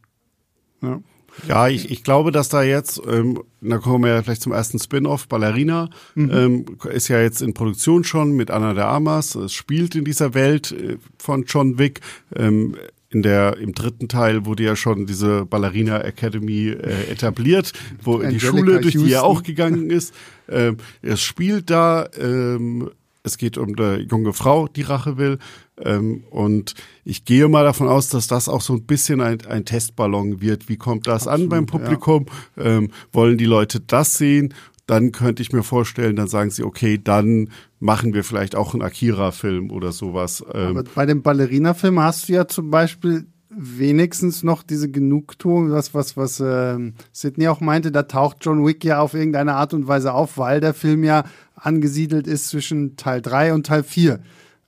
Ja. 0.82 1.00
Ja, 1.46 1.68
ich, 1.68 1.90
ich 1.90 2.02
glaube, 2.02 2.32
dass 2.32 2.48
da 2.48 2.62
jetzt, 2.62 3.00
ähm, 3.08 3.42
da 3.60 3.78
kommen 3.78 4.04
wir 4.04 4.14
ja 4.14 4.22
vielleicht 4.22 4.42
zum 4.42 4.52
ersten 4.52 4.78
Spin-off, 4.78 5.28
Ballerina, 5.28 5.90
mhm. 6.14 6.30
ähm, 6.32 6.64
ist 6.90 7.08
ja 7.08 7.20
jetzt 7.20 7.42
in 7.42 7.54
Produktion 7.54 8.04
schon 8.04 8.32
mit 8.32 8.50
Anna 8.50 8.74
de 8.74 8.82
Armas, 8.82 9.34
es 9.34 9.52
spielt 9.52 9.94
in 9.94 10.04
dieser 10.04 10.34
Welt 10.34 10.72
äh, 10.72 10.96
von 11.18 11.44
John 11.44 11.78
Wick. 11.78 12.00
Ähm, 12.34 12.74
in 13.10 13.22
der 13.22 13.56
im 13.56 13.72
dritten 13.72 14.08
Teil 14.08 14.44
wurde 14.44 14.64
ja 14.64 14.76
schon 14.76 15.06
diese 15.06 15.46
Ballerina 15.46 16.00
Academy 16.02 16.68
äh, 16.68 17.10
etabliert, 17.10 17.72
wo 18.02 18.18
die 18.18 18.38
Schule, 18.38 18.80
durch 18.80 18.96
die 18.96 19.12
er 19.12 19.24
auch 19.24 19.42
gegangen 19.42 19.88
ist. 19.88 20.14
Ähm, 20.48 20.76
es 21.00 21.22
spielt 21.22 21.70
da, 21.70 22.06
ähm, 22.18 22.90
es 23.22 23.38
geht 23.38 23.56
um 23.56 23.74
eine 23.78 24.00
junge 24.00 24.32
Frau, 24.34 24.68
die 24.68 24.82
Rache 24.82 25.16
will. 25.16 25.38
Ähm, 25.84 26.24
und 26.30 26.74
ich 27.04 27.24
gehe 27.24 27.48
mal 27.48 27.64
davon 27.64 27.88
aus, 27.88 28.08
dass 28.08 28.26
das 28.26 28.48
auch 28.48 28.60
so 28.60 28.74
ein 28.74 28.84
bisschen 28.84 29.20
ein, 29.20 29.38
ein 29.46 29.64
Testballon 29.64 30.40
wird. 30.40 30.68
Wie 30.68 30.76
kommt 30.76 31.06
das 31.06 31.26
Absolut, 31.26 31.44
an 31.44 31.48
beim 31.48 31.66
Publikum? 31.66 32.26
Ja. 32.56 32.64
Ähm, 32.64 32.90
wollen 33.12 33.38
die 33.38 33.44
Leute 33.44 33.80
das 33.80 34.14
sehen? 34.14 34.54
Dann 34.86 35.12
könnte 35.12 35.42
ich 35.42 35.52
mir 35.52 35.62
vorstellen, 35.62 36.16
dann 36.16 36.28
sagen 36.28 36.50
sie, 36.50 36.62
okay, 36.62 36.98
dann 37.02 37.50
machen 37.78 38.14
wir 38.14 38.24
vielleicht 38.24 38.56
auch 38.56 38.72
einen 38.72 38.82
Akira-Film 38.82 39.70
oder 39.70 39.92
sowas. 39.92 40.42
Ähm, 40.54 40.78
Aber 40.78 40.84
bei 40.94 41.04
dem 41.04 41.22
Ballerina-Film 41.22 42.00
hast 42.00 42.28
du 42.28 42.32
ja 42.32 42.48
zum 42.48 42.70
Beispiel 42.70 43.26
wenigstens 43.50 44.42
noch 44.42 44.62
diese 44.62 44.90
Genugtuung, 44.90 45.70
was, 45.72 45.92
was, 45.94 46.16
was 46.16 46.40
äh, 46.40 46.78
Sidney 47.12 47.48
auch 47.48 47.60
meinte, 47.60 47.90
da 47.90 48.04
taucht 48.04 48.38
John 48.42 48.64
Wick 48.64 48.84
ja 48.84 49.00
auf 49.00 49.14
irgendeine 49.14 49.54
Art 49.54 49.74
und 49.74 49.88
Weise 49.88 50.12
auf, 50.12 50.38
weil 50.38 50.60
der 50.60 50.74
Film 50.74 51.02
ja 51.02 51.24
angesiedelt 51.54 52.26
ist 52.26 52.48
zwischen 52.48 52.96
Teil 52.96 53.20
3 53.20 53.54
und 53.54 53.66
Teil 53.66 53.82
4. 53.82 54.20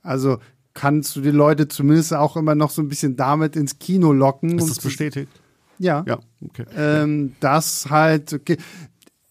Also 0.03 0.39
kannst 0.73 1.15
du 1.15 1.21
die 1.21 1.31
Leute 1.31 1.67
zumindest 1.67 2.13
auch 2.13 2.37
immer 2.37 2.55
noch 2.55 2.69
so 2.69 2.81
ein 2.81 2.89
bisschen 2.89 3.15
damit 3.15 3.55
ins 3.55 3.79
Kino 3.79 4.11
locken. 4.11 4.57
Ist 4.57 4.69
das 4.69 4.79
bestätigt? 4.79 5.31
Ja. 5.79 6.03
Ja, 6.07 6.19
okay. 6.47 6.65
Ähm, 6.77 7.33
das 7.39 7.89
halt, 7.89 8.33
okay, 8.33 8.57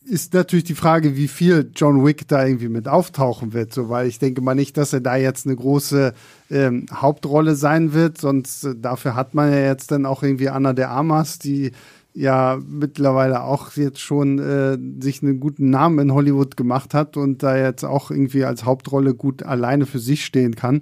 ist 0.05 0.34
natürlich 0.34 0.64
die 0.64 0.74
Frage, 0.74 1.16
wie 1.16 1.28
viel 1.28 1.70
John 1.74 2.05
Wick 2.05 2.26
da 2.26 2.45
irgendwie 2.45 2.68
mit 2.68 2.88
auftauchen 2.88 3.53
wird, 3.53 3.72
so, 3.72 3.88
weil 3.88 4.09
ich 4.09 4.18
denke 4.18 4.41
mal 4.41 4.55
nicht, 4.55 4.76
dass 4.76 4.93
er 4.93 5.01
da 5.01 5.14
jetzt 5.14 5.47
eine 5.47 5.55
große 5.55 6.12
ähm, 6.51 6.86
Hauptrolle 6.93 7.55
sein 7.55 7.93
wird, 7.93 8.18
sonst 8.18 8.64
äh, 8.64 8.74
dafür 8.76 9.14
hat 9.14 9.34
man 9.34 9.53
ja 9.53 9.61
jetzt 9.61 9.93
dann 9.93 10.07
auch 10.07 10.24
irgendwie 10.24 10.49
Anna 10.49 10.72
de 10.72 10.86
Armas, 10.86 11.38
die 11.38 11.70
ja 12.12 12.59
mittlerweile 12.66 13.45
auch 13.45 13.76
jetzt 13.76 14.01
schon 14.01 14.41
äh, 14.41 14.76
sich 15.01 15.22
einen 15.22 15.38
guten 15.38 15.70
Namen 15.70 16.01
in 16.01 16.12
Hollywood 16.12 16.57
gemacht 16.57 16.93
hat 16.93 17.16
und 17.16 17.45
da 17.45 17.57
jetzt 17.57 17.84
auch 17.84 18.11
irgendwie 18.11 18.45
als 18.45 18.64
Hauptrolle 18.64 19.14
gut 19.14 19.45
alleine 19.45 19.86
für 19.86 20.01
sich 20.01 20.24
stehen 20.24 20.57
kann 20.57 20.80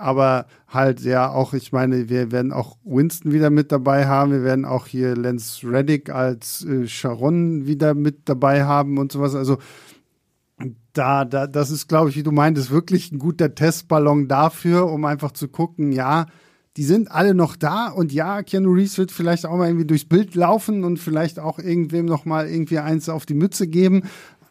aber 0.00 0.46
halt 0.66 1.00
ja 1.00 1.30
auch, 1.30 1.52
ich 1.52 1.72
meine, 1.72 2.08
wir 2.08 2.32
werden 2.32 2.52
auch 2.52 2.76
Winston 2.84 3.32
wieder 3.32 3.50
mit 3.50 3.70
dabei 3.70 4.06
haben, 4.06 4.32
wir 4.32 4.42
werden 4.42 4.64
auch 4.64 4.86
hier 4.86 5.14
Lance 5.16 5.70
Reddick 5.70 6.10
als 6.10 6.64
äh, 6.64 6.86
Sharon 6.86 7.66
wieder 7.66 7.94
mit 7.94 8.28
dabei 8.28 8.64
haben 8.64 8.98
und 8.98 9.12
sowas. 9.12 9.34
Also 9.34 9.58
da, 10.92 11.24
da, 11.24 11.46
das 11.46 11.70
ist, 11.70 11.88
glaube 11.88 12.10
ich, 12.10 12.16
wie 12.16 12.22
du 12.22 12.32
meintest, 12.32 12.70
wirklich 12.70 13.12
ein 13.12 13.18
guter 13.18 13.54
Testballon 13.54 14.28
dafür, 14.28 14.90
um 14.90 15.04
einfach 15.04 15.32
zu 15.32 15.48
gucken, 15.48 15.92
ja, 15.92 16.26
die 16.76 16.84
sind 16.84 17.10
alle 17.10 17.34
noch 17.34 17.56
da. 17.56 17.88
Und 17.88 18.12
ja, 18.12 18.42
Keanu 18.42 18.72
Reeves 18.72 18.98
wird 18.98 19.12
vielleicht 19.12 19.46
auch 19.46 19.56
mal 19.56 19.68
irgendwie 19.68 19.86
durchs 19.86 20.04
Bild 20.04 20.34
laufen 20.34 20.84
und 20.84 20.98
vielleicht 20.98 21.38
auch 21.38 21.58
irgendwem 21.58 22.06
noch 22.06 22.24
mal 22.24 22.48
irgendwie 22.48 22.78
eins 22.78 23.08
auf 23.08 23.26
die 23.26 23.34
Mütze 23.34 23.66
geben, 23.66 24.02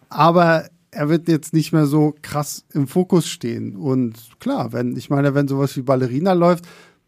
aber 0.10 0.66
er 0.92 1.10
wird 1.10 1.28
jetzt 1.28 1.54
nicht 1.54 1.72
mehr 1.72 1.86
so 1.86 2.16
krass 2.22 2.66
im 2.74 2.88
Fokus 2.88 3.28
stehen. 3.28 3.76
Und 3.76 4.16
klar, 4.40 4.74
wenn, 4.74 4.96
ich 4.96 5.10
meine, 5.10 5.36
wenn 5.36 5.48
sowas 5.48 5.76
wie 5.78 5.82
Ballerina 5.82 6.34
läuft, 6.34 6.66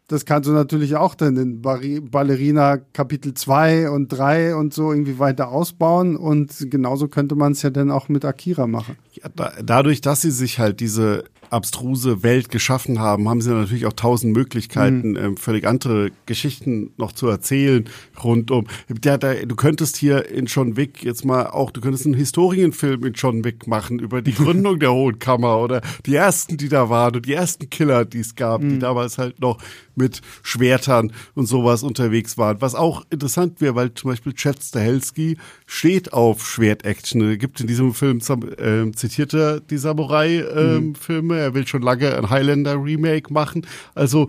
das 0.07 0.25
kannst 0.25 0.49
du 0.49 0.53
natürlich 0.53 0.97
auch 0.97 1.15
dann 1.15 1.37
in 1.37 1.61
Ballerina 1.61 2.77
Kapitel 2.77 3.33
2 3.33 3.89
und 3.89 4.09
3 4.09 4.55
und 4.55 4.73
so 4.73 4.91
irgendwie 4.91 5.19
weiter 5.19 5.49
ausbauen. 5.49 6.17
Und 6.17 6.69
genauso 6.69 7.07
könnte 7.07 7.35
man 7.35 7.53
es 7.53 7.61
ja 7.61 7.69
dann 7.69 7.89
auch 7.91 8.09
mit 8.09 8.25
Akira 8.25 8.67
machen. 8.67 8.97
Ja, 9.13 9.29
da, 9.33 9.53
dadurch, 9.63 10.01
dass 10.01 10.21
sie 10.21 10.31
sich 10.31 10.59
halt 10.59 10.81
diese 10.81 11.23
abstruse 11.51 12.23
Welt 12.23 12.49
geschaffen 12.49 12.99
haben, 12.99 13.29
haben 13.29 13.41
sie 13.41 13.51
natürlich 13.51 13.85
auch 13.85 13.93
tausend 13.93 14.33
Möglichkeiten, 14.33 15.11
mhm. 15.11 15.17
ähm, 15.17 15.37
völlig 15.37 15.67
andere 15.67 16.11
Geschichten 16.25 16.91
noch 16.97 17.11
zu 17.11 17.27
erzählen 17.27 17.85
rundum. 18.23 18.67
Ja, 19.03 19.17
da, 19.17 19.33
du 19.33 19.55
könntest 19.55 19.97
hier 19.97 20.29
in 20.29 20.45
John 20.45 20.77
Wick 20.77 21.03
jetzt 21.03 21.25
mal 21.25 21.47
auch, 21.47 21.71
du 21.71 21.81
könntest 21.81 22.05
einen 22.05 22.15
Historienfilm 22.15 23.05
in 23.05 23.13
John 23.13 23.43
Wick 23.43 23.67
machen 23.67 23.99
über 23.99 24.21
die 24.21 24.33
Gründung 24.35 24.79
der 24.79 24.93
Hohen 24.93 25.19
Kammer 25.19 25.59
oder 25.59 25.81
die 26.05 26.15
ersten, 26.15 26.57
die 26.57 26.69
da 26.69 26.89
waren 26.89 27.15
und 27.15 27.25
die 27.25 27.33
ersten 27.33 27.69
Killer, 27.69 28.05
die 28.05 28.19
es 28.19 28.35
gab, 28.35 28.61
mhm. 28.61 28.69
die 28.69 28.79
damals 28.79 29.17
halt 29.17 29.39
noch 29.39 29.57
mit 29.95 30.21
Schwertern 30.41 31.11
und 31.35 31.45
sowas 31.45 31.83
unterwegs 31.83 32.37
waren. 32.37 32.61
Was 32.61 32.75
auch 32.75 33.03
interessant 33.09 33.61
wäre, 33.61 33.75
weil 33.75 33.93
zum 33.93 34.09
Beispiel 34.09 34.33
Chad 34.33 34.63
Stahelski 34.63 35.37
steht 35.65 36.13
auf 36.13 36.47
Schwertaction. 36.47 37.21
Er 37.21 37.37
gibt 37.37 37.59
in 37.59 37.67
diesem 37.67 37.93
Film 37.93 38.19
äh, 38.19 38.91
zitierte 38.93 39.61
die 39.69 39.77
Samurai-Filme. 39.77 41.35
Ähm, 41.35 41.40
er 41.41 41.53
will 41.53 41.67
schon 41.67 41.81
lange 41.81 42.15
ein 42.15 42.29
Highlander-Remake 42.29 43.31
machen. 43.33 43.65
Also 43.95 44.27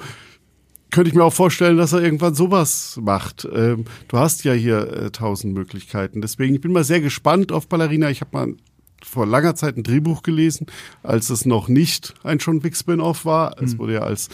könnte 0.90 1.08
ich 1.08 1.14
mir 1.14 1.24
auch 1.24 1.32
vorstellen, 1.32 1.78
dass 1.78 1.92
er 1.92 2.02
irgendwann 2.02 2.34
sowas 2.34 2.98
macht. 3.02 3.48
Ähm, 3.52 3.86
du 4.08 4.18
hast 4.18 4.44
ja 4.44 4.52
hier 4.52 4.92
äh, 4.92 5.10
tausend 5.10 5.54
Möglichkeiten. 5.54 6.20
Deswegen, 6.20 6.54
ich 6.54 6.60
bin 6.60 6.72
mal 6.72 6.84
sehr 6.84 7.00
gespannt 7.00 7.50
auf 7.50 7.66
Ballerina. 7.66 8.10
Ich 8.10 8.20
habe 8.20 8.30
mal 8.32 8.54
vor 9.02 9.26
langer 9.26 9.54
Zeit 9.54 9.76
ein 9.76 9.82
Drehbuch 9.82 10.22
gelesen, 10.22 10.66
als 11.02 11.30
es 11.30 11.46
noch 11.46 11.68
nicht 11.68 12.14
ein 12.22 12.38
John 12.38 12.62
Wick 12.62 12.76
Spin-off 12.76 13.24
war. 13.24 13.56
Es 13.60 13.72
hm. 13.72 13.78
wurde 13.78 13.94
ja 13.94 14.00
als 14.00 14.28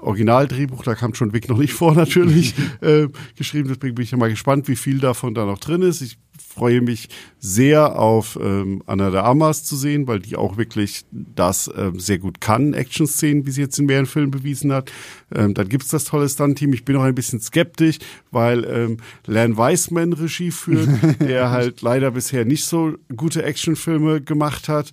Originaldrehbuch, 0.00 0.82
da 0.82 0.94
kam 0.94 1.14
schon 1.14 1.32
Wick 1.32 1.48
noch 1.48 1.58
nicht 1.58 1.72
vor 1.72 1.94
natürlich, 1.94 2.54
äh, 2.80 3.08
geschrieben. 3.36 3.68
Deswegen 3.68 3.94
bin 3.94 4.04
ich 4.04 4.10
ja 4.10 4.18
mal 4.18 4.30
gespannt, 4.30 4.68
wie 4.68 4.76
viel 4.76 4.98
davon 4.98 5.34
da 5.34 5.44
noch 5.44 5.58
drin 5.58 5.82
ist. 5.82 6.00
Ich 6.00 6.18
freue 6.58 6.80
mich 6.80 7.08
sehr 7.38 7.98
auf 7.98 8.38
ähm, 8.40 8.82
Anna 8.86 9.10
de 9.10 9.20
Amas 9.20 9.64
zu 9.64 9.76
sehen, 9.76 10.06
weil 10.08 10.18
die 10.18 10.36
auch 10.36 10.56
wirklich 10.56 11.04
das 11.12 11.70
ähm, 11.76 12.00
sehr 12.00 12.18
gut 12.18 12.40
kann, 12.40 12.74
Action-Szenen, 12.74 13.46
wie 13.46 13.50
sie 13.50 13.60
jetzt 13.60 13.78
in 13.78 13.86
mehreren 13.86 14.06
Filmen 14.06 14.30
bewiesen 14.30 14.72
hat. 14.72 14.90
Ähm, 15.34 15.54
dann 15.54 15.68
gibt's 15.68 15.88
das 15.88 16.04
tolle 16.04 16.28
Stunt-Team. 16.28 16.72
Ich 16.72 16.84
bin 16.84 16.96
noch 16.96 17.02
ein 17.02 17.14
bisschen 17.14 17.40
skeptisch, 17.40 17.98
weil 18.30 18.64
ähm, 18.64 18.96
Len 19.26 19.56
Weisman 19.56 20.12
Regie 20.12 20.50
führt, 20.50 20.88
der 21.20 21.50
halt 21.50 21.82
leider 21.82 22.10
bisher 22.10 22.44
nicht 22.44 22.64
so 22.64 22.94
gute 23.14 23.42
Actionfilme 23.42 24.20
gemacht 24.20 24.68
hat. 24.68 24.90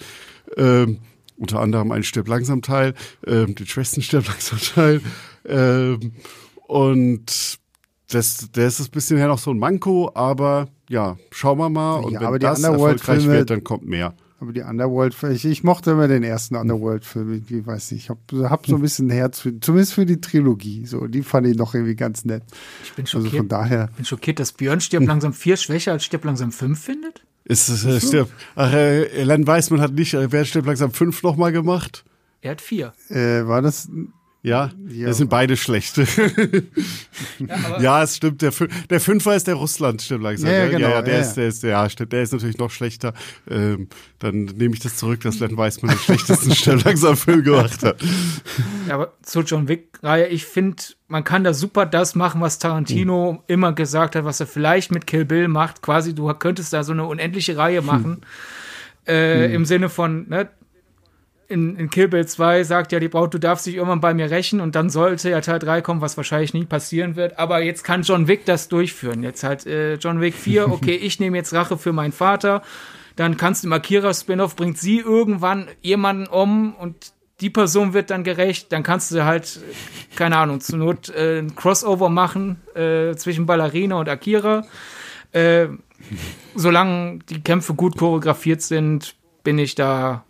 Ähm, 0.57 0.99
unter 1.38 1.59
anderem 1.59 1.91
ein 1.91 2.03
Stirb 2.03 2.27
langsam 2.27 2.61
Teil, 2.61 2.93
ähm, 3.25 3.55
den 3.55 3.67
Schwestern 3.67 4.01
Stirb 4.01 4.27
langsam 4.27 4.59
Teil. 4.59 5.01
Ähm, 5.45 6.13
und 6.67 7.59
das, 8.09 8.49
das 8.51 8.79
ist 8.79 8.89
ein 8.89 8.91
bisschen 8.91 9.17
her 9.17 9.27
noch 9.27 9.39
so 9.39 9.51
ein 9.51 9.59
Manko, 9.59 10.11
aber 10.13 10.67
ja, 10.89 11.17
schauen 11.31 11.57
wir 11.57 11.69
mal. 11.69 11.97
Und 11.97 12.13
ja, 12.13 12.31
wenn 12.31 12.39
das 12.39 12.63
erfolgreich 12.63 13.25
wird, 13.25 13.49
dann 13.49 13.63
kommt 13.63 13.86
mehr. 13.86 14.15
Aber 14.39 14.51
die 14.51 14.61
Underworld, 14.61 15.15
ich, 15.31 15.45
ich 15.45 15.63
mochte 15.63 15.91
immer 15.91 16.07
den 16.09 16.21
ersten 16.21 16.55
Underworld-Film, 16.55 17.45
ich 17.47 17.65
weiß 17.65 17.91
nicht, 17.91 18.03
ich 18.03 18.09
habe 18.09 18.49
hab 18.49 18.67
so 18.67 18.75
ein 18.75 18.81
bisschen 18.81 19.09
Herz 19.09 19.39
für, 19.39 19.59
zumindest 19.59 19.93
für 19.93 20.05
die 20.05 20.19
Trilogie, 20.19 20.86
so, 20.86 21.07
die 21.07 21.23
fand 21.23 21.47
ich 21.47 21.57
noch 21.57 21.73
irgendwie 21.73 21.95
ganz 21.95 22.25
nett. 22.25 22.43
Ich 22.83 22.93
bin 22.93 23.07
schockiert, 23.07 23.27
also 23.33 23.38
von 23.38 23.47
daher. 23.47 23.89
bin 23.95 24.03
schockiert, 24.03 24.39
dass 24.39 24.51
Björn 24.51 24.81
Stirb 24.81 25.03
langsam 25.07 25.31
vier 25.31 25.55
schwächer 25.55 25.93
als 25.93 26.03
Stirb 26.03 26.25
langsam 26.25 26.51
fünf 26.51 26.81
findet. 26.81 27.23
Ist 27.45 27.69
es, 27.69 27.85
äh, 27.85 27.99
stirb, 27.99 28.29
ach, 28.55 28.73
äh, 28.73 29.23
Len 29.23 29.45
Weißmann 29.45 29.79
hat 29.79 29.93
nicht, 29.93 30.13
äh, 30.15 30.31
wer 30.31 30.45
stirbt 30.45 30.67
langsam 30.67 30.91
fünf 30.91 31.21
nochmal 31.21 31.51
gemacht? 31.51 32.03
Er 32.41 32.51
hat 32.51 32.61
vier. 32.61 32.93
Äh, 33.09 33.47
war 33.47 33.61
das 33.61 33.87
ja, 34.45 34.69
ja. 34.89 35.07
das 35.07 35.17
sind 35.17 35.29
beide 35.29 35.57
schlechte. 35.57 36.03
ja, 37.39 37.81
ja, 37.81 38.03
es 38.03 38.17
stimmt. 38.17 38.43
Der, 38.43 38.51
der 38.89 38.99
Fünfer 38.99 39.35
ist 39.35 39.47
der 39.47 39.55
Russland, 39.55 40.03
stimmt 40.03 40.23
langsam. 40.23 40.51
Ja, 40.51 40.57
ja, 40.57 40.67
genau, 40.69 40.89
ja, 40.89 41.01
der, 41.01 41.21
Ist, 41.21 41.33
der 41.33 41.47
ist, 41.47 41.63
ja, 41.63 41.89
stimmt, 41.89 42.13
der 42.13 42.21
ist 42.21 42.31
natürlich 42.31 42.59
noch 42.59 42.69
schlechter. 42.69 43.13
Ähm, 43.49 43.87
dann 44.19 44.45
nehme 44.45 44.75
ich 44.75 44.81
das 44.81 44.97
zurück, 44.97 45.21
dass 45.21 45.39
Len 45.39 45.57
Weißmann 45.57 45.95
den 45.95 45.99
schlechtesten 45.99 46.53
Stimmt 46.53 46.83
langsam 46.83 47.17
Film 47.17 47.43
gemacht 47.43 47.81
hat. 47.81 47.97
Ja, 48.87 48.93
aber 48.93 49.13
zur 49.23 49.43
John 49.43 49.67
Wick-Reihe, 49.67 50.27
ich 50.27 50.45
finde, 50.45 50.83
man 51.07 51.23
kann 51.23 51.43
da 51.43 51.55
super 51.55 51.87
das 51.87 52.13
machen, 52.13 52.39
was 52.39 52.59
Tarantino 52.59 53.31
hm. 53.31 53.39
immer 53.47 53.73
gesagt 53.73 54.15
hat, 54.15 54.25
was 54.25 54.39
er 54.39 54.47
vielleicht 54.47 54.91
mit 54.91 55.07
Kill 55.07 55.25
Bill 55.25 55.47
macht. 55.47 55.81
Quasi, 55.81 56.13
du 56.13 56.31
könntest 56.35 56.71
da 56.71 56.83
so 56.83 56.91
eine 56.91 57.05
unendliche 57.05 57.57
Reihe 57.57 57.81
machen. 57.81 58.21
Hm. 59.05 59.15
Äh, 59.15 59.45
hm. 59.45 59.53
Im 59.55 59.65
Sinne 59.65 59.89
von, 59.89 60.29
ne, 60.29 60.49
in, 61.47 61.75
in 61.75 61.89
Kill 61.89 62.07
Bill 62.07 62.25
2 62.25 62.63
sagt 62.63 62.91
ja 62.91 62.99
die 62.99 63.07
Braut, 63.07 63.33
du 63.33 63.39
darfst 63.39 63.65
dich 63.65 63.75
irgendwann 63.75 64.01
bei 64.01 64.13
mir 64.13 64.29
rächen 64.29 64.61
und 64.61 64.75
dann 64.75 64.89
sollte 64.89 65.29
ja 65.29 65.41
Teil 65.41 65.59
3 65.59 65.81
kommen, 65.81 66.01
was 66.01 66.17
wahrscheinlich 66.17 66.53
nie 66.53 66.65
passieren 66.65 67.15
wird. 67.15 67.37
Aber 67.39 67.61
jetzt 67.61 67.83
kann 67.83 68.03
John 68.03 68.27
Wick 68.27 68.45
das 68.45 68.67
durchführen. 68.67 69.23
Jetzt 69.23 69.43
halt 69.43 69.65
äh, 69.65 69.95
John 69.95 70.21
Wick 70.21 70.35
4, 70.35 70.67
okay, 70.71 70.95
ich 70.95 71.19
nehme 71.19 71.37
jetzt 71.37 71.53
Rache 71.53 71.77
für 71.77 71.93
meinen 71.93 72.11
Vater. 72.11 72.61
Dann 73.15 73.37
kannst 73.37 73.63
du 73.63 73.67
im 73.67 73.73
Akira-Spin-Off, 73.73 74.55
bringt 74.55 74.77
sie 74.77 74.99
irgendwann 74.99 75.67
jemanden 75.81 76.27
um 76.27 76.75
und 76.75 77.13
die 77.41 77.49
Person 77.49 77.93
wird 77.93 78.09
dann 78.09 78.23
gerecht. 78.23 78.71
Dann 78.71 78.83
kannst 78.83 79.11
du 79.11 79.23
halt, 79.25 79.59
keine 80.15 80.37
Ahnung, 80.37 80.61
zur 80.61 80.79
Not 80.79 81.09
äh, 81.09 81.39
ein 81.39 81.55
Crossover 81.55 82.09
machen 82.09 82.61
äh, 82.75 83.15
zwischen 83.15 83.45
Ballerina 83.45 83.99
und 83.99 84.09
Akira. 84.09 84.65
Äh, 85.31 85.67
solange 86.55 87.19
die 87.29 87.41
Kämpfe 87.41 87.73
gut 87.73 87.97
choreografiert 87.97 88.61
sind, 88.61 89.15
bin 89.43 89.59
ich 89.59 89.75
da 89.75 90.23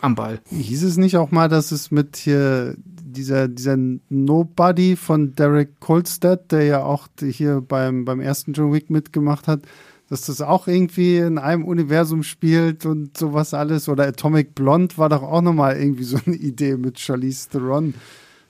am 0.00 0.14
Ball. 0.14 0.40
Hieß 0.50 0.84
es 0.84 0.96
nicht 0.96 1.16
auch 1.16 1.30
mal, 1.30 1.48
dass 1.48 1.72
es 1.72 1.90
mit 1.90 2.16
hier 2.16 2.76
dieser, 2.78 3.48
dieser 3.48 3.76
Nobody 4.08 4.96
von 4.96 5.34
Derek 5.34 5.80
Kolstad, 5.80 6.52
der 6.52 6.64
ja 6.64 6.82
auch 6.82 7.08
hier 7.20 7.60
beim, 7.60 8.04
beim 8.04 8.20
ersten 8.20 8.52
John 8.52 8.72
Wick 8.72 8.90
mitgemacht 8.90 9.48
hat, 9.48 9.62
dass 10.08 10.22
das 10.22 10.40
auch 10.40 10.68
irgendwie 10.68 11.18
in 11.18 11.38
einem 11.38 11.64
Universum 11.64 12.22
spielt 12.22 12.86
und 12.86 13.16
sowas 13.16 13.54
alles. 13.54 13.88
Oder 13.88 14.06
Atomic 14.06 14.54
Blonde 14.54 14.96
war 14.96 15.08
doch 15.08 15.22
auch 15.22 15.42
nochmal 15.42 15.76
irgendwie 15.76 16.04
so 16.04 16.18
eine 16.24 16.36
Idee 16.36 16.76
mit 16.76 16.98
Charlize 16.98 17.48
Theron. 17.50 17.94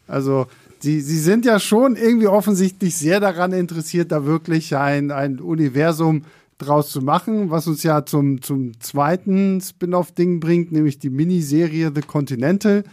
Also, 0.06 0.46
sie, 0.78 1.00
sie 1.00 1.18
sind 1.18 1.44
ja 1.44 1.58
schon 1.58 1.96
irgendwie 1.96 2.28
offensichtlich 2.28 2.96
sehr 2.96 3.20
daran 3.20 3.52
interessiert, 3.52 4.12
da 4.12 4.24
wirklich 4.24 4.76
ein, 4.76 5.10
ein 5.10 5.40
Universum 5.40 6.24
draus 6.58 6.90
zu 6.90 7.00
machen, 7.00 7.50
was 7.50 7.66
uns 7.66 7.82
ja 7.82 8.04
zum, 8.04 8.42
zum 8.42 8.78
zweiten 8.80 9.60
Spin-off-Ding 9.60 10.40
bringt, 10.40 10.72
nämlich 10.72 10.98
die 10.98 11.10
Miniserie 11.10 11.92
The 11.94 12.02
Continental, 12.02 12.84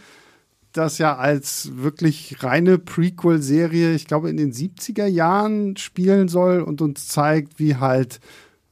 das 0.72 0.98
ja 0.98 1.16
als 1.16 1.70
wirklich 1.74 2.42
reine 2.42 2.78
Prequel-Serie, 2.78 3.94
ich 3.94 4.06
glaube, 4.06 4.30
in 4.30 4.36
den 4.36 4.52
70er 4.52 5.06
Jahren 5.06 5.76
spielen 5.76 6.28
soll 6.28 6.60
und 6.60 6.80
uns 6.80 7.08
zeigt, 7.08 7.58
wie 7.58 7.76
halt 7.76 8.20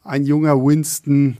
ein 0.04 0.24
junger 0.24 0.62
Winston 0.62 1.38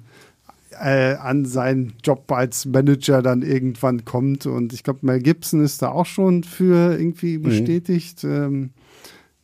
äh, 0.81 1.15
an 1.15 1.45
seinen 1.45 1.95
Job 2.03 2.31
als 2.33 2.67
Manager 2.67 3.23
dann 3.23 3.43
irgendwann 3.43 4.05
kommt. 4.05 4.47
Und 4.47 4.73
ich 4.73 4.83
glaube, 4.83 5.01
Mel 5.03 5.21
Gibson 5.21 5.63
ist 5.63 5.83
da 5.83 5.91
auch 5.91 6.07
schon 6.07 6.45
für 6.45 6.99
irgendwie 6.99 7.39
mhm. 7.39 7.43
bestätigt. 7.43 8.25
Mhm. 8.25 8.31
Ähm, 8.33 8.71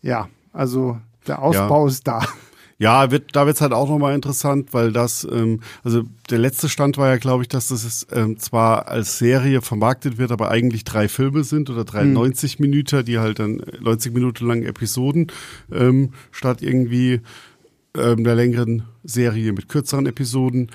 ja, 0.02 0.28
also 0.52 0.98
der 1.26 1.42
Ausbau 1.42 1.86
ja. 1.86 1.92
ist 1.92 2.08
da. 2.08 2.26
Ja, 2.80 3.10
wird, 3.10 3.36
da 3.36 3.44
wird's 3.44 3.60
halt 3.60 3.74
auch 3.74 3.90
nochmal 3.90 4.14
interessant, 4.14 4.72
weil 4.72 4.90
das, 4.90 5.28
ähm, 5.30 5.60
also 5.84 6.04
der 6.30 6.38
letzte 6.38 6.70
Stand 6.70 6.96
war 6.96 7.08
ja, 7.08 7.18
glaube 7.18 7.42
ich, 7.42 7.48
dass 7.48 7.68
das 7.68 7.84
ist, 7.84 8.06
ähm, 8.10 8.38
zwar 8.38 8.88
als 8.88 9.18
Serie 9.18 9.60
vermarktet 9.60 10.16
wird, 10.16 10.32
aber 10.32 10.50
eigentlich 10.50 10.84
drei 10.84 11.06
Filme 11.06 11.44
sind 11.44 11.68
oder 11.68 11.84
drei 11.84 12.04
hm. 12.04 12.14
90 12.14 12.58
Minuten, 12.58 13.04
die 13.04 13.18
halt 13.18 13.38
dann 13.38 13.62
90 13.82 14.14
Minuten 14.14 14.46
lang 14.46 14.62
Episoden 14.62 15.26
ähm, 15.70 16.14
statt 16.32 16.62
irgendwie 16.62 17.20
ähm, 17.98 18.24
der 18.24 18.34
längeren 18.34 18.84
Serie 19.04 19.52
mit 19.52 19.68
kürzeren 19.68 20.06
Episoden. 20.06 20.70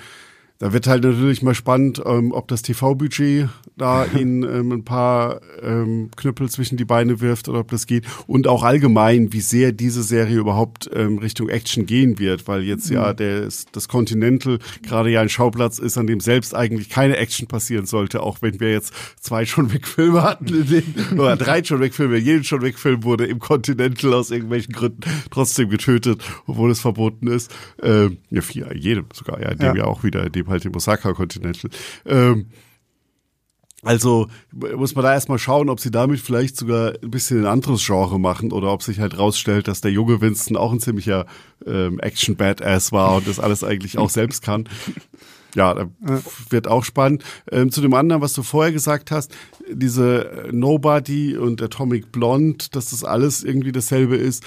Da 0.58 0.72
wird 0.72 0.88
halt 0.88 1.04
natürlich 1.04 1.42
mal 1.42 1.54
spannend, 1.54 2.02
ähm, 2.06 2.32
ob 2.32 2.48
das 2.48 2.62
TV-Budget 2.62 3.50
da 3.78 4.06
ihnen 4.18 4.44
ähm, 4.44 4.72
ein 4.72 4.86
paar 4.86 5.42
ähm, 5.62 6.10
Knüppel 6.16 6.50
zwischen 6.50 6.78
die 6.78 6.86
Beine 6.86 7.20
wirft 7.20 7.50
oder 7.50 7.60
ob 7.60 7.72
das 7.72 7.88
geht. 7.88 8.06
Und 8.26 8.48
auch 8.48 8.64
allgemein, 8.64 9.34
wie 9.34 9.42
sehr 9.42 9.74
diese 9.74 10.02
Serie 10.02 10.38
überhaupt 10.38 10.90
ähm, 10.94 11.18
Richtung 11.18 11.50
Action 11.50 11.86
gehen 11.86 12.20
wird, 12.20 12.48
weil 12.48 12.64
jetzt 12.64 12.90
mhm. 12.90 12.96
ja 12.96 13.14
der, 13.14 13.50
das 13.74 13.88
Continental 13.90 14.60
gerade 14.82 15.10
ja 15.10 15.22
ein 15.22 15.30
Schauplatz 15.30 15.78
ist, 15.78 15.98
an 15.98 16.08
dem 16.08 16.22
selbst 16.22 16.56
eigentlich 16.56 16.90
keine 16.90 17.18
Action 17.18 17.48
passieren 17.48 17.86
sollte, 17.86 18.24
auch 18.24 18.42
wenn 18.42 18.60
wir 18.62 18.72
jetzt 18.72 18.94
zwei 19.20 19.44
John 19.44 19.74
Wick-Filme 19.74 20.24
hatten, 20.24 20.46
denen, 20.46 20.96
oder 21.20 21.36
drei 21.36 21.60
John 21.60 21.82
Wick-Filme, 21.82 22.18
jeden 22.18 22.44
John 22.44 22.62
Wick-Film 22.62 23.04
wurde 23.04 23.26
im 23.26 23.40
Continental 23.40 24.14
aus 24.14 24.32
irgendwelchen 24.32 24.74
Gründen 24.74 25.02
trotzdem 25.32 25.70
getötet, 25.70 26.24
obwohl 26.48 26.72
es 26.72 26.80
verboten 26.80 27.28
ist. 27.28 27.54
Ähm, 27.84 28.18
ja, 28.30 28.42
vier, 28.42 28.74
jedem 28.74 29.06
sogar, 29.14 29.42
ja, 29.42 29.50
in 29.50 29.58
dem 29.58 29.76
ja, 29.76 29.84
ja 29.84 29.84
auch 29.86 30.04
wieder, 30.04 30.26
in 30.26 30.32
dem 30.32 30.45
halt 30.50 30.66
im 30.66 30.76
Osaka 30.76 31.14
Continental. 31.14 31.70
Ähm, 32.06 32.48
also 33.86 34.28
muss 34.52 34.96
man 34.96 35.04
da 35.04 35.14
erstmal 35.14 35.38
schauen, 35.38 35.70
ob 35.70 35.80
sie 35.80 35.92
damit 35.92 36.20
vielleicht 36.20 36.58
sogar 36.58 36.94
ein 37.04 37.12
bisschen 37.12 37.42
ein 37.42 37.46
anderes 37.46 37.86
Genre 37.86 38.20
machen 38.20 38.52
oder 38.52 38.72
ob 38.74 38.82
sich 38.82 39.00
halt 39.00 39.18
rausstellt, 39.18 39.68
dass 39.68 39.80
der 39.80 39.92
junge 39.92 40.22
Winston 40.22 40.58
auch 40.58 40.72
ein 40.72 40.80
ziemlicher 40.80 41.28
ähm, 41.68 42.00
Action-Badass 42.00 42.92
war 42.92 43.18
und 43.18 43.28
das 43.28 43.40
alles 43.40 43.64
eigentlich 43.64 44.00
auch 44.00 44.10
selbst 44.10 44.42
kann. 44.44 44.68
Ja, 45.54 45.88
wird 46.50 46.68
auch 46.68 46.84
spannend. 46.84 47.24
Ähm, 47.50 47.72
zu 47.72 47.80
dem 47.80 47.94
anderen, 47.94 48.22
was 48.22 48.34
du 48.34 48.44
vorher 48.44 48.74
gesagt 48.74 49.12
hast, 49.12 49.34
diese 49.72 50.50
Nobody 50.52 51.38
und 51.38 51.62
Atomic 51.62 52.12
Blonde, 52.12 52.66
dass 52.72 52.90
das 52.90 53.04
alles 53.04 53.44
irgendwie 53.44 53.72
dasselbe 53.72 54.18
ist 54.18 54.44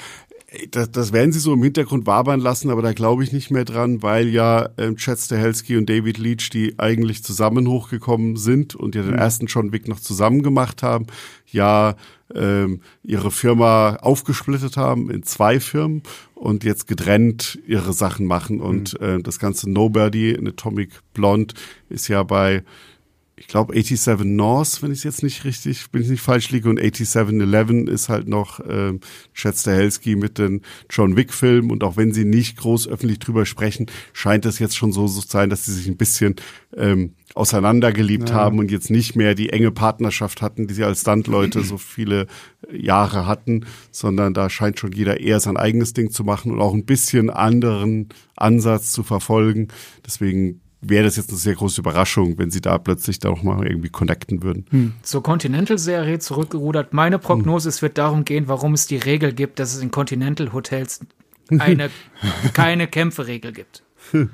das, 0.70 0.90
das 0.90 1.12
werden 1.12 1.32
sie 1.32 1.40
so 1.40 1.53
im 1.53 1.62
Hintergrund 1.62 2.07
wabern 2.07 2.40
lassen, 2.40 2.70
aber 2.70 2.80
da 2.80 2.92
glaube 2.92 3.22
ich 3.22 3.32
nicht 3.32 3.51
mehr 3.51 3.66
dran, 3.66 4.03
weil 4.03 4.28
ja 4.28 4.70
ähm, 4.78 4.96
Chad 4.96 5.18
Stahelski 5.18 5.76
und 5.76 5.90
David 5.90 6.16
Leach, 6.16 6.49
die 6.51 6.78
eigentlich 6.78 7.22
zusammen 7.22 7.68
hochgekommen 7.68 8.36
sind 8.36 8.74
und 8.74 8.94
ja 8.94 9.03
den 9.03 9.12
mhm. 9.12 9.18
ersten 9.18 9.46
John 9.46 9.72
Wick 9.72 9.88
noch 9.88 10.01
zusammen 10.01 10.42
gemacht 10.42 10.82
haben, 10.82 11.07
ja 11.46 11.96
ähm, 12.34 12.80
ihre 13.03 13.30
Firma 13.30 13.96
aufgesplittet 13.96 14.78
haben 14.78 15.11
in 15.11 15.22
zwei 15.22 15.61
Firmen 15.61 16.03
und 16.34 16.64
jetzt 16.64 16.86
getrennt 16.86 17.59
ihre 17.66 17.92
Sachen 17.92 18.26
machen. 18.26 18.61
Und 18.61 18.99
mhm. 19.01 19.07
äh, 19.07 19.22
das 19.22 19.38
ganze 19.38 19.70
Nobody 19.70 20.30
in 20.30 20.49
Atomic 20.49 21.01
Blonde 21.12 21.55
ist 21.90 22.09
ja 22.09 22.22
bei 22.22 22.62
ich 23.39 23.47
glaube 23.47 23.74
87 23.74 24.26
North, 24.26 24.82
wenn 24.82 24.93
ich 24.93 24.99
es 24.99 25.05
jetzt 25.05 25.22
nicht 25.22 25.45
richtig, 25.45 25.91
bin 25.91 26.03
ich 26.03 26.09
nicht 26.09 26.20
falsch 26.20 26.51
liege, 26.51 26.68
und 26.68 26.80
8711 26.80 27.89
ist 27.89 28.09
halt 28.09 28.28
noch 28.28 28.61
ähm, 28.68 29.01
Chad 29.34 29.57
Stahelski 29.57 30.16
mit 30.16 30.39
den 30.39 30.62
John 30.91 31.16
Wick-Filmen 31.16 31.70
und 31.70 31.84
auch 31.84 31.97
wenn 31.97 32.12
sie 32.12 32.24
nicht 32.24 32.57
groß 32.57 32.89
öffentlich 32.89 33.18
drüber 33.18 33.47
sprechen, 33.47 33.86
scheint 34.12 34.45
es 34.47 34.59
jetzt 34.59 34.76
schon 34.76 34.93
so 34.93 35.07
zu 35.07 35.20
sein, 35.26 35.51
dass 35.51 35.66
sie 35.66 35.72
sich 35.72 35.86
ein 35.86 35.97
bisschen 35.97 36.36
ähm, 36.76 37.14
auseinandergeliebt 37.34 38.30
ja. 38.30 38.34
haben 38.34 38.59
und 38.59 38.70
jetzt 38.70 38.91
nicht 38.91 39.14
mehr 39.14 39.34
die 39.34 39.51
enge 39.51 39.70
Partnerschaft 39.70 40.43
hatten, 40.43 40.66
die 40.66 40.74
sie 40.74 40.84
als 40.84 41.03
Stuntleute 41.03 41.62
so 41.62 41.78
viele 41.78 42.26
Jahre 42.72 43.26
hatten, 43.26 43.66
sondern 43.91 44.34
da 44.34 44.51
scheint 44.51 44.78
schon 44.78 44.93
jeder 44.93 45.20
eher 45.20 45.41
sein 45.41 45.57
eigenes 45.57 45.93
Ding 45.93 46.11
zu 46.11 46.24
machen 46.24 46.53
und 46.53 46.61
auch 46.61 46.74
ein 46.74 46.84
bisschen 46.84 47.30
anderen 47.30 48.09
Ansatz 48.36 48.93
zu 48.93 49.03
verfolgen. 49.03 49.68
Deswegen 50.05 50.61
wäre 50.80 51.04
das 51.04 51.16
jetzt 51.16 51.30
eine 51.30 51.38
sehr 51.38 51.54
große 51.54 51.80
Überraschung, 51.80 52.38
wenn 52.38 52.50
sie 52.50 52.60
da 52.60 52.78
plötzlich 52.78 53.18
da 53.18 53.30
noch 53.30 53.42
mal 53.42 53.66
irgendwie 53.66 53.88
connecten 53.88 54.42
würden. 54.42 54.66
Hm. 54.70 54.92
Zur 55.02 55.22
Continental-Serie 55.22 56.18
zurückgerudert. 56.18 56.92
Meine 56.92 57.18
Prognose, 57.18 57.64
hm. 57.64 57.70
es 57.70 57.82
wird 57.82 57.98
darum 57.98 58.24
gehen, 58.24 58.48
warum 58.48 58.74
es 58.74 58.86
die 58.86 58.96
Regel 58.96 59.32
gibt, 59.32 59.58
dass 59.58 59.74
es 59.74 59.82
in 59.82 59.90
Continental-Hotels 59.90 61.00
eine 61.58 61.90
keine 62.52 62.86
Kämpferegel 62.86 63.52
gibt. 63.52 63.82
Hm. 64.12 64.30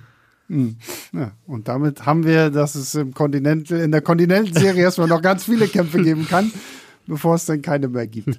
Ja, 1.12 1.32
und 1.47 1.68
damit 1.68 2.05
haben 2.05 2.24
wir, 2.24 2.51
dass 2.51 2.74
es 2.74 2.95
im 2.95 3.14
Continental, 3.14 3.80
in 3.80 3.90
der 3.90 4.03
Continental-Serie 4.03 4.82
erstmal 4.82 5.09
noch 5.09 5.22
ganz 5.22 5.45
viele 5.45 5.66
Kämpfe 5.68 6.03
geben 6.03 6.26
kann, 6.28 6.53
bevor 7.07 7.36
es 7.36 7.47
dann 7.47 7.62
keine 7.62 7.88
mehr 7.88 8.07
gibt. 8.07 8.38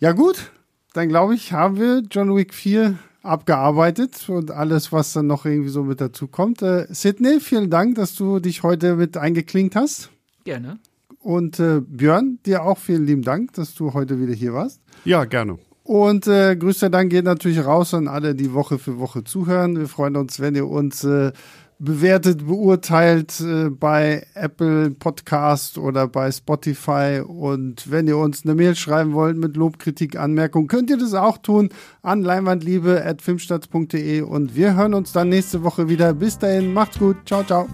Ja, 0.00 0.12
gut, 0.12 0.50
dann 0.92 1.08
glaube 1.08 1.36
ich, 1.36 1.52
haben 1.52 1.78
wir 1.78 2.02
John 2.10 2.34
Wick 2.34 2.52
4 2.52 2.98
abgearbeitet 3.24 4.28
und 4.28 4.50
alles, 4.50 4.92
was 4.92 5.12
dann 5.12 5.26
noch 5.26 5.46
irgendwie 5.46 5.70
so 5.70 5.82
mit 5.82 6.00
dazu 6.00 6.28
kommt. 6.28 6.62
Äh, 6.62 6.86
Sydney, 6.90 7.40
vielen 7.40 7.70
Dank, 7.70 7.96
dass 7.96 8.14
du 8.14 8.38
dich 8.38 8.62
heute 8.62 8.96
mit 8.96 9.16
eingeklinkt 9.16 9.76
hast. 9.76 10.10
Gerne. 10.44 10.78
Und 11.20 11.58
äh, 11.58 11.80
Björn, 11.80 12.38
dir 12.44 12.64
auch 12.64 12.78
vielen 12.78 13.06
lieben 13.06 13.22
Dank, 13.22 13.54
dass 13.54 13.74
du 13.74 13.94
heute 13.94 14.20
wieder 14.20 14.34
hier 14.34 14.52
warst. 14.52 14.80
Ja, 15.04 15.24
gerne. 15.24 15.58
Und 15.84 16.26
äh, 16.26 16.56
grüßter 16.56 16.88
Dank 16.88 17.10
geht 17.10 17.24
natürlich 17.24 17.64
raus 17.64 17.92
an 17.92 18.08
alle, 18.08 18.34
die 18.34 18.54
Woche 18.54 18.78
für 18.78 18.98
Woche 18.98 19.24
zuhören. 19.24 19.78
Wir 19.78 19.88
freuen 19.88 20.16
uns, 20.16 20.40
wenn 20.40 20.54
ihr 20.54 20.66
uns 20.66 21.04
äh, 21.04 21.32
bewertet, 21.84 22.46
beurteilt 22.46 23.40
äh, 23.40 23.70
bei 23.70 24.26
Apple 24.34 24.90
Podcast 24.90 25.78
oder 25.78 26.08
bei 26.08 26.32
Spotify. 26.32 27.22
Und 27.26 27.90
wenn 27.90 28.06
ihr 28.08 28.18
uns 28.18 28.44
eine 28.44 28.54
Mail 28.54 28.74
schreiben 28.74 29.12
wollt 29.12 29.36
mit 29.36 29.56
Lob, 29.56 29.78
Kritik, 29.78 30.16
Anmerkung, 30.16 30.66
könnt 30.66 30.90
ihr 30.90 30.98
das 30.98 31.14
auch 31.14 31.38
tun 31.38 31.68
an 32.02 32.22
leinwandliebe.filmstarts.de. 32.22 34.22
Und 34.22 34.56
wir 34.56 34.74
hören 34.74 34.94
uns 34.94 35.12
dann 35.12 35.28
nächste 35.28 35.62
Woche 35.62 35.88
wieder. 35.88 36.14
Bis 36.14 36.38
dahin, 36.38 36.72
macht's 36.72 36.98
gut. 36.98 37.16
Ciao, 37.26 37.44
ciao. 37.44 37.68